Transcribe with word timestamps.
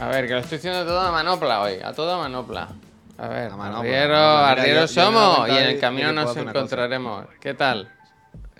A 0.00 0.08
ver, 0.08 0.26
que 0.26 0.32
lo 0.34 0.40
estoy 0.40 0.58
haciendo 0.58 0.84
todo 0.84 1.00
a 1.00 1.12
manopla 1.12 1.60
hoy, 1.62 1.78
a 1.82 1.92
toda 1.92 2.18
manopla. 2.18 2.68
A 3.16 3.28
ver, 3.28 3.52
A 3.52 3.56
manopla, 3.56 3.78
arriero, 3.78 4.16
arrieros 4.16 4.94
yo- 4.94 5.02
yo 5.02 5.06
somos 5.12 5.48
y 5.48 5.52
en 5.52 5.64
el 5.68 5.80
camino 5.80 6.12
nos 6.12 6.26
cosa. 6.26 6.40
encontraremos. 6.40 7.26
¿Qué 7.40 7.54
tal? 7.54 7.90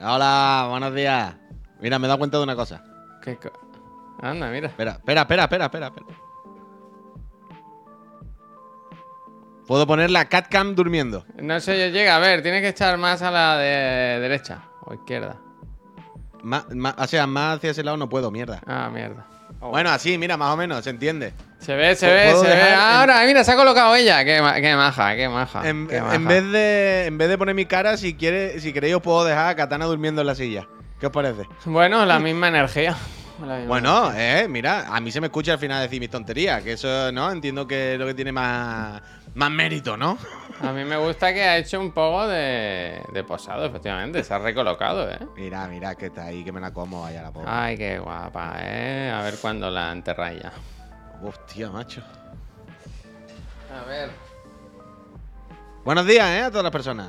Hola, 0.01 0.67
buenos 0.71 0.95
días. 0.95 1.35
Mira, 1.81 1.99
me 1.99 2.07
he 2.07 2.09
dado 2.09 2.19
cuenta 2.19 2.39
de 2.39 2.45
una 2.45 2.55
cosa. 2.55 2.83
¿Qué 3.23 3.37
co- 3.37 3.53
Anda, 4.23 4.49
mira. 4.49 4.69
Espera, 4.69 4.93
espera, 4.93 5.23
espera, 5.23 5.43
espera, 5.45 5.65
espera. 5.67 5.87
espera. 5.89 6.07
Puedo 9.67 9.87
poner 9.87 10.11
la 10.11 10.27
catcam 10.27 10.75
durmiendo. 10.75 11.25
No 11.37 11.59
sé, 11.59 11.91
llega, 11.91 12.17
a 12.17 12.19
ver, 12.21 12.43
tienes 12.43 12.61
que 12.63 12.69
echar 12.69 12.97
más 12.97 13.23
a 13.23 13.31
la 13.31 13.57
de 13.57 14.21
derecha 14.21 14.63
o 14.83 14.95
izquierda. 14.95 15.37
Más, 16.43 16.67
más- 16.75 16.95
o 16.99 17.07
sea, 17.07 17.27
más 17.27 17.57
hacia 17.57 17.71
ese 17.71 17.83
lado 17.83 17.97
no 17.97 18.09
puedo, 18.09 18.31
mierda. 18.31 18.61
Ah, 18.67 18.89
mierda. 18.93 19.27
Bueno, 19.71 19.91
así, 19.91 20.19
mira, 20.19 20.37
más 20.37 20.53
o 20.53 20.57
menos, 20.57 20.85
se 20.85 20.91
entiende. 20.91 21.33
Se 21.59 21.75
ve, 21.75 21.95
se 21.97 22.07
¿Puedo 22.07 22.43
ve, 22.43 22.49
se 22.49 22.55
ve. 22.57 22.75
Ahora, 22.75 23.25
mira, 23.27 23.43
se 23.45 23.53
ha 23.53 23.57
colocado 23.57 23.95
ella. 23.97 24.25
Qué, 24.25 24.41
ma- 24.43 24.61
qué 24.61 24.77
maja, 24.77 25.17
qué 25.17 25.29
maja. 25.29 25.69
En, 25.69 25.87
qué 25.89 25.97
en 25.97 26.05
maja. 26.05 26.19
vez 26.19 26.53
de, 26.53 27.07
en 27.07 27.19
vez 27.19 27.29
de 27.29 27.39
poner 27.39 27.55
mi 27.55 27.65
cara, 27.67 27.97
si 27.97 28.15
quiere, 28.15 28.61
si 28.61 28.73
queréis, 28.73 28.95
os 28.97 29.03
puedo 29.03 29.25
dejar 29.25 29.49
a 29.49 29.55
Katana 29.57 29.87
durmiendo 29.87 30.21
en 30.21 30.27
la 30.27 30.35
silla. 30.35 30.67
¿Qué 31.01 31.07
os 31.07 31.13
parece? 31.13 31.43
Bueno, 31.65 32.05
la 32.05 32.19
misma 32.19 32.49
energía. 32.49 32.95
La 33.41 33.47
misma 33.57 33.69
Bueno, 33.69 34.13
eh, 34.15 34.47
mira, 34.49 34.87
a 34.95 35.01
mí 35.01 35.11
se 35.11 35.21
me 35.21 35.29
escucha 35.29 35.53
al 35.55 35.59
final 35.59 35.83
decir 35.83 35.99
mis 36.01 36.11
tonterías, 36.11 36.63
que 36.63 36.73
eso, 36.73 37.11
¿no? 37.13 37.31
Entiendo 37.33 37.67
que 37.67 37.95
es 37.95 37.99
lo 37.99 38.07
que 38.07 38.15
tiene 38.15 38.33
más, 38.33 39.01
más 39.35 39.51
mérito, 39.51 39.97
¿no? 39.97 40.19
A 40.63 40.73
mí 40.73 40.85
me 40.85 40.97
gusta 40.97 41.35
que 41.35 41.43
ha 41.43 41.59
hecho 41.59 41.81
un 41.81 41.93
poco 41.93 42.27
de, 42.29 43.03
de 43.13 43.25
posado, 43.25 43.65
efectivamente. 43.67 44.23
Se 44.23 44.33
ha 44.33 44.39
recolocado, 44.39 45.11
¿eh? 45.11 45.19
Mira, 45.37 45.67
mira, 45.67 45.95
que 45.95 46.07
está 46.07 46.27
ahí, 46.27 46.45
que 46.45 46.53
me 46.53 46.61
la 46.61 46.73
como, 46.73 47.03
vaya 47.03 47.23
la 47.23 47.33
pobre. 47.33 47.49
Ay, 47.51 47.77
qué 47.77 47.99
guapa, 47.99 48.55
¿eh? 48.61 49.11
A 49.15 49.21
ver 49.23 49.35
cuándo 49.41 49.69
la 49.69 49.91
enterráis 49.93 50.43
ya. 50.43 50.53
Hostia, 51.23 51.71
macho. 51.71 52.03
A 53.73 53.85
ver. 53.89 54.11
Buenos 55.85 56.07
días, 56.07 56.27
¿eh? 56.31 56.43
A 56.43 56.51
todas 56.51 56.63
las 56.65 56.73
personas. 56.73 57.09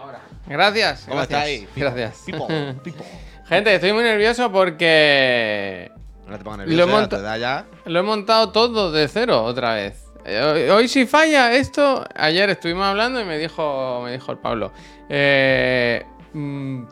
Ahora. 0.00 0.20
Gracias. 0.46 1.02
¿Cómo 1.06 1.16
gracias, 1.16 1.38
estáis? 1.40 1.68
Gracias. 1.76 2.22
People, 2.26 2.74
people. 2.82 3.06
Gente, 3.48 3.74
estoy 3.74 3.92
muy 3.92 4.02
nervioso 4.02 4.50
porque 4.50 5.90
No 6.26 6.36
te 6.38 6.44
pongas 6.44 6.58
Lo 6.60 6.64
he 6.64 6.76
nervioso, 6.76 6.90
monta- 7.00 7.36
ya. 7.38 7.66
lo 7.84 8.00
he 8.00 8.02
montado 8.02 8.50
todo 8.50 8.90
de 8.92 9.06
cero 9.08 9.44
otra 9.44 9.74
vez. 9.74 10.04
Eh, 10.30 10.70
Hoy, 10.70 10.88
si 10.88 11.06
falla 11.06 11.52
esto, 11.54 12.04
ayer 12.14 12.50
estuvimos 12.50 12.84
hablando 12.84 13.20
y 13.20 13.24
me 13.24 13.38
dijo, 13.38 14.02
me 14.04 14.12
dijo 14.12 14.32
el 14.32 14.38
Pablo. 14.38 14.72
Eh, 15.08 16.04
mm, 16.34 16.82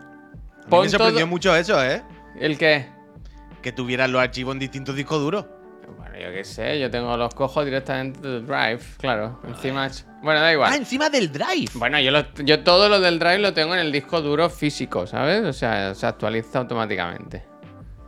pon 0.71 0.83
me 0.85 0.89
sorprendió 0.89 1.21
todo- 1.21 1.27
mucho 1.27 1.55
eso, 1.55 1.83
¿eh? 1.85 2.03
¿El 2.39 2.57
qué? 2.59 2.87
Que 3.63 3.73
tuvieras 3.73 4.09
los 4.11 4.21
archivos 4.23 4.55
en 4.55 4.59
distintos 4.61 4.95
discos 4.97 5.21
duros. 5.21 5.45
Bueno, 5.99 6.19
yo 6.19 6.33
qué 6.33 6.43
sé, 6.45 6.81
yo 6.81 6.91
tengo 6.91 7.17
los 7.17 7.35
cojos 7.35 7.65
directamente 7.65 8.21
del 8.27 8.47
Drive, 8.47 8.81
claro. 8.99 9.41
Encima. 9.47 9.89
Bueno, 10.23 10.41
da 10.41 10.53
igual. 10.53 10.73
Ah, 10.73 10.77
encima 10.77 11.09
del 11.11 11.31
drive. 11.31 11.71
Bueno, 11.75 12.01
yo, 12.01 12.11
lo- 12.11 12.33
yo 12.45 12.65
todo 12.65 12.89
lo 12.89 12.99
del 13.01 13.19
Drive 13.19 13.39
lo 13.39 13.53
tengo 13.53 13.75
en 13.75 13.81
el 13.81 13.93
disco 13.93 14.21
duro 14.23 14.51
físico, 14.51 15.07
¿sabes? 15.07 15.45
O 15.45 15.53
sea, 15.53 15.95
se 15.95 16.07
actualiza 16.07 16.59
automáticamente. 16.59 17.45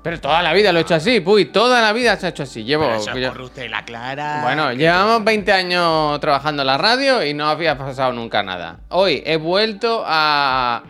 Pero 0.09 0.21
toda 0.21 0.43
la 0.43 0.53
vida 0.55 0.73
lo 0.73 0.79
he 0.79 0.83
hecho 0.83 0.95
así, 0.95 1.21
puy, 1.21 1.47
toda 1.47 1.83
la 1.83 1.93
vida 1.93 2.17
se 2.17 2.27
ha 2.27 2.29
hecho 2.31 2.45
así. 2.45 2.65
Llevo. 2.65 2.85
Pero 2.85 2.97
eso 2.97 3.17
yo- 3.19 3.29
corre 3.29 3.45
usted 3.45 3.69
la 3.71 3.85
clara. 3.85 4.41
bueno, 4.43 4.73
llevamos 4.73 5.23
20 5.25 5.53
años 5.53 6.19
trabajando 6.21 6.63
en 6.63 6.67
la 6.67 6.79
radio 6.79 7.23
y 7.25 7.35
no 7.35 7.49
había 7.49 7.77
pasado 7.77 8.13
nunca 8.13 8.43
nada. 8.43 8.81
Hoy 8.89 9.23
he 9.27 9.37
vuelto 9.37 10.03
a, 10.07 10.83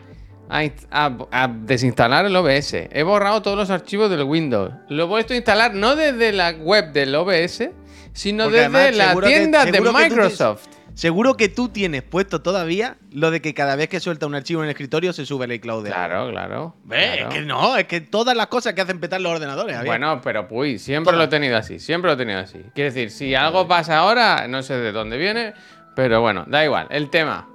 a, 0.49 0.63
inst- 0.63 0.87
a- 0.91 1.17
a 1.33 1.49
desinstalar 1.49 2.27
el 2.27 2.37
OBS. 2.37 2.75
He 2.93 3.03
borrado 3.03 3.43
todos 3.43 3.57
los 3.57 3.71
archivos 3.71 4.09
del 4.09 4.23
Windows. 4.23 4.71
Lo 4.89 5.03
he 5.03 5.07
vuelto 5.07 5.33
a 5.35 5.37
instalar 5.37 5.75
no 5.75 5.97
desde 5.97 6.33
la 6.33 6.51
web 6.53 6.93
del 6.93 7.15
OBS, 7.15 7.71
sino 8.13 8.45
Porque 8.45 8.61
desde 8.61 8.77
además, 8.79 8.97
la 8.97 9.21
que- 9.21 9.27
tienda 9.27 9.65
de 9.65 9.81
Microsoft. 9.81 10.67
Seguro 10.99 11.37
que 11.37 11.49
tú 11.49 11.69
tienes 11.69 12.03
puesto 12.03 12.43
todavía 12.43 12.97
lo 13.13 13.31
de 13.31 13.41
que 13.41 13.55
cada 13.55 13.77
vez 13.77 13.89
que 13.89 14.01
suelta 14.01 14.27
un 14.27 14.35
archivo 14.35 14.63
en 14.63 14.65
el 14.65 14.71
escritorio 14.71 15.13
se 15.13 15.25
sube 15.25 15.45
el 15.45 15.53
iCloud 15.53 15.85
de. 15.85 15.91
Claro, 15.91 16.29
claro. 16.29 16.75
Es 16.91 17.25
que 17.27 17.43
no, 17.43 17.77
es 17.77 17.87
que 17.87 18.01
todas 18.01 18.37
las 18.37 18.49
cosas 18.49 18.75
que 18.75 18.81
hacen 18.81 18.99
petar 18.99 19.21
los 19.21 19.31
ordenadores. 19.31 19.77
Javier. 19.77 19.93
Bueno, 19.93 20.21
pero 20.21 20.49
puy, 20.49 20.77
siempre 20.81 21.17
lo 21.17 21.23
he 21.23 21.29
tenido 21.29 21.57
así, 21.57 21.79
siempre 21.79 22.09
lo 22.09 22.15
he 22.15 22.17
tenido 22.17 22.41
así. 22.41 22.59
Quiere 22.75 22.91
decir, 22.91 23.13
si 23.13 23.37
algo 23.37 23.69
pasa 23.69 23.99
ahora, 23.99 24.49
no 24.49 24.61
sé 24.65 24.75
de 24.75 24.91
dónde 24.91 25.19
viene, 25.19 25.55
pero 25.95 26.21
bueno, 26.21 26.45
da 26.49 26.65
igual. 26.65 26.89
El 26.91 27.11
tema, 27.11 27.49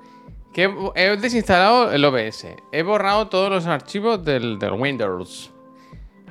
que 0.53 0.73
he 0.95 1.07
he 1.11 1.17
desinstalado 1.17 1.91
el 1.91 2.05
OBS, 2.05 2.47
he 2.71 2.81
borrado 2.83 3.27
todos 3.27 3.49
los 3.49 3.65
archivos 3.65 4.23
del, 4.23 4.57
del 4.57 4.71
Windows. 4.71 5.52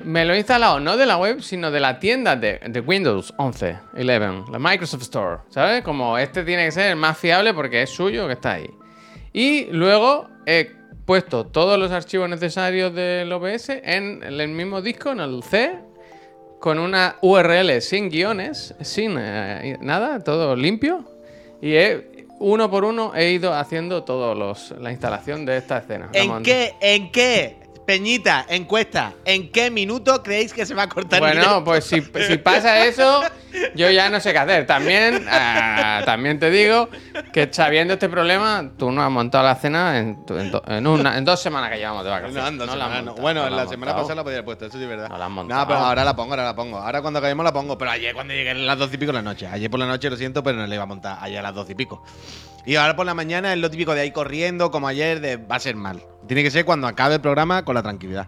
Me 0.03 0.25
lo 0.25 0.33
he 0.33 0.37
instalado 0.37 0.79
no 0.79 0.97
de 0.97 1.05
la 1.05 1.17
web, 1.17 1.41
sino 1.41 1.71
de 1.71 1.79
la 1.79 1.99
tienda 1.99 2.35
de, 2.35 2.59
de 2.59 2.79
Windows 2.79 3.33
11, 3.37 3.77
11, 3.93 4.51
la 4.51 4.59
Microsoft 4.59 5.03
Store, 5.03 5.37
¿sabes? 5.49 5.83
Como 5.83 6.17
este 6.17 6.43
tiene 6.43 6.65
que 6.65 6.71
ser 6.71 6.91
el 6.91 6.95
más 6.95 7.17
fiable 7.17 7.53
porque 7.53 7.83
es 7.83 7.89
suyo 7.89 8.27
que 8.27 8.33
está 8.33 8.53
ahí. 8.53 8.69
Y 9.31 9.65
luego 9.65 10.29
he 10.45 10.71
puesto 11.05 11.45
todos 11.45 11.77
los 11.79 11.91
archivos 11.91 12.29
necesarios 12.29 12.93
del 12.93 13.31
OBS 13.31 13.69
en 13.69 14.23
el 14.23 14.47
mismo 14.49 14.81
disco, 14.81 15.11
en 15.11 15.19
el 15.19 15.43
C, 15.43 15.75
con 16.59 16.79
una 16.79 17.17
URL 17.21 17.81
sin 17.81 18.09
guiones, 18.09 18.73
sin 18.81 19.17
eh, 19.19 19.77
nada, 19.81 20.23
todo 20.23 20.55
limpio. 20.55 21.03
Y 21.61 21.73
he, 21.73 22.25
uno 22.39 22.69
por 22.69 22.85
uno 22.85 23.13
he 23.15 23.31
ido 23.31 23.53
haciendo 23.53 24.03
todos 24.03 24.37
los 24.37 24.71
la 24.79 24.91
instalación 24.91 25.45
de 25.45 25.57
esta 25.57 25.79
escena. 25.79 26.09
¿En 26.13 26.43
qué, 26.43 26.73
en 26.79 27.11
qué, 27.11 27.57
Peñita, 27.85 28.45
encuesta, 28.47 29.13
en 29.25 29.51
qué 29.51 29.69
minuto 29.69 30.23
creéis 30.23 30.53
que 30.53 30.65
se 30.65 30.73
va 30.73 30.83
a 30.83 30.89
cortar 30.89 31.21
el 31.23 31.37
Bueno, 31.37 31.63
pues 31.63 31.83
si, 31.83 32.01
si 32.01 32.37
pasa 32.37 32.85
eso, 32.85 33.23
yo 33.75 33.89
ya 33.89 34.09
no 34.09 34.19
sé 34.19 34.31
qué 34.33 34.39
hacer. 34.39 34.65
También, 34.65 35.25
ah, 35.29 36.01
también 36.05 36.39
te 36.39 36.49
digo 36.49 36.89
que 37.31 37.49
sabiendo 37.51 37.93
este 37.93 38.09
problema, 38.09 38.71
tú 38.77 38.91
no 38.91 39.03
has 39.03 39.11
montado 39.11 39.43
la 39.45 39.55
cena 39.55 39.97
en, 39.99 40.25
tu- 40.25 40.37
en 40.37 40.51
en 40.67 40.87
una, 40.87 41.17
en 41.17 41.25
dos 41.25 41.41
semanas 41.41 41.71
que 41.71 41.77
llevamos 41.77 42.03
de 42.03 42.09
vacaciones. 42.09 42.41
No, 42.41 42.47
ando, 42.47 42.65
No 42.65 42.75
la 42.75 42.85
has 42.85 42.89
no. 42.91 42.95
montado, 42.97 43.21
Bueno, 43.21 43.43
no 43.43 43.49
la 43.49 43.55
la 43.57 43.61
has 43.63 43.69
semana 43.69 43.91
montado. 43.91 44.03
pasada 44.07 44.15
la 44.15 44.23
podría 44.23 44.37
haber 44.39 44.45
puesto, 44.45 44.65
eso 44.65 44.77
sí 44.77 44.83
es 44.83 44.89
verdad. 44.89 45.09
No 45.09 45.17
la 45.17 45.25
has 45.25 45.29
No, 45.29 45.35
montado. 45.35 45.67
pero 45.67 45.79
ahora 45.79 46.03
la 46.05 46.15
pongo, 46.15 46.31
ahora 46.33 46.43
la 46.45 46.55
pongo. 46.55 46.77
Ahora 46.77 47.01
cuando 47.01 47.19
acabemos 47.19 47.43
la 47.43 47.53
pongo. 47.53 47.77
Pero 47.77 47.91
ayer 47.91 48.13
cuando 48.13 48.33
llegué 48.33 48.51
a 48.51 48.53
las 48.55 48.77
dos 48.77 48.93
y 48.93 48.97
pico 48.97 49.11
de 49.11 49.17
la 49.17 49.21
noche. 49.21 49.47
Ayer 49.47 49.69
por 49.69 49.79
la 49.79 49.85
noche 49.87 50.09
lo 50.09 50.15
siento, 50.17 50.43
pero 50.43 50.57
no 50.57 50.67
le 50.67 50.75
iba 50.75 50.83
a 50.83 50.87
montar 50.87 51.17
ayer 51.21 51.39
a 51.39 51.43
las 51.43 51.53
dos 51.55 51.69
y 51.69 51.75
pico. 51.75 52.03
Y 52.65 52.75
ahora 52.75 52.95
por 52.95 53.05
la 53.05 53.13
mañana 53.13 53.51
es 53.53 53.59
lo 53.59 53.69
típico 53.69 53.93
de 53.93 54.01
ahí 54.01 54.11
corriendo, 54.11 54.71
como 54.71 54.87
ayer, 54.87 55.19
de 55.19 55.35
va 55.37 55.57
a 55.57 55.59
ser 55.59 55.75
mal. 55.75 56.01
Tiene 56.27 56.43
que 56.43 56.51
ser 56.51 56.63
cuando 56.63 56.87
acabe 56.87 57.15
el 57.15 57.21
programa 57.21 57.65
con 57.65 57.75
la 57.75 57.83
tranquilidad. 57.83 58.27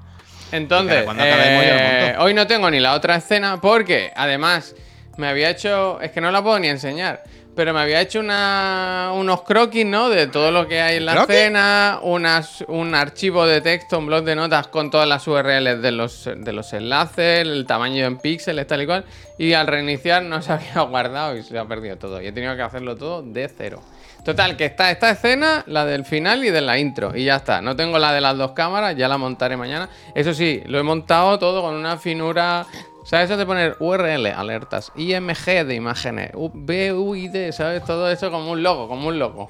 Entonces, 0.52 0.90
Claro, 0.92 1.06
cuando 1.06 1.24
acabemos 1.24 1.64
ya 1.66 1.74
lo 1.74 1.80
eh, 1.80 2.04
monto. 2.08 2.24
hoy 2.24 2.34
no 2.34 2.46
tengo 2.48 2.70
ni 2.70 2.80
la 2.80 2.94
otra 2.94 3.16
escena 3.16 3.60
porque 3.62 4.12
además 4.16 4.76
me 5.18 5.28
había 5.28 5.50
hecho, 5.50 6.00
es 6.02 6.12
que 6.12 6.22
no 6.22 6.32
la 6.32 6.44
puedo 6.44 6.60
ni 6.60 6.68
enseñar, 6.68 7.24
pero 7.56 7.74
me 7.74 7.80
había 7.80 8.02
hecho 8.02 8.20
una, 8.20 9.12
unos 9.16 9.44
croquis, 9.44 9.86
¿no? 9.86 10.10
De 10.10 10.28
todo 10.28 10.52
lo 10.52 10.68
que 10.68 10.82
hay 10.82 10.98
en 10.98 11.06
la 11.06 11.14
¿Croquis? 11.14 11.36
escena, 11.36 12.00
unas, 12.02 12.64
un 12.68 12.94
archivo 12.94 13.46
de 13.46 13.62
texto, 13.62 13.98
un 13.98 14.08
blog 14.08 14.24
de 14.26 14.36
notas 14.36 14.68
con 14.68 14.92
todas 14.92 15.08
las 15.08 15.28
URLs 15.28 15.82
de 15.82 15.92
los, 15.92 16.26
de 16.36 16.54
los 16.54 16.74
enlaces, 16.74 17.42
el 17.42 17.66
tamaño 17.66 18.06
en 18.06 18.18
píxeles, 18.18 18.68
tal 18.68 18.82
y 18.82 18.86
cual, 18.86 19.06
y 19.38 19.54
al 19.54 19.68
reiniciar 19.68 20.24
no 20.24 20.42
se 20.42 20.52
había 20.54 20.82
guardado 20.82 21.38
y 21.38 21.44
se 21.44 21.58
ha 21.58 21.66
perdido 21.66 21.98
todo. 21.98 22.22
Y 22.22 22.28
he 22.28 22.32
tenido 22.32 22.56
que 22.56 22.62
hacerlo 22.62 22.98
todo 22.98 23.22
de 23.22 23.48
cero. 23.48 23.82
Total, 24.26 24.58
que 24.58 24.66
está 24.66 24.90
esta 24.90 25.12
escena, 25.12 25.64
la 25.68 25.86
del 25.86 26.04
final 26.04 26.44
y 26.44 26.50
de 26.50 26.60
la 26.60 26.80
intro. 26.80 27.16
Y 27.16 27.26
ya 27.26 27.36
está. 27.36 27.62
No 27.62 27.76
tengo 27.76 28.00
la 28.00 28.12
de 28.12 28.22
las 28.22 28.36
dos 28.36 28.54
cámaras, 28.54 28.96
ya 28.98 29.08
la 29.08 29.20
montaré 29.20 29.56
mañana. 29.56 29.88
Eso 30.16 30.34
sí, 30.34 30.64
lo 30.66 30.80
he 30.80 30.84
montado 30.84 31.38
todo 31.38 31.62
con 31.62 31.76
una 31.76 31.98
finura. 31.98 32.66
¿Sabes 33.06 33.30
eso 33.30 33.38
de 33.38 33.46
poner 33.46 33.78
URL, 33.80 34.26
alertas, 34.28 34.92
IMG 34.96 35.66
de 35.66 35.76
imágenes, 35.76 36.32
BUID, 36.34 37.52
¿sabes? 37.52 37.84
Todo 37.86 38.10
eso 38.10 38.32
como 38.32 38.52
un 38.52 38.64
logo, 38.64 38.88
como 38.88 39.08
un 39.10 39.20
logo. 39.20 39.50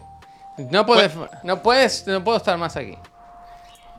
No 0.58 0.86
puedes, 0.86 1.14
no 1.44 1.62
puedes, 1.64 2.06
no 2.08 2.24
puedo 2.24 2.38
estar 2.38 2.58
más 2.58 2.76
aquí. 2.76 2.98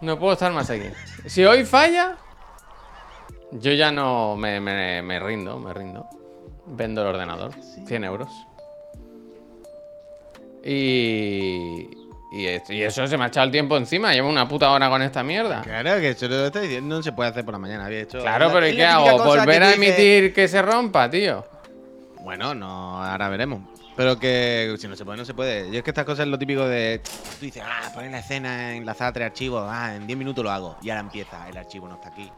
No 0.03 0.19
puedo 0.19 0.34
estar 0.34 0.53
más 0.53 0.69
aquí. 0.71 0.89
Si 1.27 1.45
hoy 1.45 1.65
falla, 1.65 2.16
yo 3.53 3.72
ya 3.72 3.91
no 3.91 4.36
me, 4.36 4.60
me- 4.60 5.01
me 5.03 5.19
rindo, 5.21 5.59
me 5.59 5.72
rindo. 5.72 6.07
Vendo 6.66 7.01
el 7.03 7.09
ordenador, 7.09 7.53
100 7.86 8.04
euros. 8.04 8.28
Y, 10.65 11.89
y, 12.31 12.47
y 12.73 12.83
eso 12.83 13.07
se 13.07 13.17
me 13.17 13.25
ha 13.25 13.28
echado 13.28 13.47
el 13.47 13.53
tiempo 13.53 13.77
encima. 13.77 14.13
Llevo 14.13 14.28
una 14.28 14.49
puta 14.49 14.71
hora 14.71 14.89
con 14.89 15.01
esta 15.03 15.23
mierda. 15.23 15.63
Claro, 15.63 16.01
que 16.01 16.11
eso 16.11 16.28
lo 16.28 16.47
está 16.47 16.61
diciendo, 16.61 16.97
no 16.97 17.03
se 17.03 17.13
puede 17.13 17.31
hacer 17.31 17.45
por 17.45 17.53
la 17.53 17.59
mañana. 17.59 17.87
Había 17.87 18.01
hecho. 18.01 18.21
Claro, 18.21 18.49
la- 18.49 18.53
pero 18.53 18.69
¿y 18.69 18.77
qué 18.77 18.84
hago? 18.87 19.19
¿Volver 19.25 19.63
a 19.63 19.73
emitir 19.75 20.33
que 20.34 20.49
se 20.49 20.61
rompa, 20.63 21.09
tío? 21.11 21.45
Bueno, 22.21 22.55
no, 22.55 23.03
ahora 23.05 23.28
veremos. 23.28 23.61
Pero 23.97 24.19
que 24.19 24.75
si 24.78 24.89
no 24.89 24.95
se 24.97 25.05
puede, 25.07 25.17
no 25.17 25.25
se 25.25 25.33
puede. 25.33 25.71
Yo 25.71 25.78
es 25.78 25.83
que 25.83 25.91
estas 25.91 26.05
cosas 26.05 26.27
es 26.27 26.31
lo 26.31 26.39
típico 26.39 26.67
de. 26.69 27.01
Tú 27.39 27.47
dices, 27.47 27.63
ah, 27.65 27.91
poner 27.95 28.11
la 28.11 28.19
escena, 28.19 28.75
enlazar 28.75 29.13
tres 29.15 29.27
archivos, 29.27 29.67
ah, 29.71 29.95
en 29.95 30.07
10 30.07 30.19
minutos 30.19 30.45
lo 30.45 30.51
hago. 30.51 30.77
Y 30.83 30.91
ahora 30.91 31.01
empieza, 31.01 31.49
el 31.49 31.57
archivo 31.57 31.89
no 31.89 31.95
está 31.95 32.09
aquí. 32.09 32.31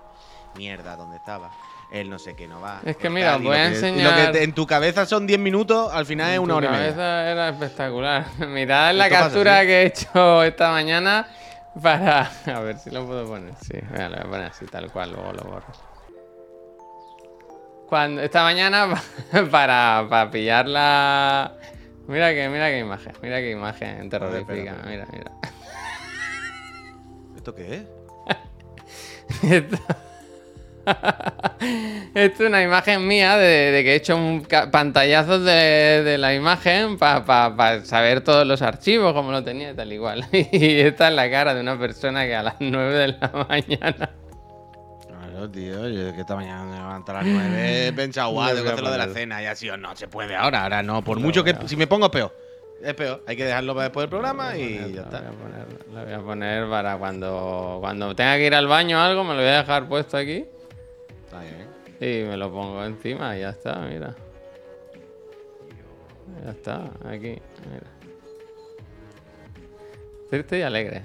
Mierda, 0.55 0.94
¿dónde 0.94 1.17
estaba? 1.17 1.50
El 1.90 2.11
no 2.11 2.19
sé 2.19 2.35
qué 2.37 2.46
no 2.46 2.61
va. 2.61 2.81
Es 2.85 2.96
que 2.99 3.08
mira, 3.08 3.38
y 3.38 3.43
voy 3.44 3.56
a 3.56 3.67
enseñar- 3.69 4.26
Lo 4.26 4.32
que 4.32 4.43
en 4.43 4.52
tu 4.52 4.67
cabeza 4.67 5.06
son 5.06 5.26
10 5.26 5.38
minutos, 5.40 5.90
al 5.93 6.05
final 6.05 6.29
es 6.31 6.37
En 6.37 6.43
una 6.43 6.52
tu 6.52 6.56
hora 6.58 6.67
y 6.67 6.70
media. 6.70 6.82
cabeza 6.88 7.31
era 7.31 7.49
espectacular. 7.49 8.26
Mirad 8.49 8.94
la 8.94 9.05
Esto 9.06 9.14
pasa 9.14 9.25
captura 9.26 9.58
así. 9.58 9.67
que 9.67 9.82
he 9.82 9.87
hecho 9.87 10.43
esta 10.44 10.70
mañana 10.70 11.29
para. 11.82 12.31
A 12.55 12.61
ver 12.61 12.79
si 12.79 12.90
lo 12.90 13.06
puedo 13.06 13.26
poner. 13.26 13.55
Sí, 13.62 13.79
mira, 13.90 14.11
lo 14.11 14.17
voy 14.17 14.26
a 14.26 14.31
poner 14.31 14.46
así, 14.50 14.67
tal 14.67 14.90
cual, 14.93 15.12
luego 15.12 15.32
lo 15.32 15.44
borro. 15.44 15.73
Cuando, 17.88 18.20
esta 18.20 18.43
mañana 18.43 18.88
para, 19.50 20.06
para 20.11 20.31
pillar 20.31 20.69
la. 20.69 21.55
Mira 22.06 22.34
que, 22.34 22.49
mira 22.50 22.69
qué 22.69 22.79
imagen, 22.81 23.12
mira 23.23 23.38
qué 23.38 23.50
imagen 23.52 24.11
terrorífica. 24.11 24.52
espera. 24.73 24.82
Mira, 24.87 25.06
mira. 25.12 25.31
¿Esto 27.37 27.55
qué 27.55 27.75
es? 27.76 27.82
Esto... 29.43 29.79
Esto 32.14 32.43
es 32.44 32.49
una 32.49 32.62
imagen 32.62 33.06
mía 33.06 33.37
de, 33.37 33.70
de 33.73 33.85
que 33.85 33.93
he 33.93 33.96
hecho 33.96 34.17
un 34.17 34.46
pantallazos 34.70 35.44
de, 35.44 36.02
de 36.05 36.19
la 36.19 36.35
imagen 36.35 36.99
para 36.99 37.85
saber 37.85 38.23
todos 38.23 38.46
los 38.46 38.62
archivos, 38.62 39.12
como 39.12 39.31
lo 39.32 39.43
tenía 39.44 39.70
y 39.70 39.75
tal 39.75 39.93
igual. 39.93 40.25
Y 40.32 40.81
esta 40.81 41.08
es 41.08 41.14
la 41.14 41.31
cara 41.31 41.55
de 41.55 41.61
una 41.61 41.79
persona 41.79 42.25
que 42.26 42.35
a 42.35 42.43
las 42.43 42.56
9 42.61 42.94
de 42.94 43.08
la 43.08 43.46
mañana. 43.49 44.11
Claro, 45.06 45.50
tío, 45.50 45.88
yo 45.88 46.14
que 46.14 46.20
esta 46.20 46.35
mañana 46.37 46.64
me 46.64 46.76
levanto 46.76 47.12
a 47.12 47.14
las 47.17 47.26
9 47.26 47.87
he 47.88 47.93
pensado, 47.93 48.31
guau, 48.31 48.55
Lo 48.55 48.55
tengo 48.62 48.64
que 48.64 48.70
a 48.70 48.73
hacer 48.73 48.84
lo 48.84 48.91
de 48.91 48.99
la 48.99 49.05
poner. 49.06 49.20
cena 49.20 49.43
y 49.43 49.46
así 49.46 49.69
o 49.70 49.76
no 49.76 49.94
se 49.96 50.08
puede 50.08 50.34
ahora, 50.37 50.62
ahora 50.64 50.82
no, 50.82 51.02
por 51.02 51.19
Lo 51.19 51.23
mucho 51.23 51.44
que 51.44 51.55
si 51.67 51.76
me 51.76 51.87
pongo 51.87 52.11
peor. 52.11 52.34
Es 52.82 52.94
peor, 52.94 53.25
hay 53.26 53.37
que 53.37 53.44
dejarlo 53.44 53.75
para 53.75 53.84
después 53.87 54.05
del 54.05 54.11
programa 54.11 54.56
y 54.56 54.93
ya 54.94 55.02
Lo 55.02 55.02
está. 55.02 55.20
voy 55.20 55.29
a 55.29 55.32
poner, 55.32 55.67
lo 55.93 56.05
voy 56.05 56.12
a 56.12 56.19
poner 56.20 56.69
para 56.69 56.96
cuando, 56.96 57.79
cuando 57.81 58.14
tenga 58.14 58.37
que 58.37 58.46
ir 58.46 58.55
al 58.55 58.69
baño 58.69 58.99
o 58.99 59.00
algo, 59.00 59.25
me 59.25 59.34
lo 59.34 59.41
voy 59.41 59.49
a 59.50 59.58
dejar 59.58 59.88
puesto 59.88 60.17
aquí 60.17 60.44
Está 61.28 61.40
bien. 61.42 61.69
y 62.00 62.26
me 62.26 62.38
lo 62.38 62.50
pongo 62.50 62.82
encima 62.84 63.36
y 63.36 63.40
ya 63.40 63.50
está, 63.50 63.80
mira. 63.80 64.14
Ya 66.42 66.50
está, 66.50 66.90
aquí, 67.04 67.36
mira. 67.70 67.86
Triste 70.30 70.58
y 70.58 70.62
alegre. 70.62 71.02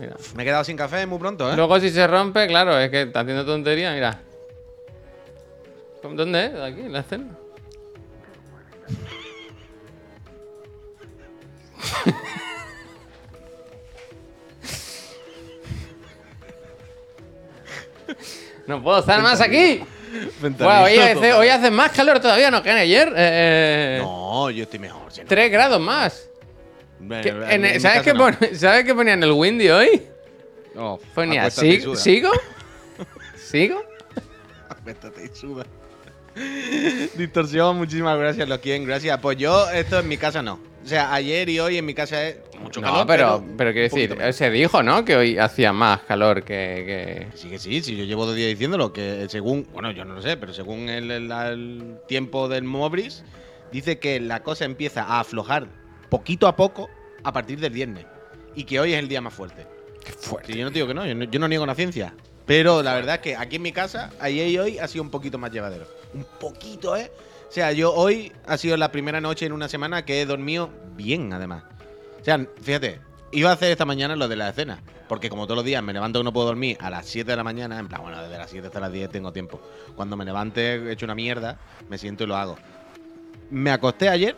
Mira. 0.00 0.16
Me 0.36 0.42
he 0.42 0.46
quedado 0.46 0.64
sin 0.64 0.76
café 0.76 1.04
muy 1.04 1.18
pronto, 1.18 1.52
¿eh? 1.52 1.56
Luego 1.56 1.78
si 1.80 1.90
se 1.90 2.06
rompe, 2.06 2.46
claro, 2.46 2.78
es 2.78 2.90
que 2.90 3.02
está 3.02 3.20
haciendo 3.20 3.44
tontería, 3.44 3.92
mira. 3.92 4.22
¿Dónde 6.02 6.46
es? 6.46 6.54
Aquí, 6.54 6.80
en 6.80 6.92
la 6.92 7.00
escena. 7.00 7.37
No 18.68 18.80
puedo 18.82 19.00
estar 19.00 19.20
más 19.22 19.40
aquí. 19.40 19.82
Buah, 20.58 20.84
hoy, 20.84 20.96
hace, 20.98 21.32
hoy 21.32 21.48
hace 21.48 21.70
más 21.70 21.90
calor 21.92 22.20
todavía, 22.20 22.50
¿no? 22.50 22.62
Que 22.62 22.70
ayer. 22.70 23.12
Eh, 23.16 23.98
No, 24.00 24.50
yo 24.50 24.62
estoy 24.64 24.78
mejor. 24.78 25.10
si 25.12 25.20
no. 25.22 25.26
3 25.26 25.50
grados 25.50 25.80
más. 25.80 26.28
Bueno, 27.00 27.22
Que- 27.22 27.28
en- 27.30 27.42
en- 27.44 27.64
en 27.64 27.74
mi 27.74 27.80
¿sabes, 27.80 28.02
qué 28.02 28.12
no. 28.14 28.18
pon- 28.20 28.36
¿Sabes 28.54 28.84
qué 28.84 28.94
ponía 28.94 29.14
en 29.14 29.22
el 29.22 29.32
Windy 29.32 29.68
hoy? 29.68 30.02
Oh, 30.76 30.98
Ponía, 31.14 31.40
acuéstate 31.42 31.66
y 31.68 31.76
"¿Sig- 31.78 31.82
suda. 31.82 31.96
¿sigo? 31.96 32.30
¿Sigo? 33.36 33.82
Acuéstate 34.68 35.24
y 35.24 35.36
suda. 35.36 35.64
Distorsión, 37.14 37.76
muchísimas 37.76 38.18
gracias, 38.18 38.48
lo 38.48 38.60
quieren, 38.60 38.84
gracias. 38.84 39.18
Pues 39.20 39.36
yo, 39.38 39.68
esto 39.70 39.98
en 39.98 40.08
mi 40.08 40.16
casa 40.16 40.42
no. 40.42 40.60
O 40.84 40.86
sea, 40.88 41.12
ayer 41.12 41.48
y 41.48 41.58
hoy 41.60 41.78
en 41.78 41.84
mi 41.86 41.94
casa 41.94 42.26
es 42.28 42.36
mucho 42.58 42.80
No, 42.80 42.88
calor. 42.88 43.06
pero, 43.06 43.44
pero 43.56 43.72
quiero 43.72 43.86
un 43.86 43.90
poquito 43.90 44.08
decir, 44.14 44.18
menos. 44.18 44.36
se 44.36 44.50
dijo, 44.50 44.82
¿no? 44.82 45.04
Que 45.04 45.16
hoy 45.16 45.38
hacía 45.38 45.72
más 45.72 46.00
calor 46.02 46.42
que. 46.44 47.26
que- 47.32 47.36
Sí, 47.36 47.48
que 47.48 47.58
sí, 47.58 47.82
sí, 47.82 47.96
yo 47.96 48.04
llevo 48.04 48.26
dos 48.26 48.34
días 48.36 48.48
diciéndolo, 48.50 48.92
que 48.92 49.26
según, 49.28 49.66
bueno, 49.72 49.90
yo 49.92 50.04
no 50.04 50.14
lo 50.14 50.22
sé, 50.22 50.36
pero 50.36 50.52
según 50.52 50.88
el, 50.88 51.10
el- 51.10 51.30
el 51.32 51.96
tiempo 52.08 52.48
del 52.48 52.64
Mobris, 52.64 53.24
dice 53.72 53.98
que 53.98 54.20
la 54.20 54.42
cosa 54.42 54.64
empieza 54.64 55.02
a 55.04 55.20
aflojar 55.20 55.68
poquito 56.08 56.46
a 56.46 56.56
poco 56.56 56.88
a 57.24 57.32
partir 57.32 57.60
del 57.60 57.72
viernes. 57.72 58.06
Y 58.54 58.64
que 58.64 58.80
hoy 58.80 58.92
es 58.94 58.98
el 58.98 59.08
día 59.08 59.20
más 59.20 59.34
fuerte. 59.34 59.66
Qué 60.04 60.12
fuerte. 60.12 60.52
Sí, 60.52 60.58
yo 60.58 60.64
no 60.64 60.70
digo 60.70 60.86
que 60.86 60.94
no, 60.94 61.06
yo 61.06 61.14
no, 61.14 61.24
yo 61.24 61.38
no 61.38 61.48
niego 61.48 61.66
la 61.66 61.74
ciencia. 61.74 62.14
Pero 62.46 62.82
la 62.82 62.94
verdad 62.94 63.16
es 63.16 63.20
que 63.20 63.36
aquí 63.36 63.56
en 63.56 63.62
mi 63.62 63.72
casa, 63.72 64.10
ayer 64.20 64.48
y 64.48 64.58
hoy, 64.58 64.78
ha 64.78 64.88
sido 64.88 65.04
un 65.04 65.10
poquito 65.10 65.36
más 65.36 65.52
llevadero. 65.52 65.86
Un 66.14 66.24
poquito, 66.40 66.96
¿eh? 66.96 67.10
O 67.46 67.52
sea, 67.52 67.72
yo 67.72 67.92
hoy 67.94 68.32
ha 68.46 68.56
sido 68.56 68.76
la 68.78 68.90
primera 68.90 69.20
noche 69.20 69.44
en 69.46 69.52
una 69.52 69.68
semana 69.68 70.04
que 70.06 70.20
he 70.22 70.26
dormido 70.26 70.70
bien, 70.96 71.32
además. 71.34 71.64
O 72.20 72.24
sea, 72.24 72.46
fíjate, 72.60 73.00
iba 73.32 73.50
a 73.50 73.54
hacer 73.54 73.70
esta 73.70 73.84
mañana 73.84 74.16
lo 74.16 74.28
de 74.28 74.36
la 74.36 74.48
escena. 74.50 74.80
Porque 75.08 75.30
como 75.30 75.46
todos 75.46 75.56
los 75.56 75.64
días 75.64 75.82
me 75.82 75.94
levanto 75.94 76.20
que 76.20 76.24
no 76.24 76.32
puedo 76.34 76.48
dormir 76.48 76.76
a 76.80 76.90
las 76.90 77.06
7 77.06 77.30
de 77.30 77.36
la 77.36 77.44
mañana, 77.44 77.78
en 77.78 77.88
plan, 77.88 78.02
bueno, 78.02 78.20
desde 78.22 78.36
las 78.36 78.50
7 78.50 78.66
hasta 78.66 78.78
las 78.78 78.92
10 78.92 79.08
tengo 79.08 79.32
tiempo. 79.32 79.58
Cuando 79.96 80.18
me 80.18 80.24
levante 80.26 80.74
he 80.74 80.92
hecho 80.92 81.06
una 81.06 81.14
mierda, 81.14 81.58
me 81.88 81.96
siento 81.96 82.24
y 82.24 82.26
lo 82.26 82.36
hago. 82.36 82.58
Me 83.50 83.70
acosté 83.70 84.10
ayer, 84.10 84.36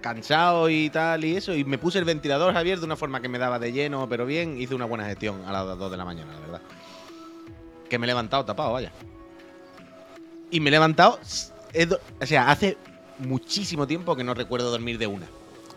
cansado 0.00 0.68
y 0.70 0.88
tal 0.90 1.24
y 1.24 1.36
eso, 1.36 1.52
y 1.52 1.64
me 1.64 1.78
puse 1.78 1.98
el 1.98 2.04
ventilador 2.04 2.54
Javier 2.54 2.78
de 2.78 2.84
una 2.84 2.94
forma 2.94 3.20
que 3.20 3.28
me 3.28 3.38
daba 3.38 3.58
de 3.58 3.72
lleno, 3.72 4.08
pero 4.08 4.24
bien, 4.24 4.60
hice 4.60 4.76
una 4.76 4.84
buena 4.84 5.04
gestión 5.04 5.44
a 5.44 5.52
las 5.52 5.76
2 5.76 5.90
de 5.90 5.96
la 5.96 6.04
mañana, 6.04 6.32
la 6.32 6.40
verdad. 6.40 6.60
Que 7.90 7.98
me 7.98 8.06
he 8.06 8.08
levantado 8.08 8.44
tapado, 8.44 8.72
vaya. 8.72 8.92
Y 10.52 10.60
me 10.60 10.68
he 10.68 10.70
levantado, 10.70 11.18
o 12.20 12.26
sea, 12.26 12.50
hace 12.52 12.78
muchísimo 13.18 13.88
tiempo 13.88 14.14
que 14.14 14.22
no 14.22 14.32
recuerdo 14.32 14.70
dormir 14.70 14.96
de 14.96 15.08
una. 15.08 15.26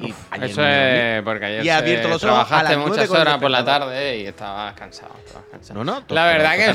Y 0.01 0.13
ayer 0.31 0.49
Eso 0.49 0.65
es 0.65 1.21
porque 1.23 1.45
ayer 1.45 1.65
Y 1.65 1.67
he 1.69 1.71
abierto 1.71 2.07
se- 2.07 2.09
los 2.13 2.23
ojos 2.23 2.37
a 2.41 2.45
trabajaste 2.47 2.63
las 2.69 2.77
nueve 2.77 2.89
muchas 2.89 3.09
el 3.09 3.21
horas 3.21 3.37
por 3.37 3.51
la 3.51 3.63
tarde 3.65 4.17
y 4.17 4.25
estabas 4.25 4.73
cansado. 4.73 5.13
estabas 5.25 5.47
cansado. 5.51 5.83
No, 5.83 5.99
no, 5.99 6.03
La 6.09 6.25
verdad 6.25 6.55
que 6.55 6.65
el 6.65 6.73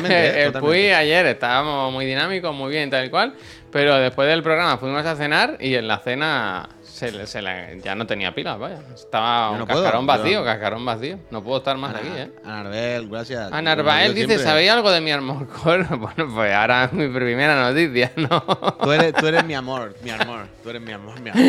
totalmente. 0.52 0.60
Puy 0.60 0.90
ayer 0.92 1.26
estábamos 1.26 1.92
muy 1.92 2.06
dinámicos, 2.06 2.54
muy 2.54 2.70
bien, 2.70 2.88
tal 2.90 3.04
y 3.06 3.10
cual. 3.10 3.34
Pero 3.76 3.96
después 3.96 4.26
del 4.28 4.42
programa 4.42 4.78
fuimos 4.78 5.04
a 5.04 5.14
cenar 5.16 5.56
y 5.60 5.74
en 5.74 5.86
la 5.86 5.98
cena 5.98 6.68
se 6.82 7.12
le- 7.12 7.26
se 7.26 7.42
le- 7.42 7.78
ya 7.82 7.94
no 7.94 8.06
tenía 8.06 8.34
pilas, 8.34 8.58
vaya. 8.58 8.78
Estaba 8.94 9.48
Yo 9.48 9.52
un 9.52 9.58
no 9.58 9.66
puedo, 9.66 9.82
cascarón 9.82 10.06
vacío, 10.06 10.42
cascarón 10.44 10.84
vacío. 10.86 11.18
No 11.30 11.42
puedo 11.42 11.58
estar 11.58 11.76
más 11.76 11.94
aquí, 11.94 12.08
¿eh? 12.16 12.30
Ana 12.42 12.60
Arbel, 12.60 13.08
gracias. 13.10 13.52
A 13.52 13.60
Narvael 13.60 14.14
Yo 14.14 14.26
dice, 14.26 14.38
¿sabéis 14.38 14.70
algo 14.70 14.90
de 14.90 15.00
mi 15.02 15.10
Armor 15.12 15.46
Core? 15.48 15.84
Bueno, 15.90 16.32
pues 16.34 16.54
ahora 16.54 16.84
es 16.84 16.92
mi 16.94 17.08
primera 17.08 17.54
noticia, 17.68 18.12
¿no? 18.16 18.40
Tú 18.82 18.92
eres, 18.92 19.12
tú 19.12 19.26
eres 19.26 19.44
mi 19.44 19.54
amor, 19.54 19.94
mi 20.02 20.10
amor. 20.10 20.46
Tú 20.62 20.70
eres 20.70 20.80
mi 20.80 20.92
amor, 20.92 21.20
mi 21.20 21.28
amor. 21.30 21.42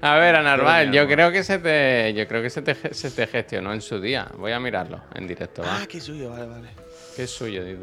A 0.00 0.14
ver, 0.16 0.36
a 0.36 0.42
Narvael, 0.42 0.90
mi 0.90 0.96
yo 0.96 1.08
creo 1.08 1.32
que 1.32 1.42
se 1.42 1.58
te, 1.58 2.14
yo 2.14 2.28
creo 2.28 2.40
que 2.40 2.50
se 2.50 2.62
te, 2.62 2.94
se 2.94 3.10
te 3.10 3.26
gestionó 3.26 3.72
en 3.72 3.80
su 3.80 4.00
día. 4.00 4.28
Voy 4.36 4.52
a 4.52 4.60
mirarlo 4.60 5.00
en 5.14 5.26
directo, 5.26 5.62
¿va? 5.62 5.78
Ah, 5.82 5.86
qué 5.88 6.00
suyo, 6.00 6.30
vale, 6.30 6.46
vale. 6.46 6.68
Que 7.16 7.24
es 7.24 7.30
suyo, 7.30 7.64
dice. 7.64 7.82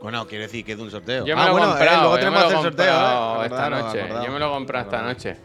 Bueno, 0.00 0.26
quiere 0.26 0.44
decir 0.44 0.64
que 0.64 0.72
es 0.72 0.78
de 0.78 0.84
un 0.84 0.90
sorteo. 0.90 1.24
Yo 1.24 1.34
me 1.36 1.42
ah, 1.42 1.44
lo 1.46 1.50
he 1.50 1.52
bueno, 1.52 1.66
eh, 1.66 1.70
comprado, 1.70 2.00
luego 2.02 2.14
yo 2.16 2.18
tenemos 2.20 2.40
que 2.40 2.46
hacer 2.46 2.62
sorteo, 2.62 3.42
¿eh? 3.42 3.46
esta 3.46 3.70
noche. 3.70 4.00
acordaros, 4.02 4.26
Yo 4.26 4.32
me 4.32 4.38
lo 4.38 4.46
he 4.46 4.50
comprado 4.50 4.84
esta 4.84 5.02
noche. 5.02 5.36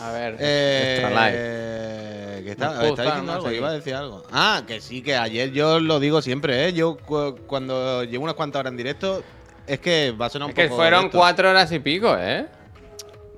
A 0.00 0.12
ver, 0.12 0.36
Eh, 0.38 0.98
Extra 1.00 1.10
Life. 1.10 2.44
que 2.44 2.56
No 2.56 2.70
está, 2.70 2.86
está 2.88 3.02
diciendo 3.04 3.32
algo, 3.32 3.50
iba 3.50 3.68
a 3.68 3.72
decir 3.72 3.94
algo. 3.94 4.22
Ah, 4.32 4.62
que 4.66 4.80
sí, 4.80 5.02
que 5.02 5.16
ayer 5.16 5.50
yo 5.52 5.80
lo 5.80 5.98
digo 6.00 6.22
siempre, 6.22 6.68
¿eh? 6.68 6.72
Yo 6.72 6.96
cu- 6.96 7.36
cuando 7.46 8.04
llevo 8.04 8.24
unas 8.24 8.34
cuantas 8.36 8.60
horas 8.60 8.70
en 8.72 8.76
directo, 8.76 9.22
es 9.66 9.80
que 9.80 10.12
va 10.12 10.26
a 10.26 10.30
sonar 10.30 10.46
un 10.46 10.50
Es 10.50 10.54
que 10.56 10.64
poco. 10.64 10.76
fueron 10.76 11.00
de 11.02 11.06
esto. 11.06 11.18
cuatro 11.18 11.50
horas 11.50 11.70
y 11.72 11.78
pico, 11.80 12.16
¿eh? 12.18 12.46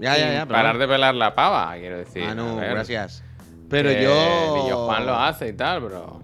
Ya, 0.00 0.16
ya, 0.16 0.24
Sin 0.24 0.32
ya. 0.34 0.40
pero 0.46 0.54
parar 0.54 0.78
de 0.78 0.88
pelar 0.88 1.14
la 1.14 1.34
pava, 1.34 1.74
quiero 1.78 1.98
decir. 1.98 2.24
Manu, 2.24 2.58
a 2.58 2.60
ver, 2.60 2.70
gracias. 2.70 3.22
Pero 3.68 3.88
que 3.90 4.02
yo. 4.02 4.86
Juan 4.86 5.06
lo 5.06 5.14
hace 5.14 5.48
y 5.48 5.52
tal, 5.52 5.80
bro. 5.80 6.22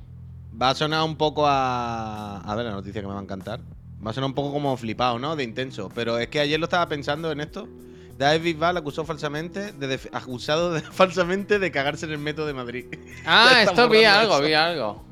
Va 0.60 0.70
a 0.70 0.74
sonar 0.74 1.04
un 1.04 1.16
poco 1.16 1.46
a. 1.46 2.38
A 2.40 2.54
ver, 2.54 2.64
la 2.66 2.72
noticia 2.72 3.00
que 3.02 3.06
me 3.06 3.12
va 3.14 3.20
a 3.20 3.22
encantar. 3.22 3.60
Va 4.04 4.10
a 4.10 4.14
sonar 4.14 4.28
un 4.28 4.34
poco 4.34 4.52
como 4.52 4.76
flipado, 4.76 5.18
¿no? 5.18 5.36
De 5.36 5.44
intenso. 5.44 5.90
Pero 5.94 6.18
es 6.18 6.28
que 6.28 6.40
ayer 6.40 6.58
lo 6.58 6.64
estaba 6.64 6.88
pensando 6.88 7.30
en 7.32 7.40
esto. 7.40 7.68
David 8.18 8.42
Bisbal 8.54 8.76
acusó 8.78 9.04
falsamente 9.04 9.72
de 9.72 9.86
def- 9.86 10.08
acusado 10.12 10.72
de- 10.72 10.80
falsamente 10.92 11.58
de 11.58 11.70
cagarse 11.70 12.06
en 12.06 12.12
el 12.12 12.18
metro 12.18 12.46
de 12.46 12.54
Madrid. 12.54 12.86
Ah, 13.26 13.62
esto 13.64 13.88
vi 13.88 14.04
algo, 14.04 14.34
eso. 14.36 14.42
vi 14.46 14.54
algo. 14.54 15.04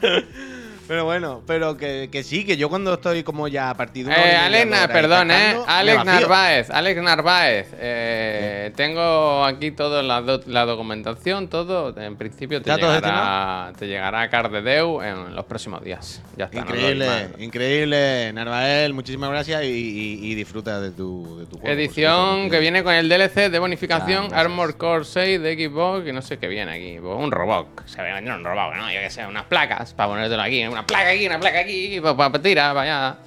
Pero 0.90 1.04
bueno, 1.04 1.40
pero 1.46 1.76
que, 1.76 2.08
que 2.10 2.24
sí, 2.24 2.44
que 2.44 2.56
yo 2.56 2.68
cuando 2.68 2.94
estoy 2.94 3.22
como 3.22 3.46
ya 3.46 3.70
a 3.70 3.74
partir 3.76 4.06
de 4.06 4.12
Eh, 4.12 4.16
y 4.32 4.34
Alex, 4.34 4.66
y 4.84 4.88
perdón, 4.88 5.30
eh. 5.30 5.56
Alex. 5.64 6.04
Narváez, 6.04 6.68
Alex 6.68 7.00
Narváez. 7.00 7.68
eh, 7.78 8.72
tengo 8.74 9.44
aquí 9.44 9.70
toda 9.70 10.02
la, 10.02 10.20
do- 10.20 10.42
la 10.46 10.64
documentación, 10.64 11.46
todo. 11.46 11.96
En 11.96 12.16
principio 12.16 12.60
te 12.60 12.70
¿Está 12.70 12.80
todo 12.80 12.94
llegará, 12.96 13.72
te 13.78 13.86
llegará 13.86 14.22
a 14.22 14.30
Cardedeu 14.30 15.00
en 15.00 15.36
los 15.36 15.44
próximos 15.44 15.80
días. 15.84 16.22
Ya 16.36 16.46
está. 16.46 16.58
Increíble, 16.58 17.06
increíble, 17.38 18.32
Narvael, 18.32 18.92
muchísimas 18.92 19.30
gracias 19.30 19.62
y, 19.62 19.66
y- 19.68 20.18
y 20.32 20.34
disfruta 20.34 20.80
de 20.80 20.90
tu, 20.90 21.38
de 21.38 21.46
tu 21.46 21.56
juego. 21.60 21.72
Edición 21.72 22.50
que 22.50 22.58
viene 22.58 22.82
con 22.82 22.94
el 22.94 23.08
DLC 23.08 23.48
de 23.48 23.58
bonificación 23.60 24.26
Ah. 24.32 24.40
Armor 24.40 24.76
Core 24.76 25.04
6 25.04 25.40
de 25.40 25.54
Xbox, 25.68 26.04
que 26.04 26.12
no 26.12 26.20
sé 26.20 26.38
qué 26.38 26.48
viene 26.48 26.72
aquí. 26.72 26.98
Un 26.98 27.30
robot. 27.30 27.86
Se 27.86 28.02
ve 28.02 28.12
un 28.12 28.42
robot, 28.44 28.74
¿no? 28.74 28.90
Yo 28.92 28.98
que 29.00 29.10
sé, 29.10 29.24
unas 29.24 29.44
placas 29.44 29.94
para 29.94 30.08
ponértelo 30.08 30.42
aquí. 30.42 30.66
Una 30.66 30.79
placa 30.86 31.10
aquí, 31.10 31.26
una 31.26 31.40
placa 31.40 31.60
aquí, 31.60 32.00
para 32.00 32.42
tirar, 32.42 32.74
vaya. 32.74 33.18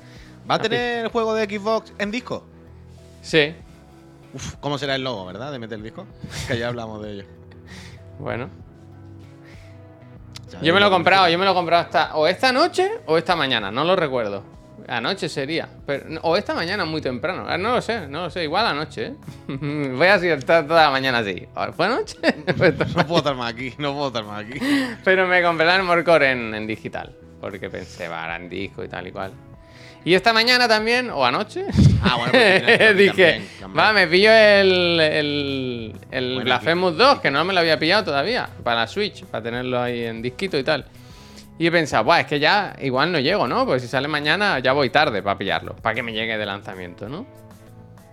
¿Va 0.50 0.56
a 0.56 0.60
tener 0.60 1.06
el 1.06 1.12
juego 1.12 1.34
de 1.34 1.46
Xbox 1.46 1.94
en 1.98 2.12
disco? 2.12 2.46
Sí, 3.22 3.56
Uf, 4.34 4.56
¿cómo 4.60 4.78
será 4.78 4.96
el 4.96 5.04
logo, 5.04 5.26
verdad? 5.26 5.52
De 5.52 5.60
meter 5.60 5.78
el 5.78 5.84
disco. 5.84 6.06
Que 6.48 6.58
ya 6.58 6.68
hablamos 6.68 7.02
de 7.04 7.12
ello. 7.14 7.24
bueno. 8.20 8.50
Yo 10.62 10.74
me 10.74 10.80
lo 10.80 10.88
he 10.88 10.90
comprado, 10.90 11.30
yo 11.30 11.38
me 11.40 11.46
lo 11.46 11.52
he 11.52 11.54
comprado 11.54 11.84
hasta 11.84 12.16
o 12.16 12.28
esta 12.28 12.52
noche 12.52 12.90
o 13.08 13.18
esta 13.18 13.36
mañana, 13.36 13.72
no 13.72 13.84
lo 13.84 13.96
recuerdo. 13.96 14.44
Anoche 14.88 15.30
sería, 15.30 15.70
pero, 15.86 16.20
o 16.24 16.36
esta 16.36 16.54
mañana 16.54 16.84
muy 16.84 17.00
temprano, 17.02 17.46
Ah, 17.48 17.58
no 17.58 17.74
lo 17.76 17.82
sé, 17.82 18.08
no 18.08 18.24
lo 18.24 18.30
sé, 18.30 18.44
igual 18.44 18.66
anoche, 18.68 19.06
¿eh? 19.08 19.16
Voy 19.48 20.08
a 20.08 20.16
estar 20.16 20.68
toda 20.68 20.84
la 20.84 20.90
mañana 20.92 21.20
así. 21.20 21.48
¿Fue 21.76 21.86
anoche? 21.86 22.18
No 22.48 22.54
puedo 23.08 23.18
estar 23.18 23.36
más 23.36 23.54
aquí, 23.54 23.74
no 23.78 23.94
puedo 23.94 24.08
estar 24.08 24.26
más 24.26 24.44
aquí. 24.46 24.60
Pero 25.04 25.26
me 25.28 25.42
compré 25.42 25.66
el 25.66 25.72
Armor 25.72 26.04
Core 26.04 26.32
en, 26.32 26.54
en 26.54 26.68
digital. 26.68 27.16
Porque 27.44 27.70
pensé, 27.70 28.08
va, 28.08 28.36
en 28.36 28.50
disco 28.50 28.84
y 28.84 28.88
tal 28.88 29.08
y 29.08 29.12
cual. 29.12 29.34
Y 30.06 30.14
esta 30.14 30.32
mañana 30.34 30.68
también, 30.68 31.10
o 31.10 31.26
anoche, 31.26 31.66
Ah, 32.02 32.16
bueno, 32.18 32.32
pues 32.32 32.98
dije, 32.98 33.42
va, 33.78 33.94
me 33.94 34.08
pillo 34.08 34.32
el, 34.32 35.00
el, 35.00 35.96
el 36.12 36.34
Bueno, 36.36 36.46
Blasphemous 36.46 36.98
2, 36.98 37.20
que 37.20 37.32
no 37.32 37.44
me 37.46 37.54
lo 37.54 37.60
había 37.60 37.78
pillado 37.80 38.06
todavía, 38.06 38.50
para 38.64 38.82
la 38.82 38.88
Switch, 38.88 39.26
para 39.26 39.44
tenerlo 39.44 39.82
ahí 39.82 40.06
en 40.06 40.22
disquito 40.22 40.58
y 40.58 40.64
tal. 40.64 40.86
Y 41.60 41.68
he 41.68 41.72
pensado, 41.72 42.04
Buah, 42.04 42.22
es 42.22 42.28
que 42.28 42.40
ya 42.40 42.76
igual 42.82 43.12
no 43.12 43.20
llego, 43.20 43.48
¿no? 43.48 43.66
Pues 43.66 43.82
si 43.82 43.88
sale 43.88 44.08
mañana 44.08 44.60
ya 44.60 44.74
voy 44.74 44.90
tarde 44.90 45.22
para 45.22 45.38
pillarlo, 45.38 45.76
para 45.76 45.96
que 45.96 46.04
me 46.04 46.12
llegue 46.12 46.38
de 46.38 46.46
lanzamiento, 46.46 47.08
¿no? 47.08 47.26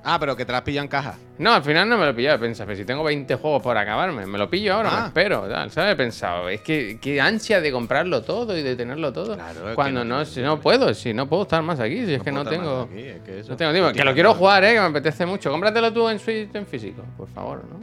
Ah, 0.02 0.18
pero 0.18 0.34
que 0.34 0.46
te 0.46 0.52
las 0.52 0.62
pillan 0.62 0.84
en 0.84 0.88
caja. 0.88 1.14
No, 1.38 1.52
al 1.52 1.62
final 1.62 1.86
no 1.88 1.98
me 1.98 2.04
lo 2.04 2.10
he 2.10 2.14
pillado. 2.14 2.36
He 2.36 2.38
pensado, 2.38 2.66
pero 2.68 2.78
si 2.78 2.84
tengo 2.86 3.04
20 3.04 3.34
juegos 3.34 3.62
por 3.62 3.76
acabarme, 3.76 4.24
me 4.26 4.38
lo 4.38 4.48
pillo 4.48 4.74
ahora, 4.74 4.88
Ah. 4.92 5.00
me 5.02 5.06
espero. 5.08 5.46
Tal, 5.48 5.70
¿Sabes? 5.70 5.92
He 5.92 5.96
pensado, 5.96 6.48
es 6.48 6.62
que 6.62 6.98
qué 7.00 7.20
ansia 7.20 7.60
de 7.60 7.70
comprarlo 7.70 8.22
todo 8.22 8.56
y 8.56 8.62
de 8.62 8.76
tenerlo 8.76 9.12
todo. 9.12 9.34
Claro, 9.34 9.74
Cuando 9.74 10.02
no, 10.04 10.18
no 10.20 10.24
si 10.24 10.40
no 10.40 10.58
puedo, 10.58 10.94
si 10.94 11.12
no 11.12 11.28
puedo 11.28 11.42
estar 11.42 11.62
más 11.62 11.80
aquí, 11.80 12.06
si 12.06 12.14
es 12.14 12.22
que 12.22 12.32
no 12.32 12.44
tengo. 12.46 12.86
más 12.86 12.90
aquí, 12.94 13.02
es 13.02 13.20
que 13.22 13.40
eso- 13.40 13.50
No 13.50 13.56
tengo 13.58 13.72
tiempo. 13.72 13.92
Que 13.92 14.04
lo 14.04 14.14
quiero 14.14 14.32
jugar, 14.34 14.64
eh, 14.64 14.72
que 14.74 14.80
me 14.80 14.86
apetece 14.86 15.26
mucho. 15.26 15.50
Cómpratelo 15.50 15.92
tú 15.92 16.08
en 16.08 16.18
Switch 16.18 16.54
en 16.54 16.66
físico, 16.66 17.02
por 17.18 17.28
favor, 17.28 17.62
¿no? 17.64 17.80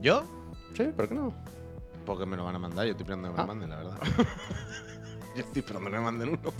¿Yo? 0.00 0.24
Sí, 0.76 0.84
¿por 0.96 1.08
qué 1.08 1.14
no? 1.14 1.32
Porque 2.04 2.26
me 2.26 2.36
lo 2.36 2.44
van 2.44 2.56
a 2.56 2.58
mandar, 2.58 2.84
yo 2.86 2.90
estoy 2.90 3.04
esperando 3.04 3.28
que 3.28 3.34
me 3.36 3.38
Ah. 3.38 3.42
lo 3.42 3.46
manden, 3.46 3.70
la 3.70 3.76
verdad. 3.76 3.98
yo 5.36 5.40
estoy 5.42 5.60
esperando 5.60 5.90
que 5.90 5.96
me 5.96 6.02
manden 6.02 6.28
uno. 6.30 6.52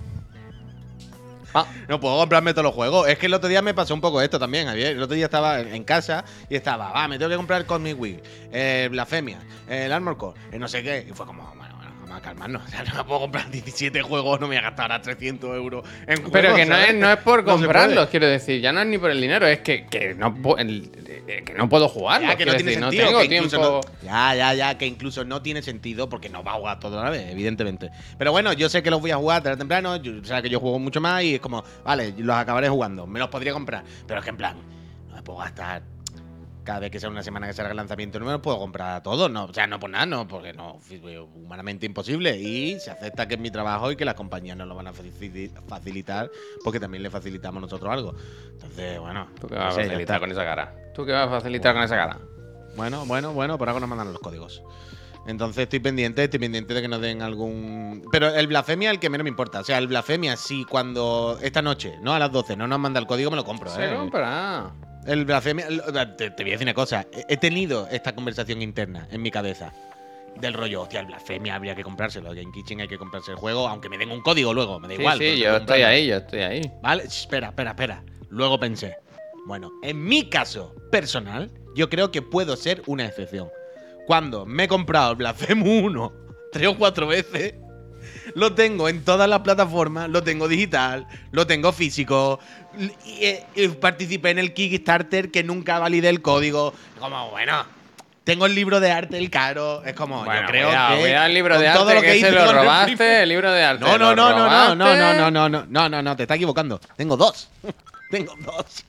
Ah, 1.55 1.65
No 1.87 1.99
puedo 1.99 2.17
comprarme 2.17 2.51
todos 2.53 2.63
los 2.65 2.73
juegos. 2.73 3.07
Es 3.07 3.17
que 3.19 3.27
el 3.27 3.33
otro 3.33 3.47
día 3.49 3.61
me 3.61 3.73
pasó 3.73 3.93
un 3.93 4.01
poco 4.01 4.21
esto 4.21 4.39
también, 4.39 4.65
Javier. 4.67 4.93
El 4.97 5.03
otro 5.03 5.15
día 5.15 5.25
estaba 5.25 5.59
en 5.59 5.83
casa 5.83 6.25
y 6.49 6.55
estaba, 6.55 6.91
va, 6.91 7.07
me 7.07 7.17
tengo 7.19 7.29
que 7.29 7.37
comprar 7.37 7.61
el 7.61 7.67
Cosmic 7.67 7.99
Wheel, 7.99 8.21
el 8.51 8.89
Blasphemia, 8.89 9.39
el 9.69 9.91
Armor 9.91 10.17
Core, 10.17 10.39
el 10.51 10.59
no 10.59 10.67
sé 10.67 10.81
qué. 10.81 11.05
Y 11.07 11.13
fue 11.13 11.25
como, 11.27 11.43
bueno, 11.55 11.75
bueno, 11.75 11.91
vamos 12.01 12.17
a 12.17 12.21
calmarnos. 12.21 12.63
O 12.67 12.69
sea, 12.69 12.83
no 12.83 12.95
me 12.95 13.03
puedo 13.03 13.19
comprar 13.21 13.51
17 13.51 14.01
juegos, 14.01 14.39
no 14.39 14.47
me 14.47 14.55
voy 14.55 14.57
a 14.57 14.61
gastar 14.69 14.91
ahora 14.91 15.01
300 15.03 15.55
euros 15.55 15.83
en 16.07 16.15
juegos. 16.17 16.31
pero 16.31 16.55
que 16.55 16.65
no 16.65 16.75
es, 16.75 16.95
no 16.95 17.11
es 17.11 17.17
por 17.17 17.43
No 17.43 17.53
comprarlos, 17.57 18.09
quiero 18.09 18.25
decir. 18.27 18.59
Ya 18.59 18.71
no 18.73 18.81
es 18.81 18.87
ni 18.87 18.97
por 18.97 19.11
el 19.11 19.21
dinero, 19.21 19.45
es 19.45 19.59
que, 19.59 19.85
que, 19.85 20.15
no, 20.15 20.35
el- 20.57 20.91
eh, 21.07 21.12
que 21.25 21.53
no 21.57 21.69
puedo 21.69 21.87
jugarlo. 21.87 22.27
Ya, 22.27 22.35
que 22.35 22.45
no 22.45 22.53
tiene 22.55 22.71
decir, 22.71 22.83
sentido. 22.83 23.03
No 23.03 23.07
tengo 23.09 23.19
que 23.29 23.35
incluso 23.35 23.57
tiempo. 23.57 23.81
no- 24.01 24.05
ya, 24.05 24.35
ya, 24.35 24.53
ya, 24.53 24.77
que 24.77 24.85
incluso 24.85 25.23
no 25.23 25.41
tiene 25.41 25.61
sentido 25.61 26.09
porque 26.09 26.29
no 26.29 26.43
va 26.43 26.51
a 26.51 26.55
jugar 26.55 26.79
todo 26.79 26.99
a 26.99 27.03
la 27.05 27.09
vez, 27.09 27.29
evidentemente. 27.31 27.91
Pero 28.17 28.31
bueno, 28.31 28.51
yo 28.53 28.67
sé 28.69 28.83
que 28.83 28.89
los 28.91 28.99
voy 28.99 29.11
a 29.11 29.17
jugar 29.17 29.41
tarde 29.41 29.55
o 29.55 29.57
temprano, 29.57 29.95
yo, 29.97 30.13
o 30.21 30.25
sea 30.25 30.41
que 30.41 30.49
yo 30.49 30.59
juego 30.59 30.79
mucho 30.79 30.99
más 31.01 31.23
y 31.23 31.35
es 31.35 31.39
como, 31.41 31.63
vale, 31.83 32.13
los 32.17 32.35
acabaré 32.35 32.67
jugando, 32.69 33.07
me 33.07 33.19
los 33.19 33.29
podría 33.29 33.53
comprar. 33.53 33.83
Pero 34.05 34.19
es 34.19 34.23
que 34.23 34.29
en 34.31 34.37
plan, 34.37 34.57
no 35.09 35.15
me 35.15 35.21
puedo 35.23 35.39
gastar 35.39 35.83
cada 36.63 36.79
vez 36.79 36.91
que 36.91 36.99
sea 36.99 37.09
una 37.09 37.23
semana 37.23 37.47
que 37.47 37.53
salga 37.53 37.71
el 37.71 37.77
lanzamiento, 37.77 38.19
no 38.19 38.25
me 38.25 38.31
los 38.31 38.41
puedo 38.41 38.57
comprar 38.59 38.95
a 38.95 39.03
todos, 39.03 39.29
no, 39.29 39.45
o 39.45 39.53
sea, 39.53 39.67
no 39.67 39.79
por 39.79 39.89
nada, 39.89 40.05
no, 40.05 40.27
porque 40.27 40.53
no, 40.53 40.79
es 40.89 41.01
humanamente 41.35 41.85
imposible. 41.85 42.37
Y 42.37 42.79
se 42.79 42.91
acepta 42.91 43.27
que 43.27 43.35
es 43.35 43.39
mi 43.39 43.51
trabajo 43.51 43.91
y 43.91 43.95
que 43.95 44.05
las 44.05 44.15
compañías 44.15 44.57
nos 44.57 44.67
lo 44.67 44.75
van 44.75 44.87
a 44.87 44.93
facili- 44.93 45.51
facilitar 45.67 46.29
porque 46.63 46.79
también 46.79 47.03
le 47.03 47.09
facilitamos 47.09 47.61
nosotros 47.61 47.91
algo. 47.91 48.15
Entonces, 48.53 48.99
bueno, 48.99 49.27
¿Tú 49.39 49.47
qué 49.47 49.55
vas 49.55 49.77
a 49.77 49.81
facilitar 49.81 50.19
con 50.19 50.31
esa 50.31 50.43
cara? 50.43 50.73
¿Tú 50.95 51.05
qué 51.05 51.11
vas 51.11 51.27
a 51.27 51.31
facilitar 51.31 51.73
con 51.73 51.83
esa 51.83 51.95
cara? 51.95 52.19
Bueno, 52.75 53.05
bueno, 53.05 53.33
bueno, 53.33 53.57
por 53.57 53.67
algo 53.69 53.79
nos 53.79 53.89
mandan 53.89 54.11
los 54.11 54.19
códigos. 54.21 54.63
Entonces 55.25 55.63
estoy 55.63 55.79
pendiente, 55.79 56.23
estoy 56.23 56.39
pendiente 56.39 56.73
de 56.73 56.81
que 56.81 56.87
nos 56.89 56.99
den 56.99 57.21
algún. 57.21 58.03
Pero 58.11 58.27
el 58.27 58.47
blasfemia 58.47 58.91
el 58.91 58.99
que 58.99 59.09
menos 59.09 59.23
me 59.23 59.29
importa. 59.29 59.61
O 59.61 59.63
sea, 59.63 59.77
el 59.77 59.87
blasfemia, 59.87 60.35
si 60.35 60.65
cuando. 60.65 61.37
Esta 61.41 61.61
noche, 61.61 61.95
¿no? 62.01 62.13
A 62.13 62.19
las 62.19 62.29
12, 62.31 62.57
no 62.57 62.67
nos 62.67 62.77
manda 62.79 62.99
el 62.99 63.07
código, 63.07 63.31
me 63.31 63.37
lo 63.37 63.45
compro, 63.45 63.69
Se 63.69 63.85
¿eh? 63.85 63.95
compra. 63.95 64.71
El 65.05 65.25
blasfemia. 65.25 65.67
Te, 66.17 66.31
te 66.31 66.43
voy 66.43 66.51
a 66.51 66.55
decir 66.55 66.65
una 66.65 66.73
cosa. 66.73 67.05
He 67.27 67.37
tenido 67.37 67.87
esta 67.91 68.13
conversación 68.15 68.61
interna 68.61 69.07
en 69.11 69.21
mi 69.21 69.31
cabeza. 69.31 69.73
Del 70.39 70.53
rollo, 70.53 70.81
hostia, 70.81 71.01
el 71.01 71.05
blasfemia 71.05 71.55
habría 71.55 71.75
que 71.75 71.83
comprárselo. 71.83 72.29
Game 72.33 72.51
Kitchen 72.51 72.81
hay 72.81 72.87
que 72.87 72.97
comprarse 72.97 73.31
el 73.31 73.37
juego, 73.37 73.67
aunque 73.67 73.87
me 73.89 73.97
den 73.99 74.09
un 74.11 74.21
código 74.21 74.53
luego, 74.53 74.79
me 74.79 74.87
da 74.87 74.95
Sí, 74.95 74.99
igual. 75.01 75.17
sí, 75.19 75.37
yo 75.39 75.57
estoy 75.57 75.81
ahí, 75.83 76.07
yo 76.07 76.17
estoy 76.17 76.39
ahí. 76.39 76.71
¿Vale? 76.81 77.03
Espera, 77.03 77.49
espera, 77.49 77.71
espera. 77.71 78.03
Luego 78.29 78.59
pensé, 78.59 78.95
bueno, 79.45 79.71
en 79.83 80.03
mi 80.03 80.29
caso 80.29 80.73
personal, 80.91 81.51
yo 81.75 81.87
creo 81.87 82.09
que 82.09 82.23
puedo 82.23 82.55
ser 82.55 82.81
una 82.87 83.05
excepción. 83.05 83.49
Cuando 84.07 84.45
me 84.47 84.63
he 84.63 84.67
comprado 84.67 85.11
el 85.11 85.17
Blasphemous 85.17 85.83
1 85.83 86.13
tres 86.51 86.67
o 86.67 86.77
cuatro 86.77 87.05
veces, 87.07 87.53
lo 88.35 88.53
tengo 88.53 88.89
en 88.89 89.03
todas 89.03 89.29
las 89.29 89.39
plataformas, 89.39 90.09
lo 90.09 90.23
tengo 90.23 90.47
digital, 90.47 91.07
lo 91.31 91.47
tengo 91.47 91.71
físico, 91.71 92.39
y, 92.77 93.25
eh, 93.25 93.45
y 93.55 93.67
participé 93.69 94.31
en 94.31 94.39
el 94.39 94.53
Kickstarter 94.53 95.31
que 95.31 95.43
nunca 95.43 95.79
validé 95.79 96.09
el 96.09 96.21
código. 96.21 96.73
Como, 96.99 97.29
bueno, 97.31 97.65
tengo 98.23 98.45
el 98.45 98.55
libro 98.55 98.79
de 98.79 98.91
arte, 98.91 99.17
el 99.17 99.29
caro, 99.29 99.83
es 99.83 99.93
como, 99.93 100.23
Bueno, 100.23 100.41
yo 100.41 100.47
creo 100.47 100.67
cuidado, 100.67 100.95
que... 100.95 101.01
cuidado 101.01 101.25
el 101.25 101.33
libro 101.33 101.59
de 101.59 101.65
con 101.65 101.73
todo 101.73 101.89
arte 101.89 101.95
lo 101.95 102.01
que, 102.01 102.11
se 102.11 102.17
hice 102.17 102.31
lo 102.31 102.45
con 102.45 102.47
el 102.47 102.61
robaste, 102.61 103.23
el 103.23 103.29
libro 103.29 103.51
de 103.51 103.63
arte. 103.63 103.85
no, 103.85 103.97
no, 103.97 104.15
lo 104.15 104.15
no, 104.15 104.29
no, 104.29 104.47
no, 104.47 104.75
no, 104.75 104.75
no, 104.75 104.95
no, 104.95 105.31
no, 105.31 105.49
no, 105.49 105.65
no, 105.67 105.89
no, 105.89 106.01
no, 106.01 106.15
te 106.15 106.23
está 106.23 106.35
equivocando. 106.35 106.79
Tengo 106.95 107.17
dos. 107.17 107.49
Tengo 108.09 108.33
dos. 108.45 108.85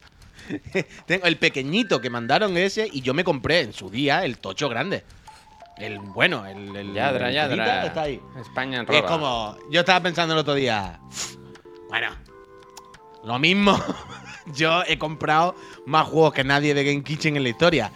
Tengo 1.06 1.26
el 1.26 1.36
pequeñito 1.36 2.00
que 2.00 2.10
mandaron 2.10 2.56
ese 2.56 2.88
y 2.92 3.00
yo 3.00 3.14
me 3.14 3.24
compré 3.24 3.60
en 3.60 3.72
su 3.72 3.90
día 3.90 4.24
el 4.24 4.38
tocho 4.38 4.68
grande. 4.68 5.02
El 5.76 5.98
bueno, 5.98 6.46
el. 6.46 6.74
el 6.76 6.92
Yadra, 6.94 7.28
el 7.28 7.34
yadra. 7.34 7.86
Está 7.86 8.02
ahí. 8.02 8.20
España 8.40 8.82
Es 8.82 8.88
roba. 8.88 9.06
como. 9.08 9.56
Yo 9.70 9.80
estaba 9.80 10.00
pensando 10.00 10.34
el 10.34 10.40
otro 10.40 10.54
día. 10.54 11.00
Bueno, 11.88 12.08
lo 13.24 13.38
mismo. 13.38 13.76
yo 14.54 14.82
he 14.86 14.98
comprado 14.98 15.54
más 15.86 16.06
juegos 16.06 16.32
que 16.34 16.44
nadie 16.44 16.74
de 16.74 16.84
Game 16.84 17.02
Kitchen 17.02 17.36
en 17.36 17.42
la 17.42 17.48
historia. 17.48 17.90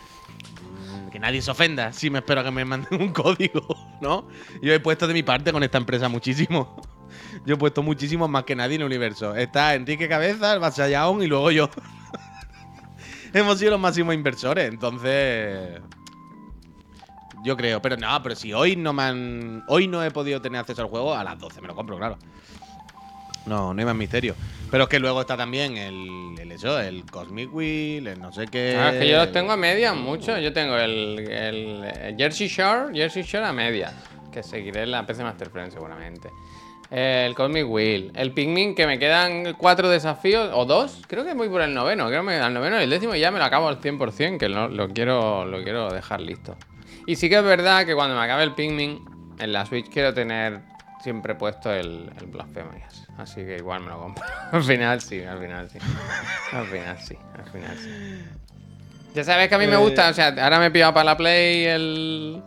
Mm, 0.88 1.10
Que 1.10 1.18
nadie 1.18 1.40
se 1.42 1.50
ofenda 1.50 1.92
si 1.92 2.10
me 2.10 2.18
espero 2.18 2.42
que 2.42 2.50
me 2.50 2.64
manden 2.64 3.00
un 3.00 3.12
código, 3.12 3.66
¿no? 4.00 4.26
Yo 4.60 4.72
he 4.72 4.80
puesto 4.80 5.06
de 5.06 5.14
mi 5.14 5.22
parte 5.22 5.52
con 5.52 5.62
esta 5.62 5.78
empresa 5.78 6.08
muchísimo. 6.08 6.80
Yo 7.46 7.54
he 7.54 7.58
puesto 7.58 7.82
muchísimo 7.82 8.26
más 8.28 8.44
que 8.44 8.56
nadie 8.56 8.74
en 8.76 8.80
el 8.82 8.86
universo. 8.86 9.34
Está 9.36 9.74
Enrique 9.74 10.08
Cabeza, 10.08 10.52
el 10.52 10.58
Basayaón 10.60 11.22
y 11.22 11.26
luego 11.26 11.50
yo. 11.50 11.70
Hemos 13.32 13.58
sido 13.58 13.72
los 13.72 13.80
máximos 13.80 14.14
inversores, 14.14 14.68
entonces. 14.68 15.80
Yo 17.44 17.56
creo, 17.56 17.80
pero 17.80 17.96
no, 17.96 18.22
pero 18.22 18.34
si 18.34 18.52
hoy 18.52 18.76
no 18.76 18.92
me 18.92 19.02
han. 19.02 19.64
Hoy 19.68 19.86
no 19.86 20.02
he 20.02 20.10
podido 20.10 20.40
tener 20.40 20.60
acceso 20.60 20.82
al 20.82 20.88
juego, 20.88 21.14
a 21.14 21.24
las 21.24 21.38
12 21.38 21.60
me 21.60 21.68
lo 21.68 21.74
compro, 21.74 21.96
claro. 21.96 22.18
No, 23.46 23.72
no 23.72 23.80
hay 23.80 23.86
más 23.86 23.96
misterio. 23.96 24.34
Pero 24.70 24.84
es 24.84 24.90
que 24.90 24.98
luego 24.98 25.22
está 25.22 25.36
también 25.36 25.76
el, 25.78 26.34
el 26.38 26.52
eso, 26.52 26.78
el 26.78 27.04
Cosmic 27.06 27.52
Wheel, 27.52 28.06
el 28.06 28.20
no 28.20 28.30
sé 28.32 28.46
qué. 28.46 28.76
Ah, 28.78 28.90
es 28.92 29.00
que 29.00 29.08
yo 29.08 29.16
los 29.16 29.32
tengo 29.32 29.52
a 29.52 29.56
medias 29.56 29.96
mucho. 29.96 30.38
Yo 30.38 30.52
tengo 30.52 30.76
el, 30.76 31.18
el, 31.20 32.14
Jersey 32.18 32.48
Shore, 32.48 32.94
Jersey 32.94 33.22
Shore 33.22 33.46
a 33.46 33.52
medias. 33.52 33.94
Que 34.30 34.42
seguiré 34.42 34.82
en 34.82 34.90
la 34.90 35.06
PC 35.06 35.22
Master 35.22 35.48
Friend 35.48 35.72
seguramente. 35.72 36.28
El 36.90 37.34
Cosmic 37.34 37.66
Wheel. 37.66 38.12
El 38.14 38.32
Pikmin, 38.32 38.74
que 38.74 38.86
me 38.86 38.98
quedan 38.98 39.54
cuatro 39.54 39.88
desafíos, 39.88 40.50
o 40.52 40.66
dos. 40.66 41.02
Creo 41.06 41.24
que 41.24 41.32
voy 41.32 41.48
por 41.48 41.62
el 41.62 41.72
noveno. 41.72 42.08
Creo 42.08 42.26
que 42.26 42.34
al 42.34 42.52
noveno 42.52 42.78
y 42.78 42.84
el 42.84 42.90
décimo 42.90 43.14
y 43.14 43.20
ya 43.20 43.30
me 43.30 43.38
lo 43.38 43.44
acabo 43.46 43.68
al 43.68 43.80
100%, 43.80 44.38
que 44.38 44.50
lo, 44.50 44.68
lo 44.68 44.88
quiero, 44.90 45.46
lo 45.46 45.62
quiero 45.62 45.90
dejar 45.90 46.20
listo. 46.20 46.56
Y 47.08 47.16
sí 47.16 47.30
que 47.30 47.38
es 47.38 47.42
verdad 47.42 47.86
que 47.86 47.94
cuando 47.94 48.14
me 48.14 48.22
acabe 48.22 48.42
el 48.42 48.52
Pikmin, 48.54 49.02
en 49.38 49.52
la 49.54 49.64
Switch 49.64 49.88
quiero 49.88 50.12
tener 50.12 50.60
siempre 51.02 51.34
puesto 51.34 51.72
el, 51.72 52.10
el 52.20 52.26
Blasphemous. 52.26 53.08
Así 53.16 53.36
que 53.46 53.56
igual 53.56 53.80
me 53.80 53.88
lo 53.88 53.98
compro. 53.98 54.22
al 54.52 54.62
final 54.62 55.00
sí, 55.00 55.22
al 55.22 55.38
final 55.38 55.70
sí. 55.70 55.78
Al 56.52 56.66
final 56.66 56.98
sí, 57.00 57.16
al 57.38 57.50
final 57.50 57.78
sí. 57.78 58.24
Ya 59.14 59.24
sabes 59.24 59.48
que 59.48 59.54
a 59.54 59.58
mí 59.58 59.66
me 59.66 59.74
Eh. 59.74 59.78
gusta, 59.78 60.10
o 60.10 60.12
sea, 60.12 60.28
ahora 60.38 60.58
me 60.58 60.66
he 60.66 60.70
pillado 60.70 60.92
para 60.92 61.04
la 61.04 61.16
Play 61.16 61.64
el... 61.64 62.42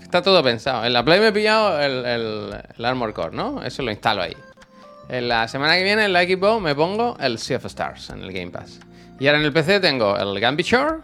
Está 0.00 0.22
todo 0.22 0.42
pensado. 0.42 0.86
En 0.86 0.94
la 0.94 1.04
Play 1.04 1.20
me 1.20 1.26
he 1.28 1.32
pillado 1.32 1.78
el, 1.78 2.06
el, 2.06 2.56
el 2.78 2.84
Armor 2.86 3.12
Core, 3.12 3.36
¿no? 3.36 3.62
Eso 3.62 3.82
lo 3.82 3.90
instalo 3.90 4.22
ahí. 4.22 4.36
En 5.10 5.28
la 5.28 5.46
semana 5.46 5.74
que 5.76 5.82
viene 5.84 6.06
en 6.06 6.12
la 6.14 6.22
Xbox 6.22 6.62
me 6.62 6.74
pongo 6.74 7.18
el 7.20 7.38
Sea 7.38 7.58
of 7.58 7.66
Stars 7.66 8.08
en 8.10 8.22
el 8.22 8.32
Game 8.32 8.50
Pass. 8.50 8.80
Y 9.20 9.26
ahora 9.26 9.40
en 9.40 9.44
el 9.44 9.52
PC 9.52 9.78
tengo 9.80 10.16
el 10.16 10.40
Gambit 10.40 10.64
Shore 10.66 10.98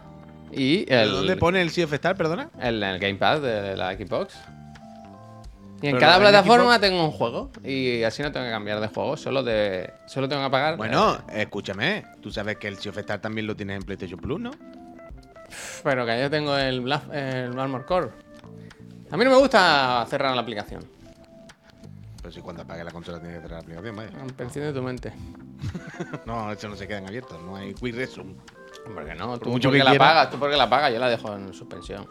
y 0.55 0.85
el... 0.87 1.11
¿Dónde 1.11 1.35
pone 1.37 1.61
el 1.61 1.69
Sea 1.71 1.85
of 1.85 1.93
Star, 1.93 2.15
perdona? 2.15 2.49
El, 2.59 2.81
el 2.81 2.99
Game 2.99 3.15
Pass 3.15 3.41
de 3.41 3.75
la 3.77 3.93
Xbox. 3.93 4.35
Y 5.81 5.87
en 5.87 5.93
Pero 5.95 5.99
cada 5.99 6.15
en 6.15 6.21
plataforma 6.21 6.75
Xbox- 6.77 6.81
tengo 6.81 7.03
un 7.05 7.11
juego. 7.11 7.51
Y 7.63 8.03
así 8.03 8.21
no 8.23 8.31
tengo 8.31 8.45
que 8.45 8.51
cambiar 8.51 8.79
de 8.79 8.87
juego. 8.87 9.17
Solo 9.17 9.43
de. 9.43 9.91
Solo 10.07 10.29
tengo 10.29 10.43
que 10.45 10.49
pagar. 10.49 10.77
Bueno, 10.77 11.15
eh, 11.29 11.41
escúchame. 11.41 12.05
Tú 12.21 12.31
sabes 12.31 12.57
que 12.57 12.67
el 12.69 12.77
Sea 12.77 12.91
of 12.91 12.97
Star 12.99 13.19
también 13.19 13.47
lo 13.47 13.55
tienes 13.55 13.77
en 13.77 13.83
PlayStation 13.83 14.19
Plus, 14.19 14.39
¿no? 14.39 14.51
pero 15.83 16.05
que 16.05 16.19
yo 16.19 16.29
tengo 16.31 16.57
el, 16.57 16.81
Blas- 16.81 17.11
el 17.13 17.59
Armor 17.59 17.85
Core. 17.85 18.09
A 19.11 19.17
mí 19.17 19.23
no 19.25 19.29
me 19.31 19.37
gusta 19.37 20.05
cerrar 20.09 20.33
la 20.33 20.41
aplicación. 20.41 20.83
Pero 22.21 22.31
si 22.33 22.39
cuando 22.41 22.63
apague 22.63 22.83
la 22.83 22.89
consola 22.91 23.19
tiene 23.19 23.35
que 23.35 23.41
cerrar 23.41 23.59
la 23.59 23.63
aplicación, 23.79 23.95
vaya. 23.95 24.09
Enciende 24.39 24.73
tu 24.73 24.81
mente. 24.81 25.11
No, 26.25 26.51
eso 26.51 26.67
no 26.69 26.75
se 26.75 26.87
quedan 26.87 27.05
abiertos. 27.07 27.41
No 27.43 27.55
hay 27.55 27.73
quick 27.73 27.95
resume. 27.95 28.35
Porque 28.85 29.15
no, 29.15 29.37
tú 29.39 29.49
mucho 29.49 29.69
porque 29.69 29.79
que 29.79 29.83
la 29.83 29.89
quiera. 29.91 30.05
pagas, 30.05 30.29
tú 30.29 30.37
porque 30.39 30.57
la 30.57 30.69
pagas, 30.69 30.91
yo 30.93 30.99
la 30.99 31.09
dejo 31.09 31.35
en 31.35 31.53
suspensión. 31.53 32.07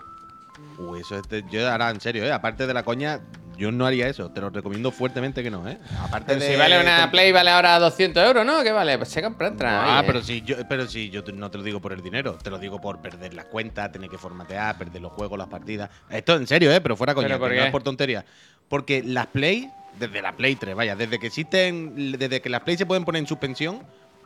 Uy, 0.78 1.00
eso 1.00 1.16
es 1.16 1.28
de- 1.28 1.44
yo 1.50 1.70
ahora 1.70 1.90
en 1.90 2.00
serio, 2.00 2.24
¿eh? 2.24 2.32
Aparte 2.32 2.66
de 2.66 2.72
la 2.74 2.82
coña, 2.82 3.20
yo 3.56 3.70
no 3.70 3.84
haría 3.84 4.08
eso. 4.08 4.30
Te 4.30 4.40
lo 4.40 4.48
recomiendo 4.50 4.90
fuertemente 4.90 5.42
que 5.42 5.50
no, 5.50 5.68
¿eh? 5.68 5.78
Aparte 6.00 6.28
Pero 6.28 6.40
de. 6.40 6.50
si 6.52 6.56
vale 6.56 6.80
una 6.80 7.10
Play, 7.10 7.30
vale 7.30 7.50
ahora 7.50 7.78
200 7.78 8.24
euros, 8.24 8.44
¿no? 8.46 8.62
¿Qué 8.62 8.72
vale? 8.72 8.96
Pues 8.96 9.10
se 9.10 9.22
compra 9.22 9.50
otra. 9.50 9.84
Ah, 9.84 9.98
oye. 9.98 10.06
pero 10.06 10.22
si 10.22 10.40
yo, 10.42 10.56
pero 10.68 10.86
si 10.86 11.10
yo 11.10 11.22
te- 11.22 11.32
no 11.32 11.50
te 11.50 11.58
lo 11.58 11.64
digo 11.64 11.80
por 11.80 11.92
el 11.92 12.02
dinero, 12.02 12.38
te 12.42 12.48
lo 12.50 12.58
digo 12.58 12.80
por 12.80 13.00
perder 13.00 13.34
las 13.34 13.44
cuentas, 13.46 13.92
tener 13.92 14.08
que 14.08 14.18
formatear, 14.18 14.78
perder 14.78 15.02
los 15.02 15.12
juegos, 15.12 15.38
las 15.38 15.48
partidas. 15.48 15.90
Esto 16.08 16.36
en 16.36 16.46
serio, 16.46 16.72
¿eh? 16.72 16.80
Pero 16.80 16.96
fuera 16.96 17.14
coña, 17.14 17.28
¿Pero 17.28 17.38
por 17.40 17.48
que 17.50 17.54
qué? 17.56 17.60
no 17.60 17.66
es 17.66 17.72
por 17.72 17.82
tontería. 17.82 18.24
Porque 18.68 19.02
las 19.04 19.26
Play 19.26 19.70
desde 19.98 20.22
la 20.22 20.32
Play 20.32 20.56
3, 20.56 20.74
vaya, 20.74 20.96
desde 20.96 21.18
que 21.18 21.26
existen, 21.26 22.18
desde 22.18 22.40
que 22.40 22.48
las 22.48 22.62
Play 22.62 22.78
se 22.78 22.86
pueden 22.86 23.04
poner 23.04 23.20
en 23.20 23.26
suspensión, 23.26 23.82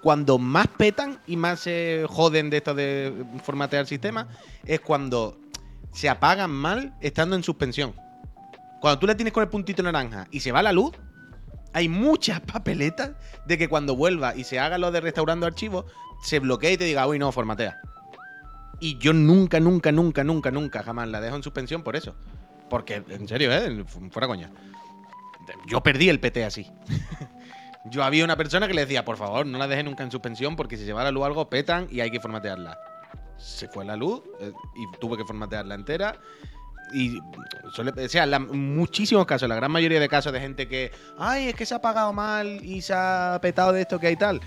cuando 0.07 0.39
más 0.39 0.69
petan 0.69 1.19
y 1.27 1.37
más 1.37 1.59
se 1.59 2.07
joden 2.09 2.49
de 2.49 2.59
esto 2.59 2.77
de 2.77 3.13
formatear 3.43 3.81
el 3.81 3.89
sistema, 3.89 4.29
es 4.65 4.79
cuando 4.79 5.37
se 5.91 6.09
apagan 6.09 6.53
mal 6.53 6.95
estando 7.01 7.35
en 7.35 7.43
suspensión. 7.43 7.93
Cuando 8.81 9.01
tú 9.01 9.09
le 9.09 9.17
tienes 9.17 9.33
con 9.33 9.43
el 9.43 9.49
puntito 9.49 9.83
naranja 9.83 10.29
y 10.31 10.39
se 10.39 10.53
va 10.53 10.63
la 10.63 10.71
luz, 10.71 10.93
hay 11.73 11.89
muchas 11.89 12.41
papeletas 12.41 13.17
de 13.49 13.59
que 13.59 13.67
cuando 13.69 13.97
vuelva 13.97 14.37
y 14.37 14.45
se 14.45 14.61
haga 14.61 14.79
lo 14.79 14.93
de 14.93 15.01
restaurando 15.01 15.45
archivos, 15.45 15.87
se 16.23 16.39
bloquea 16.39 16.71
y 16.71 16.77
te 16.77 16.85
diga, 16.85 17.05
uy, 17.09 17.19
no, 17.19 17.33
formatea. 17.33 17.81
Y 18.79 18.99
yo 18.99 19.13
nunca, 19.13 19.59
nunca, 19.59 19.91
nunca, 19.91 20.23
nunca, 20.23 20.53
nunca 20.53 20.85
jamás 20.85 21.09
la 21.09 21.21
dejo 21.21 21.35
en 21.35 21.43
suspensión 21.43 21.83
por 21.83 21.97
eso. 21.97 22.15
Porque, 22.71 23.03
en 23.09 23.27
serio, 23.27 23.53
¿eh? 23.53 23.85
Fuera 24.13 24.29
coña. 24.29 24.53
Yo 25.67 25.83
perdí 25.83 26.09
el 26.09 26.21
PT 26.21 26.45
así. 26.45 26.71
yo 27.90 28.02
había 28.05 28.25
una 28.25 28.37
persona 28.37 28.66
que 28.69 28.75
le 28.75 28.83
decía, 28.83 29.05
por 29.05 29.16
favor, 29.16 29.47
no 29.47 29.59
la 29.59 29.66
deje 29.69 29.83
nunca 29.83 30.02
en 30.05 30.11
suspensión 30.11 30.57
porque 30.57 30.76
si 30.76 30.85
se 30.85 30.93
va 30.93 31.05
la 31.05 31.11
luz 31.11 31.25
algo, 31.25 31.49
petan 31.49 31.87
y 31.90 32.00
hay 32.00 32.11
que 32.11 32.21
formatearla. 32.21 32.78
Se 33.38 33.69
fue 33.69 33.85
la 33.85 33.97
luz 33.97 34.23
eh, 34.40 34.50
y 34.76 34.99
tuve 34.99 35.16
que 35.16 35.25
formatearla 35.25 35.75
entera. 35.75 36.16
Y 36.95 37.19
o 37.19 38.09
sea, 38.09 38.26
la- 38.26 38.38
muchísimos 38.38 39.26
casos, 39.26 39.49
la 39.49 39.57
gran 39.57 39.71
mayoría 39.73 39.99
de 40.00 40.09
casos 40.09 40.33
de 40.33 40.40
gente 40.40 40.69
que, 40.69 40.93
ay, 41.19 41.49
es 41.49 41.55
que 41.55 41.66
se 41.66 41.75
ha 41.75 41.78
apagado 41.78 42.12
mal 42.12 42.64
y 42.64 42.81
se 42.81 42.95
ha 42.95 43.38
petado 43.43 43.73
de 43.73 43.83
esto 43.83 43.99
que 43.99 44.07
hay 44.07 44.16
tal. 44.16 44.40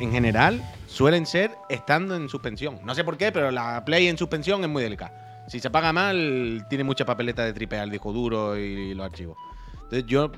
En 0.00 0.10
general, 0.12 0.60
suelen 0.88 1.24
ser 1.26 1.52
estando 1.70 2.16
en 2.16 2.28
suspensión. 2.28 2.80
No 2.84 2.94
sé 2.94 3.04
por 3.04 3.16
qué, 3.16 3.32
pero 3.32 3.50
la 3.50 3.84
Play 3.84 4.08
en 4.08 4.18
suspensión 4.18 4.62
es 4.62 4.68
muy 4.68 4.82
delicada. 4.82 5.44
Si 5.48 5.60
se 5.60 5.68
apaga 5.68 5.92
mal, 5.92 6.66
tiene 6.68 6.82
mucha 6.84 7.06
papeleta 7.06 7.44
de 7.44 7.52
tripear 7.52 7.84
el 7.84 7.90
disco 7.90 8.12
duro 8.12 8.56
y 8.58 8.92
los 8.94 9.06
archivos. 9.06 9.38
Entonces 9.74 10.04
yo, 10.06 10.32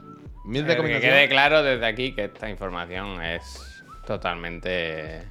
Eh, 0.54 0.76
Que 0.76 1.00
quede 1.00 1.28
claro 1.28 1.62
desde 1.62 1.84
aquí 1.86 2.12
que 2.14 2.24
esta 2.24 2.48
información 2.48 3.22
es 3.22 3.82
totalmente. 4.06 5.22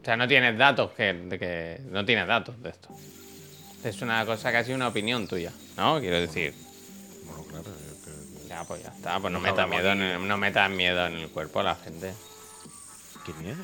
O 0.00 0.04
sea, 0.04 0.16
no 0.16 0.26
tienes 0.28 0.56
datos 0.58 0.92
que, 0.92 1.12
de 1.12 1.38
que. 1.38 1.80
No 1.90 2.04
tienes 2.04 2.26
datos 2.26 2.60
de 2.62 2.70
esto. 2.70 2.88
Es 3.84 4.02
una 4.02 4.24
cosa 4.26 4.52
casi 4.52 4.72
una 4.72 4.88
opinión 4.88 5.26
tuya, 5.26 5.52
¿no? 5.76 6.00
Quiero 6.00 6.20
decir. 6.20 6.54
Bueno, 7.24 7.44
claro, 7.44 7.64
que- 7.64 8.48
Ya, 8.48 8.64
pues 8.64 8.82
ya 8.82 8.90
está. 8.90 9.18
Pues 9.18 9.32
no 9.32 9.38
No 9.38 9.44
metas 9.46 9.68
miedo, 9.68 9.92
en 9.92 10.02
el, 10.02 10.28
no 10.28 10.36
metas 10.36 10.70
miedo 10.70 11.06
en 11.06 11.16
el 11.16 11.28
cuerpo 11.30 11.60
a 11.60 11.62
la 11.62 11.74
gente. 11.76 12.12
Qué 13.24 13.32
miedo. 13.34 13.56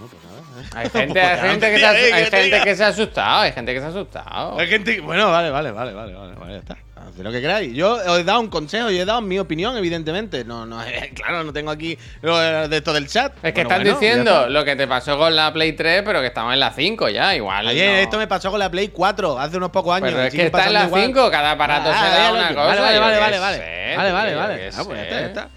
No, 0.00 0.06
pues 0.06 0.22
nada. 0.24 0.80
Hay 0.80 0.88
gente, 0.88 1.12
Pues 1.20 1.40
hay 1.40 1.50
gente, 1.50 1.66
que, 1.66 1.72
se 1.74 1.78
tía, 1.78 1.90
ha, 1.90 1.98
eh, 2.00 2.12
hay 2.14 2.24
gente 2.30 2.60
que 2.64 2.76
se 2.76 2.84
ha 2.84 2.88
asustado. 2.88 3.40
Hay 3.42 3.52
gente 3.52 3.74
que 3.74 3.80
se 3.80 3.84
ha 3.86 3.88
asustado. 3.88 4.58
Hay 4.58 4.68
gente 4.68 4.94
que- 4.94 5.00
Bueno, 5.02 5.30
vale, 5.30 5.50
vale, 5.50 5.70
vale, 5.72 5.92
vale, 5.92 6.14
vale, 6.14 6.34
vale, 6.34 6.52
ya 6.54 6.58
está. 6.60 6.76
Haced 7.12 7.22
lo 7.22 7.30
que 7.30 7.40
queráis. 7.40 7.74
Yo 7.74 7.94
os 7.94 8.18
he 8.18 8.24
dado 8.24 8.40
un 8.40 8.48
consejo 8.48 8.90
y 8.90 8.98
he 8.98 9.04
dado 9.04 9.20
mi 9.20 9.38
opinión, 9.38 9.76
evidentemente. 9.76 10.44
No, 10.44 10.66
no, 10.66 10.80
claro, 11.14 11.44
no 11.44 11.52
tengo 11.52 11.70
aquí 11.70 11.98
lo 12.22 12.38
de 12.38 12.76
esto 12.76 12.92
del 12.92 13.06
chat. 13.08 13.32
Es 13.42 13.52
que 13.52 13.64
Bueno, 13.64 13.84
ya 13.84 13.92
diciendo 13.92 14.48
lo 14.48 14.64
que 14.64 14.76
te 14.76 14.86
pasó 14.86 15.18
con 15.18 15.34
la 15.36 15.52
Play 15.52 15.72
3, 15.72 16.02
pero 16.04 16.20
que 16.20 16.28
estamos 16.28 16.52
en 16.54 16.60
la 16.60 16.70
5 16.72 17.08
ya, 17.10 17.34
igual. 17.34 17.68
Ayer 17.68 17.92
no. 17.92 17.98
esto 17.98 18.18
me 18.18 18.26
pasó 18.26 18.50
con 18.50 18.58
la 18.58 18.70
Play 18.70 18.88
4 18.88 19.38
hace 19.38 19.56
unos 19.56 19.70
pocos 19.70 19.94
años. 19.94 20.10
Pero 20.10 20.22
es 20.22 20.34
que 20.34 20.46
está 20.46 20.66
en 20.66 20.72
la 20.74 20.84
igual. 20.86 21.04
5, 21.06 21.30
cada 21.30 21.50
aparato 21.52 21.90
Ah, 21.92 22.08
se 22.10 22.18
da 22.18 22.32
una 22.32 22.48
cosa. 22.48 22.64
Vale, 22.80 22.94
yo 22.94 23.00
vale, 23.00 23.18
vale, 23.18 23.34
sé, 23.34 23.40
vale. 23.40 23.96
Vale, 23.96 24.34
vale, 24.34 24.70
Ah, 24.74 24.82
pues 24.84 24.98
ya 24.98 25.02
está, 25.04 25.20
ya 25.20 25.26
está. 25.26 25.48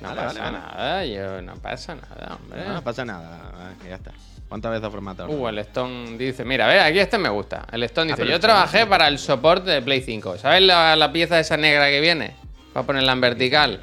No 0.00 0.08
Vale, 0.08 0.20
pasa 0.20 0.40
vale, 0.42 0.58
nada, 0.58 1.04
yo, 1.06 1.42
no 1.42 1.54
pasa 1.56 1.94
nada, 1.94 2.36
hombre. 2.36 2.64
No, 2.66 2.74
no 2.74 2.82
pasa 2.82 3.04
nada. 3.04 3.38
que 3.82 3.88
ya 3.88 3.94
está. 3.94 4.12
¿Cuántas 4.48 4.70
veces 4.70 4.86
ha 4.86 4.90
formatado? 4.90 5.28
Uh, 5.30 5.48
el 5.48 5.58
Stone 5.58 6.16
dice, 6.18 6.44
mira, 6.44 6.66
ve, 6.68 6.78
aquí 6.80 6.98
este 7.00 7.18
me 7.18 7.28
gusta. 7.28 7.66
El 7.72 7.82
Stone 7.82 8.06
dice, 8.12 8.16
pero 8.22 8.30
yo 8.30 8.38
trabajé 8.40 8.86
para 8.86 9.08
el 9.08 9.18
soporte 9.18 9.70
de 9.70 9.82
Play 9.82 10.02
5. 10.02 10.38
¿Sabes 10.38 10.62
la, 10.62 10.94
la 10.94 11.10
pieza 11.12 11.40
esa 11.40 11.56
negra 11.56 11.88
que 11.88 12.00
viene? 12.00 12.34
Para 12.72 12.86
ponerla 12.86 13.12
en 13.12 13.20
vertical. 13.20 13.82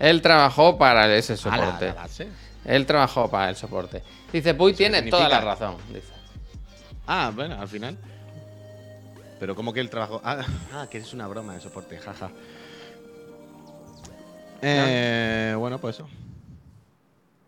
Él 0.00 0.20
trabajó 0.20 0.76
para 0.78 1.14
ese 1.14 1.34
Ah, 1.44 1.56
la- 1.56 1.64
soporte. 1.66 1.86
la. 1.94 2.74
Él 2.74 2.86
trabajó 2.86 3.30
para 3.30 3.50
el 3.50 3.56
soporte. 3.56 4.02
Dice, 4.32 4.54
Puy 4.54 4.72
tiene 4.72 5.02
toda 5.02 5.28
la 5.28 5.40
razón. 5.40 5.76
Dice. 5.88 6.08
Ah, 7.06 7.30
bueno, 7.34 7.60
al 7.60 7.68
final. 7.68 7.96
Pero 9.38 9.54
como 9.54 9.72
que 9.72 9.80
el 9.80 9.90
trabajo. 9.90 10.20
Ah, 10.24 10.38
ah, 10.72 10.86
que 10.90 10.98
es 10.98 11.12
una 11.12 11.28
broma 11.28 11.54
de 11.54 11.60
soporte, 11.60 11.98
jaja. 11.98 12.30
Eh, 14.62 15.54
bueno, 15.58 15.78
pues 15.78 15.96
eso. 15.96 16.08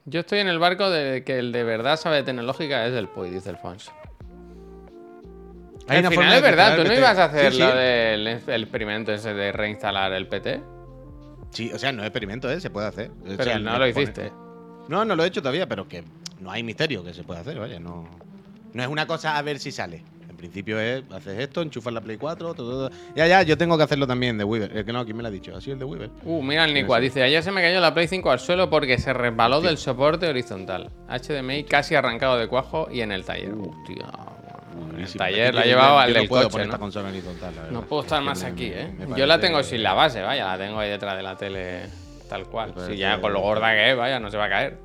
Yo 0.09 0.21
estoy 0.21 0.39
en 0.39 0.47
el 0.47 0.61
barco 0.61 0.89
de 0.89 1.25
que 1.25 1.39
el 1.39 1.51
de 1.51 1.65
verdad 1.65 1.97
sabe 1.97 2.17
de 2.17 2.23
tecnológica 2.23 2.87
es 2.87 2.95
el 2.95 3.09
Puy, 3.09 3.29
dice 3.29 3.51
el 3.51 3.57
Fons. 3.57 3.91
Hay 5.89 5.99
Al 5.99 6.09
final 6.09 6.33
es 6.33 6.43
verdad, 6.43 6.77
¿tú 6.77 6.85
no 6.85 6.95
ibas 6.95 7.19
a 7.19 7.25
hacer 7.25 7.53
Sí, 7.53 7.59
lo 7.59 7.75
del 7.75 8.27
el 8.27 8.63
experimento 8.63 9.13
ese 9.13 9.35
de 9.35 9.53
reinstalar 9.53 10.13
el 10.13 10.29
PT? 10.29 10.63
Sí, 11.51 11.73
o 11.73 11.79
sea, 11.79 11.91
no 11.91 12.03
es 12.03 12.07
experimento, 12.09 12.51
¿eh? 12.51 12.61
Se 12.61 12.71
puede 12.71 12.87
hacer. 12.87 13.11
O 13.11 13.25
Pero 13.25 13.45
sea, 13.45 13.59
no 13.59 13.79
lo 13.79 13.87
hiciste. 13.87 14.33
No, 14.89 15.05
no 15.05 15.17
lo 15.17 15.25
he 15.25 15.27
hecho 15.27 15.41
todavía, 15.43 15.69
pero 15.69 15.89
que 15.89 16.05
no 16.39 16.51
hay 16.51 16.63
misterio 16.63 17.03
que 17.03 17.13
se 17.13 17.25
puede 17.25 17.41
hacer, 17.41 17.59
vaya. 17.59 17.81
No, 17.81 18.09
no 18.73 18.83
es 18.83 18.89
una 18.89 19.07
cosa 19.07 19.37
a 19.37 19.43
ver 19.43 19.59
si 19.59 19.73
sale. 19.73 20.05
En 20.37 20.41
principio 20.41 20.79
es, 20.79 21.03
haces 21.13 21.39
esto, 21.39 21.63
enchufas 21.63 21.95
la 21.95 22.03
Play 22.03 22.19
4, 22.19 22.53
todo, 22.53 22.71
todo. 22.71 22.91
Ya, 23.15 23.27
ya, 23.27 23.43
yo 23.43 23.57
tengo 23.57 23.79
que 23.79 23.85
hacerlo 23.85 24.07
también 24.07 24.37
de 24.37 24.45
Weaver. 24.45 24.77
Eh, 24.77 24.85
que 24.85 24.93
no, 24.93 25.03
¿quién 25.07 25.17
me 25.17 25.23
lo 25.23 25.29
ha 25.31 25.33
dicho? 25.33 25.57
¿Así 25.57 25.71
el 25.71 25.79
de 25.79 25.87
Weaver? 25.87 26.11
Uh, 26.25 26.43
mira 26.43 26.67
el 26.67 26.75
Nicua, 26.75 27.01
dice, 27.01 27.23
ayer 27.23 27.43
se 27.43 27.51
me 27.53 27.63
cayó 27.63 27.81
la 27.81 27.95
Play 27.95 28.07
5 28.07 28.31
al 28.31 28.39
suelo 28.39 28.69
porque 28.69 28.99
se 28.99 29.15
resbaló 29.15 29.63
del 29.63 29.79
soporte 29.79 30.29
horizontal. 30.29 30.91
HDMI 31.09 31.65
casi 31.65 31.95
arrancado 31.95 32.37
de 32.37 32.49
cuajo 32.49 32.87
y 32.93 33.01
en 33.01 33.13
el 33.13 33.25
taller. 33.25 33.55
Hostia, 33.55 34.11
en 34.95 35.01
el 35.01 35.13
taller 35.15 35.47
Es 35.49 35.55
la 35.55 35.63
que 35.63 35.69
llevaba 35.69 35.89
yo 35.89 35.99
al 36.01 36.13
del 36.13 36.29
coche, 36.29 36.61
esta 36.61 36.75
¿no? 36.75 36.79
consola 36.81 37.09
horizontal, 37.09 37.55
la. 37.57 37.71
No 37.71 37.81
puedo 37.87 38.03
estar 38.03 38.19
Es 38.19 38.23
que 38.25 38.29
más 38.29 38.43
me- 38.43 38.49
aquí, 38.51 38.67
¿eh? 38.67 38.95
Yo 39.17 39.25
la 39.25 39.41
tengo 39.41 39.63
sin 39.63 39.83
la 39.83 39.95
base, 39.95 40.21
vaya, 40.21 40.45
la 40.49 40.59
tengo 40.59 40.79
ahí 40.79 40.91
detrás 40.91 41.17
de 41.17 41.23
la 41.23 41.35
tele 41.35 41.81
tal 42.29 42.47
cual. 42.47 42.75
Si 42.87 42.99
ya 42.99 43.19
con 43.23 43.33
lo 43.33 43.41
gorda 43.41 43.73
que 43.73 43.93
es, 43.93 43.97
vaya, 43.97 44.21
no 44.21 44.31
se 44.31 44.37
va 44.37 44.45
a 44.45 44.51
caer. 44.51 44.77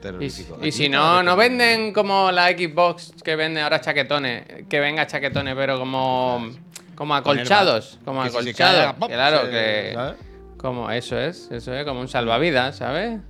Y, 0.00 0.02
terrorífico. 0.02 0.56
y 0.56 0.60
Aquí 0.60 0.72
si 0.72 0.88
no, 0.88 1.22
no 1.22 1.36
venden 1.36 1.92
como 1.92 2.32
la 2.32 2.48
Xbox 2.48 3.12
que 3.22 3.36
vende 3.36 3.60
ahora 3.60 3.80
chaquetones, 3.80 4.44
que 4.68 4.80
venga 4.80 5.06
chaquetones, 5.06 5.54
pero 5.54 5.78
como, 5.78 6.50
como 6.94 7.14
acolchados, 7.14 7.98
como 8.04 8.22
Que 8.22 8.30
si 8.30 8.34
se 8.34 8.40
acolchados. 8.40 9.08
claro, 9.08 9.44
se- 9.44 9.50
que 9.50 9.92
¿sabes? 9.94 10.14
como 10.56 10.90
eso 10.90 11.18
es, 11.18 11.48
eso 11.50 11.74
es, 11.74 11.84
como 11.84 12.00
un 12.00 12.08
salvavidas, 12.08 12.76
¿sabes? 12.76 13.20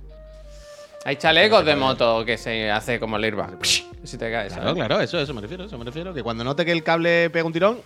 Hay 1.03 1.15
chalecos 1.15 1.65
de 1.65 1.75
moto 1.75 2.23
que 2.25 2.37
se 2.37 2.69
hace 2.69 2.99
como 2.99 3.17
el 3.17 3.23
airbag. 3.23 3.57
Si 4.03 4.17
te 4.17 4.31
caes, 4.31 4.53
Claro, 4.53 4.69
¿sabes? 4.69 4.75
claro, 4.85 5.01
eso, 5.01 5.19
eso 5.19 5.33
me 5.33 5.41
refiero, 5.41 5.65
eso 5.65 5.77
me 5.77 5.85
refiero. 5.85 6.13
Que 6.13 6.21
cuando 6.23 6.43
note 6.43 6.63
que 6.65 6.71
el 6.71 6.83
cable 6.83 7.29
pega 7.31 7.45
un 7.45 7.53
tirón, 7.53 7.81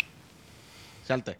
salte. 1.07 1.37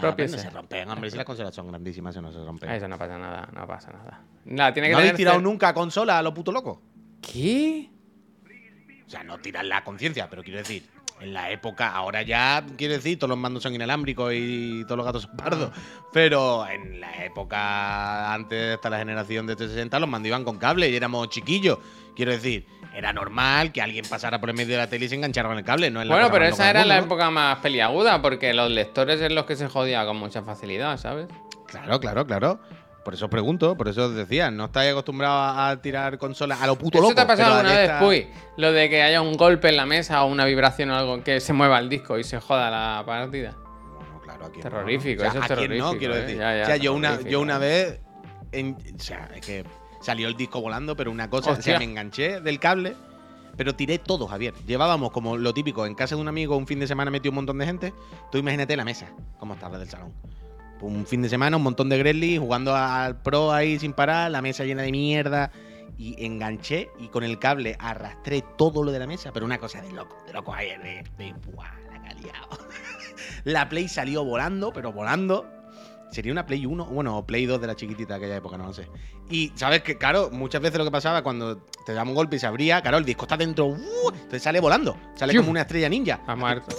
Propio 0.00 0.26
no 0.26 0.34
ese. 0.34 0.38
se 0.38 0.50
rompen, 0.50 0.88
hombre. 0.88 1.10
Si 1.10 1.16
las 1.16 1.26
consolas 1.26 1.54
son 1.54 1.68
grandísimas, 1.68 2.14
eso 2.14 2.22
no 2.22 2.32
se 2.32 2.44
rompen. 2.44 2.70
Ah, 2.70 2.76
Eso 2.76 2.88
no 2.88 2.96
pasa 2.98 3.18
nada, 3.18 3.48
no 3.52 3.66
pasa 3.66 3.90
nada. 3.92 4.20
Nada, 4.44 4.72
tiene 4.72 4.88
que 4.88 4.92
¿No 4.92 4.98
habéis 4.98 5.14
tirado 5.14 5.40
nunca 5.40 5.72
consola 5.74 6.18
a 6.18 6.22
lo 6.22 6.32
puto 6.32 6.52
loco? 6.52 6.82
¿Qué? 7.20 7.88
O 9.06 9.10
sea, 9.10 9.22
no 9.24 9.38
tirar 9.38 9.64
la 9.64 9.84
conciencia, 9.84 10.28
pero 10.30 10.42
quiero 10.42 10.58
decir, 10.58 10.84
en 11.22 11.32
la 11.32 11.50
época, 11.50 11.90
ahora 11.92 12.22
ya, 12.22 12.64
quiero 12.76 12.94
decir, 12.94 13.18
todos 13.18 13.30
los 13.30 13.38
mandos 13.38 13.62
son 13.62 13.74
inalámbricos 13.74 14.32
y 14.34 14.84
todos 14.84 14.96
los 14.96 15.06
gatos 15.06 15.22
son 15.22 15.36
pardos. 15.36 15.70
Pero 16.12 16.66
en 16.66 17.00
la 17.00 17.24
época, 17.24 18.32
antes 18.32 18.74
hasta 18.74 18.90
la 18.90 18.98
generación 18.98 19.46
de 19.46 19.56
360, 19.56 19.98
los 19.98 20.08
mandos 20.08 20.28
iban 20.28 20.44
con 20.44 20.58
cable 20.58 20.88
y 20.88 20.96
éramos 20.96 21.28
chiquillos. 21.28 21.78
Quiero 22.14 22.32
decir, 22.32 22.66
era 22.94 23.12
normal 23.12 23.72
que 23.72 23.80
alguien 23.80 24.04
pasara 24.08 24.40
por 24.40 24.50
el 24.50 24.56
medio 24.56 24.72
de 24.72 24.78
la 24.78 24.88
tele 24.88 25.06
y 25.06 25.08
se 25.08 25.14
enganchara 25.14 25.48
con 25.48 25.58
el 25.58 25.64
cable. 25.64 25.90
No 25.90 26.02
es 26.02 26.08
la 26.08 26.14
Bueno, 26.14 26.30
pero 26.30 26.44
esa 26.44 26.68
era 26.68 26.84
la 26.84 26.98
época 26.98 27.30
más 27.30 27.58
peliaguda, 27.58 28.20
porque 28.20 28.52
los 28.52 28.70
lectores 28.70 29.20
es 29.20 29.32
los 29.32 29.46
que 29.46 29.56
se 29.56 29.68
jodía 29.68 30.04
con 30.04 30.16
mucha 30.16 30.42
facilidad, 30.42 30.98
¿sabes? 30.98 31.28
Claro, 31.66 32.00
claro, 32.00 32.26
claro. 32.26 32.60
Por 33.04 33.14
eso 33.14 33.24
os 33.24 33.30
pregunto, 33.30 33.76
por 33.76 33.88
eso 33.88 34.04
os 34.06 34.14
decía, 34.14 34.50
no 34.52 34.66
estáis 34.66 34.92
acostumbrados 34.92 35.54
a 35.58 35.82
tirar 35.82 36.18
consolas 36.18 36.60
a 36.62 36.66
lo 36.68 36.76
puto 36.76 36.98
¿Eso 36.98 37.02
loco. 37.08 37.14
te 37.16 37.20
ha 37.22 37.26
pasado 37.26 37.54
alguna 37.54 37.70
vez, 37.74 37.80
esta- 37.90 37.98
Puy? 38.00 38.28
Lo 38.56 38.70
de 38.72 38.88
que 38.88 39.02
haya 39.02 39.20
un 39.20 39.36
golpe 39.36 39.68
en 39.70 39.76
la 39.76 39.86
mesa 39.86 40.22
o 40.22 40.28
una 40.28 40.44
vibración 40.44 40.90
o 40.90 40.96
algo 40.96 41.22
que 41.24 41.40
se 41.40 41.52
mueva 41.52 41.78
el 41.80 41.88
disco 41.88 42.16
y 42.18 42.22
se 42.24 42.38
joda 42.38 42.70
la 42.70 43.02
partida. 43.04 43.56
Bueno, 43.56 44.20
claro, 44.22 44.46
aquí 44.46 44.60
Terrorífico, 44.60 45.24
no. 45.24 45.28
eso 45.30 45.38
es 45.38 45.44
¿a 45.44 45.46
quién 45.48 45.58
terrorífico, 45.58 45.92
no, 45.92 45.98
quiero 45.98 46.14
eh? 46.14 46.20
decir. 46.22 46.38
Ya, 46.38 46.56
ya, 46.56 46.62
o 46.62 46.66
sea, 46.66 46.76
yo 46.76 46.94
una, 46.94 47.20
yo 47.22 47.40
una 47.40 47.58
vez. 47.58 48.00
en- 48.52 48.76
o 48.96 49.02
sea, 49.02 49.28
es 49.34 49.44
que 49.44 49.64
salió 50.00 50.28
el 50.28 50.36
disco 50.36 50.60
volando, 50.60 50.94
pero 50.96 51.10
una 51.10 51.28
cosa. 51.28 51.50
O 51.50 51.52
Hostia. 51.54 51.72
sea, 51.72 51.78
me 51.80 51.84
enganché 51.86 52.40
del 52.40 52.60
cable, 52.60 52.94
pero 53.56 53.74
tiré 53.74 53.98
todo, 53.98 54.28
Javier. 54.28 54.54
Llevábamos 54.66 55.10
como 55.10 55.36
lo 55.36 55.52
típico, 55.52 55.86
en 55.86 55.94
casa 55.96 56.14
de 56.14 56.20
un 56.20 56.28
amigo, 56.28 56.56
un 56.56 56.66
fin 56.68 56.78
de 56.78 56.86
semana 56.86 57.10
metió 57.10 57.32
un 57.32 57.34
montón 57.36 57.58
de 57.58 57.66
gente. 57.66 57.92
Tú 58.30 58.38
imagínate 58.38 58.76
la 58.76 58.84
mesa, 58.84 59.08
cómo 59.38 59.54
estaba 59.54 59.76
del 59.78 59.88
salón. 59.88 60.12
Un 60.82 61.06
fin 61.06 61.22
de 61.22 61.28
semana, 61.28 61.56
un 61.56 61.62
montón 61.62 61.88
de 61.88 61.96
Gremlins 61.96 62.40
jugando 62.40 62.74
al 62.74 63.22
pro 63.22 63.52
ahí 63.52 63.78
sin 63.78 63.92
parar, 63.92 64.30
la 64.30 64.42
mesa 64.42 64.64
llena 64.64 64.82
de 64.82 64.90
mierda. 64.90 65.50
Y 65.98 66.24
enganché 66.24 66.90
y 66.98 67.08
con 67.08 67.22
el 67.22 67.38
cable 67.38 67.76
arrastré 67.78 68.42
todo 68.58 68.82
lo 68.82 68.90
de 68.90 68.98
la 68.98 69.06
mesa, 69.06 69.30
pero 69.32 69.46
una 69.46 69.58
cosa 69.58 69.80
de 69.80 69.92
loco, 69.92 70.16
de 70.26 70.32
loco 70.32 70.52
ahí, 70.52 70.68
de, 70.68 71.04
de 71.16 71.32
¡buah! 71.52 71.70
La 71.92 72.12
liado. 72.14 72.48
La 73.44 73.68
Play 73.68 73.88
salió 73.88 74.24
volando, 74.24 74.72
pero 74.72 74.92
volando. 74.92 75.46
Sería 76.10 76.32
una 76.32 76.44
Play 76.44 76.66
1, 76.66 76.86
bueno, 76.86 77.16
o 77.16 77.26
Play 77.26 77.46
2 77.46 77.60
de 77.60 77.66
la 77.66 77.74
chiquitita 77.74 78.14
de 78.14 78.18
aquella 78.18 78.36
época, 78.36 78.58
no 78.58 78.66
lo 78.66 78.72
sé. 78.72 78.86
Y 79.30 79.50
sabes 79.54 79.82
que, 79.82 79.96
claro, 79.96 80.28
muchas 80.30 80.60
veces 80.60 80.78
lo 80.78 80.84
que 80.84 80.90
pasaba 80.90 81.22
cuando 81.22 81.56
te 81.86 81.94
daba 81.94 82.08
un 82.08 82.14
golpe 82.14 82.36
y 82.36 82.38
se 82.38 82.46
abría, 82.46 82.82
claro, 82.82 82.98
el 82.98 83.04
disco 83.04 83.24
está 83.24 83.36
dentro, 83.38 83.68
¡uh! 83.68 84.10
entonces 84.12 84.42
sale 84.42 84.60
volando, 84.60 84.94
sale 85.14 85.34
como 85.34 85.50
una 85.50 85.62
estrella 85.62 85.88
ninja. 85.88 86.20
Ha 86.26 86.36
muerto. 86.36 86.76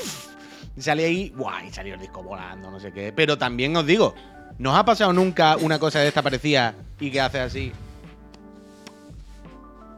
Y 0.76 0.82
sale 0.82 1.06
ahí, 1.06 1.32
¡guay! 1.36 1.68
Y 1.68 1.72
salió 1.72 1.94
el 1.94 2.00
disco 2.00 2.24
volando, 2.24 2.72
no 2.72 2.80
sé 2.80 2.92
qué. 2.92 3.14
Pero 3.14 3.38
también 3.38 3.76
os 3.76 3.86
digo, 3.86 4.14
¿Nos 4.60 4.76
ha 4.78 4.86
pasado 4.86 5.12
nunca 5.14 5.56
una 5.58 5.80
cosa 5.80 6.00
de 6.00 6.08
esta 6.08 6.22
parecida 6.22 6.76
y 7.00 7.10
que 7.10 7.20
hace 7.20 7.40
así? 7.40 7.72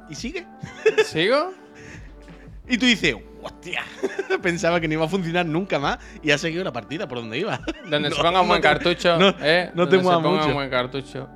Y 0.09 0.15
sigue. 0.15 0.45
¿Sigo? 1.05 1.51
Y 2.67 2.79
tú 2.79 2.87
dices, 2.87 3.15
hostia, 3.43 3.83
pensaba 4.41 4.79
que 4.81 4.87
no 4.87 4.95
iba 4.95 5.05
a 5.05 5.07
funcionar 5.07 5.45
nunca 5.45 5.77
más 5.77 5.99
y 6.23 6.31
ha 6.31 6.37
seguido 6.39 6.63
la 6.63 6.73
partida 6.73 7.07
por 7.07 7.19
donde 7.19 7.37
iba. 7.37 7.59
Donde 7.89 8.09
se 8.09 8.17
No, 8.17 8.23
ponga 8.23 8.41
un 8.41 8.47
buen 8.47 8.59
cartucho. 8.61 9.17
no- 9.19 9.35
eh, 9.39 9.69
no 9.75 9.87
te 9.87 9.97
se 9.97 10.01
muevas 10.03 10.23
mucho. 10.23 10.47
un 10.47 10.53
buen 10.55 10.69
cartucho. 10.71 11.29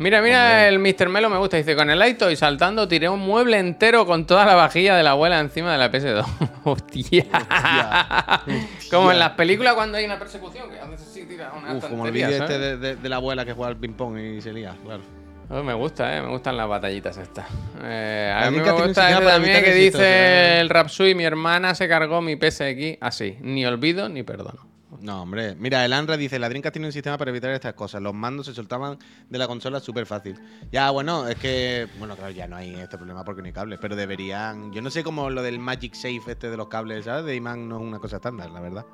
Mira, 0.00 0.20
mira, 0.20 0.66
el 0.66 0.80
Mr. 0.80 1.08
Melo 1.08 1.30
me 1.30 1.38
gusta. 1.38 1.56
Dice, 1.58 1.76
con 1.76 1.90
el 1.90 2.02
Aito 2.02 2.28
y 2.28 2.34
saltando 2.34 2.88
tiré 2.88 3.08
un 3.08 3.20
mueble 3.20 3.58
entero 3.58 4.04
con 4.04 4.26
toda 4.26 4.44
la 4.44 4.56
vajilla 4.56 4.96
de 4.96 5.04
la 5.04 5.10
abuela 5.10 5.38
encima 5.38 5.70
de 5.70 5.78
la 5.78 5.92
PS2. 5.92 6.24
Hostia. 6.64 7.24
Como 8.90 9.12
en 9.12 9.18
las 9.18 9.30
películas 9.32 9.74
cuando 9.74 9.98
hay 9.98 10.04
una 10.04 10.18
persecución, 10.18 10.70
que 10.70 10.78
haces 10.80 11.02
así, 11.08 11.24
tira 11.26 11.52
una 11.52 11.74
Uf, 11.74 11.84
como 11.86 12.06
el 12.06 12.12
vídeo 12.12 12.28
este 12.28 12.58
de, 12.58 12.76
de- 12.76 12.96
de 12.96 13.08
la 13.08 13.16
abuela 13.16 13.44
que 13.44 13.52
juega 13.52 13.68
al 13.68 13.76
ping-pong 13.76 14.18
y 14.18 14.40
se 14.40 14.52
lía, 14.52 14.74
claro. 14.84 15.02
Oh, 15.50 15.62
me 15.62 15.74
gusta, 15.74 16.16
eh, 16.16 16.22
me 16.22 16.28
gustan 16.28 16.56
las 16.56 16.66
batallitas 16.66 17.18
estas. 17.18 17.46
Eh, 17.82 18.32
a 18.34 18.50
mí 18.50 18.56
me 18.58 18.70
gusta 18.72 19.10
este 19.10 19.24
también 19.26 19.62
que 19.62 19.74
dice 19.74 19.98
¿eh? 20.02 20.60
el 20.60 20.70
Rapsui, 20.70 21.14
mi 21.14 21.24
hermana 21.24 21.74
se 21.74 21.86
cargó 21.86 22.22
mi 22.22 22.36
PSX 22.36 22.96
así, 23.00 23.36
ni 23.42 23.66
olvido 23.66 24.08
ni 24.08 24.22
perdono. 24.22 24.66
No, 25.04 25.20
hombre. 25.20 25.54
Mira, 25.56 25.84
el 25.84 25.92
Anra 25.92 26.16
dice, 26.16 26.38
la 26.38 26.48
Dreamcast 26.48 26.72
tiene 26.72 26.86
un 26.86 26.92
sistema 26.92 27.18
para 27.18 27.30
evitar 27.30 27.50
estas 27.50 27.74
cosas. 27.74 28.00
Los 28.00 28.14
mandos 28.14 28.46
se 28.46 28.54
soltaban 28.54 28.96
de 29.28 29.36
la 29.38 29.46
consola 29.46 29.78
súper 29.78 30.06
fácil. 30.06 30.40
Ya, 30.72 30.90
bueno, 30.92 31.28
es 31.28 31.36
que... 31.36 31.86
Bueno, 31.98 32.16
claro, 32.16 32.30
ya 32.30 32.48
no 32.48 32.56
hay 32.56 32.74
este 32.74 32.96
problema 32.96 33.22
porque 33.22 33.42
no 33.42 33.46
hay 33.46 33.52
cables. 33.52 33.78
Pero 33.82 33.96
deberían... 33.96 34.72
Yo 34.72 34.80
no 34.80 34.88
sé 34.88 35.04
cómo 35.04 35.28
lo 35.28 35.42
del 35.42 35.58
Magic 35.58 35.92
Safe 35.92 36.22
este 36.26 36.48
de 36.48 36.56
los 36.56 36.68
cables, 36.68 37.04
¿sabes? 37.04 37.26
De 37.26 37.34
imán 37.34 37.68
no 37.68 37.76
es 37.76 37.82
una 37.82 37.98
cosa 37.98 38.16
estándar, 38.16 38.48
la 38.50 38.60
verdad. 38.60 38.86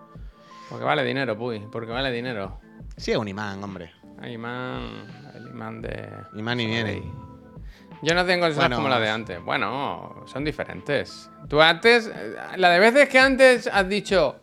Porque 0.69 0.85
vale 0.85 1.05
dinero, 1.05 1.39
puy, 1.39 1.61
porque 1.71 1.93
vale 1.93 2.11
dinero. 2.11 2.59
Sí 2.97 3.13
es 3.13 3.17
un 3.17 3.29
imán, 3.29 3.63
hombre. 3.63 3.93
El 4.21 4.33
imán, 4.33 5.07
el 5.37 5.47
imán 5.47 5.81
de... 5.81 6.11
Imán 6.35 6.59
y 6.59 6.67
viene. 6.67 7.03
Yo 8.03 8.17
no 8.17 8.27
tengo 8.27 8.47
consolas 8.47 8.69
Bueno. 8.69 8.77
como 8.79 8.89
la 8.89 8.99
de 8.99 9.11
antes. 9.11 9.45
Bueno, 9.45 10.25
son 10.27 10.43
diferentes. 10.43 11.31
Tú 11.49 11.63
antes, 11.63 12.11
eh, 12.13 12.35
la 12.57 12.71
de 12.71 12.81
veces 12.81 13.09
que 13.09 13.21
antes 13.21 13.69
has 13.69 13.89
dicho, 13.89 14.41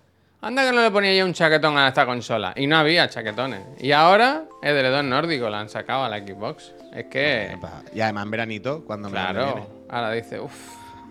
anda 0.48 0.66
que 0.66 0.72
no 0.76 0.82
le 0.82 0.92
ponía 0.92 1.14
yo 1.16 1.26
un 1.26 1.34
chaquetón 1.34 1.78
a 1.78 1.88
esta 1.90 2.06
consola. 2.06 2.54
Y 2.56 2.68
no 2.68 2.78
había 2.78 3.08
chaquetones. 3.10 3.62
Y 3.80 3.92
ahora, 3.92 4.46
el 4.62 4.76
edredón 4.76 5.10
nórdico 5.10 5.50
la 5.50 5.60
han 5.60 5.70
sacado 5.70 6.04
a 6.04 6.10
la 6.10 6.20
Xbox. 6.20 6.74
Es 6.94 7.06
que, 7.06 7.58
Y 7.94 8.02
además 8.02 8.24
en 8.26 8.32
veranito, 8.32 8.84
cuando 8.86 9.10
me 9.10 9.14
claro, 9.14 9.68
ahora 9.90 10.12
dice, 10.12 10.40
uff, 10.40 10.54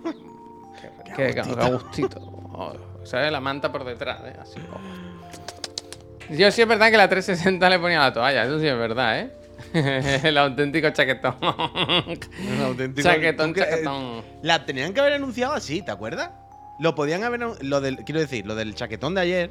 qué, 1.16 1.34
qué, 1.34 1.42
qué 1.42 1.70
gustito. 1.70 2.18
Oh, 2.20 2.72
¿Sabes? 3.04 3.30
La 3.30 3.40
manta 3.40 3.70
por 3.70 3.84
detrás, 3.84 4.20
¿eh? 4.24 4.32
Así. 4.40 4.58
oh. 4.72 6.34
Yo 6.34 6.50
sí 6.50 6.62
es 6.62 6.66
verdad 6.68 6.90
que 6.90 6.96
la 6.96 7.08
360 7.08 7.70
le 7.70 7.78
ponía 7.78 8.00
la 8.00 8.12
toalla, 8.12 8.44
eso 8.44 8.58
sí 8.58 8.66
es 8.66 8.76
verdad, 8.76 9.20
¿eh? 9.20 9.30
el 10.24 10.36
auténtico 10.38 10.90
chaquetón. 10.90 11.36
Un 11.40 12.62
auténtico- 12.64 13.02
chaquetón, 13.08 13.52
¿Tú 13.52 13.60
qué- 13.60 13.66
chaquetón. 13.70 14.22
La 14.42 14.64
tenían 14.66 14.92
que 14.92 15.00
haber 15.00 15.12
anunciado 15.12 15.52
así, 15.54 15.82
¿te 15.82 15.90
acuerdas? 15.92 16.30
Lo 16.78 16.94
podían 16.94 17.24
haber... 17.24 17.40
Lo 17.62 17.80
del, 17.80 17.98
quiero 18.04 18.20
decir, 18.20 18.46
lo 18.46 18.54
del 18.54 18.74
chaquetón 18.74 19.14
de 19.14 19.20
ayer... 19.22 19.50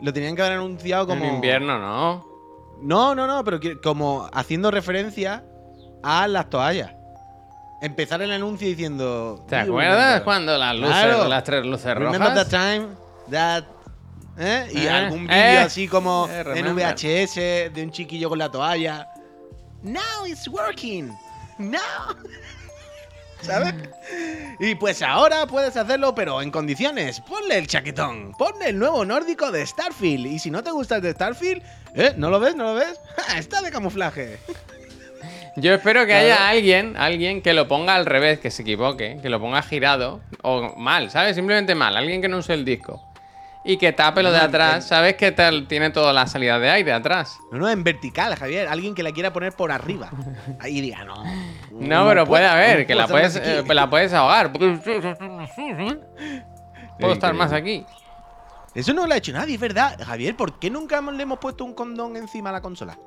Lo 0.00 0.12
tenían 0.12 0.36
que 0.36 0.42
haber 0.42 0.54
anunciado 0.58 1.06
como... 1.06 1.24
En 1.24 1.34
invierno, 1.36 1.78
¿no? 1.78 2.26
No, 2.82 3.14
no, 3.14 3.26
no, 3.26 3.42
pero 3.44 3.58
como 3.82 4.28
haciendo 4.32 4.70
referencia 4.70 5.42
a 6.02 6.28
las 6.28 6.50
toallas. 6.50 6.92
Empezar 7.80 8.20
el 8.22 8.30
anuncio 8.30 8.68
diciendo. 8.68 9.44
¿Te 9.48 9.56
"Do 9.60 9.64
you 9.66 9.72
acuerdas 9.72 10.20
cuando 10.22 10.56
las 10.58 10.74
luces, 10.76 10.90
Claro. 10.94 11.28
las 11.28 11.44
tres 11.44 11.64
luces 11.64 11.94
Remember 11.94 12.20
that 12.34 12.44
rojas? 12.44 12.48
time 12.48 12.86
that. 13.30 13.64
¿eh? 14.38 14.68
Y 14.72 14.78
Eh, 14.86 14.90
algún 14.90 15.22
vídeo 15.26 15.34
eh, 15.36 15.58
así 15.58 15.88
como 15.88 16.28
eh, 16.30 16.44
en. 16.54 16.74
VHS 16.74 17.34
de 17.74 17.82
un 17.82 17.90
chiquillo 17.90 18.28
con 18.28 18.38
la 18.38 18.50
toalla. 18.50 19.08
Now 19.82 20.26
it's 20.26 20.46
working. 20.48 21.10
Now. 21.58 21.80
¿Sabes? 23.46 23.74
Y 24.58 24.74
pues 24.74 25.02
ahora 25.02 25.46
puedes 25.46 25.76
hacerlo, 25.76 26.14
pero 26.14 26.42
en 26.42 26.50
condiciones. 26.50 27.20
Ponle 27.20 27.58
el 27.58 27.68
chaquetón. 27.68 28.32
Ponle 28.32 28.70
el 28.70 28.78
nuevo 28.78 29.04
nórdico 29.04 29.52
de 29.52 29.64
Starfield. 29.64 30.26
Y 30.26 30.38
si 30.40 30.50
no 30.50 30.64
te 30.64 30.72
gusta 30.72 30.96
el 30.96 31.02
de 31.02 31.12
Starfield, 31.12 31.62
¿eh? 31.94 32.12
¿No 32.16 32.30
lo 32.30 32.40
ves? 32.40 32.56
¿No 32.56 32.64
lo 32.64 32.74
ves? 32.74 32.98
¡Ja! 33.16 33.38
Está 33.38 33.62
de 33.62 33.70
camuflaje. 33.70 34.38
Yo 35.56 35.72
espero 35.72 36.04
que 36.06 36.12
haya 36.12 36.48
alguien, 36.48 36.96
alguien 36.96 37.40
que 37.40 37.54
lo 37.54 37.68
ponga 37.68 37.94
al 37.94 38.04
revés, 38.04 38.40
que 38.40 38.50
se 38.50 38.62
equivoque, 38.62 39.18
que 39.22 39.30
lo 39.30 39.40
ponga 39.40 39.62
girado 39.62 40.20
o 40.42 40.74
mal, 40.76 41.10
¿sabes? 41.10 41.36
Simplemente 41.36 41.74
mal, 41.74 41.96
alguien 41.96 42.20
que 42.20 42.28
no 42.28 42.38
use 42.38 42.52
el 42.52 42.64
disco. 42.64 43.02
Y 43.68 43.78
que 43.78 43.92
tape 43.92 44.22
lo 44.22 44.30
de 44.30 44.38
atrás, 44.38 44.86
¿sabes? 44.86 45.16
Que 45.16 45.32
tal 45.32 45.66
tiene 45.66 45.90
toda 45.90 46.12
la 46.12 46.28
salida 46.28 46.60
de 46.60 46.70
aire 46.70 46.92
atrás. 46.92 47.40
No, 47.50 47.58
no, 47.58 47.68
en 47.68 47.82
vertical, 47.82 48.36
Javier. 48.36 48.68
Alguien 48.68 48.94
que 48.94 49.02
la 49.02 49.10
quiera 49.10 49.32
poner 49.32 49.54
por 49.54 49.72
arriba. 49.72 50.08
Ahí 50.60 50.80
diga, 50.80 51.02
no. 51.04 51.24
No, 51.72 52.06
pero 52.06 52.24
puede 52.26 52.46
haber, 52.46 52.86
que 52.86 52.94
la 52.94 53.08
puedes, 53.08 53.34
eh, 53.34 53.64
la 53.66 53.90
puedes 53.90 54.12
ahogar. 54.12 54.52
Puedo 56.98 57.12
estar 57.12 57.34
más 57.34 57.52
aquí. 57.52 57.84
Eso 58.74 58.94
no 58.94 59.06
lo 59.06 59.14
ha 59.14 59.16
hecho 59.16 59.32
nadie, 59.32 59.54
es 59.54 59.60
verdad. 59.60 59.98
Javier, 60.02 60.36
¿por 60.36 60.58
qué 60.58 60.70
nunca 60.70 61.00
le 61.00 61.22
hemos 61.22 61.38
puesto 61.38 61.64
un 61.64 61.74
condón 61.74 62.16
encima 62.16 62.50
a 62.50 62.52
la 62.52 62.60
consola? 62.60 62.98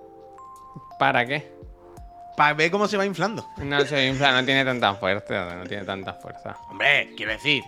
¿Para 1.00 1.26
qué? 1.26 1.52
Para 2.36 2.54
ver 2.54 2.70
cómo 2.70 2.88
se 2.88 2.98
va 2.98 3.06
inflando. 3.06 3.48
No 3.58 3.80
se 3.86 4.08
infla, 4.10 4.32
no 4.34 4.46
tiene 4.46 4.66
tanta 4.66 4.94
fuerza, 4.96 5.56
no 5.56 5.64
tiene 5.64 5.86
tanta 5.86 6.14
fuerza. 6.14 6.58
Hombre, 6.70 7.14
quiero 7.16 7.32
decir, 7.32 7.64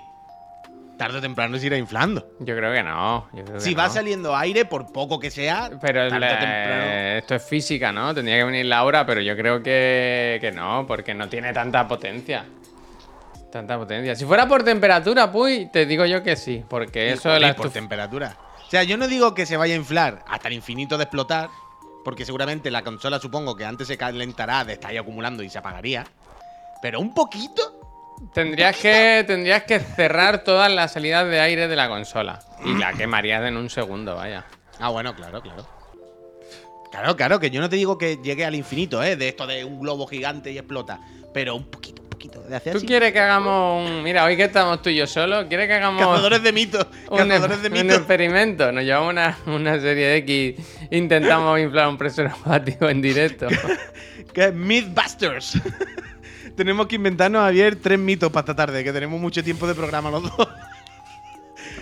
tarde 1.02 1.18
o 1.18 1.22
temprano 1.22 1.58
se 1.58 1.66
irá 1.66 1.78
inflando. 1.78 2.34
Yo 2.40 2.56
creo 2.56 2.72
que 2.72 2.84
no. 2.84 3.28
yo 3.34 3.44
creo 3.44 3.56
que 3.56 3.62
Si 3.62 3.74
va 3.74 3.88
no. 3.88 3.94
saliendo 3.94 4.36
aire, 4.36 4.66
por 4.66 4.92
poco 4.92 5.20
que 5.20 5.32
sea, 5.32 5.72
Pero 5.82 6.08
tarde 6.10 6.20
le- 6.20 6.26
o 6.28 6.38
temprano. 6.38 6.84
esto 7.18 7.36
es 7.36 7.44
física, 7.44 7.92
¿no? 7.92 8.14
Tendría 8.14 8.38
que 8.38 8.44
venir 8.44 8.66
Laura, 8.68 9.04
pero 9.04 9.20
yo 9.22 9.36
creo 9.36 9.64
que, 9.64 10.38
que 10.40 10.52
no, 10.52 10.86
porque 10.88 11.16
no 11.16 11.28
tiene 11.28 11.54
tanta 11.54 11.88
potencia. 11.88 12.46
Tanta 13.52 13.78
potencia. 13.80 14.16
Si 14.16 14.26
fuera 14.26 14.48
por 14.48 14.64
temperatura, 14.64 15.32
pues 15.32 15.72
te 15.72 15.88
digo 15.88 16.06
yo 16.06 16.22
que 16.22 16.36
sí, 16.36 16.64
porque 16.70 17.14
eso 17.14 17.30
Joder, 17.30 17.42
la 17.42 17.56
por 17.56 17.72
temperatura. 17.72 18.38
O 18.68 18.70
sea, 18.70 18.84
yo 18.84 18.96
no 18.96 19.08
digo 19.08 19.34
que 19.34 19.48
se 19.48 19.58
vaya 19.58 19.74
a 19.74 19.78
inflar 19.78 20.24
hasta 20.28 20.50
el 20.50 20.54
infinito 20.54 20.98
de 20.98 21.04
explotar, 21.06 21.50
porque 22.06 22.26
seguramente 22.26 22.70
la 22.70 22.84
consola 22.84 23.18
supongo 23.20 23.56
que 23.56 23.66
antes 23.66 23.88
se 23.88 23.98
calentará 23.98 24.64
de 24.66 24.74
estar 24.74 24.92
ahí 24.92 24.98
acumulando 24.98 25.42
y 25.42 25.50
se 25.50 25.58
apagaría. 25.58 26.06
Pero 26.82 27.00
un 27.00 27.12
poquito. 27.14 27.81
Tendrías 28.34 28.78
que, 28.78 29.24
tendrías 29.28 29.64
que 29.64 29.80
cerrar 29.80 30.44
todas 30.44 30.72
las 30.72 30.94
salidas 30.94 31.28
de 31.28 31.40
aire 31.40 31.68
de 31.68 31.76
la 31.76 31.90
consola. 31.90 32.40
Y 32.64 32.78
la 32.78 32.94
quemarías 32.94 33.44
en 33.46 33.58
un 33.58 33.70
segundo, 33.70 34.16
vaya. 34.16 34.46
Ah, 34.80 34.90
bueno, 34.90 35.16
claro, 35.16 35.42
claro. 35.42 35.68
Claro, 36.92 37.16
claro, 37.16 37.40
que 37.40 37.50
yo 37.50 37.62
no 37.62 37.70
te 37.70 37.78
digo 37.78 37.98
que 37.98 38.18
llegue 38.18 38.44
al 38.46 38.54
infinito, 38.56 39.02
¿eh? 39.02 39.16
De 39.16 39.30
esto 39.30 39.48
de 39.48 39.64
un 39.64 39.80
globo 39.80 40.06
gigante 40.08 40.52
y 40.52 40.58
explota. 40.58 41.00
Pero 41.34 41.56
un 41.56 41.64
poquito, 41.66 42.02
un 42.02 42.10
poquito. 42.10 42.42
De 42.42 42.56
hacer 42.56 42.74
¿Tú 42.74 42.80
así. 42.80 42.88
quieres 42.88 43.14
que 43.14 43.20
hagamos 43.20 43.90
un... 43.90 44.04
Mira, 44.04 44.26
hoy 44.26 44.36
que 44.36 44.44
estamos 44.44 44.82
tú 44.82 44.90
y 44.90 44.96
yo 44.98 45.08
solos, 45.08 45.46
¿quieres 45.48 45.68
que 45.68 45.74
hagamos... 45.76 46.02
Cazadores 46.02 46.44
de 46.44 46.52
mitos. 46.52 46.86
un, 47.10 47.30
de 47.30 47.38
un 47.40 47.72
mitos. 47.72 47.98
experimento. 47.98 48.72
Nos 48.74 48.84
llevamos 48.84 49.12
una, 49.12 49.38
una 49.48 49.80
serie 49.80 50.06
de 50.08 50.16
X. 50.18 50.88
Intentamos 50.92 51.60
inflar 51.60 51.88
un 51.88 51.98
preservativo 51.98 52.90
en 52.90 53.02
directo. 53.02 53.48
Que 54.34 54.52
Mythbusters. 54.52 55.60
Tenemos 56.62 56.88
que 56.88 56.96
inventarnos, 56.96 57.42
Javier, 57.42 57.76
tres 57.76 57.98
mitos 58.00 58.32
para 58.32 58.42
esta 58.42 58.56
tarde, 58.56 58.84
que 58.84 58.94
tenemos 58.94 59.20
mucho 59.20 59.44
tiempo 59.44 59.68
de 59.68 59.76
programa 59.76 60.12
los 60.12 60.24
dos. 60.24 60.48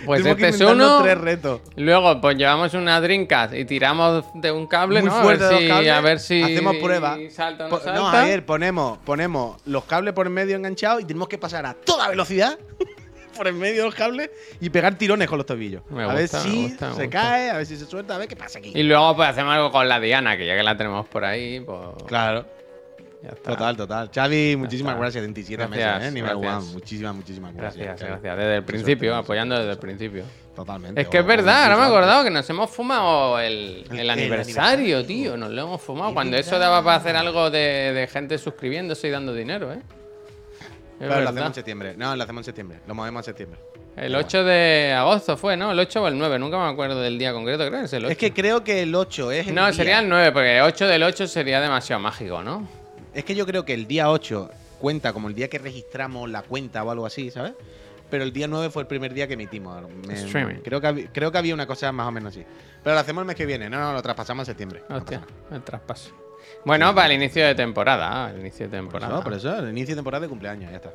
Pues 0.04 0.22
tenemos 0.22 0.42
este 0.42 0.64
es 0.64 0.70
uno. 0.70 1.02
tres 1.02 1.18
retos. 1.18 1.60
Luego, 1.76 2.20
pues 2.22 2.36
llevamos 2.36 2.72
una 2.72 2.98
Dreamcast 3.02 3.52
y 3.52 3.66
tiramos 3.66 4.24
de 4.34 4.50
un 4.50 4.66
cable, 4.66 5.02
Muy 5.02 5.10
¿no? 5.10 5.22
fuerte 5.22 5.44
a, 5.44 5.48
ver 5.48 5.52
los 5.52 5.62
si, 5.62 5.68
cables. 5.68 5.92
a 5.92 6.00
ver 6.00 6.20
si. 6.20 6.42
Hacemos 6.42 6.76
prueba. 6.76 7.18
Salta 7.30 7.68
no 7.68 7.76
salta. 7.78 7.94
No, 7.94 8.06
Javier, 8.06 8.46
ponemos, 8.46 8.96
ponemos 8.98 9.60
los 9.66 9.84
cables 9.84 10.14
por 10.14 10.26
en 10.26 10.32
medio 10.32 10.56
enganchados 10.56 11.02
y 11.02 11.04
tenemos 11.04 11.28
que 11.28 11.36
pasar 11.36 11.66
a 11.66 11.74
toda 11.74 12.08
velocidad 12.08 12.58
por 13.36 13.46
en 13.48 13.58
medio 13.58 13.82
de 13.82 13.84
los 13.88 13.94
cables 13.94 14.30
y 14.58 14.70
pegar 14.70 14.96
tirones 14.96 15.28
con 15.28 15.36
los 15.36 15.46
tobillos. 15.46 15.82
Me 15.90 16.04
a 16.04 16.06
ver 16.06 16.22
gusta, 16.22 16.40
si 16.40 16.62
gusta, 16.68 16.94
se 16.94 17.08
cae, 17.10 17.50
a 17.50 17.58
ver 17.58 17.66
si 17.66 17.76
se 17.76 17.84
suelta, 17.84 18.14
a 18.14 18.18
ver 18.18 18.28
qué 18.28 18.36
pasa 18.36 18.58
aquí. 18.58 18.72
Y 18.74 18.82
luego, 18.82 19.14
pues 19.16 19.28
hacemos 19.28 19.52
algo 19.52 19.70
con 19.70 19.86
la 19.86 20.00
Diana, 20.00 20.36
que 20.38 20.46
ya 20.46 20.56
que 20.56 20.62
la 20.62 20.78
tenemos 20.78 21.06
por 21.08 21.26
ahí, 21.26 21.60
pues. 21.60 21.78
Claro, 22.06 22.46
Ya 23.22 23.28
está. 23.30 23.50
total, 23.50 23.76
total. 23.76 24.10
Xavi, 24.14 24.56
muchísimas 24.56 24.96
gracias. 24.96 25.22
27 25.22 25.66
Gracias, 25.66 25.94
meses, 25.98 26.08
¿eh? 26.08 26.12
Nivel 26.14 26.38
gracias. 26.38 26.62
one. 26.64 26.72
Muchísimas, 26.72 27.14
muchísimas 27.14 27.54
gracias. 27.54 27.84
Gracias, 27.86 28.08
gracias. 28.10 28.36
Desde 28.38 28.56
el 28.56 28.64
principio, 28.64 29.14
apoyando 29.16 29.58
desde 29.58 29.72
el 29.72 29.78
principio. 29.78 30.24
Totalmente. 30.56 31.00
Es 31.00 31.08
que 31.08 31.18
es 31.18 31.26
verdad, 31.26 31.64
ahora 31.64 31.76
me 31.76 31.82
he 31.82 31.86
acordado 31.86 32.24
que 32.24 32.30
nos 32.30 32.48
hemos 32.50 32.70
fumado 32.70 33.38
el, 33.38 33.84
El- 33.90 33.92
el 33.92 34.00
el 34.00 34.10
aniversario, 34.10 35.04
tío. 35.04 35.36
Nos 35.36 35.50
lo 35.50 35.62
hemos 35.62 35.80
fumado. 35.82 36.14
Cuando 36.14 36.36
eso 36.36 36.52
verdad. 36.52 36.66
daba 36.66 36.82
para 36.84 36.96
hacer 36.96 37.16
algo 37.16 37.50
de, 37.50 37.92
de 37.92 38.06
gente 38.06 38.38
suscribiéndose 38.38 39.08
y 39.08 39.10
dando 39.10 39.34
dinero, 39.34 39.72
¿eh? 39.72 39.80
Es 41.00 41.06
Claro, 41.06 41.08
lo 41.08 41.16
verdad. 41.16 41.28
hacemos 41.32 41.46
en 41.48 41.54
septiembre. 41.54 41.94
No, 41.96 42.16
lo 42.16 42.22
hacemos 42.22 42.40
en 42.40 42.44
septiembre. 42.44 42.78
Lo 42.86 42.94
movemos 42.94 43.20
a 43.20 43.22
septiembre. 43.24 43.58
El 43.96 44.14
8 44.14 44.44
de 44.44 44.92
agosto 44.96 45.36
fue, 45.36 45.56
¿no? 45.56 45.72
El 45.72 45.78
8 45.78 46.02
o 46.02 46.08
el 46.08 46.16
9, 46.16 46.38
nunca 46.38 46.58
me 46.58 46.70
acuerdo 46.70 47.00
del 47.00 47.18
día 47.18 47.32
concreto, 47.32 47.66
creo 47.66 47.80
que 47.80 47.84
es 47.86 47.92
el 47.92 48.04
8. 48.04 48.12
Es 48.12 48.18
que 48.18 48.32
creo 48.32 48.64
que 48.64 48.82
el 48.82 48.94
8 48.94 49.30
es 49.32 49.48
el 49.48 49.54
no, 49.54 49.64
día- 49.66 49.72
sería 49.74 49.98
el 49.98 50.08
9, 50.08 50.32
porque 50.32 50.62
8 50.62 50.86
del 50.86 51.02
8 51.02 51.26
sería 51.26 51.60
demasiado 51.60 52.00
mágico, 52.00 52.42
¿no? 52.42 52.66
Es 53.14 53.24
que 53.24 53.34
yo 53.34 53.46
creo 53.46 53.64
que 53.64 53.74
el 53.74 53.86
día 53.86 54.10
8 54.10 54.50
cuenta 54.80 55.12
como 55.12 55.28
el 55.28 55.34
día 55.34 55.48
que 55.48 55.58
registramos 55.58 56.28
la 56.30 56.42
cuenta 56.42 56.82
o 56.84 56.90
algo 56.90 57.06
así, 57.06 57.30
¿sabes? 57.30 57.52
pero 58.08 58.24
el 58.24 58.32
día 58.32 58.48
9 58.48 58.70
fue 58.70 58.82
el 58.82 58.88
primer 58.88 59.14
día 59.14 59.28
que 59.28 59.34
emitimos. 59.34 59.82
Me- 60.06 60.14
Streaming. 60.14 60.56
Creo 60.64 60.80
que, 60.80 60.86
había, 60.88 61.12
creo 61.12 61.30
que 61.30 61.38
había 61.38 61.54
una 61.54 61.66
cosa 61.68 61.92
más 61.92 62.08
o 62.08 62.10
menos 62.10 62.34
así. 62.34 62.44
Pero 62.82 62.94
lo 62.94 63.00
hacemos 63.00 63.22
el 63.22 63.26
mes 63.28 63.36
que 63.36 63.46
viene. 63.46 63.70
No, 63.70 63.78
no, 63.78 63.92
lo 63.92 64.02
traspasamos 64.02 64.42
en 64.42 64.46
septiembre. 64.46 64.82
No 64.88 64.96
Hostia, 64.96 65.20
nada. 65.20 65.56
el 65.56 65.62
traspaso. 65.62 66.10
Bueno, 66.64 66.92
para 66.92 67.06
el 67.06 67.12
inicio 67.22 67.46
de 67.46 67.54
temporada. 67.54 68.26
ah, 68.26 68.30
El 68.30 68.40
inicio 68.40 68.66
de 68.68 68.70
Por 68.70 68.80
temporada. 68.80 69.14
eso, 69.14 69.22
por 69.22 69.32
eso, 69.34 69.56
el 69.60 69.68
inicio 69.70 69.94
de 69.94 69.98
temporada 70.00 70.22
de 70.22 70.28
cumpleaños, 70.28 70.70
ya 70.72 70.78
está. 70.78 70.92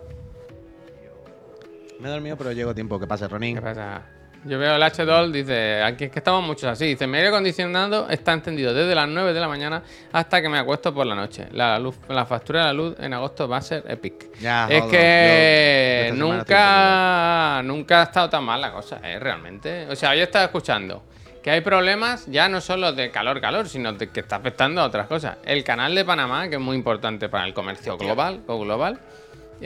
Me 2.02 2.10
he 2.10 2.12
dormido, 2.12 2.36
pero 2.38 2.52
llego 2.52 2.72
a 2.72 2.76
tiempo. 2.76 3.00
¿Qué 3.00 3.08
pasa, 3.08 3.30
Ronin? 3.30 3.56
¿Qué 3.56 3.62
pasa? 3.62 4.02
Yo 4.46 4.60
veo 4.60 4.76
el 4.76 4.82
H2, 4.84 5.32
dice, 5.32 5.82
aquí 5.82 6.04
es 6.04 6.12
que 6.12 6.20
estamos 6.20 6.44
muchos 6.44 6.66
así. 6.66 6.86
Dice, 6.86 7.08
mi 7.08 7.18
aire 7.18 7.30
acondicionado 7.30 8.08
está 8.10 8.32
encendido 8.32 8.76
desde 8.76 8.94
las 8.94 9.08
9 9.08 9.34
de 9.34 9.40
la 9.40 9.48
mañana 9.48 9.82
hasta 10.14 10.40
que 10.40 10.50
me 10.50 10.60
acuesto 10.60 10.94
por 10.94 11.08
la 11.08 11.16
noche. 11.16 11.48
La 11.52 11.80
luz, 11.80 11.96
la 12.08 12.28
factura 12.28 12.60
de 12.60 12.66
la 12.68 12.74
luz 12.74 12.96
en 13.00 13.14
agosto 13.16 13.48
va 13.48 13.58
a 13.58 13.62
ser 13.62 13.84
epic. 13.88 14.40
Ya, 14.40 14.68
es 14.70 14.84
que 14.84 16.10
yo 16.10 16.16
nunca, 16.16 17.62
nunca 17.64 18.02
ha 18.02 18.04
estado 18.04 18.30
tan 18.30 18.44
mal 18.44 18.62
la 18.62 18.72
cosa, 18.72 19.00
¿eh? 19.04 19.18
Realmente. 19.18 19.88
O 19.90 19.96
sea, 19.96 20.14
yo 20.16 20.22
estaba 20.22 20.46
escuchando 20.46 21.02
que 21.42 21.50
hay 21.50 21.62
problemas 21.62 22.26
ya 22.28 22.48
no 22.48 22.62
solo 22.62 22.94
de 22.94 23.10
calor, 23.10 23.42
calor, 23.42 23.68
sino 23.68 23.94
de 23.94 24.10
que 24.10 24.20
está 24.20 24.36
afectando 24.36 24.82
a 24.82 24.86
otras 24.86 25.08
cosas. 25.08 25.38
El 25.44 25.64
canal 25.64 25.96
de 25.96 26.06
Panamá, 26.06 26.50
que 26.50 26.56
es 26.56 26.62
muy 26.62 26.76
importante 26.76 27.30
para 27.30 27.46
el 27.46 27.54
comercio 27.56 27.98
global, 27.98 28.42
o 28.46 28.60
global, 28.60 29.00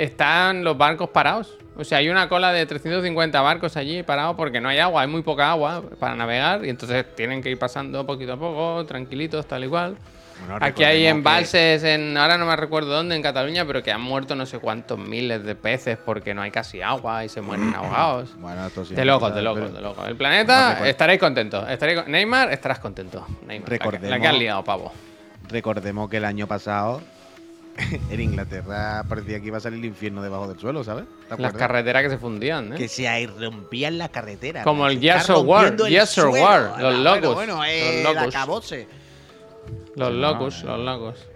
están 0.03 0.63
los 0.63 0.77
barcos 0.77 1.09
parados. 1.09 1.55
O 1.75 1.83
sea, 1.83 1.99
hay 1.99 2.09
una 2.09 2.27
cola 2.27 2.51
de 2.51 2.65
350 2.65 3.39
barcos 3.41 3.77
allí 3.77 4.03
parados 4.03 4.35
porque 4.35 4.59
no 4.59 4.67
hay 4.69 4.79
agua, 4.79 5.01
hay 5.03 5.07
muy 5.07 5.21
poca 5.21 5.49
agua 5.51 5.81
para 5.99 6.15
navegar 6.15 6.65
y 6.65 6.69
entonces 6.69 7.05
tienen 7.15 7.41
que 7.41 7.49
ir 7.51 7.57
pasando 7.59 8.05
poquito 8.05 8.33
a 8.33 8.37
poco, 8.37 8.85
tranquilitos, 8.85 9.45
tal 9.47 9.63
y 9.63 9.67
cual. 9.67 9.95
Bueno, 10.39 10.55
Aquí 10.65 10.83
hay 10.85 11.03
recordemos 11.03 11.03
que- 11.03 11.07
embalses 11.09 11.83
en, 11.83 12.17
ahora 12.17 12.37
no 12.37 12.45
me 12.45 12.55
recuerdo 12.55 12.91
dónde, 12.93 13.13
en 13.15 13.21
Cataluña, 13.21 13.65
pero 13.65 13.83
que 13.83 13.91
han 13.91 13.99
muerto 14.01 14.35
no 14.35 14.45
sé 14.45 14.59
cuántos 14.59 14.97
miles 14.97 15.43
de 15.43 15.55
peces 15.55 15.97
porque 15.97 16.33
no 16.33 16.41
hay 16.41 16.49
casi 16.51 16.81
agua 16.81 17.25
y 17.25 17.29
se 17.29 17.41
mueren 17.41 17.73
ahogados. 17.75 18.29
Bueno, 18.39 18.65
esto 18.67 18.83
sí. 18.85 18.95
De 18.95 19.03
locos, 19.05 19.33
de 19.35 19.41
locos, 19.41 19.73
de 19.73 19.81
locos. 19.81 20.07
El 20.07 20.15
planeta, 20.15 20.87
estaréis 20.87 21.19
contentos. 21.19 21.69
Estaréis 21.69 22.07
Neymar, 22.07 22.51
estarás 22.53 22.79
contento. 22.79 23.25
Neymar, 23.45 23.69
la 23.69 23.77
que- 23.77 23.85
la, 23.85 23.91
que, 23.91 23.97
Recordemos- 24.07 24.27
has 24.27 24.37
liado, 24.39 24.63
pavo. 24.63 24.93
Recordemos 25.49 26.09
que 26.09 26.17
el 26.17 26.25
año 26.25 26.47
pasado 26.47 27.01
en 28.09 28.19
Inglaterra 28.19 29.03
parecía 29.07 29.39
que 29.39 29.47
iba 29.47 29.57
a 29.57 29.61
salir 29.61 29.79
el 29.79 29.85
infierno 29.85 30.21
debajo 30.21 30.47
del 30.47 30.59
suelo, 30.59 30.83
¿sabes? 30.83 31.05
¿Te 31.29 31.41
Las 31.41 31.53
carreteras 31.53 32.03
que 32.03 32.09
se 32.09 32.17
fundían, 32.17 32.73
¿eh? 32.73 32.75
Que 32.75 32.87
se 32.87 33.27
rompían 33.27 33.97
las 33.97 34.09
carreteras. 34.09 34.63
Como 34.63 34.87
el 34.87 34.99
Yes 34.99 35.29
or 35.29 35.45
War, 35.45 35.75
Yes 35.87 36.17
or 36.17 36.31
suelo. 36.31 36.45
War, 36.45 36.61
los 36.61 36.77
Bueno, 36.79 37.03
locos, 37.03 37.35
Bueno, 37.35 37.55
los 37.57 37.65
eh, 37.67 38.01
locos. 38.03 38.23
el 38.23 38.29
acabose. 38.29 38.87
Los 39.95 40.13
locos, 40.13 40.63
no, 40.63 40.77
los 40.77 40.85
locos. 40.85 41.27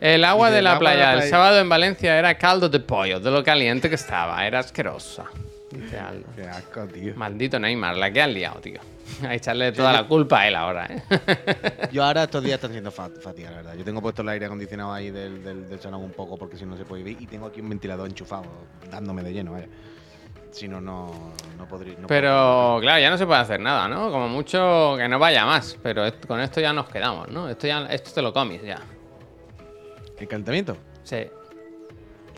El 0.00 0.24
agua 0.24 0.50
de 0.50 0.62
la 0.62 0.78
playa 0.78 1.14
el 1.14 1.28
sábado 1.28 1.58
en 1.58 1.68
Valencia 1.68 2.18
era 2.18 2.38
caldo 2.38 2.68
de 2.68 2.78
pollo, 2.78 3.18
de 3.18 3.30
lo 3.30 3.42
caliente 3.42 3.88
que 3.88 3.96
estaba, 3.96 4.46
era 4.46 4.60
asquerosa. 4.60 5.24
Qué 5.70 6.46
asco, 6.46 6.86
tío. 6.86 7.14
Maldito 7.16 7.58
Neymar, 7.58 7.96
la 7.96 8.10
que 8.10 8.22
has 8.22 8.30
liado, 8.30 8.60
tío. 8.60 8.80
A 9.26 9.34
echarle 9.34 9.72
toda 9.72 9.92
la 9.92 10.06
culpa 10.06 10.40
a 10.40 10.48
él 10.48 10.54
ahora, 10.54 10.86
¿eh? 10.86 11.02
Yo 11.92 12.04
ahora 12.04 12.24
estos 12.24 12.42
días 12.42 12.56
están 12.56 12.72
siendo 12.72 12.90
fat- 12.90 13.20
fatiga, 13.20 13.50
la 13.50 13.56
verdad. 13.58 13.74
Yo 13.76 13.84
tengo 13.84 14.00
puesto 14.02 14.22
el 14.22 14.28
aire 14.28 14.46
acondicionado 14.46 14.92
ahí 14.92 15.10
del, 15.10 15.42
del, 15.42 15.68
del 15.68 15.80
salón 15.80 16.02
un 16.02 16.12
poco 16.12 16.36
porque 16.36 16.56
si 16.56 16.64
no 16.66 16.76
se 16.76 16.84
puede 16.84 17.02
vivir. 17.02 17.22
Y 17.22 17.26
tengo 17.26 17.46
aquí 17.46 17.60
un 17.60 17.68
ventilador 17.70 18.08
enchufado, 18.08 18.44
dándome 18.90 19.22
de 19.22 19.32
lleno, 19.32 19.52
vaya. 19.52 19.66
Si 20.50 20.66
no, 20.66 20.80
no, 20.80 21.32
no 21.58 21.68
podría. 21.68 21.94
no 21.98 22.06
Pero 22.06 22.78
claro, 22.80 23.00
ya 23.00 23.10
no 23.10 23.18
se 23.18 23.26
puede 23.26 23.40
hacer 23.40 23.60
nada, 23.60 23.86
¿no? 23.88 24.10
Como 24.10 24.28
mucho 24.28 24.94
que 24.96 25.06
no 25.08 25.18
vaya 25.18 25.44
más, 25.44 25.76
pero 25.82 26.02
con 26.26 26.40
esto 26.40 26.60
ya 26.60 26.72
nos 26.72 26.88
quedamos, 26.88 27.28
¿no? 27.28 27.48
Esto 27.48 27.66
ya 27.66 27.86
esto 27.86 28.10
te 28.12 28.22
lo 28.22 28.32
comes 28.32 28.62
ya. 28.62 28.80
¿El 30.18 30.26
calentamiento? 30.26 30.76
Sí. 31.04 31.26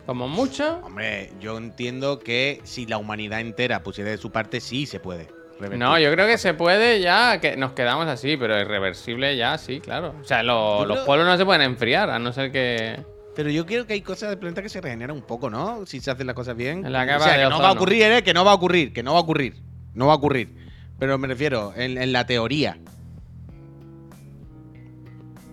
Como 0.06 0.26
mucho. 0.28 0.78
Hombre, 0.84 1.30
yo 1.40 1.56
entiendo 1.56 2.18
que 2.18 2.60
si 2.64 2.84
la 2.86 2.98
humanidad 2.98 3.40
entera 3.40 3.82
pusiera 3.82 4.10
de 4.10 4.18
su 4.18 4.30
parte, 4.32 4.60
sí 4.60 4.86
se 4.86 4.98
puede. 4.98 5.28
No, 5.76 5.98
yo 5.98 6.10
creo 6.12 6.26
que 6.26 6.38
se 6.38 6.54
puede 6.54 7.00
ya, 7.00 7.38
que 7.40 7.56
nos 7.56 7.72
quedamos 7.72 8.06
así, 8.06 8.36
pero 8.36 8.58
irreversible 8.60 9.36
ya, 9.36 9.58
sí, 9.58 9.80
claro. 9.80 10.14
O 10.20 10.24
sea, 10.24 10.42
lo- 10.42 10.84
los 10.86 10.96
creo- 10.98 11.06
pueblos 11.06 11.26
no 11.28 11.36
se 11.36 11.44
pueden 11.44 11.62
enfriar, 11.62 12.10
a 12.10 12.18
no 12.18 12.32
ser 12.32 12.50
que. 12.52 13.00
Pero 13.36 13.48
yo 13.50 13.64
creo 13.64 13.86
que 13.86 13.92
hay 13.94 14.00
cosas 14.02 14.30
del 14.30 14.38
planeta 14.38 14.60
que 14.62 14.68
se 14.68 14.80
regeneran 14.80 15.14
un 15.16 15.22
poco, 15.22 15.48
¿no? 15.50 15.86
Si 15.86 16.00
se 16.00 16.10
hacen 16.10 16.26
las 16.26 16.34
cosas 16.34 16.56
bien. 16.56 16.84
En 16.84 16.92
la 16.92 17.02
o 17.04 17.20
sea, 17.20 17.36
de 17.36 17.44
que 17.44 17.48
no 17.50 17.60
va 17.60 17.68
a 17.68 17.72
ocurrir, 17.72 18.02
¿eh? 18.02 18.22
Que 18.22 18.34
no 18.34 18.44
va 18.44 18.50
a 18.50 18.54
ocurrir, 18.54 18.92
que 18.92 19.02
no 19.02 19.12
va 19.12 19.18
a 19.20 19.22
ocurrir. 19.22 19.54
No 19.94 20.06
va 20.06 20.12
a 20.12 20.16
ocurrir. 20.16 20.54
Pero 20.98 21.16
me 21.16 21.28
refiero, 21.28 21.72
en, 21.76 21.96
en 21.96 22.12
la 22.12 22.26
teoría. 22.26 22.76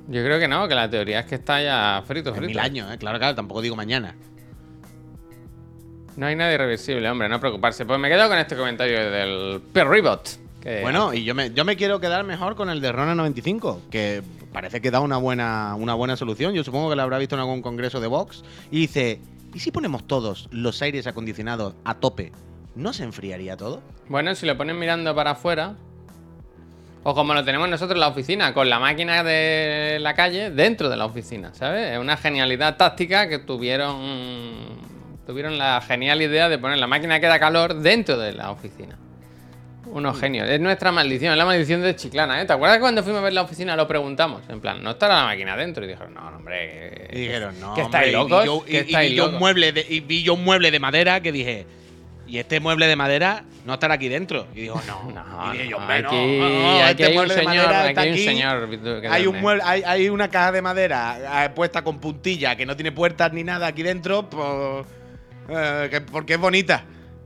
Yo 0.09 0.23
creo 0.23 0.39
que 0.39 0.47
no, 0.47 0.67
que 0.67 0.75
la 0.75 0.89
teoría 0.89 1.19
es 1.19 1.25
que 1.25 1.35
está 1.35 1.61
ya 1.61 2.01
frito, 2.05 2.29
En 2.29 2.35
frito. 2.35 2.47
mil 2.47 2.59
años, 2.59 2.91
¿eh? 2.93 2.97
Claro, 2.97 3.19
claro, 3.19 3.35
tampoco 3.35 3.61
digo 3.61 3.75
mañana. 3.75 4.15
No 6.17 6.25
hay 6.25 6.35
nada 6.35 6.51
irreversible, 6.51 7.07
hombre, 7.09 7.29
no 7.29 7.39
preocuparse. 7.39 7.85
Pues 7.85 7.99
me 7.99 8.09
quedo 8.09 8.27
con 8.27 8.39
este 8.39 8.55
comentario 8.55 9.11
del 9.11 9.61
Perribot. 9.71 10.27
Que 10.59 10.81
Bueno, 10.81 11.13
y 11.13 11.23
yo 11.23 11.35
me, 11.35 11.53
yo 11.53 11.63
me 11.63 11.75
quiero 11.75 11.99
quedar 11.99 12.23
mejor 12.23 12.55
con 12.55 12.71
el 12.71 12.81
de 12.81 12.91
Rona 12.91 13.13
95, 13.13 13.83
que 13.91 14.23
parece 14.51 14.81
que 14.81 14.89
da 14.89 14.99
una 14.99 15.17
buena, 15.17 15.75
una 15.75 15.93
buena 15.93 16.17
solución. 16.17 16.55
Yo 16.55 16.63
supongo 16.63 16.89
que 16.89 16.95
lo 16.95 17.03
habrá 17.03 17.19
visto 17.19 17.35
en 17.35 17.41
algún 17.41 17.61
congreso 17.61 17.99
de 17.99 18.07
Vox. 18.07 18.43
Y 18.71 18.79
dice, 18.79 19.21
¿y 19.53 19.59
si 19.59 19.69
ponemos 19.69 20.07
todos 20.07 20.49
los 20.51 20.81
aires 20.81 21.05
acondicionados 21.05 21.75
a 21.85 21.93
tope? 21.93 22.31
¿No 22.75 22.93
se 22.93 23.03
enfriaría 23.03 23.55
todo? 23.55 23.83
Bueno, 24.09 24.33
si 24.33 24.47
lo 24.47 24.57
ponen 24.57 24.79
mirando 24.79 25.13
para 25.13 25.31
afuera, 25.31 25.75
o 27.03 27.13
como 27.13 27.35
lo 27.35 27.45
tenemos 27.45 27.69
nosotros 27.69 27.95
en 27.95 28.01
la 28.01 28.07
oficina, 28.07 28.55
con 28.55 28.71
la 28.71 28.79
máquina 28.79 29.23
de 29.23 29.99
la 30.01 30.15
calle 30.15 30.49
dentro 30.49 30.89
de 30.89 30.97
la 30.97 31.05
oficina, 31.05 31.53
¿sabes? 31.53 31.93
Es 31.93 31.99
una 31.99 32.17
genialidad 32.17 32.75
táctica 32.75 33.29
que 33.29 33.37
tuvieron 33.37 34.86
tuvieron 35.27 35.57
la 35.59 35.79
genial 35.81 36.21
idea 36.21 36.49
de 36.49 36.57
poner 36.57 36.77
la 36.79 36.87
máquina 36.87 37.19
que 37.19 37.27
da 37.27 37.37
calor 37.39 37.75
dentro 37.75 38.17
de 38.17 38.31
la 38.33 38.49
oficina. 38.49 38.97
Unos 39.85 40.19
genios. 40.19 40.49
Es 40.49 40.59
nuestra 40.59 40.91
maldición, 40.91 41.31
es 41.31 41.37
la 41.37 41.45
maldición 41.45 41.81
de 41.81 41.95
Chiclana, 41.95 42.41
¿eh? 42.41 42.45
¿Te 42.45 42.51
acuerdas 42.53 42.79
cuando 42.79 43.03
fuimos 43.03 43.21
a 43.21 43.23
ver 43.23 43.33
la 43.33 43.43
oficina 43.43 43.75
lo 43.75 43.87
preguntamos? 43.87 44.41
En 44.49 44.59
plan, 44.59 44.83
¿no 44.83 44.91
estará 44.91 45.15
la 45.15 45.23
máquina 45.25 45.55
dentro? 45.55 45.85
Y 45.85 45.87
dijeron, 45.87 46.13
no, 46.13 46.27
hombre. 46.27 47.07
Y 47.13 47.19
dijeron, 47.21 47.57
no, 47.59 47.73
¿Que 47.73 47.81
estáis 47.83 48.09
y 48.09 48.11
locos? 48.11 48.45
yo- 48.45 48.65
¿Que 48.65 48.71
y- 48.71 48.75
y 48.75 48.79
estáis 48.79 49.09
vi 49.11 49.15
yo 49.15 49.23
un 49.25 49.31
locos? 49.31 49.39
mueble 49.39 49.71
de, 49.71 49.85
y 49.87 49.99
vi 50.01 50.23
yo 50.23 50.33
un 50.33 50.43
mueble 50.43 50.71
de 50.71 50.79
madera 50.79 51.21
que 51.21 51.31
dije, 51.31 51.65
¿y 52.27 52.37
este 52.37 52.59
mueble 52.59 52.85
de 52.87 52.95
madera 52.97 53.43
no 53.65 53.75
estará 53.75 53.93
aquí 53.93 54.09
dentro? 54.09 54.47
Y 54.53 54.61
dijo, 54.63 54.81
no. 54.87 55.09
No, 55.37 55.53
y 55.53 55.57
dije 55.57 55.69
yo, 55.69 55.77
no, 55.77 55.83
"Hombre, 55.83 56.01
no, 56.01 56.09
aquí, 56.09 56.37
no, 56.37 56.49
no, 56.49 56.77
aquí 56.83 56.89
este 56.91 57.05
hay 57.05 57.17
un 57.17 57.27
de 57.29 57.33
señor, 57.33 57.45
madera 57.55 57.79
aquí 57.83 57.87
está 57.89 58.01
hay 58.01 58.07
un 58.09 58.13
aquí, 58.13 58.25
señor. 58.25 59.01
Que 59.01 59.07
Hay, 59.07 59.27
un 59.27 59.39
mueble, 59.41 59.63
hay, 59.65 59.83
hay 59.85 60.09
una 60.09 60.27
caja 60.29 60.51
de 60.51 60.61
madera 60.61 61.45
eh, 61.45 61.49
puesta 61.51 61.81
con 61.83 61.99
puntilla 61.99 62.57
que 62.57 62.65
no 62.65 62.75
tiene 62.75 62.91
puertas 62.91 63.31
ni 63.31 63.45
nada 63.45 63.67
aquí 63.67 63.83
dentro, 63.83 64.29
pues, 64.29 64.85
eh, 65.49 65.87
que- 65.91 66.01
porque 66.01 66.33
es 66.35 66.39
bonita. 66.39 66.83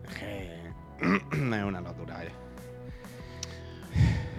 Es 0.09 0.15
que- 0.15 0.61
es 1.31 1.63
una 1.63 1.81
locura, 1.81 2.15
vaya. 2.15 2.31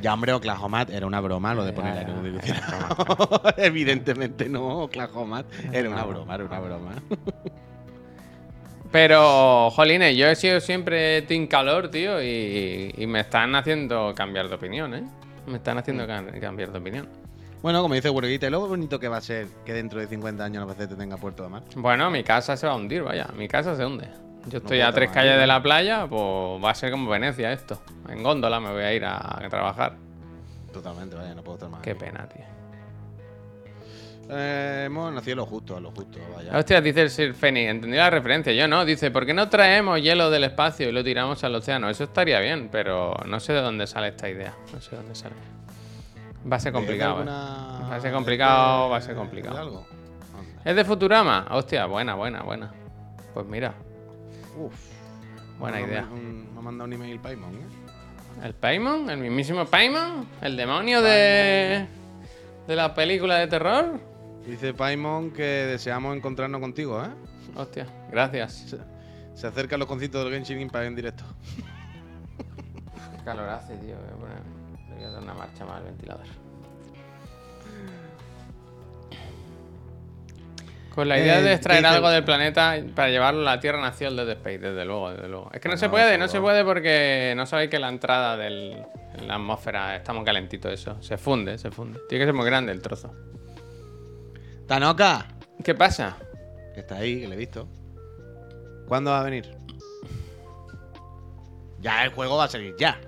Ya, 0.00 0.14
hombre, 0.14 0.32
Oklahoma 0.32 0.84
era 0.90 1.06
una 1.06 1.20
broma 1.20 1.54
lo 1.54 1.64
de 1.64 1.72
poner 1.72 1.94
Ya, 1.94 2.00
aire 2.00 2.12
acondicionado. 2.12 3.42
Evidentemente 3.56 4.48
no, 4.48 4.80
Oklahoma 4.80 5.44
era 5.72 5.88
una 5.88 6.04
broma, 6.04 6.34
era 6.34 6.44
una 6.44 6.58
broma. 6.60 6.90
Pero, 8.90 9.70
jolines, 9.70 10.16
yo 10.16 10.26
he 10.26 10.34
sido 10.36 10.60
siempre 10.60 11.22
team 11.22 11.46
calor, 11.46 11.88
tío, 11.90 12.20
y, 12.22 12.92
y 12.96 13.06
me 13.06 13.20
están 13.20 13.54
haciendo 13.54 14.12
cambiar 14.14 14.48
de 14.48 14.56
opinión, 14.56 14.92
¿eh? 14.94 15.04
Me 15.46 15.56
están 15.56 15.78
haciendo 15.78 16.06
cam- 16.06 16.38
cambiar 16.40 16.72
de 16.72 16.78
opinión. 16.78 17.08
Bueno, 17.62 17.80
como 17.80 17.94
dice 17.94 18.08
Burguita, 18.08 18.50
lo 18.50 18.66
bonito 18.66 18.98
que 18.98 19.06
va 19.08 19.18
a 19.18 19.20
ser 19.20 19.46
que 19.64 19.72
dentro 19.72 20.00
de 20.00 20.08
50 20.08 20.44
años 20.44 20.62
Albacete 20.62 20.96
tenga 20.96 21.16
puerto 21.16 21.44
de 21.44 21.48
mar. 21.48 21.62
Bueno, 21.76 22.10
mi 22.10 22.24
casa 22.24 22.56
se 22.56 22.66
va 22.66 22.72
a 22.72 22.76
hundir, 22.76 23.02
vaya. 23.02 23.28
Mi 23.36 23.46
casa 23.46 23.76
se 23.76 23.86
hunde. 23.86 24.08
Yo 24.48 24.58
estoy 24.58 24.80
a 24.80 24.92
tres 24.92 25.10
calles 25.12 25.38
de 25.38 25.46
la 25.46 25.62
playa, 25.62 26.06
pues 26.08 26.20
va 26.64 26.70
a 26.70 26.74
ser 26.74 26.90
como 26.90 27.08
Venecia 27.08 27.52
esto. 27.52 27.80
En 28.08 28.24
góndola 28.24 28.58
me 28.58 28.72
voy 28.72 28.82
a 28.82 28.92
ir 28.92 29.04
a, 29.04 29.16
a 29.16 29.48
trabajar. 29.48 29.94
Totalmente, 30.72 31.14
vaya, 31.14 31.34
no 31.34 31.44
puedo 31.44 31.58
estar 31.58 31.70
más. 31.70 31.82
Qué 31.82 31.92
aquí. 31.92 32.00
pena, 32.00 32.28
tío. 32.28 32.42
Eh, 34.30 34.84
hemos 34.86 35.12
nacido 35.12 35.36
lo 35.36 35.46
justo, 35.46 35.78
lo 35.78 35.90
justo, 35.90 36.18
vaya. 36.34 36.56
Hostia, 36.56 36.80
dice 36.80 37.02
el 37.02 37.10
Sir 37.10 37.34
Fenix, 37.34 37.70
entendí 37.70 37.96
la 37.96 38.10
referencia. 38.10 38.52
Yo 38.52 38.66
no, 38.66 38.84
dice, 38.84 39.10
¿por 39.10 39.26
qué 39.26 39.34
no 39.34 39.48
traemos 39.48 40.00
hielo 40.00 40.30
del 40.30 40.44
espacio 40.44 40.88
y 40.88 40.92
lo 40.92 41.04
tiramos 41.04 41.44
al 41.44 41.54
océano? 41.54 41.88
Eso 41.90 42.04
estaría 42.04 42.40
bien, 42.40 42.68
pero 42.72 43.14
no 43.26 43.38
sé 43.38 43.52
de 43.52 43.60
dónde 43.60 43.86
sale 43.86 44.08
esta 44.08 44.28
idea. 44.28 44.54
No 44.72 44.80
sé 44.80 44.90
de 44.92 44.96
dónde 44.96 45.14
sale. 45.14 45.34
Va 46.50 46.56
a 46.56 46.60
ser 46.60 46.72
complicado, 46.72 47.18
¿De 47.18 47.24
¿eh? 47.24 47.28
alguna- 47.30 47.88
Va 47.90 47.96
a 47.96 48.00
ser 48.00 48.12
complicado, 48.12 48.88
va 48.90 48.96
a 48.96 49.00
ser 49.00 49.14
complicado. 49.16 49.58
algo? 49.58 49.86
¿Es 50.64 50.76
de 50.76 50.84
Futurama? 50.84 51.46
Hostia, 51.50 51.86
buena, 51.86 52.14
buena, 52.14 52.42
buena. 52.42 52.72
Pues 53.34 53.46
mira, 53.46 53.74
Uf. 54.56 54.74
buena 55.58 55.78
Me 55.78 55.82
idea. 55.84 56.06
un- 56.10 56.52
Me 56.52 56.58
ha 56.58 56.62
mandado 56.62 56.86
un 56.88 56.92
email 56.92 57.18
Paimon, 57.20 57.54
¿eh? 57.54 57.66
¿El 58.44 58.54
Paimon? 58.54 59.10
¿El 59.10 59.18
mismísimo 59.18 59.64
Paimon? 59.66 60.26
¿El 60.40 60.56
demonio 60.56 61.02
de. 61.02 61.86
de 62.66 62.76
la 62.76 62.94
película 62.94 63.36
de 63.36 63.46
terror? 63.46 64.00
Dice 64.46 64.72
Paimon 64.74 65.30
que 65.32 65.42
deseamos 65.42 66.16
encontrarnos 66.16 66.60
contigo, 66.60 67.02
¿eh? 67.02 67.08
Hostia, 67.56 67.86
gracias. 68.10 68.52
Se, 68.52 68.78
se 69.34 69.46
acercan 69.46 69.78
los 69.78 69.86
conciertos 69.88 70.24
del 70.24 70.32
Genshin 70.32 70.60
Impact 70.60 70.86
en 70.86 70.96
directo. 70.96 71.24
Qué 73.16 73.24
calor 73.24 73.48
hace, 73.48 73.74
tío. 73.76 73.94
Voy 73.96 74.08
a, 74.08 74.16
poner... 74.16 74.61
le 74.92 74.98
voy 74.98 75.04
a 75.04 75.10
dar 75.10 75.22
una 75.22 75.34
marcha 75.34 75.64
más 75.64 75.78
al 75.78 75.84
ventilador. 75.84 76.26
Con 80.94 81.08
la 81.08 81.18
idea 81.18 81.38
Eh, 81.38 81.42
de 81.42 81.52
extraer 81.54 81.86
algo 81.86 82.10
del 82.10 82.22
planeta 82.22 82.76
para 82.94 83.08
llevarlo 83.08 83.40
a 83.40 83.54
la 83.54 83.60
Tierra 83.60 83.80
nació 83.80 84.08
el 84.08 84.16
Dead 84.16 84.28
Space, 84.30 84.58
desde 84.58 84.84
luego, 84.84 85.10
desde 85.10 85.26
luego. 85.26 85.50
Es 85.52 85.60
que 85.60 85.68
no 85.70 85.76
se 85.78 85.88
puede, 85.88 86.18
no 86.18 86.28
se 86.28 86.38
puede 86.40 86.64
porque 86.64 87.32
no 87.34 87.46
sabéis 87.46 87.70
que 87.70 87.78
la 87.78 87.88
entrada 87.88 88.36
de 88.36 88.84
la 89.26 89.34
atmósfera 89.36 89.96
está 89.96 90.12
muy 90.12 90.24
calentito 90.24 90.68
eso. 90.68 91.00
Se 91.02 91.16
funde, 91.16 91.56
se 91.56 91.70
funde. 91.70 91.98
Tiene 92.10 92.24
que 92.24 92.28
ser 92.28 92.34
muy 92.34 92.44
grande 92.44 92.72
el 92.72 92.82
trozo. 92.82 93.14
Tanoka, 94.66 95.26
¿Qué 95.64 95.74
pasa? 95.74 96.16
que 96.74 96.80
está 96.80 96.96
ahí, 96.96 97.20
que 97.20 97.28
le 97.28 97.34
he 97.36 97.38
visto. 97.38 97.68
¿Cuándo 98.86 99.12
va 99.12 99.20
a 99.20 99.24
venir? 99.24 99.56
Ya 101.80 102.04
el 102.04 102.10
juego 102.10 102.36
va 102.36 102.44
a 102.44 102.48
salir 102.48 102.74
ya. 102.78 103.00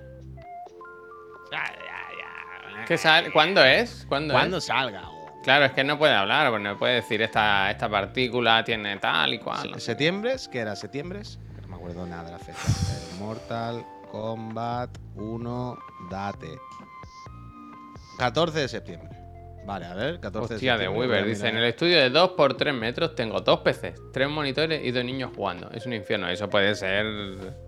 Ya, 1.51 1.63
ya, 1.63 2.75
ya. 2.79 2.85
¿Qué 2.85 2.97
sal- 2.97 3.31
¿Cuándo 3.31 3.63
es? 3.63 4.05
¿Cuándo, 4.07 4.33
Cuando 4.33 4.57
es? 4.57 4.65
salga. 4.65 5.03
Claro, 5.43 5.65
es 5.65 5.73
que 5.73 5.83
no 5.83 5.97
puede 5.97 6.13
hablar, 6.13 6.49
porque 6.49 6.63
no 6.63 6.77
puede 6.77 6.95
decir 6.95 7.21
esta, 7.21 7.69
esta 7.69 7.87
partícula 7.87 8.63
tiene 8.63 8.97
tal 8.97 9.33
y 9.35 9.39
cual. 9.39 9.79
¿Septiembre? 9.79 10.35
¿Qué 10.51 10.59
era? 10.59 10.75
¿Septiembre? 10.75 11.21
No 11.61 11.67
me 11.67 11.75
acuerdo 11.75 12.05
nada 12.07 12.23
de 12.23 12.31
la 12.31 12.39
fecha. 12.39 12.57
Mortal 13.19 13.85
Kombat 14.11 14.89
1 15.15 15.77
Date. 16.09 16.57
14 18.17 18.59
de 18.59 18.67
septiembre. 18.67 19.09
Vale, 19.65 19.85
a 19.85 19.93
ver, 19.95 20.19
14 20.19 20.53
Hostia, 20.55 20.77
de 20.77 20.83
de. 20.83 20.89
Weaver. 20.89 21.25
Dice, 21.25 21.47
en 21.47 21.57
el 21.57 21.63
estudio 21.65 21.97
de 21.99 22.09
2 22.11 22.31
por 22.31 22.55
3 22.55 22.73
metros 22.73 23.15
tengo 23.15 23.41
dos 23.41 23.61
PCs, 23.61 24.11
tres 24.13 24.29
monitores 24.29 24.85
y 24.85 24.91
dos 24.91 25.03
niños 25.03 25.31
jugando. 25.35 25.69
Es 25.71 25.85
un 25.87 25.93
infierno. 25.93 26.29
Eso 26.29 26.47
puede 26.49 26.75
ser... 26.75 27.05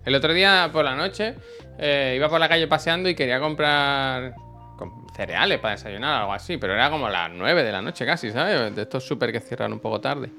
El 0.04 0.14
otro 0.14 0.32
día 0.32 0.70
por 0.72 0.84
la 0.84 0.94
noche 0.94 1.34
eh, 1.78 2.14
iba 2.16 2.28
por 2.28 2.38
la 2.38 2.48
calle 2.48 2.68
paseando 2.68 3.08
y 3.08 3.14
quería 3.16 3.40
comprar 3.40 4.34
com- 4.76 5.06
cereales 5.16 5.58
para 5.58 5.74
desayunar 5.74 6.18
o 6.18 6.20
algo 6.20 6.32
así, 6.34 6.56
pero 6.56 6.72
era 6.74 6.88
como 6.88 7.08
las 7.08 7.30
9 7.32 7.64
de 7.64 7.72
la 7.72 7.82
noche 7.82 8.06
casi, 8.06 8.30
¿sabes? 8.30 8.74
De 8.76 8.82
estos 8.82 9.04
súper 9.04 9.32
que 9.32 9.40
cierran 9.40 9.72
un 9.72 9.80
poco 9.80 10.00
tarde. 10.00 10.30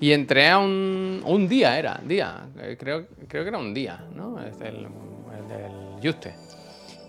Y 0.00 0.12
entré 0.12 0.48
a 0.48 0.58
un, 0.58 1.22
un 1.26 1.46
día, 1.46 1.78
era, 1.78 2.00
día. 2.02 2.46
Eh, 2.58 2.76
Creo, 2.80 3.06
creo 3.28 3.42
que 3.44 3.48
era 3.50 3.58
un 3.58 3.72
día, 3.74 4.02
¿no? 4.14 4.42
Es 4.42 4.58
del, 4.58 4.76
el 4.86 5.48
del 5.48 5.72
Juste. 6.02 6.34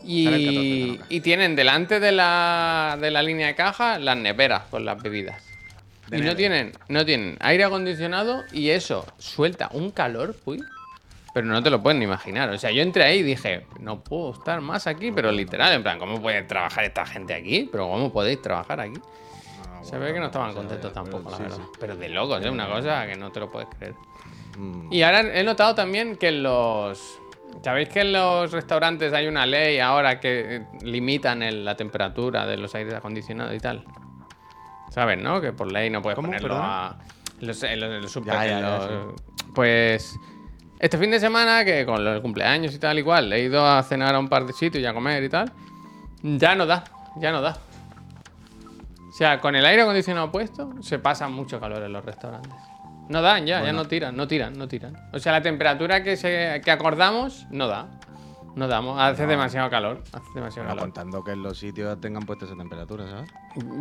Era 0.06 0.36
el 0.36 0.46
14 0.46 0.64
de 0.64 1.00
Y, 1.10 1.20
tienen 1.22 1.56
delante 1.56 2.00
de 2.00 2.12
la, 2.12 2.98
de 3.00 3.12
la 3.12 3.22
línea 3.24 3.48
de 3.48 3.56
caja 3.56 4.00
las 4.00 4.18
neveras 4.18 4.64
con 4.70 4.86
las 4.86 5.02
bebidas. 5.02 5.42
De 6.08 6.18
y 6.18 6.22
no 6.22 6.36
tienen, 6.36 6.74
no 6.90 7.06
tienen 7.06 7.38
aire 7.40 7.64
acondicionado 7.64 8.44
y 8.52 8.70
eso 8.70 9.06
suelta 9.18 9.70
un 9.72 9.92
calor, 9.92 10.36
uy, 10.46 10.62
pero 11.34 11.48
no 11.48 11.64
te 11.64 11.70
lo 11.70 11.82
pueden 11.82 12.02
imaginar. 12.04 12.50
O 12.50 12.58
sea, 12.58 12.72
yo 12.72 12.82
entré 12.82 13.04
ahí 13.06 13.20
y 13.20 13.24
dije, 13.24 13.66
no 13.80 14.02
puedo 14.02 14.34
estar 14.34 14.62
más 14.62 14.86
aquí, 14.86 15.12
pero 15.12 15.32
literal, 15.32 15.74
en 15.74 15.82
plan, 15.82 15.98
¿cómo 15.98 16.22
puede 16.22 16.44
trabajar 16.44 16.84
esta 16.84 17.06
gente 17.06 17.34
aquí? 17.34 17.68
Pero 17.72 17.88
¿cómo 17.88 18.12
podéis 18.12 18.42
trabajar 18.42 18.82
aquí? 18.82 19.00
Ah, 19.66 19.80
Se 19.84 19.92
bueno, 19.92 20.06
ve 20.06 20.14
que 20.14 20.20
no 20.20 20.26
estaban 20.28 20.54
contentos 20.54 20.92
pero 20.94 21.04
tampoco, 21.04 21.32
la 21.32 21.38
sí, 21.38 21.44
verdad. 21.44 21.58
sí. 21.58 21.64
Pero 21.80 21.96
de 21.96 22.10
locos, 22.10 22.44
es 22.44 22.52
una 22.52 22.68
cosa 22.68 23.08
que 23.08 23.16
no 23.16 23.32
te 23.32 23.40
lo 23.40 23.50
puedes 23.50 23.70
creer. 23.78 23.96
Mm. 24.58 24.94
Y 24.94 25.02
ahora 25.02 25.22
he 25.22 25.44
notado 25.44 25.74
también 25.74 26.18
que 26.18 26.32
los. 26.32 27.20
¿Sabéis 27.62 27.90
que 27.90 28.02
en 28.02 28.14
los 28.14 28.52
restaurantes 28.52 29.14
hay 29.14 29.28
una 29.28 29.46
ley 29.46 29.80
ahora 29.80 30.20
que 30.20 30.56
eh, 30.58 30.66
limitan 30.82 31.44
el- 31.44 31.64
la 31.64 31.76
temperatura 31.76 32.46
de 32.46 32.58
los 32.58 32.74
aires 32.76 32.94
acondicionados 32.94 33.54
y 33.56 33.60
tal? 33.60 33.84
¿Sabes, 34.90 35.22
no? 35.22 35.40
Que 35.42 35.54
por 35.54 35.72
ley 35.72 35.90
no 35.90 36.02
puedes 36.02 36.16
¿Cómo? 36.16 36.28
ponerlo 36.28 36.50
Perdona. 36.50 36.88
a. 36.88 36.98
los, 37.40 37.48
los- 37.62 37.64
en 37.64 38.02
los 38.02 38.12
super- 38.12 38.34
Ya, 38.34 38.46
ya, 38.46 38.58
en 38.60 38.62
ya, 38.66 38.78
los- 38.78 39.22
Pues. 39.54 40.16
Este 40.80 40.98
fin 40.98 41.12
de 41.12 41.20
semana, 41.20 41.64
que 41.64 41.86
con 41.86 42.04
los 42.04 42.20
cumpleaños 42.20 42.74
y 42.76 42.80
tal, 42.80 43.00
igual, 43.00 43.32
he 43.32 43.40
ido 43.44 43.66
a 43.66 43.82
cenar 43.84 44.16
a 44.16 44.20
un 44.20 44.28
par 44.28 44.46
de 44.46 44.52
sitios 44.52 44.84
y 44.84 44.86
a 44.86 44.94
comer 44.94 45.24
y 45.24 45.30
tal. 45.30 45.50
Ya 46.22 46.56
no 46.56 46.66
da, 46.66 46.84
ya 47.16 47.32
no 47.32 47.42
da. 47.42 47.58
O 49.08 49.12
sea, 49.14 49.40
con 49.40 49.56
el 49.56 49.66
aire 49.66 49.84
acondicionado 49.84 50.30
puesto, 50.32 50.74
se 50.82 51.00
pasa 51.00 51.30
mucho 51.30 51.58
calor 51.60 51.82
en 51.84 51.94
los 51.94 52.04
restaurantes. 52.04 52.52
No 53.10 53.22
dan 53.22 53.46
ya, 53.46 53.64
ya 53.64 53.74
no 53.74 53.86
tiran, 53.86 54.16
no 54.16 54.28
tiran, 54.28 54.58
no 54.58 54.68
tiran. 54.68 54.96
O 55.12 55.20
sea, 55.20 55.34
la 55.34 55.42
temperatura 55.42 56.04
que, 56.04 56.16
se, 56.16 56.62
que 56.64 56.72
acordamos, 56.72 57.46
no 57.52 57.68
da. 57.68 57.88
No 58.56 58.68
damos, 58.68 59.02
hace 59.02 59.26
demasiado 59.26 59.70
calor. 59.70 60.04
Hace 60.14 60.28
demasiado 60.36 60.68
Bueno, 60.68 60.82
calor. 60.82 60.94
contando 60.94 61.24
que 61.24 61.32
en 61.32 61.42
los 61.42 61.58
sitios 61.58 62.00
tengan 62.00 62.24
puesta 62.24 62.46
esa 62.46 62.56
temperatura, 62.56 63.06
¿sabes? 63.10 63.30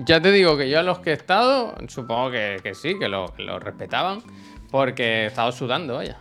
Ya 0.07 0.21
te 0.21 0.33
digo 0.33 0.57
que 0.57 0.71
yo 0.71 0.81
a 0.81 0.83
los 0.83 0.99
que 1.01 1.11
he 1.11 1.13
estado, 1.13 1.75
supongo 1.89 2.31
que, 2.31 2.57
que 2.63 2.75
sí, 2.75 2.99
que 2.99 3.07
lo, 3.09 3.27
que 3.35 3.43
lo 3.43 3.59
respetaban, 3.59 4.23
porque 4.71 5.25
he 5.25 5.27
estado 5.27 5.53
sudando, 5.53 5.97
vaya. 5.97 6.17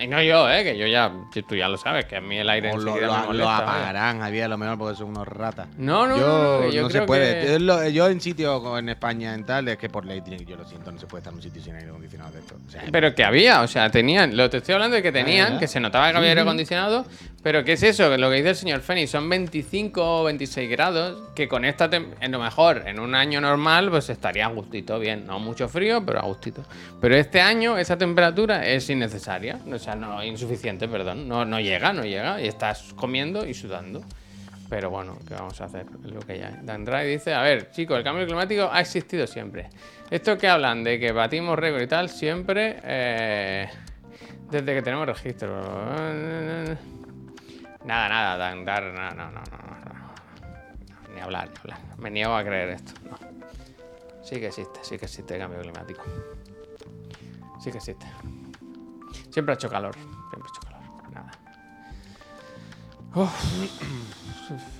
Y 0.00 0.06
no 0.06 0.22
yo, 0.22 0.50
¿eh? 0.50 0.64
Que 0.64 0.76
yo 0.78 0.86
ya, 0.86 1.12
tú 1.48 1.54
ya 1.54 1.68
lo 1.68 1.76
sabes, 1.76 2.04
que 2.06 2.16
a 2.16 2.20
mí 2.20 2.36
el 2.38 2.48
aire 2.50 2.70
O 2.72 2.78
lo, 2.78 2.84
lo- 2.84 2.94
me 2.94 3.00
lo 3.06 3.12
molesta, 3.26 3.44
vaya. 3.46 3.58
apagarán, 3.58 4.22
había 4.22 4.44
a 4.46 4.48
lo 4.48 4.58
mejor 4.58 4.78
porque 4.78 4.96
son 4.96 5.08
unos 5.10 5.26
ratas. 5.28 5.68
No, 5.76 6.06
no, 6.06 6.16
yo, 6.18 6.26
no, 6.26 6.60
no, 6.60 6.66
que 6.66 6.72
yo 6.76 6.82
no 6.82 6.90
se 6.90 7.02
puede. 7.02 7.58
que- 7.58 7.92
Yo, 7.92 8.08
en 8.08 8.20
sitios 8.20 8.60
como 8.60 8.78
en 8.78 8.88
España 8.88 9.34
en 9.34 9.44
tal, 9.46 9.68
es 9.68 9.78
que 9.78 9.88
por 9.88 10.04
ley 10.04 10.22
yo 10.46 10.56
lo 10.56 10.64
siento, 10.66 10.90
no 10.90 10.98
se 10.98 11.06
puede 11.06 11.20
estar 11.20 11.32
en 11.32 11.36
un 11.36 11.42
sitio 11.42 11.62
sin 11.62 11.74
aire 11.74 11.88
acondicionado 11.88 12.32
de 12.32 12.40
esto. 12.40 12.54
O 12.66 12.70
sea, 12.70 12.82
Pero 12.90 13.14
que 13.14 13.24
había, 13.24 13.62
o 13.62 13.66
sea, 13.68 13.90
tenían, 13.90 14.36
lo 14.36 14.50
te 14.50 14.58
estoy 14.58 14.74
hablando 14.74 14.96
de 14.96 15.02
que 15.02 15.12
tenían, 15.12 15.58
que 15.58 15.66
se 15.68 15.80
notaba 15.80 16.10
que 16.10 16.16
había 16.16 16.30
aire 16.30 16.40
acondicionado, 16.42 17.06
pero 17.42 17.62
¿qué 17.62 17.74
es 17.74 17.82
eso? 17.84 18.16
Lo 18.16 18.30
que 18.30 18.36
dice 18.36 18.50
el 18.50 18.56
señor 18.56 18.80
Fénix, 18.80 19.10
son 19.10 19.28
25 19.28 20.20
o 20.20 20.24
26 20.24 20.68
grados, 20.68 21.30
que 21.36 21.46
con 21.46 21.64
esta, 21.64 21.88
en 21.92 22.32
lo 22.32 22.40
mejor, 22.40 22.82
en 22.86 22.98
un 22.98 23.14
año 23.14 23.40
normal, 23.40 23.90
pues 23.90 24.10
estaría 24.10 24.46
a 24.46 24.48
gustito, 24.48 24.98
bien, 24.98 25.24
no 25.24 25.38
mucho 25.38 25.68
frío, 25.68 26.04
pero 26.04 26.18
a 26.18 26.22
gustito. 26.22 26.64
Pero 27.00 27.14
este 27.14 27.40
año 27.40 27.78
esa 27.78 27.96
temperatura 27.96 28.66
es 28.66 28.90
innecesaria, 28.90 29.60
o 29.72 29.78
sea, 29.78 29.94
no, 29.94 30.22
insuficiente, 30.24 30.88
perdón, 30.88 31.28
no, 31.28 31.60
llega, 31.60 31.92
no 31.92 32.02
llega, 32.02 32.40
y 32.40 32.48
estás 32.48 32.92
comiendo 32.96 33.46
y 33.46 33.54
sudando. 33.54 34.02
Pero 34.68 34.90
bueno, 34.90 35.16
¿qué 35.26 35.32
vamos 35.32 35.58
a 35.60 35.64
hacer? 35.64 35.86
Lo 36.02 36.20
que 36.20 36.38
ya. 36.38 36.58
Dan 36.62 36.84
Ray 36.84 37.08
dice, 37.08 37.32
a 37.32 37.40
ver, 37.40 37.70
chicos, 37.70 37.96
el 37.96 38.04
cambio 38.04 38.26
climático 38.26 38.68
ha 38.70 38.80
existido 38.80 39.26
siempre. 39.26 39.70
Esto 40.10 40.36
que 40.36 40.48
hablan 40.48 40.84
de 40.84 40.98
que 40.98 41.12
batimos 41.12 41.58
récord 41.58 41.82
y 41.82 41.86
tal, 41.86 42.10
siempre 42.10 42.76
eh, 42.82 43.68
desde 44.50 44.74
que 44.74 44.82
tenemos 44.82 45.06
registro. 45.06 45.62
Nada, 47.88 48.06
nada, 48.10 48.36
Dan 48.36 48.66
Dar, 48.66 48.82
no, 48.82 49.10
no, 49.12 49.30
no, 49.30 49.40
no. 49.40 51.14
Ni 51.14 51.20
hablar, 51.22 51.48
ni 51.48 51.56
hablar. 51.58 51.78
Me 51.96 52.10
niego 52.10 52.36
a 52.36 52.44
creer 52.44 52.68
esto. 52.68 52.92
No. 53.08 53.16
Sí 54.22 54.38
que 54.38 54.48
existe, 54.48 54.80
sí 54.82 54.98
que 54.98 55.06
existe 55.06 55.32
el 55.32 55.40
cambio 55.40 55.62
climático. 55.62 56.02
Sí 57.58 57.70
que 57.70 57.78
existe. 57.78 58.04
Siempre 59.30 59.54
ha 59.54 59.56
hecho 59.56 59.70
calor. 59.70 59.94
Siempre 59.94 60.42
ha 60.42 60.48
hecho 60.48 60.60
calor. 60.60 60.82
Nada. 61.14 61.32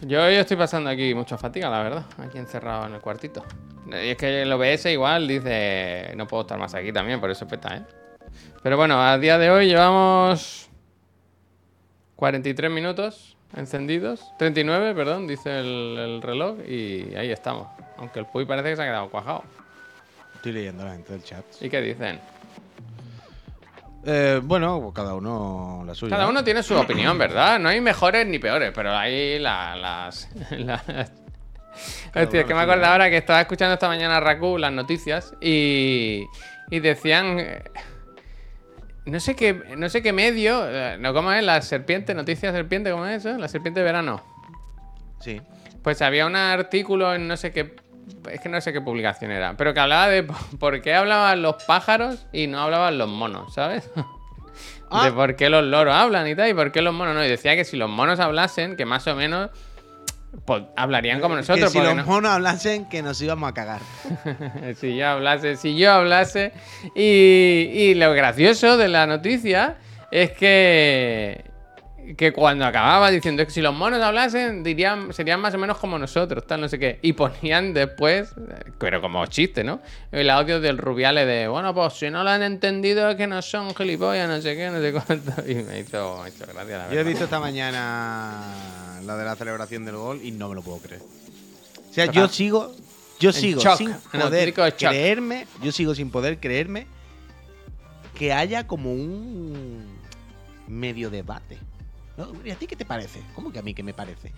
Yo, 0.03 0.31
yo 0.31 0.41
estoy 0.41 0.59
pasando 0.59 0.91
aquí 0.91 1.15
mucha 1.15 1.39
fatiga, 1.39 1.71
la 1.71 1.83
verdad. 1.83 2.05
Aquí 2.19 2.37
encerrado 2.37 2.89
en 2.89 2.93
el 2.97 3.01
cuartito. 3.01 3.43
Y 3.87 4.11
es 4.11 4.19
que 4.19 4.43
el 4.43 4.53
OBS 4.53 4.85
igual 4.85 5.27
dice... 5.27 6.13
No 6.15 6.27
puedo 6.27 6.43
estar 6.43 6.59
más 6.59 6.75
aquí 6.75 6.93
también, 6.93 7.21
por 7.21 7.31
eso 7.31 7.49
peta, 7.49 7.75
¿eh? 7.75 7.83
Pero 8.63 8.77
bueno, 8.77 9.01
a 9.01 9.17
día 9.17 9.39
de 9.39 9.49
hoy 9.51 9.67
llevamos... 9.67 10.68
43 12.19 12.71
minutos 12.71 13.37
encendidos. 13.57 14.21
39, 14.39 14.93
perdón, 14.95 15.27
dice 15.29 15.61
el, 15.61 15.97
el 15.99 16.21
reloj. 16.23 16.59
Y 16.69 17.15
ahí 17.15 17.31
estamos. 17.31 17.69
Aunque 17.97 18.19
el 18.19 18.27
Puy 18.27 18.45
parece 18.45 18.71
que 18.71 18.77
se 18.77 18.83
ha 18.83 18.87
quedado 18.87 19.09
cuajado. 19.09 19.45
Estoy 20.35 20.53
leyendo 20.53 20.85
la 20.85 20.93
gente 20.93 21.13
del 21.13 21.23
chat. 21.23 21.45
¿Y 21.61 21.69
qué 21.71 21.81
dicen? 21.81 22.19
Eh, 24.05 24.41
bueno, 24.43 24.93
cada 24.95 25.15
uno 25.15 25.83
la 25.87 25.95
suya. 25.95 26.17
Cada 26.17 26.29
uno 26.29 26.43
tiene 26.45 26.63
su 26.63 26.77
opinión, 26.77 27.17
¿verdad? 27.19 27.59
No 27.59 27.69
hay 27.69 27.81
mejores 27.81 28.27
ni 28.27 28.39
peores, 28.39 28.73
pero 28.75 28.97
hay 28.97 29.39
la- 29.39 29.77
las... 29.77 30.29
las- 30.51 31.13
Hostia, 32.15 32.41
es 32.41 32.47
que 32.47 32.55
me 32.55 32.61
acuerdo 32.63 32.85
ahora 32.87 33.09
que 33.11 33.19
estaba 33.19 33.41
escuchando 33.41 33.75
esta 33.75 33.87
mañana 33.87 34.17
a 34.17 34.21
Raku 34.21 34.59
las 34.59 34.73
noticias 34.73 35.35
y, 35.41 36.25
y 36.71 36.81
decían... 36.81 37.39
No 39.09 39.21
sé 39.21 39.35
qué, 39.35 39.55
no 39.77 39.89
sé 39.89 40.03
qué 40.03 40.13
medio, 40.13 40.69
eh, 40.69 40.99
no 41.01 41.15
cómo 41.15 41.33
es 41.33 41.43
la 41.43 41.63
serpiente, 41.63 42.13
noticia 42.15 42.53
serpiente, 42.53 42.91
¿cómo 42.91 43.07
es 43.07 43.25
eso? 43.25 43.39
La 43.39 43.49
serpiente 43.49 43.81
de 43.81 43.85
verano. 43.85 44.23
Sí. 45.21 45.41
Pues 45.83 46.03
había 46.03 46.27
un 46.27 46.37
artículo 46.37 47.15
en 47.15 47.27
no 47.27 47.39
sé 47.39 47.51
qué. 47.51 47.75
Es 48.31 48.41
que 48.41 48.51
no 48.51 48.61
sé 48.61 48.73
qué 48.73 48.83
publicación 48.83 49.31
era. 49.31 49.57
Pero 49.57 49.73
que 49.73 49.81
hablaba 49.81 50.09
de 50.09 50.25
por 50.59 50.83
qué 50.83 50.95
hablaban 50.95 51.41
los 51.41 51.63
pájaros 51.65 52.27
y 52.35 52.49
no 52.49 52.61
hablaban 52.61 52.99
los 52.99 53.09
monos, 53.09 53.55
¿sabes? 53.55 53.91
Ah. 54.91 55.05
De 55.05 55.13
por 55.13 55.37
qué 55.37 55.51
los 55.51 55.63
loros 55.65 55.95
hablan 55.95 56.27
y 56.29 56.35
tal, 56.35 56.49
y 56.49 56.55
por 56.55 56.73
qué 56.73 56.81
los 56.81 56.95
monos 56.95 57.15
no. 57.15 57.23
Y 57.23 57.29
decía 57.29 57.55
que 57.55 57.67
si 57.67 57.77
los 57.77 57.91
monos 57.91 58.21
hablasen, 58.21 58.75
que 58.75 58.87
más 58.87 59.07
o 59.07 59.15
menos. 59.15 59.51
Pues 60.45 60.63
hablarían 60.77 61.21
como 61.21 61.37
nosotros. 61.37 61.73
que 61.73 61.79
si 61.79 61.85
los 61.85 61.97
no- 61.97 62.05
monos 62.05 62.31
hablasen, 62.31 62.87
que 62.89 63.03
nos 63.03 63.21
íbamos 63.23 63.51
a 63.51 63.55
cagar. 63.55 63.81
si 64.77 64.97
yo 64.97 65.09
hablase, 65.09 65.57
si 65.57 65.77
yo 65.77 65.93
hablase. 65.93 66.53
Y, 66.95 67.01
y 67.73 67.95
lo 67.95 68.13
gracioso 68.13 68.77
de 68.77 68.89
la 68.89 69.07
noticia 69.07 69.77
es 70.11 70.31
que, 70.33 71.45
que 72.17 72.33
cuando 72.33 72.65
acababa 72.65 73.11
diciendo 73.11 73.45
que 73.45 73.51
si 73.51 73.61
los 73.61 73.75
monos 73.75 74.01
hablasen, 74.03 74.63
dirían, 74.63 75.13
serían 75.13 75.41
más 75.41 75.55
o 75.55 75.59
menos 75.59 75.79
como 75.79 75.99
nosotros, 75.99 76.47
tal, 76.47 76.61
no 76.61 76.69
sé 76.69 76.79
qué. 76.79 76.99
Y 77.03 77.13
ponían 77.13 77.75
después, 77.75 78.35
pero 78.79 79.01
como 79.01 79.25
chiste, 79.27 79.65
¿no? 79.65 79.81
El 80.11 80.31
audio 80.31 80.61
del 80.61 80.79
Rubiales 80.79 81.27
de, 81.27 81.49
bueno, 81.49 81.75
pues 81.75 81.95
si 81.95 82.11
no 82.11 82.25
lo 82.25 82.31
han 82.31 82.43
entendido 82.43 83.11
es 83.11 83.17
que 83.17 83.27
no 83.27 83.43
son 83.43 83.75
gilipollas, 83.75 84.29
no 84.29 84.41
sé 84.41 84.57
qué, 84.57 84.71
no 84.71 84.81
sé 84.81 84.93
cuánto. 84.93 85.33
Y 85.49 85.55
me 85.57 85.81
hizo, 85.81 86.21
me 86.23 86.29
hizo 86.29 86.47
gracia, 86.47 86.79
la 86.79 86.87
Yo 86.87 86.93
he 86.93 86.97
verdad. 86.97 87.05
visto 87.05 87.25
esta 87.25 87.41
mañana 87.41 88.43
la 89.05 89.17
de 89.17 89.25
la 89.25 89.37
celebración 89.37 89.85
del 89.85 89.97
gol 89.97 90.21
y 90.23 90.31
no 90.33 90.49
me 90.49 90.55
lo 90.55 90.63
puedo 90.63 90.79
creer. 90.79 91.03
O 91.91 91.93
sea, 91.93 92.07
yo 92.07 92.29
sigo 92.29 92.73
Yo 93.19 93.33
sigo 93.33 93.61
shock, 93.61 93.77
sin 93.79 93.93
poder 94.13 94.55
creerme, 94.55 95.47
yo 95.63 95.73
sigo 95.73 95.95
sin 95.95 96.11
poder 96.11 96.39
creerme 96.39 96.87
que 98.15 98.33
haya 98.33 98.67
como 98.67 98.93
un 98.93 99.99
medio 100.67 101.09
debate. 101.11 101.59
¿No? 102.19 102.33
¿Y 102.45 102.51
a 102.51 102.57
ti 102.57 102.67
qué 102.67 102.77
te 102.77 102.85
parece? 102.85 103.23
¿Cómo 103.35 103.51
que 103.53 103.61
a 103.61 103.63
mí 103.63 103.73
qué 103.75 103.83
me 103.85 103.95
parece? 103.95 104.33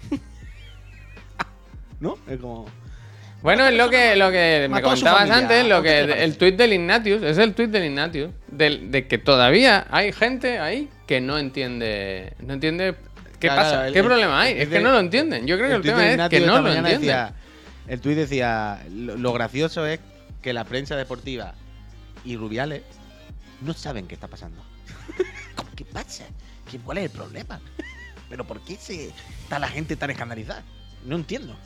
¿No? 1.99 2.17
Es 2.29 2.39
como. 2.39 2.67
Bueno, 3.43 3.67
es 3.67 3.75
lo 3.75 3.89
que, 3.89 4.17
lo 4.17 4.31
que 4.31 4.69
me 4.71 4.83
comentabas 4.83 5.21
familia, 5.21 5.39
antes, 5.39 5.67
lo 5.67 5.79
¿o 5.79 5.83
qué 5.83 5.89
te 5.89 5.95
que 6.03 6.09
parece? 6.09 6.25
el 6.25 6.37
tuit 6.37 6.57
del 6.57 6.73
Ignatius, 6.75 7.23
es 7.23 7.39
el 7.39 7.55
tuit 7.55 7.71
del 7.71 7.85
Ignatius, 7.87 8.31
del- 8.49 8.91
de, 8.91 9.07
que 9.07 9.17
todavía 9.17 9.87
hay 9.91 10.13
gente 10.13 10.59
ahí 10.59 10.91
que 11.07 11.23
no 11.23 11.39
entiende, 11.39 12.35
no 12.41 12.53
entiende 12.53 12.95
qué 13.39 13.49
Claro, 13.49 13.63
pasa, 13.63 13.87
el- 13.87 13.95
qué 13.95 14.01
el- 14.01 14.05
problema 14.05 14.43
hay, 14.43 14.53
es 14.61 14.69
que 14.69 14.75
de- 14.75 14.81
no 14.83 14.93
lo 14.93 15.01
entienden. 15.01 15.47
Yo 15.47 15.57
creo 15.57 15.71
que 15.71 15.75
el, 15.77 15.83
tema 15.83 16.03
de 16.03 16.15
es 16.23 16.29
que 16.29 16.41
de 16.41 16.47
no 16.47 16.61
lo 16.61 16.69
entienden. 16.69 17.01
decía- 17.01 17.35
el 17.89 18.01
tuit 18.03 18.17
decía: 18.19 18.83
lo, 18.93 19.17
lo 19.17 19.33
gracioso 19.33 19.87
es 19.87 20.01
que 20.43 20.53
la 20.53 20.65
prensa 20.65 20.97
deportiva 20.97 21.55
y 22.27 22.37
Rubiales 22.37 22.83
no 23.63 23.73
saben 23.73 24.07
qué 24.07 24.15
está 24.17 24.29
pasando. 24.29 24.63
¿Cómo 25.57 25.71
qué 25.75 25.87
pasa? 25.87 26.25
¿Qué- 26.71 26.79
¿Cuál 26.79 26.99
es 26.99 27.05
el 27.05 27.11
problema? 27.11 27.61
¿Pero 28.29 28.45
por 28.45 28.61
qué 28.61 28.77
se, 28.77 29.09
está 29.43 29.59
la 29.59 29.69
gente 29.69 29.97
tan 29.97 30.11
escandalizada? 30.11 30.63
No 31.05 31.17
entiendo. 31.17 31.57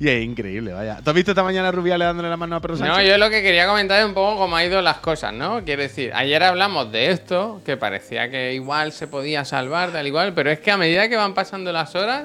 y 0.00 0.08
es 0.08 0.24
increíble, 0.24 0.72
vaya. 0.72 1.00
¿Tú 1.04 1.10
has 1.10 1.16
visto 1.16 1.32
esta 1.32 1.42
mañana 1.42 1.68
a 1.68 1.72
Rubiales 1.72 2.06
dándole 2.06 2.30
la 2.30 2.36
mano 2.38 2.56
a 2.56 2.60
Pedro 2.60 2.76
No, 2.76 3.02
yo 3.02 3.18
lo 3.18 3.28
que 3.28 3.42
quería 3.42 3.66
comentar 3.66 4.00
es 4.00 4.06
un 4.06 4.14
poco 4.14 4.38
cómo 4.38 4.56
han 4.56 4.66
ido 4.66 4.80
las 4.80 4.96
cosas, 4.98 5.32
¿no? 5.34 5.62
Quiero 5.64 5.82
decir, 5.82 6.10
ayer 6.14 6.42
hablamos 6.42 6.90
de 6.90 7.10
esto, 7.10 7.60
que 7.66 7.76
parecía 7.76 8.30
que 8.30 8.54
igual 8.54 8.92
se 8.92 9.06
podía 9.08 9.44
salvar, 9.44 9.90
tal 9.92 10.06
igual, 10.06 10.32
pero 10.32 10.50
es 10.50 10.58
que 10.60 10.70
a 10.70 10.76
medida 10.78 11.08
que 11.08 11.16
van 11.16 11.34
pasando 11.34 11.70
las 11.70 11.94
horas, 11.94 12.24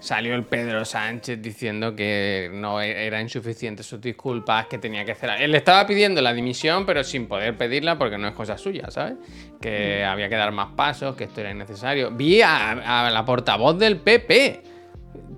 salió 0.00 0.34
el 0.34 0.44
Pedro 0.44 0.84
Sánchez 0.84 1.40
diciendo 1.42 1.94
que 1.96 2.50
no 2.52 2.80
e- 2.80 3.06
era 3.06 3.20
insuficiente 3.20 3.82
sus 3.82 4.00
disculpas, 4.00 4.66
que 4.66 4.78
tenía 4.78 5.04
que 5.04 5.12
hacer. 5.12 5.30
Él 5.40 5.54
estaba 5.54 5.86
pidiendo 5.86 6.20
la 6.22 6.32
dimisión, 6.32 6.86
pero 6.86 7.02
sin 7.04 7.26
poder 7.26 7.56
pedirla 7.56 7.98
porque 7.98 8.16
no 8.18 8.28
es 8.28 8.34
cosa 8.34 8.56
suya, 8.58 8.90
¿sabes? 8.90 9.14
Que 9.60 10.04
había 10.04 10.28
que 10.28 10.36
dar 10.36 10.52
más 10.52 10.72
pasos, 10.76 11.16
que 11.16 11.24
esto 11.24 11.40
era 11.40 11.50
innecesario. 11.50 12.10
Vi 12.12 12.42
a, 12.42 13.06
a 13.06 13.10
la 13.10 13.24
portavoz 13.24 13.78
del 13.78 13.96
PP. 13.98 14.62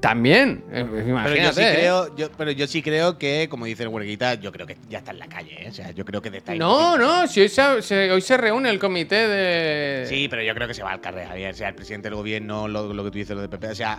También, 0.01 0.65
eh, 0.73 0.85
Pero 0.91 1.37
yo 1.37 1.53
sí 1.53 1.61
¿eh? 1.63 1.73
creo, 1.75 2.17
yo, 2.17 2.31
pero 2.37 2.51
yo 2.53 2.67
sí 2.67 2.81
creo 2.83 3.19
que, 3.19 3.49
como 3.51 3.67
dice 3.67 3.83
el 3.83 3.91
huerguita, 3.91 4.35
yo 4.35 4.51
creo 4.51 4.67
que 4.67 4.77
ya 4.89 4.99
está 4.99 5.11
en 5.11 5.19
la 5.19 5.27
calle, 5.29 5.63
¿eh? 5.63 5.69
O 5.69 5.73
sea, 5.73 5.91
yo 5.91 6.05
creo 6.07 6.23
que 6.23 6.31
de 6.31 6.39
esta 6.39 6.55
No, 6.55 6.97
no, 6.97 7.27
si 7.27 7.43
hoy 7.43 7.49
se, 7.51 7.83
se- 7.83 8.11
hoy 8.11 8.21
se 8.23 8.37
reúne 8.39 8.71
el 8.71 8.79
comité 8.79 9.29
de. 9.29 10.07
Sí, 10.07 10.27
pero 10.29 10.43
yo 10.43 10.55
creo 10.55 10.67
que 10.67 10.73
se 10.75 10.83
va 10.83 10.93
al 10.93 11.01
carrer, 11.03 11.29
Javier. 11.29 11.53
O 11.53 11.57
sea, 11.57 11.69
el 11.69 11.75
presidente 11.75 12.09
del 12.09 12.15
gobierno, 12.17 12.67
lo, 12.67 12.93
lo 12.95 13.05
que 13.05 13.11
tú 13.11 13.19
dices, 13.19 13.37
lo 13.37 13.43
de 13.43 13.49
PP. 13.51 13.69
O 13.69 13.75
sea, 13.75 13.99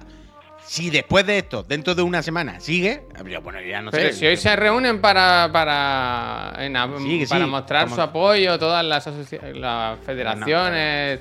si 0.63 0.89
después 0.89 1.25
de 1.25 1.39
esto, 1.39 1.63
dentro 1.63 1.95
de 1.95 2.01
una 2.01 2.21
semana, 2.21 2.59
sigue, 2.59 3.03
bueno, 3.43 3.59
ya 3.61 3.81
no 3.81 3.91
Pero 3.91 4.09
sé. 4.09 4.13
si 4.13 4.25
hoy 4.27 4.37
se 4.37 4.55
reúnen 4.55 5.01
para 5.01 5.49
para, 5.51 6.53
en 6.59 6.75
Sí, 6.99 7.25
para 7.27 7.45
sí, 7.45 7.49
mostrar 7.51 7.83
como- 7.85 7.95
su 7.95 8.01
apoyo, 8.01 8.57
todas 8.59 8.85
las, 8.85 9.07
las 9.55 9.99
federaciones 10.05 11.19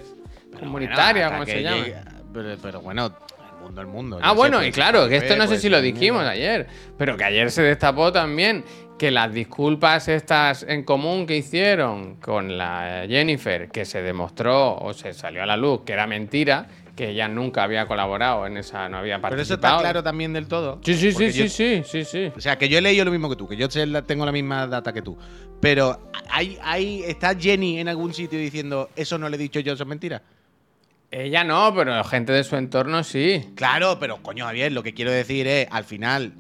comunitarias, 0.59 1.30
bueno, 1.30 1.45
como 1.45 1.47
se 1.47 1.62
llama. 1.62 1.76
llegue- 1.84 1.97
pero, 2.32 2.57
pero 2.62 2.80
bueno, 2.80 3.07
el 3.07 3.62
mundo, 3.62 3.80
el 3.80 3.86
mundo. 3.86 4.18
Ah, 4.22 4.32
bueno, 4.32 4.64
y 4.64 4.70
claro, 4.72 5.09
que 5.09 5.16
esto 5.16 5.36
no 5.36 5.47
sé 5.47 5.59
si 5.59 5.68
lo 5.68 5.80
dijimos 5.80 6.24
ayer, 6.24 6.66
pero 6.97 7.16
que 7.16 7.24
ayer 7.24 7.51
se 7.51 7.62
destapó 7.62 8.12
también 8.12 8.64
que 8.99 9.11
las 9.11 9.32
disculpas 9.32 10.09
estas 10.09 10.62
en 10.62 10.82
común 10.84 11.26
que 11.26 11.36
hicieron 11.36 12.16
con 12.16 12.59
la 12.59 13.05
Jennifer, 13.09 13.70
que 13.70 13.84
se 13.86 14.03
demostró 14.03 14.76
o 14.76 14.93
se 14.93 15.14
salió 15.14 15.43
a 15.43 15.47
la 15.47 15.57
luz 15.57 15.80
que 15.86 15.93
era 15.95 16.07
mentira, 16.07 16.66
que 17.01 17.11
ella 17.11 17.29
nunca 17.29 17.63
había 17.63 17.87
colaborado 17.87 18.47
en 18.47 18.57
esa, 18.59 18.89
no 18.89 18.99
había 18.99 19.17
Pero 19.17 19.29
eso 19.41 19.55
participado. 19.55 19.77
está 19.77 19.83
claro 19.83 20.03
también 20.03 20.33
del 20.33 20.47
todo. 20.47 20.81
Sí, 20.85 20.95
sí, 20.95 21.13
sí, 21.13 21.33
sí, 21.33 21.39
yo- 21.45 21.49
sí, 21.49 21.83
sí, 21.85 22.05
sí. 22.05 22.33
O 22.37 22.41
sea, 22.41 22.59
que 22.59 22.69
yo 22.69 22.79
he 22.79 22.81
leído 22.83 23.05
lo 23.07 23.11
mismo 23.11 23.29
que 23.31 23.37
tú, 23.37 23.49
que 23.49 23.57
yo 23.57 23.69
tengo 23.69 24.27
la 24.27 24.33
misma 24.33 24.67
data 24.67 24.93
que 24.93 25.01
tú. 25.01 25.17
Pero, 25.61 26.11
¿hay, 26.29 26.59
hay, 26.63 27.03
¿está 27.05 27.35
Jenny 27.35 27.79
en 27.81 27.89
algún 27.89 28.13
sitio 28.13 28.39
diciendo 28.39 28.91
eso 28.97 29.17
no 29.19 29.29
le 29.29 29.37
he 29.37 29.39
dicho 29.39 29.61
yo, 29.61 29.73
eso 29.73 29.83
es 29.85 29.89
mentira? 29.89 30.23
Ella 31.11 31.43
no, 31.43 31.73
pero 31.75 32.05
gente 32.05 32.33
de 32.33 32.45
su 32.45 32.57
entorno 32.57 33.03
sí. 33.03 33.51
Claro, 33.57 33.99
pero 33.99 34.23
coño, 34.23 34.45
Javier, 34.45 34.71
lo 34.71 34.83
que 34.83 34.95
quiero 34.95 35.11
decir 35.11 35.47
es, 35.47 35.67
al 35.71 35.85
final, 35.85 36.35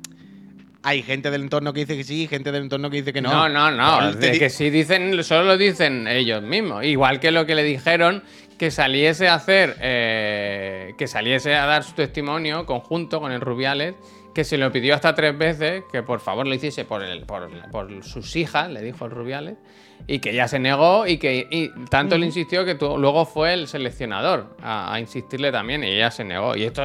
hay 0.82 1.02
gente 1.02 1.30
del 1.30 1.42
entorno 1.42 1.72
que 1.72 1.80
dice 1.80 1.96
que 1.96 2.04
sí, 2.04 2.28
gente 2.28 2.52
del 2.52 2.62
entorno 2.64 2.88
que 2.88 2.98
dice 2.98 3.12
que 3.12 3.20
no. 3.20 3.30
No, 3.30 3.48
no, 3.48 3.70
no. 3.70 4.12
De 4.12 4.38
que 4.38 4.48
sí 4.48 4.70
dicen, 4.70 5.24
solo 5.24 5.44
lo 5.44 5.56
dicen 5.58 6.06
ellos 6.06 6.42
mismos. 6.42 6.84
Igual 6.84 7.18
que 7.18 7.30
lo 7.30 7.46
que 7.46 7.54
le 7.54 7.64
dijeron 7.64 8.22
que 8.60 8.70
saliese 8.70 9.26
a 9.26 9.36
hacer, 9.36 9.74
eh, 9.80 10.92
que 10.98 11.06
saliese 11.08 11.54
a 11.56 11.64
dar 11.64 11.82
su 11.82 11.94
testimonio 11.94 12.66
conjunto 12.66 13.18
con 13.18 13.32
el 13.32 13.40
Rubiales, 13.40 13.94
que 14.34 14.44
se 14.44 14.58
lo 14.58 14.70
pidió 14.70 14.94
hasta 14.94 15.14
tres 15.14 15.36
veces, 15.38 15.82
que 15.90 16.02
por 16.02 16.20
favor 16.20 16.46
lo 16.46 16.52
hiciese 16.54 16.84
por, 16.84 17.02
el, 17.02 17.22
por, 17.24 17.48
por 17.70 18.04
sus 18.04 18.36
hijas, 18.36 18.68
le 18.68 18.82
dijo 18.82 19.06
el 19.06 19.12
Rubiales, 19.12 19.56
y 20.06 20.18
que 20.18 20.32
ella 20.32 20.46
se 20.46 20.58
negó 20.58 21.06
y 21.06 21.16
que 21.16 21.48
y 21.50 21.70
tanto 21.86 22.18
le 22.18 22.26
insistió 22.26 22.66
que 22.66 22.74
tu- 22.74 22.98
luego 22.98 23.24
fue 23.24 23.54
el 23.54 23.66
seleccionador 23.66 24.54
a, 24.62 24.92
a 24.92 25.00
insistirle 25.00 25.50
también 25.50 25.82
y 25.82 25.86
ella 25.92 26.10
se 26.10 26.24
negó. 26.24 26.54
Y 26.54 26.64
esto 26.64 26.82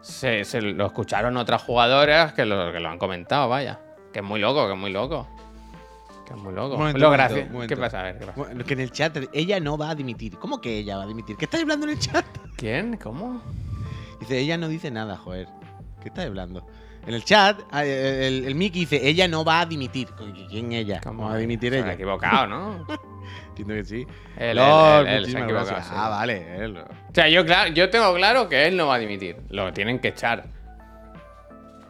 se, 0.00 0.44
se 0.46 0.62
lo 0.62 0.86
escucharon 0.86 1.36
otras 1.36 1.60
jugadoras 1.62 2.32
que 2.32 2.46
lo, 2.46 2.72
que 2.72 2.80
lo 2.80 2.88
han 2.88 2.96
comentado, 2.96 3.50
vaya. 3.50 3.80
Que 4.14 4.20
es 4.20 4.24
muy 4.24 4.40
loco, 4.40 4.66
que 4.66 4.72
es 4.72 4.78
muy 4.78 4.92
loco. 4.92 5.28
Que 6.28 6.34
es 6.34 6.40
muy 6.40 6.52
loco. 6.52 6.74
Un 6.74 6.80
momento, 6.80 6.98
Lo 6.98 7.10
momento. 7.10 7.66
¿Qué 7.68 7.76
pasa? 7.76 8.00
A 8.00 8.02
ver, 8.02 8.18
¿qué 8.18 8.26
pasa? 8.26 8.38
Bueno, 8.38 8.62
que 8.62 8.74
en 8.74 8.80
el 8.80 8.90
chat, 8.92 9.16
ella 9.32 9.60
no 9.60 9.78
va 9.78 9.90
a 9.90 9.94
dimitir. 9.94 10.36
¿Cómo 10.38 10.60
que 10.60 10.76
ella 10.76 10.98
va 10.98 11.04
a 11.04 11.06
dimitir? 11.06 11.36
¿Qué 11.38 11.46
estás 11.46 11.62
hablando 11.62 11.86
en 11.86 11.92
el 11.92 11.98
chat? 11.98 12.26
¿Quién? 12.56 12.98
¿Cómo? 12.98 13.40
Dice, 14.20 14.38
ella 14.38 14.58
no 14.58 14.68
dice 14.68 14.90
nada, 14.90 15.16
joder. 15.16 15.48
¿Qué 16.02 16.08
estás 16.08 16.26
hablando? 16.26 16.66
En 17.06 17.14
el 17.14 17.24
chat, 17.24 17.58
ah, 17.70 17.82
el, 17.82 18.44
el 18.44 18.54
Mickey 18.54 18.80
dice, 18.80 19.08
ella 19.08 19.26
no 19.26 19.42
va 19.42 19.60
a 19.60 19.66
dimitir. 19.66 20.08
¿Quién 20.50 20.72
ella? 20.72 21.00
¿Cómo 21.02 21.28
va 21.28 21.34
a 21.34 21.38
dimitir 21.38 21.72
Se 21.72 21.78
ella? 21.78 21.94
equivocado, 21.94 22.46
¿no? 22.46 22.86
Entiendo 23.48 23.74
que 23.74 23.84
sí. 23.84 24.06
Él, 24.36 24.58
él, 24.58 25.26
se 25.26 25.38
ha 25.38 25.44
equivocado, 25.44 25.82
sí. 25.82 25.90
Ah, 25.94 26.10
vale. 26.10 26.62
él. 26.62 26.76
O 26.76 27.14
sea, 27.14 27.30
yo, 27.30 27.46
claro, 27.46 27.72
yo 27.72 27.88
tengo 27.88 28.14
claro 28.14 28.50
que 28.50 28.66
él 28.66 28.76
no 28.76 28.88
va 28.88 28.96
a 28.96 28.98
dimitir. 28.98 29.36
Lo 29.48 29.72
tienen 29.72 29.98
que 29.98 30.08
echar. 30.08 30.44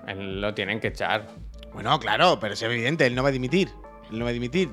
Él 0.07 0.41
lo 0.41 0.55
tienen 0.55 0.78
que 0.78 0.89
echar. 0.89 1.26
Bueno, 1.72 1.99
claro, 1.99 2.39
pero 2.41 2.55
es 2.55 2.62
evidente, 2.62 3.05
él 3.05 3.16
no 3.16 3.24
va 3.24 3.30
a 3.30 3.32
dimitir. 3.32 3.68
No 4.11 4.24
va 4.24 4.30
a 4.30 4.32
dimitir. 4.32 4.70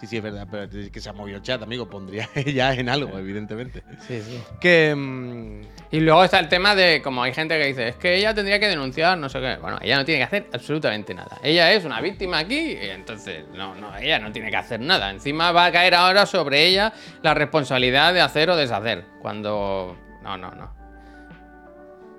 Sí, 0.00 0.06
sí, 0.06 0.16
es 0.16 0.22
verdad, 0.22 0.48
pero 0.50 0.62
es 0.62 0.90
que 0.90 0.98
se 0.98 1.10
ha 1.10 1.12
movido 1.12 1.36
el 1.36 1.42
chat, 1.42 1.62
amigo. 1.62 1.86
Pondría 1.86 2.26
ella 2.34 2.72
en 2.72 2.88
algo, 2.88 3.18
evidentemente. 3.18 3.82
Sí, 4.08 4.22
sí. 4.22 4.42
Que. 4.58 5.60
Y 5.90 6.00
luego 6.00 6.24
está 6.24 6.38
el 6.38 6.48
tema 6.48 6.74
de, 6.74 7.02
como 7.02 7.22
hay 7.22 7.34
gente 7.34 7.58
que 7.58 7.66
dice, 7.66 7.88
es 7.88 7.96
que 7.96 8.14
ella 8.14 8.32
tendría 8.32 8.58
que 8.58 8.68
denunciar, 8.68 9.18
no 9.18 9.28
sé 9.28 9.40
qué. 9.40 9.56
Bueno, 9.60 9.78
ella 9.82 9.98
no 9.98 10.04
tiene 10.06 10.20
que 10.20 10.24
hacer 10.24 10.46
absolutamente 10.54 11.12
nada. 11.12 11.38
Ella 11.42 11.70
es 11.72 11.84
una 11.84 12.00
víctima 12.00 12.38
aquí, 12.38 12.78
y 12.80 12.88
entonces, 12.88 13.44
no, 13.52 13.74
no, 13.74 13.94
ella 13.94 14.18
no 14.18 14.32
tiene 14.32 14.50
que 14.50 14.56
hacer 14.56 14.80
nada. 14.80 15.10
Encima 15.10 15.52
va 15.52 15.66
a 15.66 15.72
caer 15.72 15.94
ahora 15.94 16.24
sobre 16.24 16.66
ella 16.66 16.94
la 17.22 17.34
responsabilidad 17.34 18.14
de 18.14 18.22
hacer 18.22 18.48
o 18.48 18.56
deshacer. 18.56 19.04
Cuando. 19.20 19.98
No, 20.22 20.38
no, 20.38 20.50
no. 20.52 20.72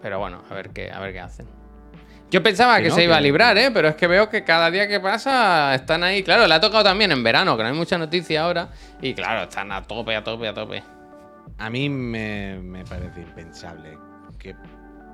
Pero 0.04 0.20
bueno, 0.20 0.44
a 0.48 0.54
ver 0.54 0.70
qué, 0.70 0.92
a 0.92 1.00
ver 1.00 1.14
qué 1.14 1.20
hacen. 1.20 1.61
Yo 2.32 2.42
pensaba 2.42 2.78
Que 2.78 2.84
que, 2.84 2.90
no, 2.90 2.96
se 2.96 3.04
iba 3.04 3.18
a 3.18 3.22
librar, 3.22 3.58
¿eh? 3.58 3.70
Pero 3.74 3.90
es 3.90 3.96
que 3.96 4.08
veo 4.08 4.30
que 4.30 4.44
cada 4.44 4.72
día 4.72 4.88
que 4.88 5.00
pasa 5.00 5.76
están 5.76 6.04
ahí. 6.04 6.24
Claro, 6.24 6.48
le 6.48 6.54
ha 6.54 6.60
tocado 6.62 6.84
también 6.84 7.12
en 7.12 7.22
verano, 7.24 7.56
que 7.58 7.64
no 7.64 7.70
hay 7.70 7.76
mucha 7.76 7.98
noticia 7.98 8.44
ahora. 8.44 8.70
Y 9.02 9.14
claro, 9.14 9.44
están 9.44 9.72
a 9.72 9.84
tope, 9.84 10.16
a 10.16 10.24
tope, 10.24 10.48
a 10.48 10.54
tope. 10.54 10.82
A 11.58 11.70
mí 11.70 11.90
me, 11.90 12.58
me 12.64 12.84
parece 12.86 13.22
impensable 13.22 13.98
que 14.40 14.56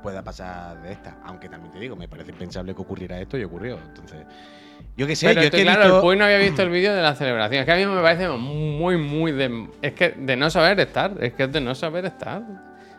pueda 0.03 0.23
pasar 0.23 0.81
de 0.83 0.91
esta. 0.91 1.17
Aunque 1.25 1.49
también 1.49 1.73
te 1.73 1.79
digo, 1.79 1.95
me 1.95 2.07
parece 2.07 2.31
impensable 2.31 2.73
que 2.75 2.81
ocurriera 2.81 3.19
esto 3.19 3.37
y 3.37 3.43
ocurrió. 3.43 3.79
Entonces, 3.83 4.25
yo 4.95 5.07
qué 5.07 5.15
sé, 5.15 5.29
Pero 5.29 5.41
yo 5.41 5.49
que 5.51 5.63
claro, 5.63 5.81
visto- 5.81 5.95
el 5.95 6.01
Puy 6.01 6.15
no 6.17 6.25
había 6.25 6.37
visto 6.37 6.61
el 6.61 6.69
vídeo 6.71 6.93
de 6.93 7.01
la 7.01 7.15
celebración. 7.15 7.61
Es 7.61 7.65
que 7.65 7.71
a 7.71 7.75
mí 7.75 7.85
me 7.87 8.01
parece 8.01 8.29
muy, 8.29 8.95
muy 8.97 9.31
de. 9.31 9.67
Es 9.81 9.93
que 9.93 10.09
de 10.11 10.35
no 10.37 10.49
saber 10.51 10.79
estar. 10.79 11.11
Es 11.19 11.33
que 11.33 11.43
es 11.45 11.51
de 11.51 11.61
no 11.61 11.73
saber 11.73 12.05
estar. 12.05 12.43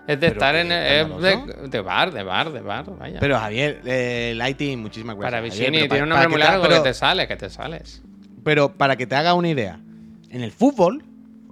Es 0.08 0.18
de 0.18 0.26
Pero 0.28 0.32
estar 0.32 0.56
en. 0.56 0.72
es 0.72 1.06
de, 1.20 1.68
de 1.68 1.80
bar, 1.80 2.10
de 2.12 2.22
bar, 2.22 2.50
de 2.50 2.60
bar. 2.62 2.86
Vaya. 2.98 3.20
Pero 3.20 3.38
Javier, 3.38 3.82
eh, 3.84 4.32
Lighty, 4.36 4.74
muchísimas 4.76 5.16
gracias. 5.16 5.30
para 5.30 5.40
Vicini 5.42 5.86
tiene 5.88 6.02
un 6.02 6.08
nombre 6.08 6.28
muy 6.28 6.36
que 6.38 6.42
te- 6.42 6.48
largo 6.48 6.62
pero- 6.64 6.76
que 6.82 6.88
te 6.88 6.94
sale, 6.94 7.28
que 7.28 7.36
te 7.36 7.50
sales. 7.50 8.02
Pero 8.42 8.72
para 8.76 8.96
que 8.96 9.06
te 9.06 9.14
haga 9.14 9.34
una 9.34 9.48
idea, 9.50 9.78
en 10.30 10.40
el 10.42 10.50
fútbol, 10.50 11.04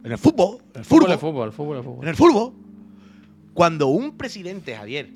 en 0.02 0.10
el 0.12 0.18
fútbol, 0.18 0.58
en 0.74 0.80
el 0.80 0.84
Fútbol 0.84 1.00
fútbol, 1.10 1.12
es 1.12 1.20
fútbol, 1.20 1.52
fútbol 1.52 1.76
es 1.76 1.84
en 1.84 1.84
fútbol. 1.84 2.08
el 2.08 2.16
fútbol, 2.16 2.52
cuando 3.52 3.88
un 3.88 4.16
presidente, 4.16 4.74
Javier, 4.74 5.10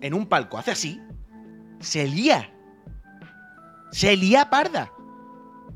en 0.00 0.12
un 0.14 0.26
palco 0.26 0.58
hace 0.58 0.72
así, 0.72 1.00
se 1.78 2.06
lía. 2.08 2.50
Se 3.92 4.16
lía 4.16 4.50
parda. 4.50 4.90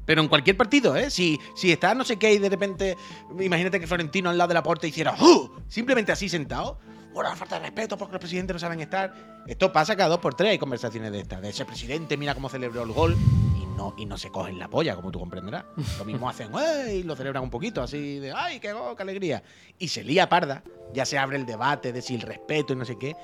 Pero 0.06 0.20
en 0.20 0.28
cualquier 0.28 0.56
partido, 0.56 0.96
¿eh? 0.96 1.10
Si, 1.10 1.38
si 1.56 1.72
está 1.72 1.94
no 1.94 2.04
sé 2.04 2.16
qué 2.18 2.34
y 2.34 2.38
de 2.38 2.48
repente, 2.50 2.96
imagínate 3.40 3.80
que 3.80 3.86
Florentino 3.86 4.28
al 4.30 4.36
lado 4.38 4.48
de 4.48 4.54
la 4.54 4.62
puerta 4.62 4.86
hiciera 4.86 5.14
¡Uh! 5.20 5.50
simplemente 5.68 6.12
así 6.12 6.28
sentado. 6.28 6.78
Una 7.14 7.36
falta 7.36 7.56
de 7.58 7.66
respeto 7.66 7.96
porque 7.96 8.12
los 8.12 8.20
presidentes 8.20 8.54
no 8.54 8.58
saben 8.58 8.80
estar. 8.80 9.12
Esto 9.46 9.72
pasa 9.72 9.94
cada 9.96 10.08
dos 10.10 10.18
por 10.18 10.34
tres, 10.34 10.50
hay 10.50 10.58
conversaciones 10.58 11.12
de 11.12 11.20
estas. 11.20 11.40
De 11.40 11.50
ese 11.50 11.64
presidente, 11.64 12.16
mira 12.16 12.34
cómo 12.34 12.48
celebró 12.48 12.82
el 12.82 12.92
gol 12.92 13.16
y 13.60 13.66
no, 13.76 13.94
y 13.96 14.04
no 14.06 14.18
se 14.18 14.30
cogen 14.30 14.58
la 14.58 14.68
polla, 14.68 14.96
como 14.96 15.10
tú 15.12 15.20
comprenderás. 15.20 15.64
Lo 15.98 16.04
mismo 16.04 16.28
hacen, 16.28 16.50
¡eh! 16.58 16.96
y 16.96 17.02
lo 17.04 17.14
celebran 17.16 17.42
un 17.44 17.50
poquito, 17.50 17.82
así 17.82 18.18
de 18.18 18.32
¡ay, 18.32 18.58
qué, 18.60 18.72
go- 18.72 18.96
qué 18.96 19.02
alegría! 19.02 19.42
Y 19.78 19.88
se 19.88 20.02
lía 20.02 20.28
parda, 20.28 20.62
ya 20.92 21.04
se 21.06 21.16
abre 21.18 21.36
el 21.36 21.46
debate 21.46 21.92
de 21.92 22.02
si 22.02 22.16
el 22.16 22.22
respeto 22.22 22.72
y 22.72 22.76
no 22.76 22.84
sé 22.84 22.98
qué. 22.98 23.14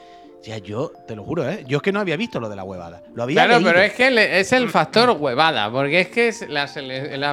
O 0.41 0.43
sea, 0.43 0.57
yo 0.57 0.91
te 1.07 1.15
lo 1.15 1.23
juro, 1.23 1.47
¿eh? 1.47 1.65
Yo 1.69 1.77
es 1.77 1.83
que 1.83 1.93
no 1.93 2.01
había 2.01 2.17
visto 2.17 2.41
lo 2.41 2.49
de 2.49 2.57
la 2.57 2.65
huevada. 2.65 3.03
Lo 3.15 3.25
había 3.25 3.35
Claro, 3.45 3.59
leído. 3.59 3.71
pero 3.73 3.83
es 3.83 3.93
que 3.93 4.11
le- 4.11 4.41
es 4.41 4.53
el 4.55 4.71
factor 4.71 5.11
huevada, 5.11 5.71
porque 5.71 6.01
es 6.01 6.09
que 6.09 6.29
es 6.29 6.49
la, 6.49 6.67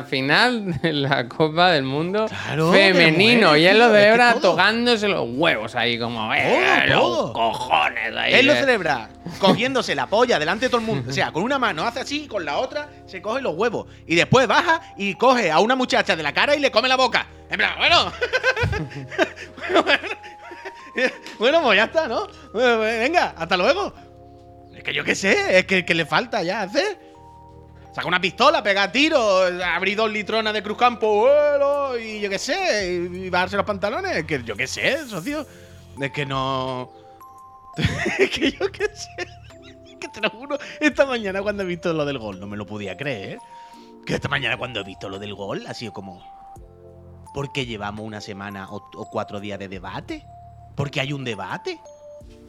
final 0.03 0.81
de 0.81 0.91
la 0.91 1.29
Copa 1.29 1.71
del 1.71 1.83
Mundo 1.83 2.25
Claro, 2.27 2.69
femenino 2.73 3.55
y 3.55 3.65
él 3.65 3.79
lo 3.79 3.85
tío, 3.85 3.95
es 3.95 4.01
que 4.01 4.05
celebra 4.11 4.33
tocándose 4.41 5.07
los 5.07 5.25
huevos 5.31 5.73
ahí, 5.75 5.97
como 5.97 6.33
eh, 6.33 6.83
los 6.87 6.99
todo. 6.99 7.31
cojones 7.33 8.13
ahí. 8.13 8.33
Él 8.33 8.45
lo 8.45 8.51
eh. 8.53 8.57
celebra 8.59 9.09
cogiéndose 9.39 9.95
la 9.95 10.07
polla 10.07 10.37
delante 10.37 10.65
de 10.65 10.69
todo 10.69 10.81
el 10.81 10.87
mundo. 10.87 11.09
O 11.09 11.13
sea, 11.13 11.31
con 11.31 11.43
una 11.43 11.57
mano 11.57 11.83
hace 11.83 12.01
así 12.01 12.23
y 12.25 12.27
con 12.27 12.43
la 12.43 12.57
otra 12.57 12.89
se 13.05 13.21
coge 13.21 13.41
los 13.41 13.55
huevos. 13.55 13.87
Y 14.05 14.15
después 14.15 14.47
baja 14.47 14.81
y 14.97 15.15
coge 15.15 15.49
a 15.49 15.59
una 15.59 15.75
muchacha 15.75 16.17
de 16.17 16.23
la 16.23 16.33
cara 16.33 16.57
y 16.57 16.59
le 16.59 16.71
come 16.71 16.89
la 16.89 16.97
boca. 16.97 17.25
En 17.49 17.55
plan, 17.57 17.71
bueno. 17.77 18.11
bueno, 19.83 19.99
bueno. 21.39 21.61
Pues 21.61 21.77
ya 21.77 21.85
está, 21.85 22.07
¿no? 22.07 22.27
Pues 22.51 22.79
Venga, 22.79 23.33
hasta 23.37 23.57
luego. 23.57 23.93
Es 24.77 24.83
que 24.83 24.93
yo 24.93 25.03
qué 25.03 25.15
sé, 25.15 25.57
es 25.57 25.65
que, 25.65 25.95
le 25.95 26.05
falta 26.05 26.43
ya 26.43 26.61
hacer. 26.61 26.99
Saca 27.93 28.07
una 28.07 28.21
pistola, 28.21 28.61
pega 28.61 28.91
tiros, 28.91 29.51
abrir 29.63 29.97
dos 29.97 30.11
litronas 30.11 30.53
de 30.53 30.61
Cruzcampo, 30.61 31.97
y 31.99 32.19
yo 32.19 32.29
qué 32.29 32.37
sé, 32.37 32.93
y 33.11 33.29
bajarse 33.31 33.57
los 33.57 33.65
pantalones. 33.65 34.17
Es 34.17 34.25
que 34.25 34.43
yo 34.43 34.55
qué 34.55 34.67
sé, 34.67 35.07
socio. 35.07 35.47
Es 35.99 36.11
que 36.11 36.27
no. 36.27 36.91
es 38.19 38.29
que 38.29 38.51
yo 38.51 38.71
qué 38.71 38.85
sé. 38.93 39.27
Es 39.87 39.95
que 39.99 40.09
te 40.09 40.21
lo 40.21 40.29
juro, 40.29 40.59
esta 40.79 41.07
mañana 41.07 41.41
cuando 41.41 41.63
he 41.63 41.65
visto 41.65 41.91
lo 41.91 42.05
del 42.05 42.19
gol, 42.19 42.39
no 42.39 42.45
me 42.45 42.55
lo 42.55 42.67
podía 42.67 42.95
creer. 42.95 43.39
Que 44.05 44.13
esta 44.13 44.29
mañana 44.29 44.57
cuando 44.57 44.81
he 44.81 44.83
visto 44.83 45.09
lo 45.09 45.17
del 45.17 45.33
gol, 45.33 45.65
ha 45.65 45.73
sido 45.73 45.91
como. 45.91 46.21
¿Por 47.33 47.51
qué 47.51 47.65
llevamos 47.65 48.05
una 48.05 48.21
semana 48.21 48.67
o 48.69 49.09
cuatro 49.11 49.39
días 49.39 49.57
de 49.57 49.67
debate? 49.67 50.23
Porque 50.77 51.01
hay 51.01 51.11
un 51.11 51.25
debate. 51.25 51.77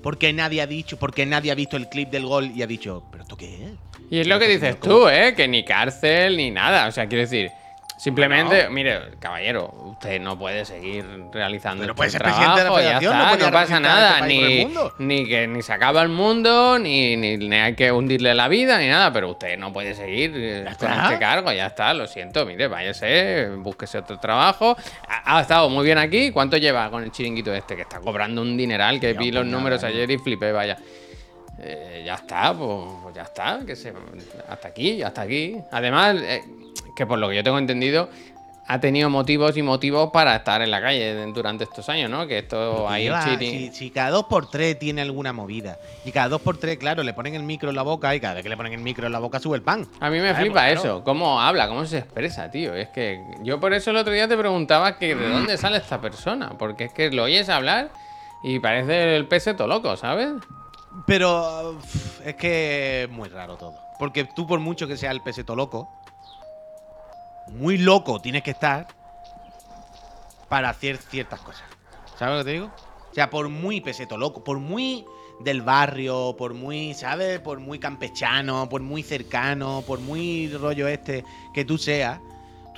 Porque 0.02 0.32
nadie 0.32 0.62
ha 0.62 0.66
dicho, 0.68 0.96
porque 0.96 1.26
nadie 1.26 1.50
ha 1.50 1.56
visto 1.56 1.76
el 1.76 1.88
clip 1.88 2.10
del 2.10 2.24
gol 2.24 2.52
y 2.54 2.62
ha 2.62 2.66
dicho, 2.68 3.02
¿pero 3.10 3.24
esto 3.24 3.36
qué 3.36 3.64
es? 3.64 3.70
Y 4.10 4.20
es 4.20 4.26
lo 4.28 4.38
que 4.38 4.46
dices 4.46 4.78
tú, 4.78 5.08
¿eh? 5.08 5.34
Que 5.34 5.48
ni 5.48 5.64
cárcel 5.64 6.36
ni 6.36 6.52
nada. 6.52 6.86
O 6.86 6.92
sea, 6.92 7.08
quiero 7.08 7.22
decir, 7.22 7.50
simplemente, 7.99 8.55
Bueno. 8.55 8.70
mire, 8.70 9.01
caballero, 9.18 9.70
usted 9.84 10.20
no 10.20 10.38
puede 10.38 10.64
seguir 10.64 11.05
realizando 11.32 11.82
Pero 11.82 11.94
puede 11.94 12.09
ser 12.11 12.22
presidente 12.22 12.61
de 12.61 12.64
la 12.64 12.70
trabajo, 12.70 12.80
ya 12.80 12.99
federación, 13.01 13.18
no 13.18 13.32
está, 13.32 13.46
no 13.46 13.53
pasa 13.53 13.80
nada. 13.80 14.18
este 14.20 14.28
Ni, 14.28 14.66
ni 14.99 15.28
que 15.28 15.46
ni 15.46 15.62
se 15.62 15.72
acaba 15.72 16.01
el 16.03 16.09
mundo, 16.09 16.78
ni, 16.78 17.16
ni, 17.16 17.36
ni 17.36 17.57
hay 17.57 17.74
que 17.74 17.92
hundirle 17.92 18.34
la 18.34 18.49
vida, 18.49 18.78
ni 18.78 18.88
nada. 18.88 19.12
Pero 19.12 19.30
usted 19.30 19.59
no 19.59 19.72
puede 19.72 19.94
seguir 19.94 20.32
eh, 20.34 20.64
Ya 20.64 20.74
con 20.76 20.90
este 20.92 21.18
cargo, 21.18 21.53
ya 21.53 21.66
está, 21.66 21.92
lo 21.92 22.07
siento. 22.07 22.46
Mire, 22.46 22.68
váyase, 22.68 23.51
búsquese 23.57 23.99
otro 23.99 24.18
trabajo. 24.18 24.76
Ha, 25.09 25.36
ha 25.36 25.40
estado 25.42 25.68
muy 25.68 25.84
bien 25.84 25.99
aquí. 25.99 26.30
¿Cuánto 26.30 26.57
lleva 26.57 26.88
con 26.90 27.03
el 27.03 27.11
chiringuito 27.12 27.53
este? 27.53 27.76
Que 27.76 27.82
está 27.82 28.01
cobrando 28.01 28.40
un 28.42 28.57
dineral, 28.57 29.01
que 29.01 29.12
Ya, 29.12 29.18
vi 29.18 29.30
los 29.32 29.44
números 29.44 29.82
ayer 29.84 30.11
y 30.11 30.18
flipé, 30.18 30.53
vaya. 30.53 30.78
Eh, 31.61 32.05
ya 32.07 32.14
está, 32.14 32.55
pues, 32.55 32.86
pues 33.03 33.14
ya 33.16 33.22
está, 33.22 33.59
que 33.66 33.74
se, 33.74 33.92
hasta 34.49 34.68
aquí, 34.68 35.03
hasta 35.03 35.22
aquí. 35.22 35.57
Además, 35.72 36.14
eh, 36.20 36.40
que 36.99 37.07
por 37.07 37.20
lo 37.20 37.28
que 37.28 37.36
yo 37.36 37.44
tengo 37.44 37.59
entendido, 37.59 38.11
ha 38.66 38.80
tenido 38.80 39.09
motivos 39.09 39.57
y 39.57 39.62
motivos 39.62 40.11
para 40.12 40.34
estar 40.34 40.61
en 40.62 40.70
la 40.72 40.80
calle 40.82 41.14
durante 41.32 41.62
estos 41.62 41.88
años, 41.88 42.11
¿no? 42.11 42.26
Que 42.26 42.38
esto 42.38 42.88
ahí 42.88 43.05
Lleva- 43.05 43.24
chiri- 43.24 43.51
si, 43.51 43.70
si 43.72 43.90
cada 43.90 44.11
dos 44.11 44.24
por 44.24 44.51
tres 44.51 44.76
tiene 44.80 45.01
alguna 45.01 45.32
movida. 45.32 45.78
Y 46.05 46.11
cada 46.11 46.28
dos 46.28 46.42
por 46.42 46.59
tres, 46.59 46.76
claro, 46.76 47.05
le 47.05 47.14
ponen 47.14 47.36
el 47.36 47.44
micro 47.44 47.70
en 47.70 47.76
la 47.76 47.82
boca 47.82 48.14
y 48.16 48.20
cada 48.20 48.34
vez 48.34 48.42
que 48.42 48.49
le 48.49 48.57
ponen 48.57 48.72
el 48.72 48.80
micro 48.80 49.07
en 49.07 49.12
la 49.12 49.20
boca 49.20 49.38
sube 49.38 49.57
el 49.57 49.62
pan. 49.62 49.86
A 50.01 50.11
mí 50.11 50.18
me 50.18 50.32
¿Sabes? 50.32 50.40
flipa 50.49 50.66
Pues, 50.66 50.80
eso, 50.80 51.05
cómo 51.05 51.40
habla, 51.40 51.68
cómo 51.68 51.86
se 51.86 51.99
expresa, 51.99 52.51
tío. 52.51 52.74
Es 52.74 52.88
que 52.88 53.24
yo 53.42 53.61
por 53.61 53.72
eso 53.74 53.92
el 53.92 53.96
otro 53.96 54.12
día 54.12 54.26
te 54.26 54.36
preguntaba 54.36 54.99
que 54.99 55.14
de 55.14 55.28
dónde 55.30 55.57
sale 55.57 55.76
esta 55.76 56.01
persona, 56.01 56.51
porque 56.59 56.84
es 56.86 56.92
que 56.92 57.11
lo 57.12 57.22
oyes 57.22 57.49
hablar 57.49 57.90
y 58.42 58.59
parece 58.59 59.14
el 59.14 59.26
peseto 59.28 59.68
loco, 59.68 59.96
¿sabes? 59.96 60.30
Pero 61.07 61.78
es 62.24 62.34
que 62.34 63.05
es 63.05 63.09
muy 63.11 63.28
raro 63.28 63.55
todo. 63.57 63.74
Porque 64.01 64.24
tú, 64.24 64.46
por 64.49 64.59
mucho 64.61 64.86
que 64.88 64.96
sea 64.96 65.11
el 65.12 65.20
peseto 65.22 65.55
loco, 65.57 65.88
muy 67.51 67.78
loco 67.78 68.20
tienes 68.20 68.42
que 68.42 68.51
estar 68.53 68.86
para 70.49 70.70
hacer 70.70 70.96
ciertas 70.96 71.40
cosas. 71.40 71.64
¿Sabes 72.18 72.34
lo 72.34 72.38
que 72.40 72.44
te 72.44 72.53
digo? 72.53 72.70
O 73.11 73.14
sea, 73.14 73.30
por 73.30 73.49
muy 73.49 73.80
peseto 73.80 74.16
loco, 74.16 74.42
por 74.44 74.59
muy 74.59 75.05
del 75.40 75.62
barrio, 75.62 76.34
por 76.36 76.55
muy, 76.55 76.94
¿sabes? 76.94 77.40
Por 77.40 77.61
muy 77.61 77.78
campechano, 77.78 78.68
por 78.68 78.80
muy 78.82 79.03
cercano, 79.03 79.82
por 79.86 80.01
muy 80.01 80.49
rollo 80.53 80.88
este 80.88 81.24
que 81.55 81.64
tú 81.64 81.78
seas, 81.78 82.20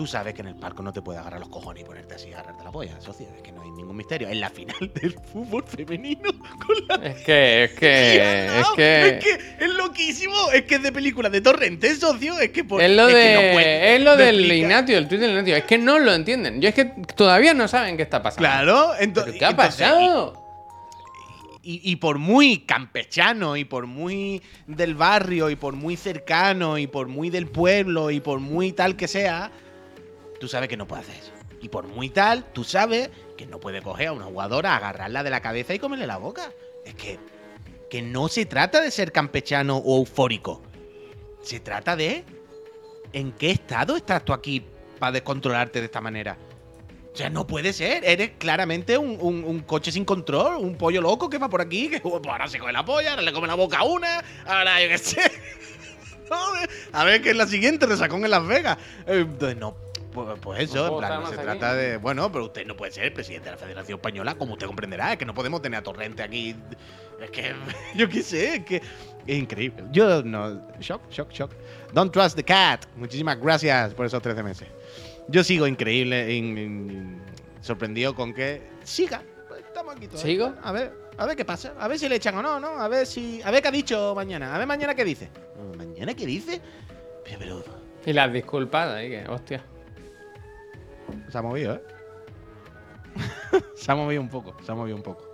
tú 0.00 0.06
sabes 0.06 0.32
que 0.32 0.40
en 0.40 0.48
el 0.48 0.54
parco 0.54 0.82
no 0.82 0.94
te 0.94 1.02
puedes 1.02 1.20
agarrar 1.20 1.40
los 1.40 1.50
cojones 1.50 1.82
y 1.82 1.84
ponerte 1.86 2.14
así 2.14 2.30
y 2.30 2.32
agarrarte 2.32 2.64
la 2.64 2.72
polla, 2.72 2.98
socio. 3.02 3.26
Es 3.36 3.42
que 3.42 3.52
no 3.52 3.60
hay 3.60 3.70
ningún 3.72 3.94
misterio. 3.94 4.30
En 4.30 4.40
la 4.40 4.48
final 4.48 4.74
del 4.94 5.12
fútbol 5.30 5.62
femenino 5.64 6.30
con 6.32 6.86
la 6.88 7.06
Es 7.06 7.16
que, 7.22 7.64
es 7.64 7.70
que, 7.72 8.58
es 8.60 8.66
que... 8.76 9.08
es 9.08 9.22
que 9.24 9.64
es 9.66 9.70
loquísimo. 9.74 10.34
Es 10.54 10.62
que 10.62 10.76
es 10.76 10.82
de 10.82 10.90
película 10.90 11.28
de 11.28 11.42
Torrente, 11.42 11.94
socio. 11.96 12.40
Es 12.40 12.48
que 12.48 12.64
por, 12.64 12.80
Es 12.80 12.90
lo, 12.96 13.08
es 13.08 13.14
de, 13.14 13.34
no 13.34 13.52
puede- 13.52 13.94
es 13.96 14.00
lo 14.00 14.16
del 14.16 14.36
explica. 14.36 14.54
Ignatio, 14.54 14.96
el 14.96 15.06
tweet 15.06 15.18
del 15.20 15.30
Ignatio. 15.32 15.56
Es 15.56 15.64
que 15.64 15.76
no 15.76 15.98
lo 15.98 16.14
entienden. 16.14 16.62
Yo 16.62 16.70
es 16.70 16.74
que 16.74 16.86
todavía 17.14 17.52
no 17.52 17.68
saben 17.68 17.98
qué 17.98 18.02
está 18.02 18.22
pasando. 18.22 18.40
Claro, 18.48 18.94
ento- 18.94 19.24
¿Pero 19.26 19.38
¿Qué 19.38 19.44
ha 19.44 19.50
entonces, 19.50 19.80
pasado? 19.82 20.32
Y, 21.62 21.82
y 21.84 21.96
por 21.96 22.16
muy 22.16 22.60
campechano, 22.60 23.58
y 23.58 23.66
por 23.66 23.84
muy 23.86 24.40
del 24.66 24.94
barrio, 24.94 25.50
y 25.50 25.56
por 25.56 25.74
muy 25.74 25.94
cercano, 25.98 26.78
y 26.78 26.86
por 26.86 27.08
muy 27.08 27.28
del 27.28 27.48
pueblo, 27.48 28.10
y 28.10 28.20
por 28.20 28.40
muy 28.40 28.72
tal 28.72 28.96
que 28.96 29.06
sea, 29.06 29.52
tú 30.40 30.48
sabes 30.48 30.68
que 30.68 30.76
no 30.76 30.88
puede 30.88 31.02
hacer 31.02 31.14
eso. 31.16 31.30
Y 31.60 31.68
por 31.68 31.86
muy 31.86 32.08
tal, 32.08 32.44
tú 32.52 32.64
sabes 32.64 33.10
que 33.36 33.46
no 33.46 33.60
puede 33.60 33.82
coger 33.82 34.08
a 34.08 34.12
una 34.12 34.24
jugadora, 34.24 34.74
agarrarla 34.74 35.22
de 35.22 35.30
la 35.30 35.40
cabeza 35.40 35.74
y 35.74 35.78
comerle 35.78 36.06
la 36.06 36.16
boca. 36.16 36.50
Es 36.84 36.94
que, 36.94 37.18
que 37.90 38.02
no 38.02 38.28
se 38.28 38.46
trata 38.46 38.80
de 38.80 38.90
ser 38.90 39.12
campechano 39.12 39.76
o 39.76 39.98
eufórico. 39.98 40.62
Se 41.42 41.60
trata 41.60 41.96
de 41.96 42.24
en 43.12 43.32
qué 43.32 43.50
estado 43.50 43.96
estás 43.96 44.24
tú 44.24 44.32
aquí 44.32 44.64
para 44.98 45.12
descontrolarte 45.12 45.80
de 45.80 45.86
esta 45.86 46.00
manera. 46.00 46.38
O 47.12 47.16
sea, 47.16 47.28
no 47.28 47.46
puede 47.46 47.72
ser. 47.72 48.04
Eres 48.04 48.30
claramente 48.38 48.96
un, 48.96 49.18
un- 49.20 49.60
coche 49.60 49.90
sin 49.92 50.04
control, 50.04 50.56
un 50.56 50.76
pollo 50.76 51.00
loco 51.02 51.28
que 51.28 51.38
va 51.38 51.48
por 51.50 51.60
aquí, 51.60 51.88
que 51.90 52.00
pues, 52.00 52.22
ahora 52.26 52.46
se 52.48 52.58
come 52.58 52.72
la 52.72 52.84
polla, 52.84 53.10
ahora 53.10 53.22
le 53.22 53.32
come 53.32 53.48
la 53.48 53.54
boca 53.56 53.78
a 53.78 53.84
una, 53.84 54.22
ahora 54.46 54.80
yo 54.82 54.88
qué 54.88 54.98
sé. 54.98 55.20
A 56.92 57.04
ver 57.04 57.20
qué 57.22 57.30
es 57.30 57.36
la 57.36 57.46
siguiente, 57.46 57.86
resacón 57.86 58.24
en 58.24 58.30
Las 58.30 58.46
Vegas. 58.46 58.78
Eh, 59.06 59.26
no. 59.58 59.74
Pues, 60.12 60.38
pues 60.40 60.62
eso, 60.64 60.86
No 60.86 60.92
en 60.94 60.98
plan, 60.98 61.20
no 61.22 61.28
se 61.30 61.36
trata 61.38 61.74
de. 61.74 61.96
Bueno, 61.98 62.30
pero 62.32 62.46
usted 62.46 62.66
no 62.66 62.76
puede 62.76 62.90
ser 62.92 63.04
el 63.04 63.12
presidente 63.12 63.46
de 63.46 63.52
la 63.52 63.58
Federación 63.58 63.96
Española, 63.98 64.34
como 64.34 64.54
usted 64.54 64.66
comprenderá. 64.66 65.12
Es 65.12 65.18
que 65.18 65.24
no 65.24 65.34
podemos 65.34 65.62
tener 65.62 65.78
a 65.78 65.82
Torrente 65.82 66.22
aquí. 66.22 66.56
Es 67.20 67.30
que. 67.30 67.54
Yo 67.94 68.08
qué 68.08 68.22
sé, 68.22 68.56
es 68.56 68.64
que. 68.64 68.76
Es 69.26 69.38
increíble. 69.38 69.84
Yo 69.92 70.22
no. 70.22 70.60
Shock, 70.80 71.02
shock, 71.10 71.30
shock. 71.30 71.52
Don't 71.92 72.12
trust 72.12 72.36
the 72.36 72.42
cat. 72.42 72.86
Muchísimas 72.96 73.38
gracias 73.40 73.94
por 73.94 74.06
esos 74.06 74.20
13 74.20 74.42
meses. 74.42 74.68
Yo 75.28 75.44
sigo 75.44 75.66
increíble, 75.66 76.32
in- 76.34 76.58
in- 76.58 77.22
sorprendido 77.60 78.14
con 78.14 78.34
que 78.34 78.62
siga. 78.82 79.22
Pues 79.46 79.60
Estamos 79.60 79.94
aquí 79.94 80.08
todos. 80.08 80.20
¿Sigo? 80.22 80.52
A 80.62 80.72
ver, 80.72 80.92
a 81.18 81.26
ver 81.26 81.36
qué 81.36 81.44
pasa. 81.44 81.74
A 81.78 81.86
ver 81.86 81.98
si 82.00 82.08
le 82.08 82.16
echan 82.16 82.36
o 82.36 82.42
no, 82.42 82.58
¿no? 82.58 82.68
A 82.80 82.88
ver 82.88 83.06
si. 83.06 83.40
A 83.44 83.50
ver 83.52 83.62
qué 83.62 83.68
ha 83.68 83.72
dicho 83.72 84.12
mañana. 84.16 84.52
A 84.54 84.58
ver 84.58 84.66
mañana 84.66 84.94
qué 84.96 85.04
dice. 85.04 85.28
¿Mañana 85.76 86.14
qué 86.14 86.26
dice? 86.26 86.60
Pero, 87.24 87.62
pero 87.62 87.76
Y 88.06 88.12
las 88.12 88.32
disculpas, 88.32 88.96
que, 89.00 89.24
hostia. 89.28 89.62
Se 91.28 91.38
ha 91.38 91.42
movido, 91.42 91.74
¿eh? 91.74 91.82
se 93.74 93.90
ha 93.92 93.94
movido 93.94 94.20
un 94.20 94.28
poco, 94.28 94.54
se 94.64 94.70
ha 94.72 94.74
movido 94.74 94.96
un 94.96 95.02
poco. 95.02 95.32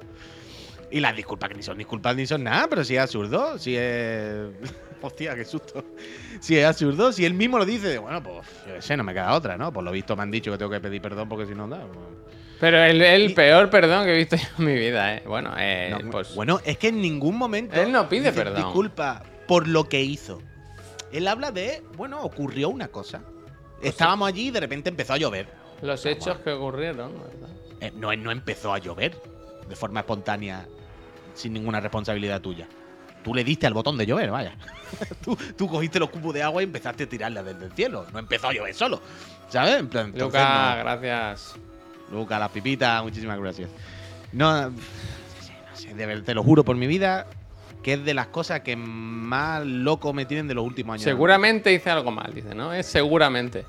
Y 0.91 1.01
las 1.01 1.17
disculpas 1.17 1.49
que 1.51 1.57
ni 1.57 1.63
son 1.63 1.77
disculpas 1.79 2.15
ni 2.15 2.27
son 2.27 2.45
nada, 2.45 2.69
pero 2.69 2.85
si 2.85 2.95
es 2.95 3.03
absurdo, 3.03 3.59
si 3.59 3.77
es. 3.77 4.47
Hostia, 5.03 5.35
qué 5.35 5.45
susto. 5.45 5.85
Si 6.41 6.57
es 6.57 6.65
absurdo, 6.65 7.13
si 7.13 7.25
él 7.25 7.35
mismo 7.35 7.59
lo 7.59 7.65
dice, 7.67 7.99
bueno, 7.99 8.23
pues 8.23 8.47
yo 8.67 8.75
qué 8.75 8.83
sé, 8.83 8.97
no 8.97 9.05
me 9.05 9.13
queda 9.13 9.35
otra, 9.35 9.57
¿no? 9.57 9.73
Por 9.73 9.85
lo 9.85 9.93
visto 9.93 10.17
me 10.17 10.23
han 10.23 10.31
dicho 10.31 10.51
que 10.53 10.59
tengo 10.59 10.71
que 10.71 10.81
pedir 10.81 11.03
perdón 11.03 11.29
porque 11.29 11.47
si 11.47 11.55
no, 11.55 11.69
da. 11.69 11.85
Pero 12.61 12.83
el, 12.83 13.03
el 13.03 13.31
Y- 13.31 13.35
peor 13.35 13.69
perdón 13.69 14.05
que 14.07 14.15
he 14.15 14.17
visto 14.17 14.37
yo 14.37 14.47
en 14.59 14.65
mi 14.65 14.75
vida, 14.75 15.15
¿eh? 15.17 15.23
Bueno, 15.27 15.53
eh, 15.59 15.95
No, 16.03 16.11
pues... 16.11 16.35
Bueno, 16.35 16.61
es 16.65 16.79
que 16.79 16.89
en 16.89 17.03
ningún 17.03 17.37
momento. 17.37 17.81
Él 17.81 17.93
no 17.93 18.09
pide 18.09 18.33
perdón. 18.33 18.57
Disculpa 18.57 19.23
por 19.47 19.69
lo 19.69 19.85
que 19.89 20.01
hizo. 20.01 20.41
Él 21.13 21.29
habla 21.29 21.51
de, 21.53 21.83
bueno, 21.97 22.21
ocurrió 22.23 22.69
una 22.71 22.89
cosa. 22.89 23.23
Pues 23.79 23.91
Estábamos 23.91 24.29
allí 24.29 24.49
y 24.49 24.51
de 24.51 24.61
repente 24.61 24.89
empezó 24.89 25.13
a 25.13 25.19
llover. 25.19 25.49
Los 25.83 26.05
hechos 26.07 26.39
que 26.39 26.51
ocurrieron, 26.51 27.13
¿verdad? 27.13 27.57
Eh, 27.81 27.93
no, 27.97 28.15
no 28.17 28.31
empezó 28.31 28.73
a 28.73 28.79
llover 28.79 29.17
de 29.69 29.77
forma 29.77 30.01
espontánea, 30.01 30.67
sin 31.35 31.53
ninguna 31.53 31.81
responsabilidad 31.81 32.41
tuya. 32.41 32.67
Tú 33.23 33.35
le 33.35 33.43
diste 33.45 33.67
al 33.67 33.75
botón 33.75 33.97
de 33.99 34.07
llover, 34.07 34.31
vaya. 34.31 34.55
tú, 35.25 35.37
tú 35.57 35.69
cogiste 35.69 35.99
los 35.99 36.11
cubos 36.11 36.33
de 36.33 36.43
agua 36.43 36.63
y 36.63 36.65
empezaste 36.65 37.05
a 37.05 37.09
tirarla 37.09 37.43
desde 37.43 37.67
el 37.67 37.73
cielo. 37.73 38.07
No 38.13 38.19
empezó 38.21 38.49
a 38.49 38.53
llover 38.53 38.75
solo. 38.75 39.01
¿Sabes? 39.49 39.77
En 39.77 39.89
plan, 39.89 40.07
entonces 40.07 40.41
Luca, 40.41 40.75
no. 40.77 40.83
gracias. 40.85 41.55
Luca, 42.13 42.39
la 42.39 42.49
pipita, 42.49 43.03
muchísimas 43.03 43.39
gracias. 43.39 43.69
No, 44.33 44.71
no 44.71 44.77
sé, 45.41 45.53
no 45.71 45.77
sé, 45.77 45.95
de 45.95 46.07
ver- 46.07 46.25
te 46.25 46.35
lo 46.35 46.43
juro 46.45 46.65
por 46.65 46.77
mi 46.77 46.87
vida, 46.87 47.27
que 47.83 47.95
es 47.95 48.05
de 48.05 48.15
las 48.15 48.29
cosas 48.29 48.61
que 48.61 48.77
más 48.77 49.65
loco 49.67 50.13
me 50.13 50.25
tienen 50.25 50.47
de 50.49 50.55
los 50.55 50.65
últimos 50.65 50.95
años. 50.95 51.03
Seguramente 51.03 51.73
hice 51.73 51.91
algo 51.91 52.11
mal, 52.13 52.33
dice, 52.33 52.55
¿no? 52.55 52.73
Es 52.73 52.87
seguramente. 52.87 53.67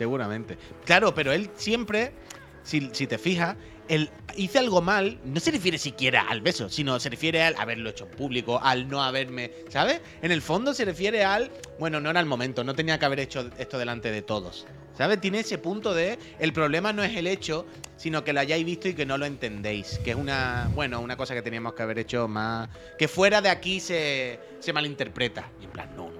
Seguramente. 0.00 0.56
Claro, 0.86 1.14
pero 1.14 1.30
él 1.30 1.50
siempre, 1.56 2.14
si, 2.62 2.80
te 2.88 3.18
fijas, 3.18 3.54
el 3.86 4.08
hice 4.34 4.58
algo 4.58 4.80
mal 4.80 5.20
no 5.26 5.40
se 5.40 5.50
refiere 5.50 5.76
siquiera 5.76 6.22
al 6.22 6.40
beso, 6.40 6.70
sino 6.70 6.98
se 6.98 7.10
refiere 7.10 7.42
al 7.42 7.54
haberlo 7.58 7.90
hecho 7.90 8.06
en 8.06 8.16
público, 8.16 8.58
al 8.62 8.88
no 8.88 9.02
haberme, 9.04 9.52
¿sabes? 9.68 10.00
En 10.22 10.32
el 10.32 10.40
fondo 10.40 10.72
se 10.72 10.86
refiere 10.86 11.22
al, 11.22 11.50
bueno, 11.78 12.00
no 12.00 12.08
era 12.08 12.18
el 12.18 12.24
momento, 12.24 12.64
no 12.64 12.74
tenía 12.74 12.98
que 12.98 13.04
haber 13.04 13.20
hecho 13.20 13.50
esto 13.58 13.76
delante 13.76 14.10
de 14.10 14.22
todos. 14.22 14.66
¿Sabes? 14.96 15.20
Tiene 15.20 15.40
ese 15.40 15.58
punto 15.58 15.92
de 15.92 16.18
el 16.38 16.54
problema 16.54 16.94
no 16.94 17.02
es 17.02 17.14
el 17.14 17.26
hecho, 17.26 17.66
sino 17.98 18.24
que 18.24 18.32
lo 18.32 18.40
hayáis 18.40 18.64
visto 18.64 18.88
y 18.88 18.94
que 18.94 19.04
no 19.04 19.18
lo 19.18 19.26
entendéis. 19.26 19.98
Que 20.02 20.12
es 20.12 20.16
una, 20.16 20.70
bueno, 20.74 20.98
una 21.00 21.18
cosa 21.18 21.34
que 21.34 21.42
teníamos 21.42 21.74
que 21.74 21.82
haber 21.82 21.98
hecho 21.98 22.26
más. 22.26 22.70
Que 22.98 23.06
fuera 23.06 23.42
de 23.42 23.50
aquí 23.50 23.80
se, 23.80 24.40
se 24.60 24.72
malinterpreta. 24.72 25.50
Y 25.60 25.64
en 25.64 25.70
plan, 25.70 25.90
no, 25.94 26.10
no, 26.10 26.19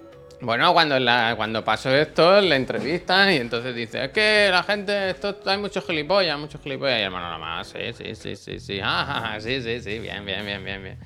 Bueno, 0.41 0.73
cuando, 0.73 0.99
la, 0.99 1.35
cuando 1.37 1.63
pasó 1.63 1.91
esto, 1.95 2.41
le 2.41 2.55
entrevistan 2.55 3.31
y 3.31 3.35
entonces 3.35 3.75
dice, 3.75 4.05
es 4.05 4.11
que 4.11 4.49
la 4.49 4.63
gente, 4.63 5.11
esto, 5.11 5.37
hay 5.45 5.59
muchos 5.59 5.85
gilipollas, 5.85 6.39
muchos 6.39 6.59
gilipollas. 6.61 6.99
Y 6.99 7.03
hermano, 7.03 7.29
Lama, 7.29 7.63
sí, 7.63 7.77
sí, 7.93 8.15
sí, 8.15 8.35
sí, 8.35 8.59
sí, 8.59 8.79
ah, 8.83 9.37
sí, 9.39 9.61
sí, 9.61 9.79
sí, 9.81 9.99
bien, 9.99 10.25
bien, 10.25 10.43
bien, 10.43 10.63
bien, 10.63 10.83
bien. 10.83 10.97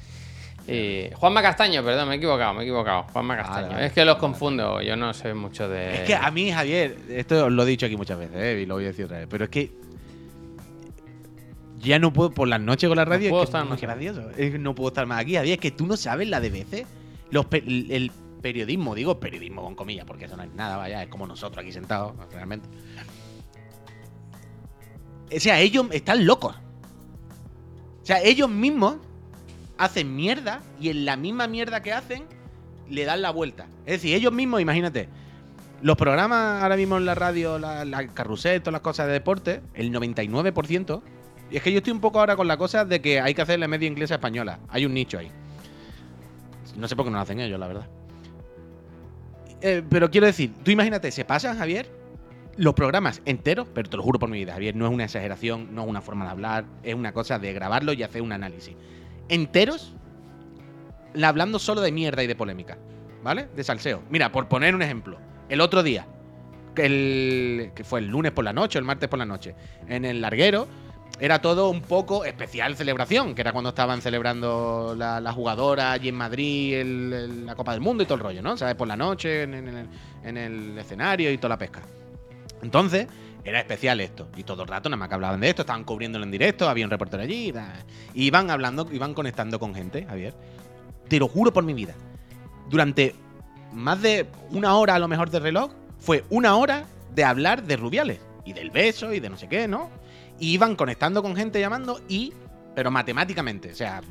Y 0.67 1.13
Juanma 1.15 1.41
Castaño, 1.41 1.83
perdón, 1.83 2.07
me 2.07 2.15
he 2.15 2.17
equivocado, 2.17 2.53
me 2.53 2.61
he 2.61 2.63
equivocado. 2.63 3.03
Juanma 3.11 3.35
Castaño. 3.35 3.77
es 3.77 3.91
que 3.91 4.05
los 4.05 4.15
confundo, 4.15 4.81
yo 4.81 4.95
no 4.95 5.13
sé 5.13 5.33
mucho 5.33 5.67
de. 5.67 5.95
Es 5.95 5.99
que 6.01 6.15
a 6.15 6.31
mí, 6.31 6.51
Javier, 6.51 6.97
esto 7.09 7.47
os 7.47 7.51
lo 7.51 7.63
he 7.63 7.65
dicho 7.65 7.85
aquí 7.85 7.97
muchas 7.97 8.17
veces, 8.17 8.37
¿eh? 8.37 8.61
y 8.61 8.65
lo 8.65 8.75
voy 8.75 8.85
a 8.85 8.87
decir 8.87 9.05
otra 9.05 9.19
vez, 9.19 9.27
pero 9.29 9.43
es 9.43 9.49
que. 9.49 9.71
Ya 11.79 11.99
no 11.99 12.11
puedo, 12.11 12.31
por 12.31 12.47
las 12.47 12.59
noches 12.59 12.87
con 12.87 12.97
la 12.97 13.05
radio, 13.05 13.29
no 13.29 13.31
puedo 13.31 13.43
estar 13.43 13.65
más. 13.65 13.79
gracioso. 13.79 14.23
no 14.59 14.73
puedo 14.73 14.87
estar 14.87 15.05
más 15.05 15.19
aquí, 15.19 15.35
Javier, 15.35 15.55
es 15.55 15.59
que 15.59 15.71
tú 15.71 15.85
no 15.85 15.97
sabes 15.97 16.29
la 16.29 16.39
de 16.39 16.49
veces. 16.49 16.87
Los 17.29 17.45
el 17.51 18.11
periodismo, 18.45 18.93
digo 18.93 19.19
periodismo 19.19 19.63
con 19.63 19.73
comillas, 19.73 20.05
porque 20.05 20.25
eso 20.25 20.37
no 20.37 20.43
es 20.43 20.53
nada, 20.53 20.77
vaya, 20.77 21.01
es 21.01 21.09
como 21.09 21.25
nosotros 21.25 21.63
aquí 21.63 21.71
sentados, 21.71 22.13
realmente. 22.31 22.69
O 25.35 25.39
sea, 25.39 25.59
ellos 25.59 25.87
están 25.89 26.27
locos. 26.27 26.55
O 28.03 28.05
sea, 28.05 28.21
ellos 28.21 28.47
mismos 28.47 28.97
hacen 29.79 30.15
mierda 30.15 30.61
y 30.79 30.89
en 30.89 31.05
la 31.05 31.17
misma 31.17 31.47
mierda 31.47 31.81
que 31.81 31.91
hacen 31.91 32.25
le 32.87 33.03
dan 33.05 33.23
la 33.23 33.31
vuelta. 33.31 33.65
Es 33.87 33.93
decir, 33.93 34.13
ellos 34.13 34.31
mismos, 34.31 34.61
imagínate, 34.61 35.09
los 35.81 35.97
programas 35.97 36.61
ahora 36.61 36.75
mismo 36.75 36.97
en 36.97 37.05
la 37.05 37.15
radio, 37.15 37.57
la, 37.57 37.83
la 37.83 38.05
carrusel, 38.09 38.61
todas 38.61 38.73
las 38.73 38.81
cosas 38.81 39.07
de 39.07 39.13
deporte, 39.13 39.63
el 39.73 39.91
99%. 39.91 41.01
Y 41.49 41.57
es 41.57 41.63
que 41.63 41.71
yo 41.71 41.79
estoy 41.79 41.93
un 41.93 41.99
poco 41.99 42.19
ahora 42.19 42.35
con 42.35 42.47
la 42.47 42.57
cosa 42.57 42.85
de 42.85 43.01
que 43.01 43.19
hay 43.19 43.33
que 43.33 43.41
hacerle 43.41 43.67
media 43.67 43.87
inglesa 43.87 44.13
española. 44.13 44.59
Hay 44.69 44.85
un 44.85 44.93
nicho 44.93 45.17
ahí. 45.17 45.31
No 46.77 46.87
sé 46.87 46.95
por 46.95 47.05
qué 47.05 47.09
no 47.09 47.17
lo 47.17 47.23
hacen 47.23 47.39
ellos, 47.39 47.59
la 47.59 47.67
verdad. 47.67 47.94
Eh, 49.67 49.81
pero 49.89 50.11
quiero 50.11 50.27
decir, 50.27 50.53
tú 50.63 50.69
imagínate, 50.69 51.09
se 51.09 51.25
pasan, 51.25 51.57
Javier, 51.57 51.87
los 52.55 52.75
programas 52.75 53.23
enteros, 53.25 53.67
pero 53.73 53.89
te 53.89 53.97
lo 53.97 54.03
juro 54.03 54.19
por 54.19 54.29
mi 54.29 54.37
vida, 54.37 54.53
Javier, 54.53 54.75
no 54.75 54.85
es 54.85 54.91
una 54.91 55.05
exageración, 55.05 55.73
no 55.73 55.81
es 55.81 55.89
una 55.89 56.01
forma 56.01 56.23
de 56.25 56.29
hablar, 56.29 56.65
es 56.83 56.93
una 56.93 57.13
cosa 57.13 57.39
de 57.39 57.51
grabarlo 57.51 57.91
y 57.93 58.03
hacer 58.03 58.21
un 58.21 58.31
análisis 58.31 58.75
enteros 59.27 59.95
hablando 61.19 61.57
solo 61.57 61.81
de 61.81 61.91
mierda 61.91 62.23
y 62.23 62.27
de 62.27 62.35
polémica, 62.35 62.77
¿vale? 63.23 63.47
De 63.55 63.63
salseo. 63.63 64.03
Mira, 64.11 64.31
por 64.31 64.47
poner 64.47 64.75
un 64.75 64.83
ejemplo, 64.83 65.17
el 65.49 65.59
otro 65.61 65.81
día, 65.81 66.05
el, 66.75 67.71
que 67.73 67.83
fue 67.83 68.01
el 68.01 68.07
lunes 68.07 68.33
por 68.33 68.43
la 68.45 68.53
noche 68.53 68.77
el 68.77 68.85
martes 68.85 69.09
por 69.09 69.17
la 69.17 69.25
noche, 69.25 69.55
en 69.87 70.05
el 70.05 70.21
larguero, 70.21 70.67
era 71.19 71.39
todo 71.39 71.69
un 71.69 71.81
poco 71.81 72.25
especial 72.25 72.75
celebración, 72.75 73.35
que 73.35 73.41
era 73.41 73.51
cuando 73.51 73.69
estaban 73.69 74.01
celebrando 74.01 74.95
la, 74.97 75.21
la 75.21 75.31
jugadora 75.31 75.91
allí 75.91 76.09
en 76.09 76.15
Madrid, 76.15 76.83
la 77.45 77.55
Copa 77.55 77.71
del 77.71 77.81
Mundo 77.81 78.03
y 78.03 78.05
todo 78.05 78.15
el 78.15 78.21
rollo, 78.21 78.41
¿no? 78.41 78.57
¿Sabes? 78.57 78.75
Por 78.75 78.87
la 78.87 78.97
noche, 78.97 79.43
en 79.43 80.37
el 80.37 80.77
escenario 80.77 81.31
y 81.31 81.37
toda 81.37 81.49
la 81.49 81.57
pesca. 81.57 81.81
Entonces, 82.61 83.07
era 83.45 83.59
especial 83.59 84.01
esto. 84.01 84.27
Y 84.35 84.43
todo 84.43 84.63
el 84.63 84.67
rato 84.67 84.89
nada 84.89 84.97
más 84.97 85.07
que 85.07 85.13
hablaban 85.13 85.39
de 85.39 85.49
esto, 85.49 85.61
estaban 85.61 85.83
cubriéndolo 85.83 86.25
en 86.25 86.31
directo, 86.31 86.67
había 86.67 86.83
un 86.83 86.91
reportero 86.91 87.21
allí. 87.21 87.53
Y 88.13 88.25
iban 88.25 88.49
hablando, 88.49 88.89
iban 88.91 89.13
conectando 89.13 89.59
con 89.59 89.75
gente, 89.75 90.03
Javier. 90.05 90.33
Te 91.07 91.19
lo 91.19 91.27
juro 91.27 91.53
por 91.53 91.63
mi 91.63 91.73
vida. 91.73 91.93
Durante 92.69 93.15
más 93.71 94.01
de 94.01 94.25
una 94.49 94.75
hora 94.75 94.95
a 94.95 94.99
lo 94.99 95.07
mejor 95.07 95.29
de 95.29 95.39
reloj, 95.39 95.71
fue 95.99 96.23
una 96.29 96.55
hora 96.55 96.85
de 97.13 97.23
hablar 97.23 97.63
de 97.63 97.77
Rubiales. 97.77 98.19
Y 98.45 98.53
del 98.53 98.71
beso 98.71 99.13
y 99.13 99.19
de 99.19 99.29
no 99.29 99.37
sé 99.37 99.47
qué, 99.47 99.67
¿no? 99.67 99.89
Y 100.39 100.53
iban 100.53 100.75
conectando 100.75 101.21
con 101.21 101.35
gente 101.35 101.59
llamando 101.59 102.01
y... 102.07 102.33
Pero 102.75 102.91
matemáticamente, 102.91 103.71
o 103.71 103.75
sea, 103.75 104.01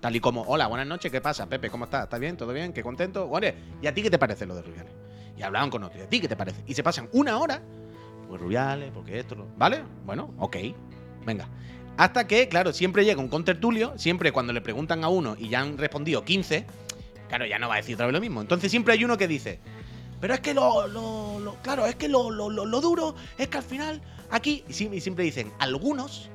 tal 0.00 0.16
y 0.16 0.20
como, 0.20 0.42
hola, 0.42 0.66
buenas 0.66 0.86
noches, 0.86 1.12
¿qué 1.12 1.20
pasa? 1.20 1.46
Pepe, 1.46 1.68
¿cómo 1.68 1.84
estás? 1.84 2.04
¿Estás 2.04 2.18
bien? 2.18 2.38
¿Todo 2.38 2.54
bien? 2.54 2.72
¿Qué 2.72 2.82
contento? 2.82 3.28
Oye, 3.28 3.54
¿y 3.82 3.86
a 3.86 3.92
ti 3.92 4.02
qué 4.02 4.08
te 4.08 4.18
parece 4.18 4.46
lo 4.46 4.54
de 4.54 4.62
Rubiales? 4.62 4.92
Y 5.36 5.42
hablaban 5.42 5.68
con 5.68 5.84
otros, 5.84 6.00
¿y 6.00 6.04
a 6.04 6.08
ti 6.08 6.20
qué 6.20 6.28
te 6.28 6.36
parece? 6.36 6.64
Y 6.66 6.72
se 6.72 6.82
pasan 6.82 7.10
una 7.12 7.36
hora 7.36 7.60
pues 8.30 8.40
Rubiales, 8.40 8.92
porque 8.94 9.18
esto, 9.18 9.36
¿vale? 9.58 9.82
Bueno, 10.06 10.32
ok, 10.38 10.56
venga. 11.26 11.48
Hasta 11.96 12.28
que, 12.28 12.48
claro, 12.48 12.72
siempre 12.72 13.04
llega 13.04 13.20
un 13.20 13.28
contertulio, 13.28 13.92
siempre 13.98 14.30
cuando 14.30 14.52
le 14.52 14.60
preguntan 14.60 15.02
a 15.02 15.08
uno 15.08 15.34
y 15.36 15.48
ya 15.48 15.60
han 15.60 15.76
respondido 15.76 16.24
15, 16.24 16.64
claro, 17.28 17.44
ya 17.46 17.58
no 17.58 17.68
va 17.68 17.74
a 17.74 17.76
decir 17.78 17.96
otra 17.96 18.06
vez 18.06 18.14
lo 18.14 18.20
mismo. 18.20 18.40
Entonces 18.40 18.70
siempre 18.70 18.94
hay 18.94 19.04
uno 19.04 19.18
que 19.18 19.26
dice, 19.26 19.58
pero 20.20 20.32
es 20.32 20.40
que 20.40 20.54
lo, 20.54 21.56
claro, 21.60 21.86
es 21.86 21.96
que 21.96 22.08
lo, 22.08 22.30
duro 22.80 23.16
es 23.36 23.48
que 23.48 23.58
al 23.58 23.64
final 23.64 24.00
aquí, 24.30 24.64
siempre 24.70 25.24
dicen, 25.24 25.52
algunos, 25.58 26.30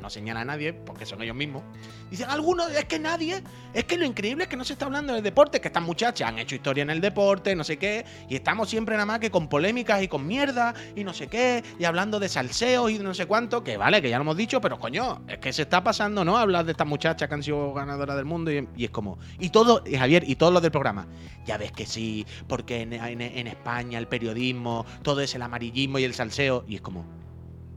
no 0.00 0.10
señalar 0.10 0.42
a 0.42 0.44
nadie, 0.44 0.72
porque 0.72 1.06
son 1.06 1.22
ellos 1.22 1.36
mismos, 1.36 1.62
dicen 2.10 2.28
algunos, 2.30 2.70
es 2.70 2.84
que 2.84 2.98
nadie, 2.98 3.42
es 3.72 3.84
que 3.84 3.96
lo 3.96 4.04
increíble 4.04 4.44
es 4.44 4.50
que 4.50 4.56
no 4.56 4.64
se 4.64 4.74
está 4.74 4.84
hablando 4.84 5.14
del 5.14 5.22
deporte, 5.22 5.60
que 5.60 5.68
estas 5.68 5.82
muchachas 5.82 6.28
han 6.28 6.38
hecho 6.38 6.54
historia 6.54 6.82
en 6.82 6.90
el 6.90 7.00
deporte, 7.00 7.54
no 7.54 7.64
sé 7.64 7.78
qué, 7.78 8.04
y 8.28 8.34
estamos 8.34 8.68
siempre 8.68 8.94
nada 8.94 9.06
más 9.06 9.20
que 9.20 9.30
con 9.30 9.48
polémicas 9.48 10.02
y 10.02 10.08
con 10.08 10.26
mierda, 10.26 10.74
y 10.94 11.04
no 11.04 11.12
sé 11.12 11.28
qué, 11.28 11.62
y 11.78 11.84
hablando 11.84 12.20
de 12.20 12.28
salseos 12.28 12.90
y 12.90 12.98
no 12.98 13.14
sé 13.14 13.26
cuánto, 13.26 13.64
que 13.64 13.76
vale, 13.76 14.02
que 14.02 14.10
ya 14.10 14.18
lo 14.18 14.22
hemos 14.22 14.36
dicho, 14.36 14.60
pero 14.60 14.78
coño, 14.78 15.22
es 15.28 15.38
que 15.38 15.52
se 15.52 15.62
está 15.62 15.82
pasando, 15.82 16.24
¿no? 16.24 16.36
Hablar 16.36 16.64
de 16.64 16.72
estas 16.72 16.86
muchachas 16.86 17.28
que 17.28 17.34
han 17.34 17.42
sido 17.42 17.72
ganadoras 17.72 18.16
del 18.16 18.24
mundo, 18.24 18.50
y, 18.50 18.84
es 18.84 18.90
como, 18.90 19.18
y 19.38 19.50
todo, 19.50 19.82
y 19.86 19.96
Javier, 19.96 20.24
y 20.26 20.36
todos 20.36 20.52
los 20.52 20.62
del 20.62 20.72
programa, 20.72 21.06
ya 21.44 21.56
ves 21.56 21.72
que 21.72 21.86
sí, 21.86 22.26
porque 22.46 22.82
en, 22.82 22.92
en 22.92 23.46
España 23.46 23.98
el 23.98 24.08
periodismo, 24.08 24.84
todo 25.02 25.20
es 25.20 25.34
el 25.34 25.42
amarillismo 25.42 25.98
y 25.98 26.04
el 26.04 26.14
salseo, 26.14 26.64
y 26.66 26.76
es 26.76 26.80
como, 26.80 27.04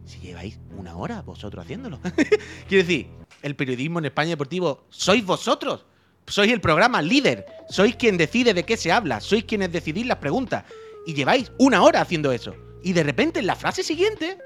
si 0.06 0.20
lleváis 0.20 0.60
una 0.78 0.95
hora 0.95 1.22
vosotros 1.22 1.64
haciéndolo. 1.64 1.99
Quiero 2.68 2.84
decir, 2.84 3.10
el 3.41 3.56
periodismo 3.56 3.99
en 3.99 4.06
España 4.06 4.32
deportivo 4.32 4.86
sois 4.89 5.26
vosotros. 5.26 5.86
Sois 6.28 6.51
el 6.51 6.62
programa 6.62 7.01
líder. 7.01 7.45
Sois 7.70 7.95
quien 7.95 8.18
decide 8.18 8.53
de 8.53 8.64
qué 8.64 8.78
se 8.78 8.91
habla. 8.91 9.20
Sois 9.20 9.43
quienes 9.45 9.72
decidís 9.72 10.06
las 10.06 10.18
preguntas. 10.18 10.64
Y 11.06 11.14
lleváis 11.14 11.51
una 11.60 11.84
hora 11.84 12.01
haciendo 12.01 12.32
eso. 12.32 12.56
Y 12.84 12.93
de 12.93 13.03
repente 13.03 13.39
en 13.39 13.47
la 13.47 13.56
frase 13.56 13.84
siguiente 13.84 14.38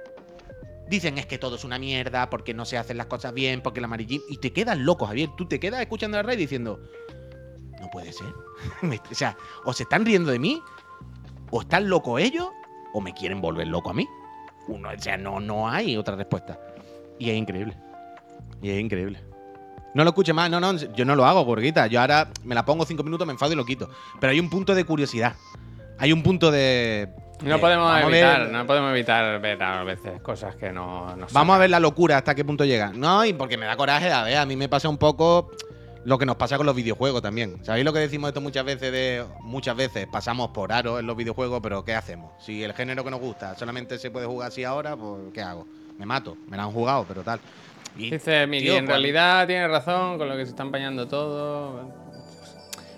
dicen 0.89 1.17
es 1.17 1.25
que 1.25 1.37
todo 1.37 1.55
es 1.55 1.63
una 1.63 1.77
mierda, 1.77 2.29
porque 2.29 2.53
no 2.53 2.65
se 2.65 2.77
hacen 2.77 2.97
las 2.97 3.05
cosas 3.05 3.33
bien, 3.33 3.61
porque 3.61 3.79
el 3.79 3.85
amarillismo... 3.85 4.25
Y 4.29 4.37
te 4.37 4.51
quedas 4.51 4.77
loco, 4.77 5.05
Javier. 5.05 5.29
Tú 5.37 5.47
te 5.47 5.59
quedas 5.59 5.81
escuchando 5.81 6.17
la 6.17 6.23
radio 6.23 6.39
diciendo, 6.39 6.79
no 7.79 7.89
puede 7.89 8.11
ser. 8.11 8.33
o 9.11 9.15
sea, 9.15 9.37
o 9.65 9.73
se 9.73 9.83
están 9.83 10.05
riendo 10.05 10.31
de 10.31 10.39
mí, 10.39 10.61
o 11.51 11.61
están 11.61 11.89
locos 11.89 12.21
ellos, 12.21 12.47
o 12.93 13.01
me 13.01 13.13
quieren 13.13 13.39
volver 13.39 13.67
loco 13.67 13.89
a 13.89 13.93
mí 13.93 14.07
uno. 14.69 14.89
O 14.89 15.01
sea, 15.01 15.17
no, 15.17 15.39
no 15.39 15.69
hay 15.69 15.97
otra 15.97 16.15
respuesta. 16.15 16.59
Y 17.17 17.29
es 17.29 17.35
increíble. 17.35 17.75
Y 18.61 18.69
es 18.69 18.79
increíble. 18.79 19.19
No 19.93 20.03
lo 20.03 20.11
escuche 20.11 20.33
más, 20.33 20.49
no, 20.49 20.59
no, 20.59 20.73
yo 20.73 21.03
no 21.05 21.15
lo 21.15 21.25
hago, 21.25 21.45
porquita. 21.45 21.87
Yo 21.87 21.99
ahora 21.99 22.29
me 22.43 22.55
la 22.55 22.63
pongo 22.63 22.85
cinco 22.85 23.03
minutos, 23.03 23.25
me 23.25 23.33
enfado 23.33 23.53
y 23.53 23.55
lo 23.55 23.65
quito. 23.65 23.89
Pero 24.19 24.31
hay 24.31 24.39
un 24.39 24.49
punto 24.49 24.75
de 24.75 24.85
curiosidad. 24.85 25.33
Hay 25.97 26.13
un 26.13 26.23
punto 26.23 26.51
de. 26.51 27.09
No 27.43 27.59
podemos 27.59 28.01
evitar, 28.01 28.49
no 28.49 28.65
podemos 28.65 28.91
evitar 28.91 29.39
ver 29.41 29.61
a 29.63 29.83
veces 29.83 30.21
cosas 30.21 30.55
que 30.55 30.71
no. 30.71 31.15
Vamos 31.31 31.55
a 31.55 31.59
ver 31.59 31.69
la 31.69 31.79
locura 31.79 32.17
hasta 32.17 32.35
qué 32.35 32.43
punto 32.43 32.65
llega. 32.65 32.91
No, 32.93 33.23
y 33.25 33.33
porque 33.33 33.57
me 33.57 33.65
da 33.65 33.77
coraje, 33.77 34.11
a 34.11 34.23
ver, 34.23 34.37
a 34.37 34.45
mí 34.45 34.55
me 34.55 34.67
pasa 34.67 34.89
un 34.89 34.97
poco 34.97 35.49
lo 36.09 36.17
que 36.17 36.25
nos 36.25 36.37
pasa 36.37 36.57
con 36.57 36.65
los 36.65 36.75
videojuegos 36.75 37.21
también. 37.21 37.63
¿Sabéis 37.63 37.85
lo 37.85 37.93
que 37.93 37.99
decimos 37.99 38.29
esto 38.29 38.41
muchas 38.41 38.65
veces 38.65 38.91
de 38.91 39.23
muchas 39.41 39.75
veces 39.75 40.07
pasamos 40.07 40.49
por 40.49 40.73
aro 40.73 40.97
en 40.97 41.05
los 41.05 41.15
videojuegos, 41.15 41.59
pero 41.61 41.85
¿qué 41.85 41.93
hacemos? 41.93 42.31
Si 42.43 42.63
el 42.63 42.73
género 42.73 43.03
que 43.03 43.11
nos 43.11 43.19
gusta 43.19 43.55
solamente 43.55 43.99
se 43.99 44.09
puede 44.09 44.25
jugar 44.25 44.47
así 44.47 44.63
ahora, 44.63 44.97
pues 44.97 45.31
¿qué 45.35 45.43
hago? 45.43 45.67
Me 45.99 46.07
mato, 46.07 46.35
me 46.47 46.57
la 46.57 46.63
han 46.63 46.71
jugado, 46.71 47.05
pero 47.07 47.21
tal. 47.21 47.39
Dice 47.95 48.47
Miguel, 48.47 48.77
en 48.77 48.87
realidad 48.87 49.45
tiene 49.45 49.67
razón 49.67 50.17
con 50.17 50.27
lo 50.27 50.35
que 50.35 50.45
se 50.45 50.49
está 50.49 50.63
empañando 50.63 51.07
todo. 51.07 51.93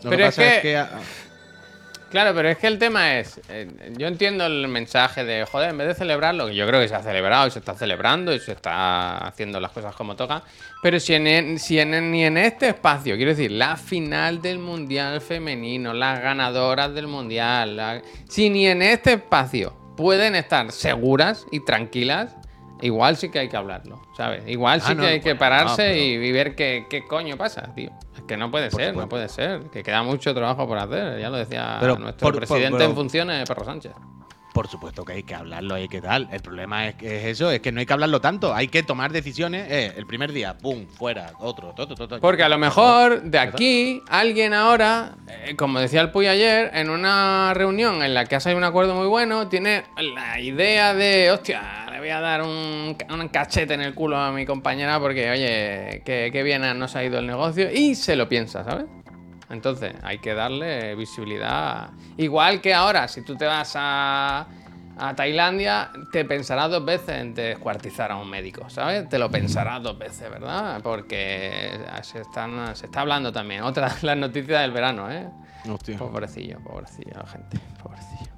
pero 0.04 0.28
es 0.28 0.36
que, 0.36 0.82
Claro, 2.12 2.34
pero 2.36 2.50
es 2.50 2.58
que 2.58 2.68
el 2.68 2.78
tema 2.78 3.18
es, 3.20 3.40
eh, 3.48 3.68
yo 3.98 4.06
entiendo 4.08 4.46
el 4.46 4.68
mensaje 4.68 5.24
de, 5.24 5.46
joder, 5.46 5.70
en 5.70 5.78
vez 5.78 5.88
de 5.88 5.96
celebrarlo, 5.96 6.48
que 6.48 6.56
yo 6.56 6.68
creo 6.68 6.82
que 6.82 6.90
se 6.90 6.96
ha 6.96 7.02
celebrado 7.02 7.48
y 7.48 7.52
se 7.52 7.60
está 7.60 7.74
celebrando 7.74 8.34
y 8.36 8.40
se 8.42 8.52
está 8.52 9.20
haciendo 9.20 9.62
las 9.62 9.72
cosas 9.72 9.96
como 9.96 10.18
toca, 10.18 10.44
pero 10.84 11.00
si, 11.00 11.14
en, 11.16 11.58
si 11.58 11.80
en, 11.80 12.12
ni 12.12 12.26
en 12.26 12.38
este 12.38 12.68
espacio, 12.68 13.16
quiero 13.16 13.32
decir, 13.32 13.52
la 13.52 13.78
final 13.78 14.42
del 14.42 14.60
Mundial 14.60 15.22
femenino, 15.22 15.94
las 15.94 16.20
ganadoras 16.22 16.94
del 16.94 17.08
Mundial, 17.08 17.78
la- 17.78 18.02
si 18.28 18.50
ni 18.50 18.68
en 18.68 18.82
este 18.82 19.14
espacio 19.14 19.74
pueden 19.96 20.36
estar 20.36 20.70
seguras 20.74 21.46
y 21.50 21.64
tranquilas, 21.64 22.36
igual 22.82 23.16
sí 23.16 23.30
que 23.30 23.40
hay 23.40 23.48
que 23.48 23.56
hablarlo, 23.56 24.02
¿sabes? 24.18 24.44
Igual 24.48 24.82
Ah, 24.84 24.88
sí 24.90 24.96
no, 24.96 25.04
que 25.04 25.08
hay 25.08 25.22
que 25.22 25.36
pararse 25.36 25.84
no, 25.84 25.94
pero- 25.94 25.96
y, 25.98 26.28
y 26.28 26.32
ver 26.34 26.56
qué, 26.56 26.88
qué 26.90 27.06
coño 27.08 27.38
pasa, 27.38 27.74
tío. 27.74 27.92
Que 28.32 28.38
no 28.38 28.50
puede 28.50 28.72
ser, 28.72 28.72
supuesto. 28.72 29.02
no 29.02 29.10
puede 29.10 29.28
ser, 29.28 29.64
que 29.64 29.84
queda 29.84 30.04
mucho 30.04 30.34
trabajo 30.34 30.66
por 30.66 30.78
hacer, 30.78 31.20
ya 31.20 31.30
lo 31.30 31.36
decía 31.36 31.76
Pero 31.82 31.98
nuestro 31.98 32.26
por- 32.28 32.34
por- 32.36 32.40
presidente 32.48 32.78
pero- 32.78 32.90
en 32.92 32.96
funciones, 32.96 33.46
Perro 33.46 33.66
Sánchez. 33.66 33.92
Por 34.54 34.68
supuesto 34.68 35.06
que 35.06 35.14
hay 35.14 35.24
que 35.24 35.34
hablarlo, 35.34 35.76
hay 35.76 35.88
que 35.88 36.02
tal. 36.02 36.28
El 36.32 36.42
problema 36.42 36.88
es 36.88 36.96
que 36.96 37.18
es 37.18 37.26
eso, 37.26 37.52
es 37.52 37.62
que 37.62 37.72
no 37.72 37.80
hay 37.80 37.86
que 37.86 37.94
hablarlo 37.94 38.20
tanto. 38.20 38.54
Hay 38.54 38.68
que 38.68 38.84
tomar 38.84 39.12
decisiones. 39.12 39.68
Eh, 39.70 39.94
el 39.96 40.06
primer 40.06 40.34
día, 40.34 40.58
pum, 40.58 40.88
fuera, 40.88 41.34
otro, 41.40 41.74
todo, 41.74 41.96
todo. 41.96 42.20
Porque 42.20 42.44
a 42.44 42.50
lo 42.50 42.58
mejor 42.58 43.22
de 43.22 43.40
aquí 43.40 44.02
alguien 44.10 44.54
ahora, 44.54 45.16
eh, 45.28 45.56
como 45.56 45.80
decía 45.80 46.02
el 46.02 46.12
Puy 46.12 46.28
ayer, 46.28 46.72
en 46.74 46.90
una 46.90 47.54
reunión 47.54 48.04
en 48.04 48.14
la 48.14 48.26
que 48.26 48.36
ha 48.36 48.40
salido 48.42 48.58
un 48.58 48.66
acuerdo 48.66 48.94
muy 48.94 49.08
bueno, 49.08 49.48
tiene 49.48 49.86
la 49.98 50.40
idea 50.40 50.94
de, 50.94 51.32
hostia, 51.32 51.88
le 51.92 52.00
voy 52.00 52.10
a 52.10 52.20
dar 52.20 52.42
un 52.42 52.96
cachete 53.32 53.74
en 53.74 53.82
el 53.82 53.94
culo 53.94 54.18
a 54.18 54.32
mi 54.32 54.46
compañera 54.46 55.00
porque, 55.00 55.30
oye, 55.30 56.02
que, 56.04 56.30
que 56.32 56.44
bien 56.44 56.62
nos 56.78 56.96
ha 56.96 57.04
ido 57.04 57.20
el 57.20 57.28
negocio 57.28 57.72
y 57.72 57.96
se 57.96 58.16
lo 58.16 58.28
piensa, 58.28 58.64
¿sabes? 58.64 58.86
Entonces, 59.52 59.94
hay 60.04 60.20
que 60.20 60.34
darle 60.34 60.96
visibilidad. 60.96 61.90
Igual 62.18 62.62
que 62.62 62.74
ahora, 62.74 63.08
si 63.08 63.22
tú 63.24 63.36
te 63.36 63.46
vas 63.46 63.74
a, 63.76 64.48
a 64.98 65.16
Tailandia, 65.16 65.92
te 66.12 66.24
pensarás 66.26 66.72
dos 66.72 66.86
veces 66.86 67.10
en 67.20 67.34
descuartizar 67.34 68.12
a 68.12 68.16
un 68.16 68.30
médico, 68.30 68.70
¿sabes? 68.70 69.10
Te 69.10 69.20
lo 69.20 69.30
pensarás 69.30 69.84
dos 69.84 69.98
veces, 69.98 70.30
¿verdad? 70.30 70.80
Porque 70.82 71.80
se, 72.04 72.22
están, 72.22 72.76
se 72.76 72.86
está 72.86 73.02
hablando 73.02 73.32
también. 73.32 73.64
Otra 73.64 73.90
de 73.90 74.08
las 74.08 74.18
noticias 74.18 74.62
del 74.62 74.72
verano, 74.72 75.12
¿eh? 75.12 75.28
Hostia. 75.70 75.98
Pobrecillo, 75.98 76.60
pobrecillo, 76.60 77.14
la 77.16 77.28
gente. 77.28 77.60
Pobrecillo. 77.84 78.32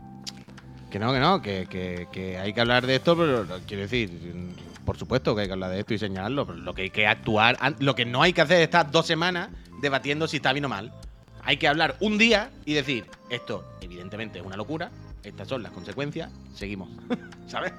Que 0.90 1.00
no, 1.00 1.12
que 1.14 1.20
no, 1.20 1.42
que, 1.42 1.68
que- 1.70 2.08
que 2.12 2.38
hay 2.38 2.54
que 2.54 2.62
hablar 2.62 2.86
de 2.86 2.96
esto, 2.96 3.16
pero 3.18 3.46
quiero 3.68 3.84
decir, 3.84 4.56
por 4.86 4.98
supuesto 4.98 5.34
que 5.36 5.42
hay 5.42 5.48
que 5.48 5.54
hablar 5.54 5.72
de 5.72 5.80
esto 5.80 5.94
y 5.94 5.98
señalarlo, 5.98 6.46
pero 6.46 6.60
lo 6.60 6.74
que 6.74 6.84
hay 6.84 6.90
que 6.90 7.08
actuar, 7.08 7.58
lo 7.80 7.96
que 7.96 8.06
no 8.06 8.22
hay 8.22 8.34
que 8.34 8.42
hacer 8.42 8.58
es 8.58 8.64
estar 8.64 8.92
dos 8.92 9.08
semanas 9.08 9.50
debatiendo 9.84 10.28
si 10.28 10.38
está 10.38 10.52
bien 10.54 10.66
o 10.66 10.70
mal. 10.70 10.92
Hay 11.44 11.58
que 11.58 11.68
hablar 11.68 11.96
un 12.00 12.18
día 12.18 12.50
y 12.66 12.74
decir, 12.74 13.06
esto 13.30 13.64
evidentemente 13.82 14.40
es 14.40 14.46
una 14.46 14.56
locura, 14.58 14.90
estas 15.24 15.48
son 15.48 15.62
las 15.62 15.72
consecuencias, 15.74 16.32
seguimos, 16.56 16.90
¿sabes? 17.48 17.74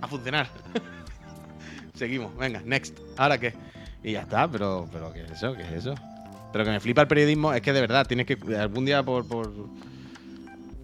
A 0.00 0.06
funcionar. 0.08 0.48
seguimos, 1.94 2.34
venga, 2.36 2.62
next. 2.64 2.98
¿Ahora 3.16 3.38
qué? 3.38 3.52
Y 4.02 4.12
ya 4.12 4.20
está, 4.22 4.50
pero, 4.50 4.88
pero 4.92 5.12
¿qué 5.12 5.24
es 5.24 5.30
eso? 5.32 5.54
¿Qué 5.54 5.62
es 5.62 5.72
eso? 5.72 5.94
Pero 6.52 6.64
que 6.64 6.70
me 6.70 6.80
flipa 6.80 7.02
el 7.02 7.08
periodismo 7.08 7.52
es 7.52 7.60
que 7.62 7.72
de 7.72 7.80
verdad 7.80 8.06
tienes 8.06 8.26
que 8.26 8.38
algún 8.56 8.84
día 8.84 9.02
por, 9.02 9.26
por, 9.26 9.52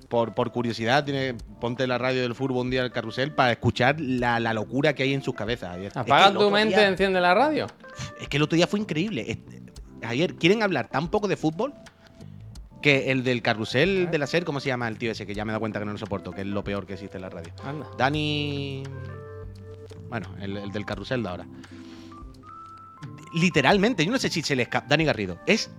por, 0.08 0.34
por 0.34 0.52
curiosidad, 0.52 1.04
tiene, 1.04 1.34
ponte 1.60 1.86
la 1.86 1.98
radio 1.98 2.22
del 2.22 2.34
fútbol 2.34 2.58
un 2.58 2.70
día 2.70 2.82
al 2.82 2.92
carrusel 2.92 3.32
para 3.32 3.52
escuchar 3.52 4.00
la, 4.00 4.38
la 4.40 4.52
locura 4.54 4.94
que 4.94 5.02
hay 5.04 5.14
en 5.14 5.22
sus 5.22 5.34
cabezas. 5.34 5.76
Es 5.78 5.92
que 5.92 5.98
Apaga 5.98 6.28
el 6.28 6.34
tu 6.34 6.50
mente, 6.50 6.76
día- 6.76 6.88
enciende 6.88 7.20
la 7.20 7.34
radio. 7.34 7.66
es 8.20 8.28
que 8.28 8.36
el 8.36 8.42
otro 8.42 8.56
día 8.56 8.66
fue 8.66 8.80
increíble. 8.80 9.24
Es- 9.30 9.38
Ayer 10.02 10.34
quieren 10.36 10.62
hablar 10.62 10.88
tan 10.88 11.08
poco 11.08 11.28
de 11.28 11.36
fútbol 11.36 11.74
que 12.82 13.10
el 13.10 13.24
del 13.24 13.42
carrusel 13.42 14.08
de 14.10 14.18
la 14.18 14.26
SER, 14.26 14.44
¿cómo 14.44 14.60
se 14.60 14.68
llama 14.68 14.86
el 14.88 14.98
tío 14.98 15.10
ese? 15.12 15.26
Que 15.26 15.34
ya 15.34 15.44
me 15.44 15.50
he 15.50 15.52
dado 15.52 15.60
cuenta 15.60 15.78
que 15.78 15.86
no 15.86 15.92
lo 15.92 15.98
soporto, 15.98 16.30
que 16.32 16.42
es 16.42 16.46
lo 16.46 16.62
peor 16.62 16.86
que 16.86 16.92
existe 16.94 17.16
en 17.16 17.22
la 17.22 17.30
radio. 17.30 17.52
Anda. 17.64 17.86
Dani. 17.98 18.82
Bueno, 20.08 20.28
el, 20.40 20.56
el 20.56 20.70
del 20.72 20.84
carrusel 20.84 21.22
de 21.22 21.28
ahora. 21.28 21.46
Literalmente, 23.34 24.04
yo 24.04 24.12
no 24.12 24.18
sé 24.18 24.28
si 24.28 24.42
se 24.42 24.54
le 24.56 24.62
escapa. 24.62 24.86
Dani 24.88 25.04
Garrido. 25.04 25.38
Es. 25.46 25.70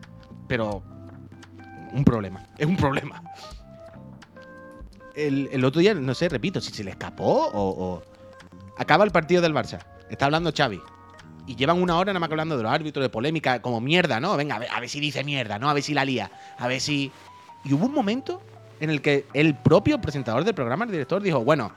Pero. 0.47 0.83
Un 1.93 2.03
problema. 2.03 2.43
Es 2.57 2.65
un 2.67 2.75
problema. 2.75 3.21
El, 5.15 5.49
el 5.51 5.63
otro 5.65 5.79
día, 5.81 5.93
no 5.93 6.13
sé, 6.13 6.29
repito, 6.29 6.59
si 6.61 6.71
se 6.71 6.83
le 6.83 6.91
escapó 6.91 7.47
o, 7.47 7.69
o- 7.69 8.03
Acaba 8.77 9.03
el 9.03 9.11
partido 9.11 9.41
del 9.41 9.53
Barça. 9.53 9.79
Está 10.09 10.25
hablando 10.25 10.51
Xavi. 10.55 10.79
Y 11.47 11.55
llevan 11.55 11.81
una 11.81 11.97
hora 11.97 12.11
nada 12.11 12.19
más 12.19 12.27
que 12.27 12.33
hablando 12.33 12.57
de 12.57 12.63
los 12.63 12.71
árbitros, 12.71 13.01
de 13.01 13.09
polémica, 13.09 13.61
como 13.61 13.79
mierda, 13.79 14.19
¿no? 14.19 14.35
Venga, 14.35 14.55
a 14.55 14.79
ver, 14.79 14.89
si 14.89 14.99
dice 14.99 15.23
mierda, 15.23 15.57
¿no? 15.57 15.69
A 15.69 15.73
ver 15.73 15.81
si 15.81 15.93
la 15.93 16.03
lía. 16.03 16.29
A 16.57 16.67
ver 16.67 16.81
si. 16.81 17.11
Y 17.63 17.73
hubo 17.73 17.85
un 17.85 17.93
momento 17.93 18.41
en 18.81 18.89
el 18.89 19.01
que 19.01 19.25
el 19.33 19.55
propio 19.55 19.99
presentador 19.99 20.43
del 20.43 20.53
programa, 20.53 20.83
el 20.83 20.91
director, 20.91 21.21
dijo: 21.21 21.43
Bueno, 21.45 21.71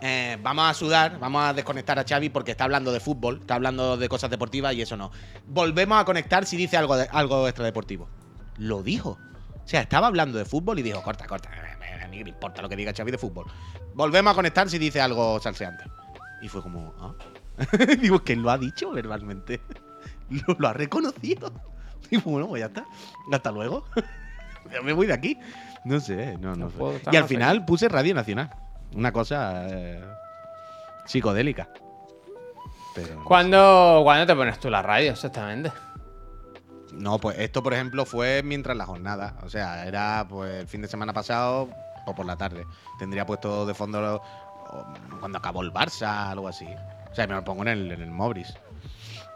eh, 0.00 0.38
vamos 0.40 0.70
a 0.70 0.74
sudar, 0.74 1.18
vamos 1.18 1.42
a 1.42 1.52
desconectar 1.52 1.98
a 1.98 2.04
Xavi 2.04 2.28
porque 2.28 2.52
está 2.52 2.64
hablando 2.64 2.92
de 2.92 3.00
fútbol, 3.00 3.38
está 3.40 3.56
hablando 3.56 3.96
de 3.96 4.08
cosas 4.08 4.30
deportivas 4.30 4.72
y 4.74 4.82
eso 4.82 4.96
no. 4.96 5.10
Volvemos 5.46 6.00
a 6.00 6.04
conectar 6.04 6.46
si 6.46 6.56
dice 6.56 6.76
algo, 6.76 6.96
de, 6.96 7.08
algo 7.10 7.48
extradeportivo. 7.48 8.08
Lo 8.58 8.82
dijo. 8.82 9.18
O 9.64 9.66
sea, 9.66 9.80
estaba 9.80 10.06
hablando 10.06 10.38
de 10.38 10.44
fútbol 10.44 10.78
y 10.78 10.82
dijo, 10.82 11.02
corta, 11.02 11.26
corta, 11.26 11.48
a 12.02 12.06
mí 12.06 12.22
me 12.22 12.28
importa 12.28 12.60
lo 12.60 12.68
que 12.68 12.76
diga 12.76 12.92
Xavi 12.94 13.10
de 13.10 13.18
fútbol. 13.18 13.46
Volvemos 13.94 14.32
a 14.32 14.34
conectar 14.34 14.68
si 14.68 14.78
dice 14.78 15.00
algo 15.00 15.40
salseante. 15.40 15.84
Y 16.42 16.48
fue 16.48 16.60
como, 16.62 16.92
ah. 17.00 17.14
Digo, 18.00 18.22
que 18.22 18.36
lo 18.36 18.50
ha 18.50 18.58
dicho 18.58 18.90
verbalmente. 18.90 19.60
Lo, 20.30 20.56
lo 20.58 20.68
ha 20.68 20.72
reconocido. 20.72 21.52
Y 22.10 22.18
bueno, 22.18 22.46
pues 22.48 22.60
ya 22.60 22.66
está. 22.66 22.84
Hasta 23.32 23.50
luego. 23.50 23.86
Me 24.82 24.92
voy 24.92 25.06
de 25.06 25.14
aquí. 25.14 25.38
No 25.84 26.00
sé, 26.00 26.36
no, 26.38 26.50
no, 26.50 26.66
No 26.66 26.68
puedo 26.68 27.00
Y 27.10 27.16
al 27.16 27.24
final 27.24 27.64
puse 27.64 27.88
Radio 27.88 28.14
Nacional. 28.14 28.50
Una 28.94 29.10
cosa 29.10 29.66
eh, 29.68 30.04
psicodélica. 31.06 31.70
Pero. 32.94 33.24
¿Cuándo, 33.24 34.00
¿Cuándo 34.04 34.26
te 34.26 34.36
pones 34.36 34.60
tú 34.60 34.68
la 34.68 34.82
radio, 34.82 35.12
exactamente? 35.12 35.72
No, 36.92 37.18
pues 37.18 37.38
esto, 37.38 37.62
por 37.62 37.72
ejemplo, 37.74 38.04
fue 38.04 38.42
mientras 38.42 38.76
la 38.76 38.86
jornada. 38.86 39.36
O 39.42 39.48
sea, 39.48 39.86
era 39.86 40.26
pues 40.28 40.60
el 40.60 40.68
fin 40.68 40.82
de 40.82 40.88
semana 40.88 41.14
pasado 41.14 41.70
o 42.06 42.14
por 42.14 42.26
la 42.26 42.36
tarde. 42.36 42.66
Tendría 42.98 43.26
puesto 43.26 43.66
de 43.66 43.74
fondo 43.74 44.22
cuando 45.20 45.38
acabó 45.38 45.62
el 45.62 45.72
Barça, 45.72 46.30
algo 46.30 46.48
así. 46.48 46.66
O 47.14 47.16
sea, 47.16 47.28
me 47.28 47.34
lo 47.34 47.44
pongo 47.44 47.62
en 47.62 47.68
el, 47.68 47.92
en 47.92 48.02
el 48.02 48.10
Mobris. 48.10 48.52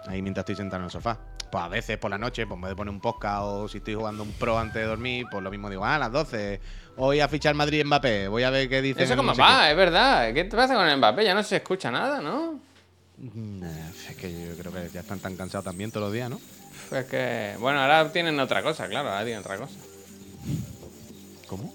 Ahí 0.08 0.20
mientras 0.20 0.42
estoy 0.42 0.56
sentado 0.56 0.80
en 0.80 0.86
el 0.86 0.90
sofá. 0.90 1.16
Pues 1.48 1.62
a 1.62 1.68
veces 1.68 1.96
por 1.96 2.10
la 2.10 2.18
noche, 2.18 2.44
pues 2.44 2.58
me 2.58 2.74
poner 2.74 2.92
un 2.92 3.00
podcast 3.00 3.42
o 3.44 3.68
si 3.68 3.78
estoy 3.78 3.94
jugando 3.94 4.24
un 4.24 4.32
pro 4.32 4.58
antes 4.58 4.82
de 4.82 4.88
dormir, 4.88 5.26
pues 5.30 5.44
lo 5.44 5.48
mismo 5.48 5.70
digo, 5.70 5.84
ah, 5.84 5.94
a 5.94 5.98
las 6.00 6.10
12. 6.10 6.60
Hoy 6.96 7.20
a 7.20 7.28
fichar 7.28 7.54
Madrid 7.54 7.84
Mbappé. 7.84 8.26
Voy 8.26 8.42
a 8.42 8.50
ver 8.50 8.68
qué 8.68 8.82
dice. 8.82 9.04
Eso 9.04 9.14
como 9.14 9.32
va, 9.32 9.70
es 9.70 9.76
verdad. 9.76 10.34
¿Qué 10.34 10.42
te 10.42 10.56
pasa 10.56 10.74
con 10.74 10.88
el 10.88 10.96
Mbappé? 10.96 11.24
Ya 11.24 11.34
no 11.34 11.44
se 11.44 11.54
escucha 11.54 11.92
nada, 11.92 12.20
¿no? 12.20 12.58
Es 14.08 14.16
que 14.16 14.32
yo 14.32 14.56
creo 14.60 14.72
que 14.72 14.90
ya 14.92 15.00
están 15.00 15.20
tan 15.20 15.36
cansados 15.36 15.64
también 15.64 15.92
todos 15.92 16.06
los 16.06 16.12
días, 16.12 16.28
¿no? 16.28 16.40
Pues 16.88 17.04
que. 17.04 17.54
Bueno, 17.60 17.80
ahora 17.80 18.10
tienen 18.10 18.40
otra 18.40 18.60
cosa, 18.64 18.88
claro, 18.88 19.10
ahora 19.10 19.22
tienen 19.22 19.38
otra 19.44 19.56
cosa. 19.56 19.78
¿Cómo? 21.46 21.72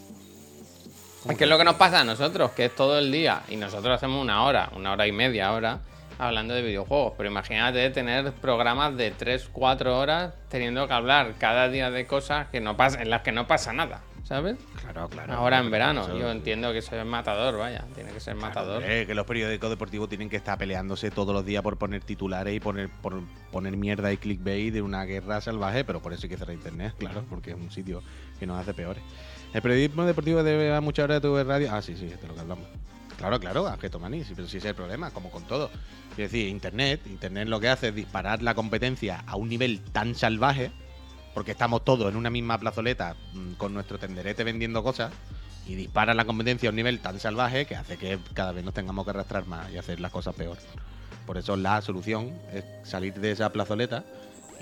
Es 1.29 1.37
que 1.37 1.45
es 1.45 1.49
lo 1.49 1.57
que 1.57 1.63
nos 1.63 1.75
pasa 1.75 2.01
a 2.01 2.03
nosotros, 2.03 2.51
que 2.51 2.65
es 2.65 2.75
todo 2.75 2.99
el 2.99 3.09
día. 3.09 3.43
Y 3.47 3.55
nosotros 3.55 3.95
hacemos 3.95 4.21
una 4.21 4.43
hora, 4.43 4.69
una 4.75 4.91
hora 4.91 5.07
y 5.07 5.13
media 5.13 5.47
ahora, 5.47 5.79
hablando 6.19 6.53
de 6.53 6.61
videojuegos. 6.61 7.13
Pero 7.17 7.29
imagínate 7.29 7.89
tener 7.89 8.31
programas 8.33 8.95
de 8.97 9.11
3, 9.11 9.49
4 9.51 9.97
horas 9.97 10.33
teniendo 10.49 10.87
que 10.87 10.93
hablar 10.93 11.33
cada 11.37 11.69
día 11.69 11.91
de 11.91 12.05
cosas 12.05 12.47
que 12.47 12.61
no 12.61 12.77
pasa, 12.77 13.01
en 13.01 13.09
las 13.09 13.21
que 13.21 13.31
no 13.31 13.47
pasa 13.47 13.73
nada, 13.73 14.01
¿sabes? 14.23 14.57
Claro, 14.81 15.09
claro. 15.09 15.33
Ahora 15.33 15.59
en 15.59 15.71
verano. 15.71 16.17
Yo 16.17 16.29
entiendo 16.31 16.71
que 16.71 16.79
eso 16.79 16.95
es 16.95 17.05
matador, 17.05 17.57
vaya. 17.57 17.85
Tiene 17.95 18.11
que 18.11 18.19
ser 18.19 18.35
matador. 18.35 18.83
Eh, 18.85 19.05
que 19.05 19.15
los 19.15 19.25
periódicos 19.25 19.69
deportivos 19.69 20.09
tienen 20.09 20.29
que 20.29 20.37
estar 20.37 20.57
peleándose 20.57 21.11
todos 21.11 21.33
los 21.33 21.45
días 21.45 21.63
por 21.63 21.77
poner 21.77 22.03
titulares 22.03 22.55
y 22.55 22.59
poner, 22.59 22.89
por 23.01 23.21
poner 23.51 23.75
mierda 23.77 24.11
y 24.11 24.17
clickbait 24.17 24.73
de 24.73 24.81
una 24.81 25.05
guerra 25.05 25.41
salvaje, 25.41 25.83
pero 25.83 26.01
por 26.01 26.13
eso 26.13 26.23
hay 26.23 26.29
que 26.29 26.37
cerrar 26.37 26.53
internet, 26.53 26.93
claro, 26.97 27.23
porque 27.29 27.51
es 27.51 27.57
un 27.57 27.71
sitio 27.71 28.01
que 28.39 28.45
nos 28.45 28.59
hace 28.59 28.73
peores. 28.73 29.03
El 29.53 29.61
periodismo 29.61 30.03
deportivo 30.03 30.43
debe 30.43 30.73
a 30.73 30.81
muchas 30.81 31.03
horas 31.03 31.21
de 31.21 31.27
tu 31.27 31.43
radio. 31.43 31.69
Ah, 31.71 31.81
sí, 31.81 31.95
sí, 31.95 32.07
de 32.07 32.27
lo 32.27 32.33
que 32.33 32.39
hablamos. 32.39 32.65
Claro, 33.23 33.39
claro, 33.39 33.77
sí, 33.79 34.33
pero 34.35 34.49
sí 34.49 34.57
es 34.57 34.65
el 34.65 34.75
problema, 34.75 35.11
como 35.11 35.31
con 35.31 35.43
todo. 35.43 35.71
Es 36.11 36.17
decir, 36.17 36.49
internet, 36.49 36.99
internet 37.05 37.47
lo 37.47 37.61
que 37.61 37.69
hace 37.69 37.87
es 37.87 37.95
disparar 37.95 38.43
la 38.43 38.53
competencia 38.53 39.23
a 39.25 39.37
un 39.37 39.47
nivel 39.47 39.79
tan 39.79 40.13
salvaje, 40.13 40.71
porque 41.33 41.51
estamos 41.51 41.85
todos 41.85 42.11
en 42.11 42.17
una 42.17 42.29
misma 42.29 42.57
plazoleta 42.57 43.15
mm, 43.31 43.53
con 43.53 43.73
nuestro 43.73 43.97
tenderete 43.97 44.43
vendiendo 44.43 44.83
cosas, 44.83 45.13
y 45.65 45.75
dispara 45.75 46.13
la 46.13 46.25
competencia 46.25 46.67
a 46.67 46.71
un 46.71 46.75
nivel 46.75 46.99
tan 46.99 47.17
salvaje 47.17 47.65
que 47.65 47.77
hace 47.77 47.95
que 47.95 48.19
cada 48.33 48.51
vez 48.51 48.65
nos 48.65 48.73
tengamos 48.73 49.05
que 49.05 49.11
arrastrar 49.11 49.45
más 49.47 49.71
y 49.71 49.77
hacer 49.77 50.01
las 50.01 50.11
cosas 50.11 50.35
peor. 50.35 50.57
Por 51.25 51.37
eso 51.37 51.55
la 51.55 51.81
solución 51.81 52.33
es 52.51 52.65
salir 52.83 53.13
de 53.13 53.31
esa 53.31 53.53
plazoleta 53.53 54.03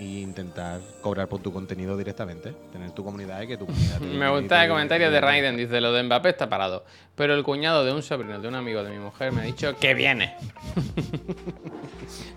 e 0.02 0.22
intentar 0.22 0.82
cobrar 1.02 1.28
por 1.28 1.42
tu 1.42 1.54
contenido 1.54 1.96
directamente. 1.96 2.54
Tener 2.72 2.90
tu 2.92 3.04
comunidad 3.04 3.40
y 3.44 3.48
que 3.48 3.58
tu 3.58 3.68
comunidad... 3.68 4.00
te 4.00 4.06
Me 4.18 4.30
gusta 4.30 4.64
el 4.64 4.70
comentario 4.70 5.12
de 5.12 5.22
Raiden, 5.22 5.56
dice 5.58 5.80
lo 5.80 5.94
de 5.94 6.02
Mbappé 6.02 6.30
está 6.30 6.50
parado. 6.50 6.84
Pero 7.16 7.36
el 7.36 7.44
cuñado 7.44 7.86
de 7.86 7.94
un 7.94 8.02
sobrino 8.02 8.40
de 8.40 8.48
un 8.48 8.56
amigo 8.56 8.84
de 8.84 8.90
mi 8.90 8.98
mujer 8.98 9.32
me 9.32 9.42
ha 9.42 9.44
dicho 9.44 9.76
que 9.78 9.94
viene. 9.94 10.34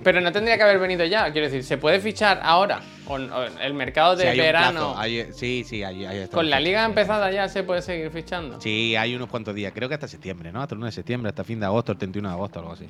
Pero 0.02 0.20
no 0.20 0.30
tendría 0.32 0.56
que 0.56 0.62
haber 0.62 0.78
venido 0.78 1.04
ya, 1.06 1.32
quiero 1.32 1.46
decir, 1.46 1.64
¿se 1.64 1.78
puede 1.78 1.98
fichar 2.00 2.40
ahora? 2.42 2.80
¿O, 3.06 3.14
o 3.14 3.42
el 3.60 3.74
mercado 3.74 4.14
de 4.16 4.30
Sí, 4.32 4.38
verano? 4.38 4.94
hay- 4.96 5.28
sí, 5.32 5.64
sí, 5.66 5.82
hay, 5.82 6.04
hay 6.04 6.28
Con 6.28 6.50
la 6.50 6.60
liga 6.60 6.84
empezada 6.84 7.30
ya 7.30 7.48
se 7.48 7.62
puede 7.62 7.80
seguir 7.80 8.10
fichando. 8.10 8.60
Sí, 8.60 8.94
hay 8.96 9.14
unos 9.14 9.28
cuantos 9.28 9.54
días, 9.54 9.72
creo 9.74 9.88
que 9.88 9.94
hasta 9.94 10.06
septiembre, 10.08 10.52
¿no? 10.52 10.60
Hasta 10.60 10.74
el 10.74 10.78
1 10.78 10.86
de 10.86 10.92
septiembre, 10.92 11.30
hasta 11.30 11.42
fin 11.44 11.58
de 11.60 11.66
agosto, 11.66 11.92
el 11.92 11.98
31 11.98 12.28
de 12.28 12.34
agosto, 12.34 12.58
algo 12.60 12.72
así. 12.72 12.88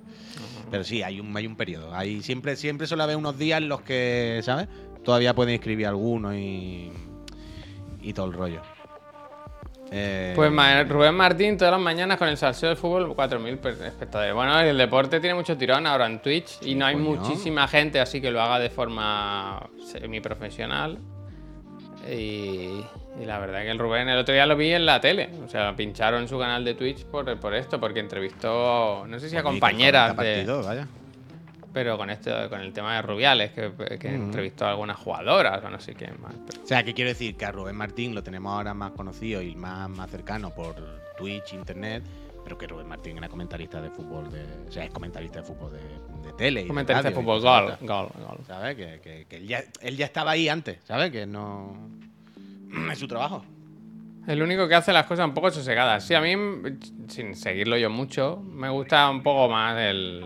Pero 0.71 0.83
sí, 0.83 1.03
hay 1.03 1.21
un, 1.21 1.37
hay 1.37 1.47
un 1.47 1.57
periodo. 1.57 1.95
Hay, 1.95 2.23
siempre, 2.23 2.57
siempre 2.57 2.87
suele 2.89 3.05
haber 3.05 3.17
unos 3.17 3.39
días 3.39 3.59
en 3.59 3.69
los 3.69 3.83
que, 3.83 4.41
¿sabes? 4.43 4.64
Todavía 5.05 5.35
pueden 5.35 5.55
inscribir 5.55 5.87
algunos 5.87 6.35
y. 6.35 6.93
y 8.03 8.13
todo 8.13 8.27
el 8.27 8.33
rollo. 8.33 8.63
Eh, 9.91 10.33
Pues 10.35 10.51
Rubén 10.89 11.15
Martín 11.15 11.57
todas 11.57 11.71
las 11.73 11.81
mañanas 11.81 12.17
con 12.19 12.27
el 12.29 12.37
salseo 12.37 12.71
del 12.71 12.79
fútbol, 12.79 13.15
4.000 13.15 13.59
per- 13.59 13.83
espectadores. 13.85 14.35
Bueno, 14.35 14.59
el 14.61 14.77
deporte 14.77 15.21
tiene 15.21 15.35
mucho 15.35 15.57
tirón 15.57 15.87
ahora 15.87 16.07
en 16.07 16.21
Twitch 16.21 16.59
y 16.63 16.75
no 16.75 16.87
hay 16.87 16.97
muchísima 16.97 17.69
gente 17.69 18.01
así 18.01 18.21
que 18.21 18.31
lo 18.31 18.41
haga 18.41 18.59
de 18.59 18.71
forma 18.71 19.63
semiprofesional. 19.93 20.99
Y, 22.11 22.81
y 23.21 23.25
la 23.25 23.39
verdad 23.39 23.61
que 23.63 23.71
el 23.71 23.79
Rubén 23.79 24.09
el 24.09 24.19
otro 24.19 24.35
día 24.35 24.47
lo 24.47 24.57
vi 24.57 24.73
en 24.73 24.85
la 24.85 25.01
tele. 25.01 25.31
O 25.45 25.49
sea, 25.49 25.75
pincharon 25.77 26.27
su 26.29 26.39
canal 26.39 26.65
de 26.65 26.75
Twitch 26.75 27.05
por, 27.05 27.39
por 27.39 27.55
esto, 27.55 27.79
porque 27.79 28.01
entrevistó, 28.01 29.05
no 29.07 29.19
sé 29.21 29.29
si 29.31 29.37
a 29.37 29.43
compañeras 29.43 30.09
con 30.15 30.17
40 30.25 30.53
de... 30.57 30.63
vaya. 30.67 30.89
Pero 31.75 31.99
con 31.99 32.09
esto, 32.09 32.31
con 32.49 32.61
el 32.61 32.73
tema 32.73 32.95
de 32.97 33.03
Rubiales, 33.03 33.51
que, 33.51 33.71
que 33.99 34.09
entrevistó 34.15 34.65
a 34.65 34.71
algunas 34.71 34.97
jugadoras 34.97 35.63
o 35.63 35.69
no 35.69 35.79
sé 35.81 35.93
quién 35.95 36.15
más. 36.23 36.33
pero- 36.47 36.63
O 36.63 36.67
sea, 36.67 36.83
que 36.85 36.95
quiero 36.95 37.11
decir 37.11 37.37
que 37.37 37.45
a 37.45 37.53
Rubén 37.53 37.77
Martín 37.77 38.15
lo 38.15 38.23
tenemos 38.23 38.53
ahora 38.53 38.73
más 38.75 38.93
conocido 38.93 39.43
y 39.43 39.55
más, 39.57 39.91
más 39.91 40.09
cercano 40.11 40.55
por 40.55 40.77
Twitch, 41.19 41.53
internet, 41.53 42.03
pero 42.45 42.57
que 42.57 42.67
Rubén 42.69 42.87
Martín 42.87 43.19
era 43.19 43.29
comentarista 43.29 43.81
de 43.83 43.91
fútbol, 43.91 44.31
de, 44.31 44.45
o 44.69 44.71
sea, 44.73 44.85
es 44.85 44.91
comentarista 44.93 45.41
de 45.41 45.45
fútbol 45.47 45.73
de, 45.73 45.81
de 46.29 46.33
tele. 46.37 46.63
y 46.63 46.67
Comentarista 46.69 47.09
de 47.09 47.15
radio 47.17 47.21
y 47.21 47.25
fútbol, 47.25 47.41
gol, 47.43 47.77
gol, 47.81 48.09
gol. 48.29 48.39
¿Sabes? 48.47 48.77
Que, 48.77 49.01
que- 49.03 49.27
que 49.29 49.37
él, 49.37 49.49
ya, 49.49 49.65
él 49.83 49.97
ya 49.97 50.05
estaba 50.07 50.31
ahí 50.31 50.49
antes, 50.49 50.79
¿sabes? 50.85 51.11
Que 51.11 51.27
no. 51.27 51.77
Es 52.93 52.99
su 52.99 53.09
trabajo. 53.09 53.45
El 54.27 54.43
único 54.43 54.67
que 54.69 54.75
hace 54.75 54.93
las 54.93 55.07
cosas 55.07 55.27
un 55.27 55.35
poco 55.35 55.51
sosegadas. 55.51 56.05
Sí, 56.07 56.15
a 56.15 56.21
mí, 56.21 56.35
mm, 56.37 56.79
sin 57.09 57.35
seguirlo 57.35 57.77
yo 57.77 57.91
mucho, 57.91 58.41
me 58.43 58.69
gusta 58.71 59.11
un 59.11 59.23
poco 59.23 59.49
más 59.49 59.77
el. 59.79 60.25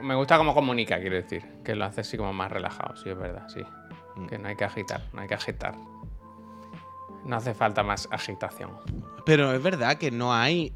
Me 0.00 0.14
gusta 0.14 0.38
cómo 0.38 0.54
comunica, 0.54 0.98
quiero 1.00 1.16
decir. 1.16 1.44
Que 1.64 1.74
lo 1.74 1.84
hace 1.84 2.02
así 2.02 2.16
como 2.16 2.32
más 2.32 2.50
relajado, 2.50 2.96
sí, 2.96 3.08
es 3.08 3.16
verdad, 3.16 3.48
sí. 3.48 3.60
Mm. 4.16 4.26
Que 4.26 4.38
no 4.38 4.48
hay 4.48 4.56
que 4.56 4.64
agitar, 4.64 5.02
no 5.12 5.22
hay 5.22 5.28
que 5.28 5.34
agitar. 5.34 5.74
No 7.24 7.36
hace 7.36 7.54
falta 7.54 7.82
más 7.82 8.08
agitación. 8.10 8.70
Pero 9.24 9.52
es 9.52 9.62
verdad 9.62 9.96
que 9.96 10.10
no 10.10 10.34
hay 10.34 10.74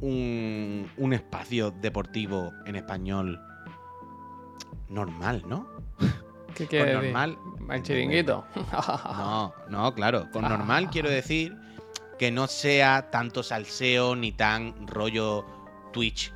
un, 0.00 0.90
un 0.96 1.12
espacio 1.12 1.70
deportivo 1.70 2.52
en 2.66 2.76
español 2.76 3.40
normal, 4.88 5.42
¿no? 5.46 5.68
¿Qué 6.54 6.66
quiere 6.66 6.86
decir? 6.86 7.02
normal. 7.04 7.38
¿El 7.70 7.82
chiringuito? 7.82 8.44
No, 8.72 9.54
no, 9.68 9.94
claro. 9.94 10.30
Con 10.32 10.42
normal 10.48 10.90
quiero 10.90 11.10
decir 11.10 11.56
que 12.18 12.30
no 12.30 12.46
sea 12.46 13.10
tanto 13.10 13.42
salseo 13.42 14.16
ni 14.16 14.32
tan 14.32 14.86
rollo 14.86 15.44
Twitch. 15.92 16.32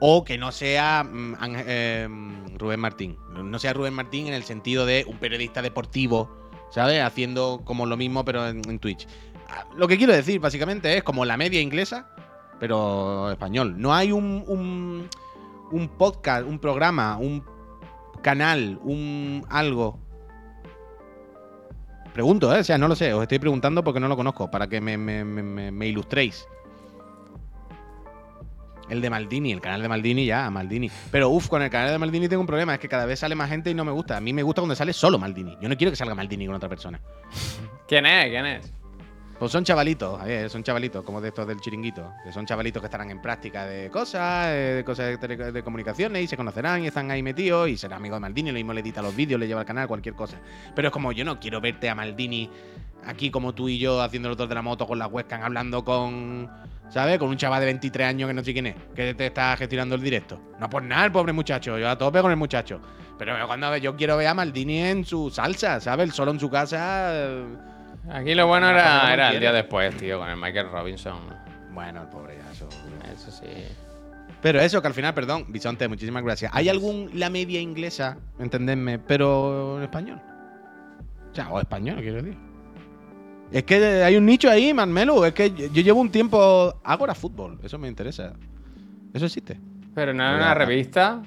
O 0.00 0.24
que 0.24 0.38
no 0.38 0.52
sea 0.52 1.04
mm, 1.04 1.34
eh, 1.66 2.08
Rubén 2.56 2.80
Martín. 2.80 3.16
No 3.34 3.58
sea 3.58 3.72
Rubén 3.72 3.94
Martín 3.94 4.26
en 4.28 4.34
el 4.34 4.44
sentido 4.44 4.86
de 4.86 5.04
un 5.08 5.18
periodista 5.18 5.60
deportivo, 5.62 6.30
¿sabes? 6.70 7.02
Haciendo 7.02 7.62
como 7.64 7.86
lo 7.86 7.96
mismo 7.96 8.24
pero 8.24 8.46
en, 8.46 8.78
Twitch. 8.78 9.06
Ah, 9.48 9.66
Lo 9.76 9.88
que 9.88 9.98
quiero 9.98 10.12
decir 10.12 10.40
básicamente 10.40 10.96
es 10.96 11.02
como 11.02 11.24
la 11.24 11.36
media 11.36 11.60
inglesa, 11.60 12.08
pero 12.60 13.30
español. 13.30 13.74
No 13.80 13.92
hay 13.94 14.12
un, 14.12 15.08
podcast, 15.98 16.46
un 16.46 16.58
programa, 16.58 17.16
un 17.18 17.44
canal, 18.22 18.78
un 18.82 19.44
algo 19.48 19.98
Pregunto, 22.12 22.52
¿eh? 22.54 22.60
O 22.60 22.64
sea, 22.64 22.78
no 22.78 22.88
lo 22.88 22.96
sé. 22.96 23.12
Os 23.14 23.22
estoy 23.22 23.38
preguntando 23.38 23.84
porque 23.84 24.00
no 24.00 24.08
lo 24.08 24.16
conozco, 24.16 24.50
para 24.50 24.66
que 24.68 24.80
me- 24.80 24.98
me- 24.98 25.22
me 25.70 25.86
ilustréis. 25.86 26.48
El 28.88 29.00
de 29.00 29.10
Maldini, 29.10 29.52
el 29.52 29.60
canal 29.60 29.82
de 29.82 29.88
Maldini 29.88 30.26
ya, 30.26 30.50
Maldini. 30.50 30.90
Pero 31.10 31.28
uff, 31.30 31.48
con 31.48 31.62
el 31.62 31.70
canal 31.70 31.90
de 31.90 31.98
Maldini 31.98 32.28
tengo 32.28 32.40
un 32.40 32.46
problema, 32.46 32.74
es 32.74 32.80
que 32.80 32.88
cada 32.88 33.06
vez 33.06 33.18
sale 33.18 33.34
más 33.34 33.48
gente 33.48 33.70
y 33.70 33.74
no 33.74 33.84
me 33.84 33.92
gusta. 33.92 34.16
A 34.16 34.20
mí 34.20 34.32
me 34.32 34.42
gusta 34.42 34.62
cuando 34.62 34.74
sale 34.74 34.92
solo 34.92 35.18
Maldini. 35.18 35.56
Yo 35.60 35.68
no 35.68 35.76
quiero 35.76 35.90
que 35.90 35.96
salga 35.96 36.14
Maldini 36.14 36.46
con 36.46 36.54
otra 36.54 36.68
persona. 36.68 37.00
¿Quién 37.86 38.06
es? 38.06 38.26
¿Quién 38.26 38.46
es? 38.46 38.72
Pues 39.38 39.52
son 39.52 39.62
chavalitos, 39.62 40.20
son 40.50 40.64
chavalitos, 40.64 41.04
como 41.04 41.20
de 41.20 41.28
estos 41.28 41.46
del 41.46 41.60
chiringuito. 41.60 42.12
Que 42.24 42.32
son 42.32 42.44
chavalitos 42.44 42.82
que 42.82 42.86
estarán 42.86 43.08
en 43.10 43.22
práctica 43.22 43.66
de 43.66 43.88
cosas, 43.88 44.48
eh, 44.48 44.74
de 44.76 44.84
cosas 44.84 45.20
de 45.20 45.62
comunicaciones 45.62 46.24
y 46.24 46.26
se 46.26 46.36
conocerán 46.36 46.82
y 46.82 46.88
están 46.88 47.08
ahí 47.12 47.22
metidos 47.22 47.68
y 47.68 47.76
serán 47.76 47.98
amigos 47.98 48.16
de 48.16 48.20
Maldini, 48.22 48.50
lo 48.50 48.56
mismo 48.56 48.72
le 48.72 48.80
edita 48.80 49.00
los 49.00 49.14
vídeos, 49.14 49.38
le 49.38 49.46
lleva 49.46 49.60
al 49.60 49.66
canal, 49.66 49.86
cualquier 49.86 50.16
cosa. 50.16 50.38
Pero 50.74 50.88
es 50.88 50.92
como 50.92 51.12
yo 51.12 51.24
no 51.24 51.38
quiero 51.38 51.60
verte 51.60 51.88
a 51.88 51.94
Maldini 51.94 52.50
aquí 53.06 53.30
como 53.30 53.54
tú 53.54 53.68
y 53.68 53.78
yo 53.78 54.02
haciendo 54.02 54.28
los 54.28 54.36
dos 54.36 54.48
de 54.48 54.56
la 54.56 54.62
moto 54.62 54.88
con 54.88 54.98
la 54.98 55.06
webcam 55.06 55.42
hablando 55.42 55.84
con, 55.84 56.50
¿sabes? 56.90 57.18
Con 57.18 57.28
un 57.28 57.36
chaval 57.36 57.60
de 57.60 57.66
23 57.66 58.06
años 58.08 58.28
que 58.28 58.34
no 58.34 58.42
sé 58.44 58.52
quién 58.52 58.66
es, 58.66 58.74
que 58.94 59.14
te 59.14 59.26
está 59.26 59.56
gestionando 59.56 59.94
el 59.94 60.02
directo. 60.02 60.40
No 60.58 60.68
por 60.68 60.82
nada, 60.82 61.04
el 61.06 61.12
pobre 61.12 61.32
muchacho, 61.32 61.78
yo 61.78 61.88
a 61.88 61.96
tope 61.96 62.20
con 62.20 62.30
el 62.30 62.36
muchacho. 62.36 62.80
Pero 63.18 63.34
cuando 63.46 63.76
yo 63.78 63.96
quiero 63.96 64.16
ver 64.16 64.28
a 64.28 64.34
Maldini 64.34 64.78
en 64.78 65.04
su 65.04 65.28
salsa, 65.30 65.80
¿sabes? 65.80 66.06
El 66.06 66.12
solo 66.12 66.30
en 66.30 66.38
su 66.40 66.48
casa. 66.48 67.10
eh, 67.12 67.44
Aquí 68.12 68.34
lo 68.34 68.46
bueno 68.46 68.70
era, 68.70 69.12
era 69.12 69.30
el 69.30 69.40
día 69.40 69.52
después, 69.52 69.96
tío, 69.96 70.18
con 70.18 70.28
el 70.28 70.36
Michael 70.36 70.70
Robinson. 70.70 71.18
Bueno, 71.72 72.02
el 72.02 72.08
pobre 72.08 72.36
ya, 72.38 72.52
eso. 72.52 72.68
Eso 73.12 73.30
sí. 73.30 73.46
Pero 74.40 74.60
eso, 74.60 74.80
que 74.80 74.86
al 74.86 74.94
final, 74.94 75.14
perdón, 75.14 75.46
Bisonte, 75.48 75.88
muchísimas 75.88 76.22
gracias. 76.22 76.52
¿Hay 76.54 76.68
algún 76.68 77.10
la 77.14 77.28
media 77.28 77.60
inglesa, 77.60 78.16
entendedme, 78.38 79.00
pero 79.00 79.78
en 79.78 79.82
español? 79.82 80.20
O 81.32 81.34
sea, 81.34 81.50
o 81.50 81.58
español, 81.60 81.96
quiero 82.00 82.22
decir. 82.22 82.36
Es 83.50 83.64
que 83.64 83.76
hay 84.04 84.16
un 84.16 84.26
nicho 84.26 84.50
ahí, 84.50 84.74
Manmelu. 84.74 85.24
Es 85.24 85.32
que 85.32 85.50
yo 85.50 85.82
llevo 85.82 86.00
un 86.00 86.10
tiempo. 86.10 86.74
Agora 86.84 87.14
Fútbol, 87.14 87.58
eso 87.62 87.78
me 87.78 87.88
interesa. 87.88 88.34
¿Eso 89.14 89.26
existe? 89.26 89.58
Pero 89.94 90.12
no 90.12 90.22
era 90.22 90.36
una 90.36 90.54
revista. 90.54 91.22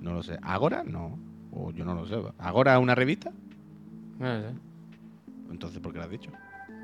No 0.00 0.14
lo 0.14 0.22
sé. 0.22 0.38
¿Agora? 0.42 0.82
No. 0.84 1.18
O 1.52 1.70
yo 1.72 1.84
no 1.84 1.94
lo 1.94 2.06
sé. 2.06 2.16
¿Agora 2.38 2.74
es 2.74 2.82
una 2.82 2.94
revista? 2.94 3.30
No 4.18 4.40
sé. 4.40 4.48
Entonces, 5.50 5.80
¿por 5.80 5.92
qué 5.92 5.98
lo 5.98 6.04
has 6.04 6.10
dicho? 6.10 6.30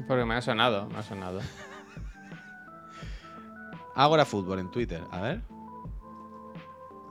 Porque 0.07 0.25
me 0.25 0.35
ha 0.35 0.43
sonado, 0.43 0.89
me 0.89 0.99
ha 0.99 1.03
sonado. 1.03 1.41
Agora 3.95 4.25
Fútbol 4.25 4.61
en 4.61 4.71
Twitter. 4.71 5.03
A 5.11 5.21
ver. 5.23 5.41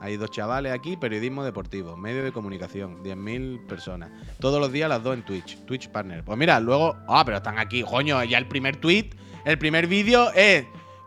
Hay 0.00 0.16
dos 0.16 0.30
chavales 0.30 0.72
aquí, 0.72 0.96
periodismo 0.96 1.42
deportivo, 1.42 1.96
medio 1.96 2.22
de 2.22 2.30
comunicación, 2.30 3.02
10.000 3.02 3.66
personas. 3.66 4.10
Todos 4.38 4.60
los 4.60 4.70
días 4.70 4.88
las 4.88 5.02
dos 5.02 5.14
en 5.14 5.24
Twitch, 5.24 5.58
Twitch 5.64 5.88
Partner. 5.88 6.24
Pues 6.24 6.38
mira, 6.38 6.60
luego. 6.60 6.96
Ah, 7.08 7.24
pero 7.24 7.38
están 7.38 7.58
aquí, 7.58 7.82
coño, 7.82 8.22
ya 8.22 8.38
el 8.38 8.46
primer 8.46 8.76
tweet, 8.76 9.10
el 9.44 9.58
primer 9.58 9.88
vídeo 9.88 10.30
es 10.32 10.64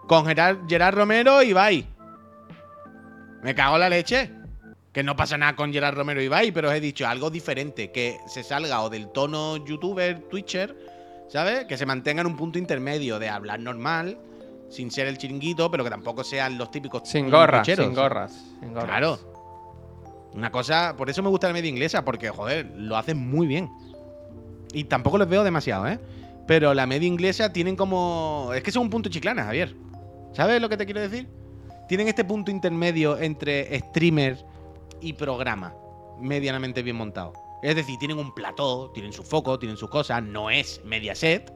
con 0.08 0.26
Gerard, 0.26 0.94
Romero 0.94 1.42
y 1.42 1.50
Ibai. 1.50 1.88
Me 3.44 3.56
cago 3.56 3.76
en 3.76 3.82
la 3.82 3.90
leche. 3.90 4.32
Que 4.92 5.04
no 5.04 5.16
pasa 5.16 5.38
nada 5.38 5.56
con 5.56 5.72
Gerard 5.72 5.96
Romero 5.96 6.22
y 6.22 6.26
Ibai, 6.26 6.52
pero 6.52 6.68
os 6.68 6.76
he 6.76 6.82
dicho 6.82 7.08
algo 7.08 7.30
diferente, 7.30 7.94
que 7.94 8.18
se 8.28 8.44
salga 8.44 8.82
o 8.82 8.90
del 8.90 9.10
tono 9.14 9.56
youtuber, 9.66 10.20
twitcher, 10.30 10.76
¿sabes? 11.30 11.64
Que 11.64 11.78
se 11.78 11.86
mantenga 11.86 12.20
en 12.20 12.28
un 12.28 12.36
punto 12.36 12.60
intermedio 12.60 13.18
de 13.18 13.30
hablar 13.30 13.62
normal, 13.62 14.18
sin 14.72 14.90
ser 14.90 15.08
el 15.08 15.18
chiringuito, 15.18 15.70
pero 15.70 15.84
que 15.84 15.90
tampoco 15.90 16.24
sean 16.24 16.58
los 16.58 16.72
típicos 16.72 17.04
Sin 17.06 17.30
gorras, 17.30 17.68
sin 17.68 17.94
gorras, 17.94 18.32
sin 18.60 18.74
gorras. 18.74 18.88
Claro. 18.88 19.20
Una 20.34 20.50
cosa, 20.50 20.96
por 20.98 21.10
eso 21.10 21.22
me 21.22 21.30
gusta 21.30 21.48
la 21.48 21.54
media 21.54 21.70
inglesa, 21.70 22.06
porque, 22.06 22.30
joder, 22.30 22.72
lo 22.76 22.96
hacen 22.96 23.18
muy 23.18 23.48
bien. 23.48 23.70
Y 24.74 24.86
tampoco 24.86 25.18
les 25.18 25.28
veo 25.28 25.44
demasiado, 25.44 25.88
¿eh? 25.88 26.00
Pero 26.48 26.74
la 26.74 26.88
media 26.88 27.08
inglesa 27.08 27.52
tienen 27.52 27.76
como. 27.76 28.52
Es 28.56 28.64
que 28.64 28.72
son 28.72 28.84
un 28.84 28.90
punto 28.90 29.10
chiclana, 29.10 29.44
Javier. 29.44 29.76
¿Sabes 30.34 30.62
lo 30.62 30.70
que 30.70 30.78
te 30.78 30.86
quiero 30.86 31.02
decir? 31.02 31.28
Tienen 31.90 32.08
este 32.08 32.24
punto 32.24 32.50
intermedio 32.50 33.18
entre 33.18 33.78
streamer 33.80 34.38
y 35.02 35.14
programa, 35.14 35.76
medianamente 36.20 36.82
bien 36.82 36.96
montado. 36.96 37.34
Es 37.62 37.76
decir, 37.76 38.00
tienen 38.00 38.18
un 38.18 38.34
plató, 38.34 38.90
tienen 38.94 39.12
su 39.12 39.24
foco, 39.24 39.60
tienen 39.60 39.78
sus 39.78 39.90
cosas, 39.90 40.24
no 40.24 40.50
es 40.50 40.82
Mediaset, 40.86 41.52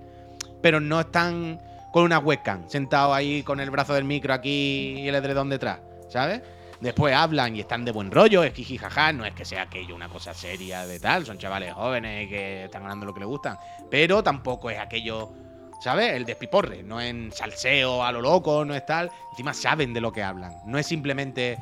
pero 0.61 0.81
no 0.81 0.99
están 0.99 1.59
con 1.95 2.03
una 2.03 2.19
webcam, 2.19 2.67
sentados 2.67 3.15
ahí 3.15 3.41
con 3.41 3.61
el 3.61 3.69
brazo 3.69 3.93
del 3.93 4.03
micro 4.03 4.33
aquí 4.33 4.95
y 4.97 5.07
el 5.07 5.15
edredón 5.15 5.49
detrás, 5.49 5.79
¿sabes? 6.09 6.41
Después 6.81 7.15
hablan 7.15 7.55
y 7.55 7.61
están 7.61 7.85
de 7.85 7.93
buen 7.93 8.11
rollo, 8.11 8.43
es 8.43 8.53
jiji 8.53 8.77
jaja, 8.77 9.13
no 9.13 9.23
es 9.23 9.33
que 9.33 9.45
sea 9.45 9.61
aquello 9.61 9.95
una 9.95 10.09
cosa 10.09 10.33
seria 10.33 10.85
de 10.85 10.99
tal, 10.99 11.25
son 11.25 11.37
chavales 11.37 11.73
jóvenes 11.73 12.27
que 12.27 12.65
están 12.65 12.83
ganando 12.83 13.05
lo 13.05 13.13
que 13.13 13.21
les 13.21 13.29
gustan, 13.29 13.57
pero 13.89 14.21
tampoco 14.21 14.69
es 14.69 14.77
aquello, 14.77 15.31
¿sabes? 15.79 16.11
El 16.11 16.25
despiporre, 16.25 16.83
no 16.83 16.99
en 16.99 17.31
salseo 17.31 18.03
a 18.03 18.11
lo 18.11 18.19
loco, 18.19 18.65
no 18.65 18.75
es 18.75 18.85
tal, 18.85 19.09
encima 19.31 19.53
saben 19.53 19.93
de 19.93 20.01
lo 20.01 20.11
que 20.11 20.21
hablan, 20.21 20.53
no 20.65 20.77
es 20.77 20.85
simplemente 20.85 21.57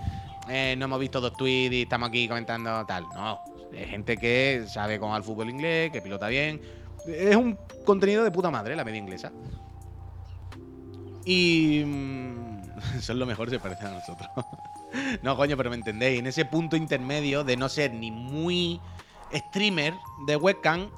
eh, 0.49 0.73
no 0.75 0.86
hemos 0.86 0.99
visto 0.99 1.21
dos 1.21 1.34
tweets 1.34 1.75
y 1.75 1.81
estamos 1.84 2.09
aquí 2.09 2.27
comentando 2.27 2.84
tal, 2.88 3.03
no, 3.13 3.39
es 3.71 3.88
gente 3.88 4.17
que 4.17 4.65
sabe 4.67 4.97
cómo 4.97 5.11
va 5.11 5.17
el 5.17 5.23
fútbol 5.23 5.51
inglés, 5.51 5.91
que 5.91 6.01
pilota 6.01 6.27
bien, 6.27 6.59
es 7.05 7.36
un 7.36 7.55
contenido 7.86 8.23
de 8.23 8.31
puta 8.31 8.49
madre 8.49 8.75
la 8.75 8.84
media 8.84 8.97
inglesa. 8.97 9.31
Y. 11.26 11.84
mm, 11.86 12.63
Son 13.01 13.19
lo 13.19 13.26
mejor, 13.26 13.49
se 13.49 13.59
parecen 13.59 13.88
a 13.88 13.91
nosotros. 13.91 14.30
no, 15.21 15.36
coño, 15.36 15.57
pero 15.57 15.69
me 15.69 15.76
entendéis. 15.76 16.19
En 16.19 16.28
ese 16.28 16.45
punto 16.45 16.76
intermedio 16.76 17.43
de 17.43 17.57
no 17.57 17.69
ser 17.69 17.93
ni 17.93 18.11
muy 18.11 18.80
streamer 19.34 19.93
de 20.28 20.36
webcam, 20.36 20.89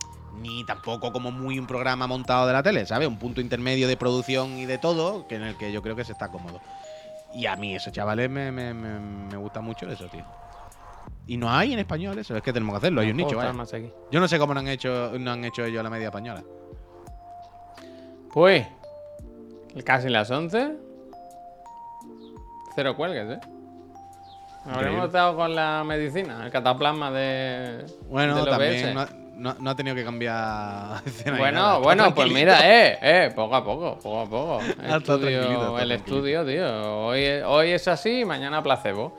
ni 0.41 0.65
tampoco 0.65 1.11
como 1.11 1.31
muy 1.31 1.59
un 1.59 1.67
programa 1.67 2.07
montado 2.07 2.47
de 2.47 2.53
la 2.53 2.63
tele, 2.63 2.85
¿sabes? 2.85 3.07
Un 3.07 3.17
punto 3.17 3.41
intermedio 3.41 3.87
de 3.87 3.97
producción 3.97 4.57
y 4.57 4.65
de 4.65 4.77
todo, 4.77 5.27
que 5.27 5.35
en 5.35 5.43
el 5.43 5.55
que 5.55 5.71
yo 5.71 5.81
creo 5.81 5.95
que 5.95 6.03
se 6.03 6.11
está 6.11 6.29
cómodo. 6.29 6.59
Y 7.33 7.45
a 7.47 7.55
mí, 7.55 7.75
esos 7.75 7.93
chavales, 7.93 8.29
me, 8.29 8.51
me, 8.51 8.73
me, 8.73 8.99
me 8.99 9.37
gusta 9.37 9.61
mucho 9.61 9.89
eso, 9.89 10.07
tío. 10.07 10.25
Y 11.27 11.37
no 11.37 11.49
hay 11.49 11.73
en 11.73 11.79
español 11.79 12.17
eso, 12.19 12.35
es 12.35 12.43
que 12.43 12.53
tenemos 12.53 12.73
que 12.73 12.77
hacerlo, 12.77 13.01
hay 13.01 13.09
un 13.09 13.17
nicho, 13.17 13.39
aquí. 13.39 13.91
Yo 14.11 14.19
no 14.19 14.27
sé 14.27 14.37
cómo 14.37 14.53
no 14.53 14.59
han 14.59 14.67
hecho, 14.67 15.11
no 15.17 15.31
han 15.31 15.43
hecho 15.43 15.65
ellos 15.65 15.83
la 15.83 15.89
media 15.89 16.07
española. 16.07 16.43
Pues, 18.31 18.67
casi 19.83 20.09
las 20.09 20.29
11. 20.31 20.73
Cero 22.75 22.95
cuelgues, 22.95 23.37
¿eh? 23.37 23.39
Habremos 24.65 24.77
Increíble. 24.81 25.05
estado 25.05 25.35
con 25.35 25.55
la 25.55 25.83
medicina, 25.85 26.43
el 26.45 26.51
cataplasma 26.51 27.11
de. 27.11 27.85
Bueno, 28.09 28.35
del 28.35 28.45
también 28.45 28.93
no, 28.95 29.05
no- 29.35 29.55
no 29.59 29.69
ha 29.69 29.75
tenido 29.75 29.95
que 29.95 30.03
cambiar 30.03 31.01
escena 31.05 31.37
Bueno, 31.37 31.81
bueno, 31.81 32.15
pues 32.15 32.31
mira, 32.31 32.59
eh, 32.67 32.97
eh, 33.01 33.31
poco 33.35 33.55
a 33.55 33.63
poco, 33.63 33.99
poco 33.99 34.19
a 34.21 34.25
poco. 34.25 34.59
Estudio- 34.83 35.41
está 35.69 35.81
el 35.83 35.91
estudio, 35.91 36.45
tío. 36.45 37.05
Hoy, 37.05 37.25
hoy 37.45 37.71
es 37.71 37.87
así, 37.87 38.25
mañana 38.25 38.63
placebo. 38.63 39.15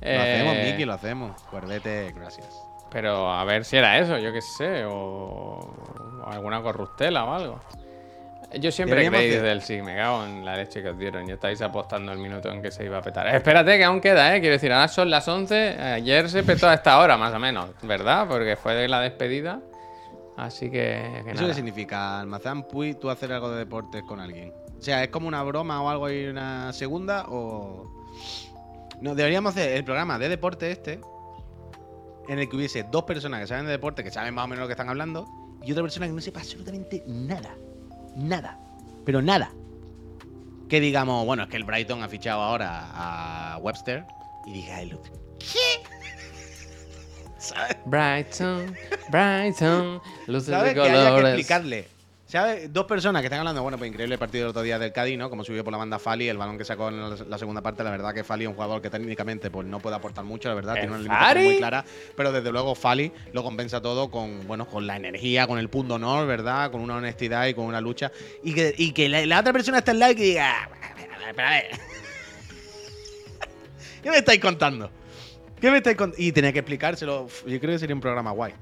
Lo 0.00 0.20
hacemos, 0.20 0.54
Eh, 0.56 0.70
Miki, 0.70 0.84
lo 0.84 0.94
hacemos. 0.94 1.42
Cuerdete, 1.50 2.12
gracias. 2.16 2.48
Pero 2.90 3.30
a 3.30 3.44
ver 3.44 3.64
si 3.64 3.76
era 3.76 3.98
eso, 3.98 4.16
yo 4.18 4.32
qué 4.32 4.40
sé, 4.40 4.84
o, 4.86 4.92
o 6.24 6.26
alguna 6.30 6.62
corruptela 6.62 7.24
o 7.24 7.34
algo. 7.34 7.60
Yo 8.60 8.70
siempre 8.70 9.06
creí 9.08 9.28
de- 9.28 9.34
desde 9.36 9.52
el 9.52 9.62
sí, 9.62 9.82
me 9.82 9.96
cago 9.96 10.24
en 10.24 10.44
la 10.44 10.56
leche 10.56 10.82
que 10.82 10.90
os 10.90 10.98
dieron 10.98 11.28
y 11.28 11.32
estáis 11.32 11.60
apostando 11.62 12.12
el 12.12 12.18
minuto 12.18 12.50
en 12.50 12.62
que 12.62 12.70
se 12.70 12.84
iba 12.84 12.98
a 12.98 13.02
petar. 13.02 13.26
Espérate 13.34 13.76
que 13.76 13.84
aún 13.84 14.00
queda, 14.00 14.34
¿eh? 14.34 14.40
Quiero 14.40 14.54
decir, 14.54 14.72
ahora 14.72 14.88
son 14.88 15.10
las 15.10 15.26
11, 15.26 15.56
ayer 15.80 16.28
se 16.30 16.42
petó 16.42 16.68
a 16.68 16.74
esta 16.74 16.98
hora 17.00 17.16
más 17.16 17.34
o 17.34 17.38
menos, 17.38 17.70
¿verdad? 17.82 18.26
Porque 18.28 18.56
fue 18.56 18.74
de 18.74 18.88
la 18.88 19.00
despedida. 19.00 19.60
Así 20.36 20.70
que... 20.70 21.22
que 21.24 21.30
¿Eso 21.30 21.34
nada. 21.34 21.48
qué 21.48 21.54
significa? 21.54 22.20
Almazán, 22.20 22.62
Puy, 22.68 22.94
tú 22.94 23.10
hacer 23.10 23.32
algo 23.32 23.50
de 23.50 23.58
deportes 23.58 24.02
con 24.04 24.20
alguien. 24.20 24.52
O 24.78 24.82
sea, 24.82 25.02
¿es 25.02 25.08
como 25.08 25.26
una 25.28 25.42
broma 25.42 25.82
o 25.82 25.88
algo 25.88 26.10
y 26.10 26.26
una 26.26 26.72
segunda? 26.72 27.24
O. 27.28 27.90
No, 29.00 29.14
deberíamos 29.14 29.54
hacer 29.56 29.72
el 29.76 29.84
programa 29.84 30.18
de 30.18 30.28
deporte 30.28 30.70
este. 30.70 31.00
En 32.28 32.38
el 32.38 32.48
que 32.48 32.56
hubiese 32.56 32.84
dos 32.90 33.04
personas 33.04 33.40
que 33.40 33.46
saben 33.46 33.64
de 33.66 33.72
deporte, 33.72 34.04
que 34.04 34.10
saben 34.10 34.34
más 34.34 34.44
o 34.44 34.48
menos 34.48 34.62
lo 34.62 34.66
que 34.68 34.72
están 34.74 34.88
hablando, 34.88 35.26
y 35.62 35.72
otra 35.72 35.82
persona 35.82 36.06
que 36.06 36.12
no 36.12 36.20
sepa 36.20 36.40
absolutamente 36.40 37.02
nada. 37.06 37.54
Nada. 38.16 38.58
Pero 39.04 39.22
nada. 39.22 39.50
Que 40.68 40.80
digamos, 40.80 41.24
bueno, 41.26 41.44
es 41.44 41.48
que 41.48 41.56
el 41.56 41.64
Brighton 41.64 42.02
ha 42.02 42.08
fichado 42.08 42.40
ahora 42.42 42.90
a 42.92 43.58
Webster. 43.58 44.04
Y 44.46 44.52
diga 44.54 44.80
el 44.82 44.94
otro. 44.94 45.12
¿Qué? 45.38 45.82
¿Sabes? 47.38 47.76
Brighton, 47.84 48.74
Brighton, 49.10 50.00
luces 50.26 50.50
¿Sabes? 50.50 50.74
de 50.74 50.82
Que 50.82 50.88
haya 50.88 51.04
que 51.04 51.10
colores. 51.10 51.28
explicarle. 51.38 51.88
¿Sabes? 52.36 52.70
Dos 52.70 52.84
personas 52.84 53.22
que 53.22 53.28
están 53.28 53.38
hablando, 53.38 53.62
bueno, 53.62 53.78
pues 53.78 53.88
increíble 53.88 54.16
el 54.16 54.18
partido 54.18 54.42
del 54.44 54.50
otro 54.50 54.60
día 54.60 54.78
del 54.78 54.92
Cádiz, 54.92 55.16
¿no? 55.16 55.30
Como 55.30 55.42
subió 55.42 55.64
por 55.64 55.72
la 55.72 55.78
banda 55.78 55.98
Fali, 55.98 56.28
el 56.28 56.36
balón 56.36 56.58
que 56.58 56.66
sacó 56.66 56.90
en 56.90 57.00
la, 57.00 57.16
la 57.26 57.38
segunda 57.38 57.62
parte, 57.62 57.82
la 57.82 57.90
verdad 57.90 58.12
que 58.12 58.24
Fali 58.24 58.44
es 58.44 58.48
un 58.48 58.54
jugador 58.54 58.82
que 58.82 58.90
técnicamente 58.90 59.50
pues 59.50 59.66
no 59.66 59.80
puede 59.80 59.96
aportar 59.96 60.22
mucho, 60.22 60.50
la 60.50 60.54
verdad, 60.54 60.74
¿El 60.74 60.80
tiene 60.80 60.94
una 60.96 61.02
limitación 61.02 61.44
muy 61.44 61.56
clara, 61.56 61.82
pero 62.14 62.32
desde 62.32 62.52
luego 62.52 62.74
Fali 62.74 63.10
lo 63.32 63.42
compensa 63.42 63.80
todo 63.80 64.10
con, 64.10 64.46
bueno, 64.46 64.66
con 64.66 64.86
la 64.86 64.96
energía, 64.96 65.46
con 65.46 65.58
el 65.58 65.70
punto 65.70 65.94
honor, 65.94 66.26
¿verdad? 66.26 66.70
Con 66.70 66.82
una 66.82 66.96
honestidad 66.96 67.46
y 67.46 67.54
con 67.54 67.64
una 67.64 67.80
lucha. 67.80 68.12
Y 68.42 68.52
que, 68.52 68.74
y 68.76 68.92
que 68.92 69.08
la, 69.08 69.24
la 69.24 69.40
otra 69.40 69.54
persona 69.54 69.78
está 69.78 69.92
al 69.92 69.98
lado 69.98 70.12
y 70.12 70.16
que 70.16 70.22
diga, 70.24 70.50
"Ah, 70.50 70.64
a 70.64 70.94
ver, 70.94 71.10
a 71.10 71.18
ver, 71.18 71.34
pero 71.34 71.48
a 71.48 71.50
ver". 71.52 71.70
¿Qué 74.02 74.10
me 74.10 74.18
estáis 74.18 74.40
contando? 74.40 74.90
¿Qué 75.58 75.70
me 75.70 75.78
estáis 75.78 75.96
contando? 75.96 76.22
Y 76.22 76.32
tenía 76.32 76.52
que 76.52 76.58
explicárselo. 76.58 77.28
Yo 77.46 77.58
creo 77.60 77.72
que 77.72 77.78
sería 77.78 77.94
un 77.94 78.02
programa 78.02 78.32
guay. 78.32 78.52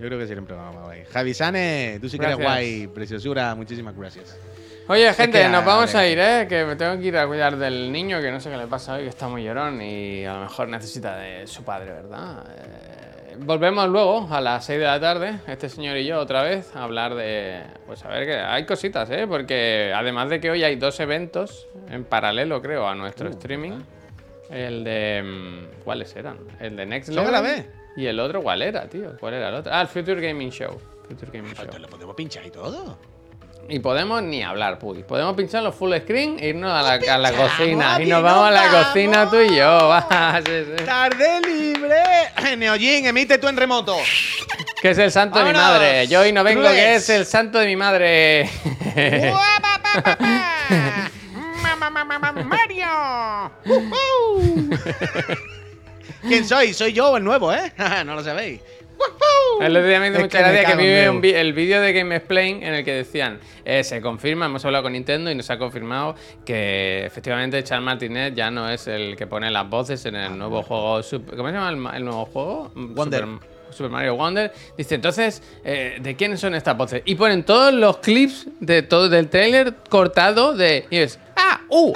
Yo 0.00 0.06
creo 0.06 0.18
que 0.18 0.26
sería 0.26 0.40
un 0.40 0.46
programa 0.46 0.82
guay. 0.82 1.04
Javi 1.12 1.34
Sane, 1.34 1.98
tú 2.00 2.08
sí 2.08 2.18
que 2.18 2.26
eres 2.26 2.38
Gracias. 2.38 2.56
guay, 2.60 2.86
preciosura. 2.88 3.54
Muchísimas 3.54 3.96
gracias. 3.96 4.38
Oye, 4.86 5.12
gente, 5.12 5.42
que 5.42 5.48
nos 5.48 5.62
a- 5.62 5.66
vamos 5.66 5.94
a 5.94 6.06
ir, 6.06 6.18
¿eh? 6.18 6.46
Que 6.48 6.64
me 6.64 6.76
tengo 6.76 6.98
que 6.98 7.06
ir 7.08 7.16
a 7.18 7.26
cuidar 7.26 7.56
del 7.56 7.90
niño, 7.92 8.20
que 8.22 8.30
no 8.30 8.40
sé 8.40 8.48
qué 8.50 8.56
le 8.56 8.66
pasa 8.68 8.94
hoy, 8.94 9.02
que 9.02 9.08
está 9.08 9.28
muy 9.28 9.42
llorón 9.44 9.82
y 9.82 10.24
a 10.24 10.34
lo 10.34 10.40
mejor 10.42 10.68
necesita 10.68 11.16
de 11.16 11.46
su 11.46 11.62
padre, 11.62 11.92
¿verdad? 11.92 12.44
Eh, 12.56 13.36
volvemos 13.40 13.86
luego 13.88 14.28
a 14.32 14.40
las 14.40 14.64
6 14.64 14.78
de 14.78 14.84
la 14.86 14.98
tarde, 14.98 15.40
este 15.46 15.68
señor 15.68 15.96
y 15.98 16.06
yo 16.06 16.18
otra 16.18 16.42
vez, 16.42 16.74
a 16.74 16.84
hablar 16.84 17.14
de... 17.14 17.60
Pues 17.86 18.02
a 18.04 18.08
ver 18.08 18.24
que 18.26 18.36
hay 18.36 18.64
cositas, 18.64 19.10
¿eh? 19.10 19.26
Porque 19.28 19.92
además 19.94 20.30
de 20.30 20.40
que 20.40 20.50
hoy 20.50 20.64
hay 20.64 20.76
dos 20.76 20.98
eventos 21.00 21.66
en 21.90 22.04
paralelo, 22.04 22.62
creo, 22.62 22.88
a 22.88 22.94
nuestro 22.94 23.28
streaming. 23.28 23.80
El 24.50 24.84
de... 24.84 25.22
mm, 25.22 25.82
¿Cuáles 25.84 26.16
eran? 26.16 26.38
El 26.60 26.76
de 26.76 26.86
Next 26.86 27.10
¿Son 27.12 27.18
a 27.18 27.30
Level. 27.30 27.32
la 27.32 27.40
vez? 27.42 27.66
Y 27.98 28.06
el 28.06 28.20
otro, 28.20 28.44
¿cuál 28.44 28.62
era, 28.62 28.88
tío? 28.88 29.16
¿Cuál 29.18 29.34
era 29.34 29.48
el 29.48 29.54
otro? 29.56 29.72
Ah, 29.74 29.80
el 29.80 29.88
Future 29.88 30.20
Gaming 30.20 30.50
Show. 30.50 30.80
Future 31.08 31.32
Gaming 31.32 31.52
Show. 31.52 31.64
Entonces 31.64 31.80
lo 31.80 31.88
podemos 31.88 32.14
pinchar 32.14 32.46
y 32.46 32.50
todo. 32.52 32.96
Y 33.68 33.80
podemos 33.80 34.22
ni 34.22 34.40
hablar, 34.40 34.78
Puy. 34.78 35.02
Podemos 35.02 35.34
pincharlo 35.34 35.72
full 35.72 35.92
screen 35.96 36.36
e 36.38 36.50
irnos 36.50 36.70
a 36.70 36.80
la, 36.80 36.92
a 36.92 37.18
la 37.18 37.30
pinchamos, 37.30 37.52
cocina. 37.58 38.00
Y 38.00 38.06
nos 38.06 38.22
vamos 38.22 38.46
a 38.46 38.50
la 38.52 38.66
vamos. 38.66 38.86
cocina 38.86 39.28
tú 39.28 39.40
y 39.40 39.56
yo. 39.56 39.88
Va, 39.88 40.40
sí, 40.46 40.64
sí. 40.64 40.84
¡Tarde 40.84 41.40
libre! 41.40 41.96
Neojin, 42.56 43.06
emite 43.06 43.36
tú 43.38 43.48
en 43.48 43.56
remoto. 43.56 43.96
Que 44.80 44.90
es 44.90 44.98
el 44.98 45.10
santo 45.10 45.40
de 45.40 45.46
mi 45.46 45.52
madre. 45.52 46.06
Yo 46.06 46.20
hoy 46.20 46.32
no 46.32 46.44
vengo, 46.44 46.62
que 46.68 46.94
es 46.94 47.10
el 47.10 47.26
santo 47.26 47.58
de 47.58 47.66
mi 47.66 47.74
madre. 47.74 48.48
¡Mamá, 51.62 51.90
mamá, 51.90 52.18
mamá, 52.20 52.32
Mario! 52.44 52.86
¿Quién 56.22 56.44
soy? 56.44 56.72
Soy 56.74 56.92
yo, 56.92 57.16
el 57.16 57.24
nuevo, 57.24 57.52
¿eh? 57.52 57.72
no 58.06 58.14
lo 58.14 58.22
sabéis. 58.22 58.60
¡Woohoo! 58.98 59.62
El 59.64 59.76
otro 59.76 59.88
día 59.88 60.00
me 60.00 60.08
hizo 60.08 60.18
mucha 60.18 60.38
que 60.38 60.44
me 60.44 60.50
gracia 60.52 60.76
que 60.76 60.82
vi 60.82 60.88
Déu. 60.88 61.12
un 61.12 61.20
vi- 61.20 61.30
el 61.32 61.52
vídeo 61.52 61.80
de 61.80 61.92
Game 61.92 62.16
Explain 62.16 62.64
en 62.64 62.74
el 62.74 62.84
que 62.84 62.92
decían, 62.94 63.38
eh, 63.64 63.84
se 63.84 64.00
confirma, 64.00 64.46
hemos 64.46 64.64
hablado 64.64 64.82
con 64.84 64.92
Nintendo 64.92 65.30
y 65.30 65.36
nos 65.36 65.48
ha 65.50 65.58
confirmado 65.58 66.16
que 66.44 67.04
efectivamente 67.06 67.62
Charles 67.62 67.84
Martinet 67.84 68.34
ya 68.34 68.50
no 68.50 68.68
es 68.68 68.88
el 68.88 69.14
que 69.16 69.28
pone 69.28 69.50
las 69.52 69.68
voces 69.70 70.04
en 70.06 70.16
el 70.16 70.36
nuevo 70.36 70.62
juego. 70.64 71.00
¿Cómo 71.36 71.48
se 71.48 71.54
llama 71.54 71.68
el, 71.70 71.76
ma- 71.76 71.96
el 71.96 72.04
nuevo 72.04 72.24
juego? 72.26 72.72
Wonder. 72.74 73.20
Super, 73.24 73.48
Super 73.70 73.90
Mario 73.90 74.16
Wonder. 74.16 74.52
Dice, 74.76 74.94
entonces, 74.96 75.42
eh, 75.64 75.98
¿de 76.00 76.16
quiénes 76.16 76.40
son 76.40 76.54
estas 76.54 76.76
voces? 76.76 77.02
Y 77.04 77.14
ponen 77.14 77.44
todos 77.44 77.72
los 77.72 77.98
clips 77.98 78.46
de 78.60 78.82
todo 78.82 79.08
del 79.08 79.28
trailer 79.28 79.74
cortado 79.88 80.54
de... 80.54 80.86
Y 80.90 80.98
es... 80.98 81.18
¡Ah! 81.36 81.60
¡Uh! 81.68 81.92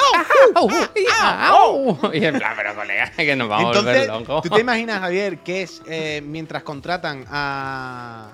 y, 0.95 1.05
ah, 1.21 1.55
uh". 1.75 1.99
Y 2.13 2.25
en 2.25 2.39
plan, 2.39 2.53
pero 2.57 2.75
colega, 2.75 3.11
que 3.17 3.35
nos 3.37 3.49
vamos 3.49 3.65
a 3.75 3.79
Entonces, 3.79 4.09
volver 4.09 4.21
locos. 4.29 4.43
¿tú 4.43 4.51
te 4.51 4.61
imaginas, 4.61 5.01
Javier, 5.01 5.39
que 5.39 5.63
es 5.63 5.83
eh, 5.87 6.23
mientras 6.25 6.63
contratan 6.63 7.25
a, 7.31 8.29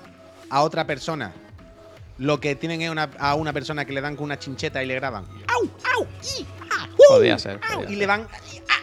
a 0.49 0.61
otra 0.61 0.85
persona, 0.85 1.31
lo 2.17 2.39
que 2.39 2.55
tienen 2.55 2.81
es 2.81 2.89
una, 2.89 3.09
a 3.17 3.35
una 3.35 3.53
persona 3.53 3.85
que 3.85 3.93
le 3.93 4.01
dan 4.01 4.15
con 4.15 4.25
una 4.25 4.37
chincheta 4.37 4.83
y 4.83 4.87
le 4.87 4.95
graban? 4.95 5.25
¡Au! 5.47 5.69
¡Au! 5.95 6.07
¡Y! 6.37 6.45
¡Ah! 6.71 6.87
¡Uh! 6.93 7.13
Podía 7.13 7.39
ser, 7.39 7.59
Y 7.83 7.87
ser. 7.87 7.91
le 7.97 8.05
van. 8.05 8.27
y-. 8.53 8.59
¡Ah! 8.69 8.73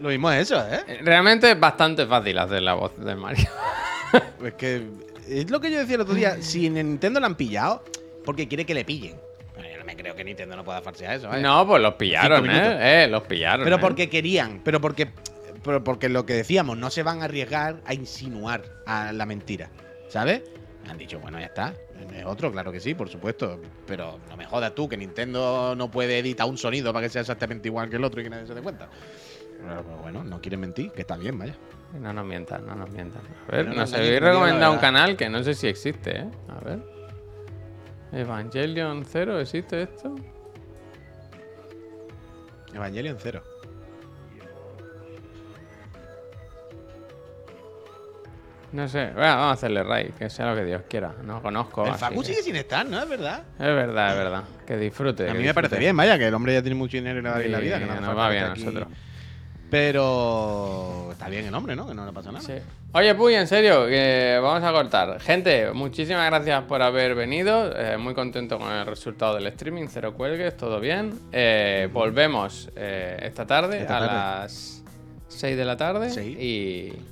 Lo 0.00 0.08
mismo 0.08 0.30
es 0.30 0.50
eso, 0.50 0.64
¿eh? 0.68 0.98
Realmente 1.02 1.50
es 1.50 1.58
bastante 1.58 2.06
fácil 2.06 2.38
hacer 2.38 2.62
la 2.62 2.74
voz 2.74 2.96
de 2.98 3.14
Mario. 3.14 3.48
Es 4.42 4.54
que 4.54 4.86
es 5.28 5.50
lo 5.50 5.60
que 5.60 5.70
yo 5.70 5.78
decía 5.78 5.96
el 5.96 6.02
otro 6.02 6.14
día. 6.14 6.40
Si 6.40 6.66
en 6.66 6.74
Nintendo 6.74 7.18
lo 7.18 7.26
han 7.26 7.34
pillado, 7.34 7.82
porque 8.24 8.46
quiere 8.46 8.64
que 8.64 8.74
le 8.74 8.84
pillen. 8.84 9.16
Bueno, 9.54 9.68
yo 9.70 9.78
no 9.78 9.84
me 9.84 9.96
creo 9.96 10.14
que 10.14 10.24
Nintendo 10.24 10.56
no 10.56 10.64
pueda 10.64 10.80
farsear 10.82 11.16
eso, 11.16 11.32
¿eh? 11.34 11.40
No, 11.40 11.66
pues 11.66 11.82
los 11.82 11.94
pillaron. 11.94 12.48
¿eh? 12.48 13.04
Eh, 13.04 13.08
los 13.08 13.22
pillaron. 13.24 13.64
Pero 13.64 13.76
¿eh? 13.76 13.80
porque 13.80 14.08
querían, 14.08 14.60
pero 14.62 14.80
porque, 14.80 15.08
pero 15.64 15.82
porque 15.82 16.08
lo 16.08 16.24
que 16.26 16.34
decíamos, 16.34 16.76
no 16.76 16.90
se 16.90 17.02
van 17.02 17.22
a 17.22 17.24
arriesgar 17.24 17.80
a 17.84 17.94
insinuar 17.94 18.62
a 18.86 19.12
la 19.12 19.26
mentira, 19.26 19.70
¿sabes? 20.08 20.42
Han 20.88 20.98
dicho, 20.98 21.18
bueno, 21.18 21.40
ya 21.40 21.46
está. 21.46 21.74
Es 22.14 22.24
otro, 22.24 22.52
claro 22.52 22.70
que 22.70 22.78
sí, 22.78 22.94
por 22.94 23.08
supuesto. 23.08 23.60
Pero 23.86 24.20
no 24.28 24.36
me 24.36 24.44
jodas 24.44 24.74
tú 24.74 24.88
que 24.88 24.96
Nintendo 24.96 25.74
no 25.76 25.90
puede 25.90 26.18
editar 26.18 26.46
un 26.46 26.58
sonido 26.58 26.92
para 26.92 27.06
que 27.06 27.10
sea 27.10 27.22
exactamente 27.22 27.68
igual 27.68 27.90
que 27.90 27.96
el 27.96 28.04
otro 28.04 28.20
y 28.20 28.24
que 28.24 28.30
nadie 28.30 28.46
se 28.46 28.54
dé 28.54 28.62
cuenta. 28.62 28.88
Pero, 29.68 29.82
pero 29.82 29.96
bueno, 29.98 30.24
no 30.24 30.40
quieren 30.40 30.60
mentir, 30.60 30.92
que 30.92 31.00
está 31.02 31.16
bien, 31.16 31.38
vaya. 31.38 31.54
No 32.00 32.12
nos 32.12 32.24
mientan, 32.26 32.66
no 32.66 32.74
nos 32.74 32.90
mientan. 32.90 33.22
A 33.48 33.52
ver, 33.56 33.68
No 33.68 33.74
nos 33.74 33.92
habéis 33.92 34.20
recomendado 34.20 34.72
un 34.72 34.78
canal 34.78 35.16
que 35.16 35.28
no 35.28 35.42
sé 35.42 35.54
si 35.54 35.66
existe, 35.66 36.18
¿eh? 36.20 36.28
A 36.48 36.64
ver. 36.64 36.78
Evangelion 38.12 39.04
0, 39.04 39.40
¿existe 39.40 39.82
esto? 39.82 40.14
Evangelion 42.74 43.16
cero. 43.18 43.42
No 48.72 48.88
sé. 48.88 49.06
Bueno, 49.14 49.28
vamos 49.36 49.46
a 49.48 49.52
hacerle 49.52 49.82
ray, 49.84 50.10
que 50.18 50.28
sea 50.28 50.50
lo 50.50 50.56
que 50.56 50.64
Dios 50.64 50.82
quiera. 50.88 51.14
No 51.24 51.40
conozco. 51.40 51.86
el 51.86 51.94
Facu 51.94 52.20
que- 52.20 52.26
sigue 52.26 52.42
sin 52.42 52.56
estar, 52.56 52.84
¿no? 52.84 53.00
Es 53.00 53.08
verdad. 53.08 53.42
Es 53.58 53.64
verdad, 53.64 54.10
es 54.10 54.16
verdad. 54.18 54.44
Que 54.66 54.76
disfrute. 54.76 55.30
A 55.30 55.34
mí 55.34 55.44
me 55.44 55.54
parece 55.54 55.78
bien, 55.78 55.96
vaya, 55.96 56.18
que 56.18 56.26
el 56.26 56.34
hombre 56.34 56.52
ya 56.52 56.60
tiene 56.62 56.74
mucho 56.74 56.96
dinero 56.96 57.20
y 57.20 57.22
le 57.22 57.30
va 57.30 57.38
bien 57.38 57.52
la 57.52 57.58
vida. 57.60 57.78
Que 57.78 57.86
nos 57.86 58.16
va 58.16 58.28
bien 58.28 58.44
a 58.44 58.50
aquí 58.52 58.64
nosotros. 58.64 58.88
Pero 59.70 61.08
está 61.12 61.28
bien 61.28 61.44
el 61.46 61.50
nombre, 61.50 61.74
¿no? 61.76 61.86
Que 61.86 61.94
no 61.94 62.06
le 62.06 62.12
pasa 62.12 62.32
nada. 62.32 62.44
Sí. 62.44 62.54
Oye, 62.92 63.14
Puy, 63.14 63.34
en 63.34 63.46
serio, 63.46 63.86
que 63.86 64.38
vamos 64.42 64.62
a 64.62 64.72
cortar. 64.72 65.20
Gente, 65.20 65.70
muchísimas 65.72 66.26
gracias 66.30 66.62
por 66.64 66.82
haber 66.82 67.14
venido. 67.14 67.72
Eh, 67.76 67.96
muy 67.98 68.14
contento 68.14 68.58
con 68.58 68.72
el 68.72 68.86
resultado 68.86 69.34
del 69.34 69.46
streaming. 69.48 69.86
Cero 69.88 70.14
cuelgues, 70.14 70.56
todo 70.56 70.80
bien. 70.80 71.18
Eh, 71.32 71.88
volvemos 71.92 72.70
eh, 72.76 73.18
esta 73.22 73.46
tarde 73.46 73.80
Esta 73.82 73.98
a 73.98 74.00
las 74.44 74.82
6 75.28 75.56
de 75.56 75.64
la 75.64 75.76
tarde 75.76 76.10
Sí. 76.10 76.20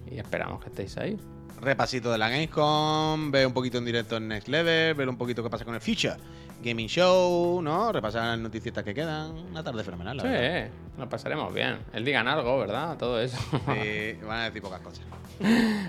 y, 0.08 0.14
y 0.14 0.18
esperamos 0.18 0.62
que 0.62 0.70
estéis 0.70 0.96
ahí. 0.96 1.18
Repasito 1.60 2.10
de 2.12 2.18
la 2.18 2.28
Gamescom, 2.28 3.30
ver 3.30 3.46
un 3.46 3.52
poquito 3.54 3.78
en 3.78 3.84
directo 3.84 4.16
en 4.16 4.28
Next 4.28 4.48
Level, 4.48 4.94
ver 4.94 5.08
un 5.08 5.16
poquito 5.16 5.42
qué 5.42 5.48
pasa 5.50 5.64
con 5.64 5.74
el 5.74 5.80
Future 5.80 6.16
Gaming 6.64 6.88
Show, 6.88 7.60
¿no? 7.62 7.92
Repasar 7.92 8.22
las 8.24 8.38
noticias 8.38 8.82
que 8.82 8.94
quedan. 8.94 9.32
Una 9.50 9.62
tarde 9.62 9.84
fenomenal, 9.84 10.16
la 10.16 10.22
verdad. 10.24 10.66
Sí, 10.66 10.72
lo 10.98 11.08
pasaremos 11.08 11.52
bien. 11.52 11.78
El 11.92 12.04
digan 12.04 12.26
algo, 12.26 12.58
¿verdad? 12.58 12.96
Todo 12.96 13.20
eso. 13.20 13.36
Sí, 13.50 14.18
van 14.26 14.38
a 14.40 14.44
decir 14.44 14.62
pocas 14.62 14.80
cosas. 14.80 15.04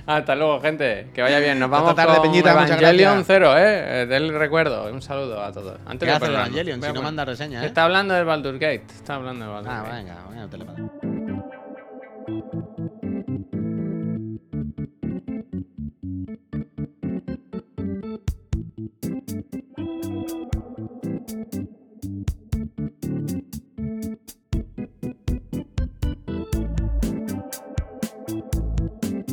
Hasta 0.05 0.36
luego, 0.36 0.59
gente. 0.61 1.09
Que 1.13 1.21
vaya 1.21 1.39
bien. 1.45 1.59
Nos 1.59 1.67
Hasta 1.67 1.80
vamos 1.82 1.95
tarde, 1.95 2.13
con 2.15 2.21
Peñita, 2.23 2.51
Evangelion. 2.51 3.23
0, 3.26 3.57
¿eh? 3.57 4.01
Eh, 4.01 4.05
Del 4.07 4.34
recuerdo. 4.38 4.91
Un 4.91 5.01
saludo 5.01 5.41
a 5.41 5.51
todos. 5.51 5.80
Antes 5.86 6.07
¿Qué 6.09 6.15
hace 6.15 6.26
el. 6.26 6.34
Evangelion? 6.34 6.82
Si 6.82 6.93
no 6.93 7.01
manda 7.01 7.23
reseña, 7.26 7.63
¿eh? 7.63 7.67
Está 7.67 7.86
hablando 7.86 8.13
del 8.13 8.26
Baldur's 8.26 8.59
Gate. 8.59 8.86
Está 8.93 9.15
hablando 9.15 9.45
del 9.45 9.53
Baldur's 9.53 9.76
Ah, 9.76 9.84
Gate. 9.84 9.95
venga, 9.95 10.17
venga, 10.30 10.47
te 10.47 10.57
le. 10.57 10.65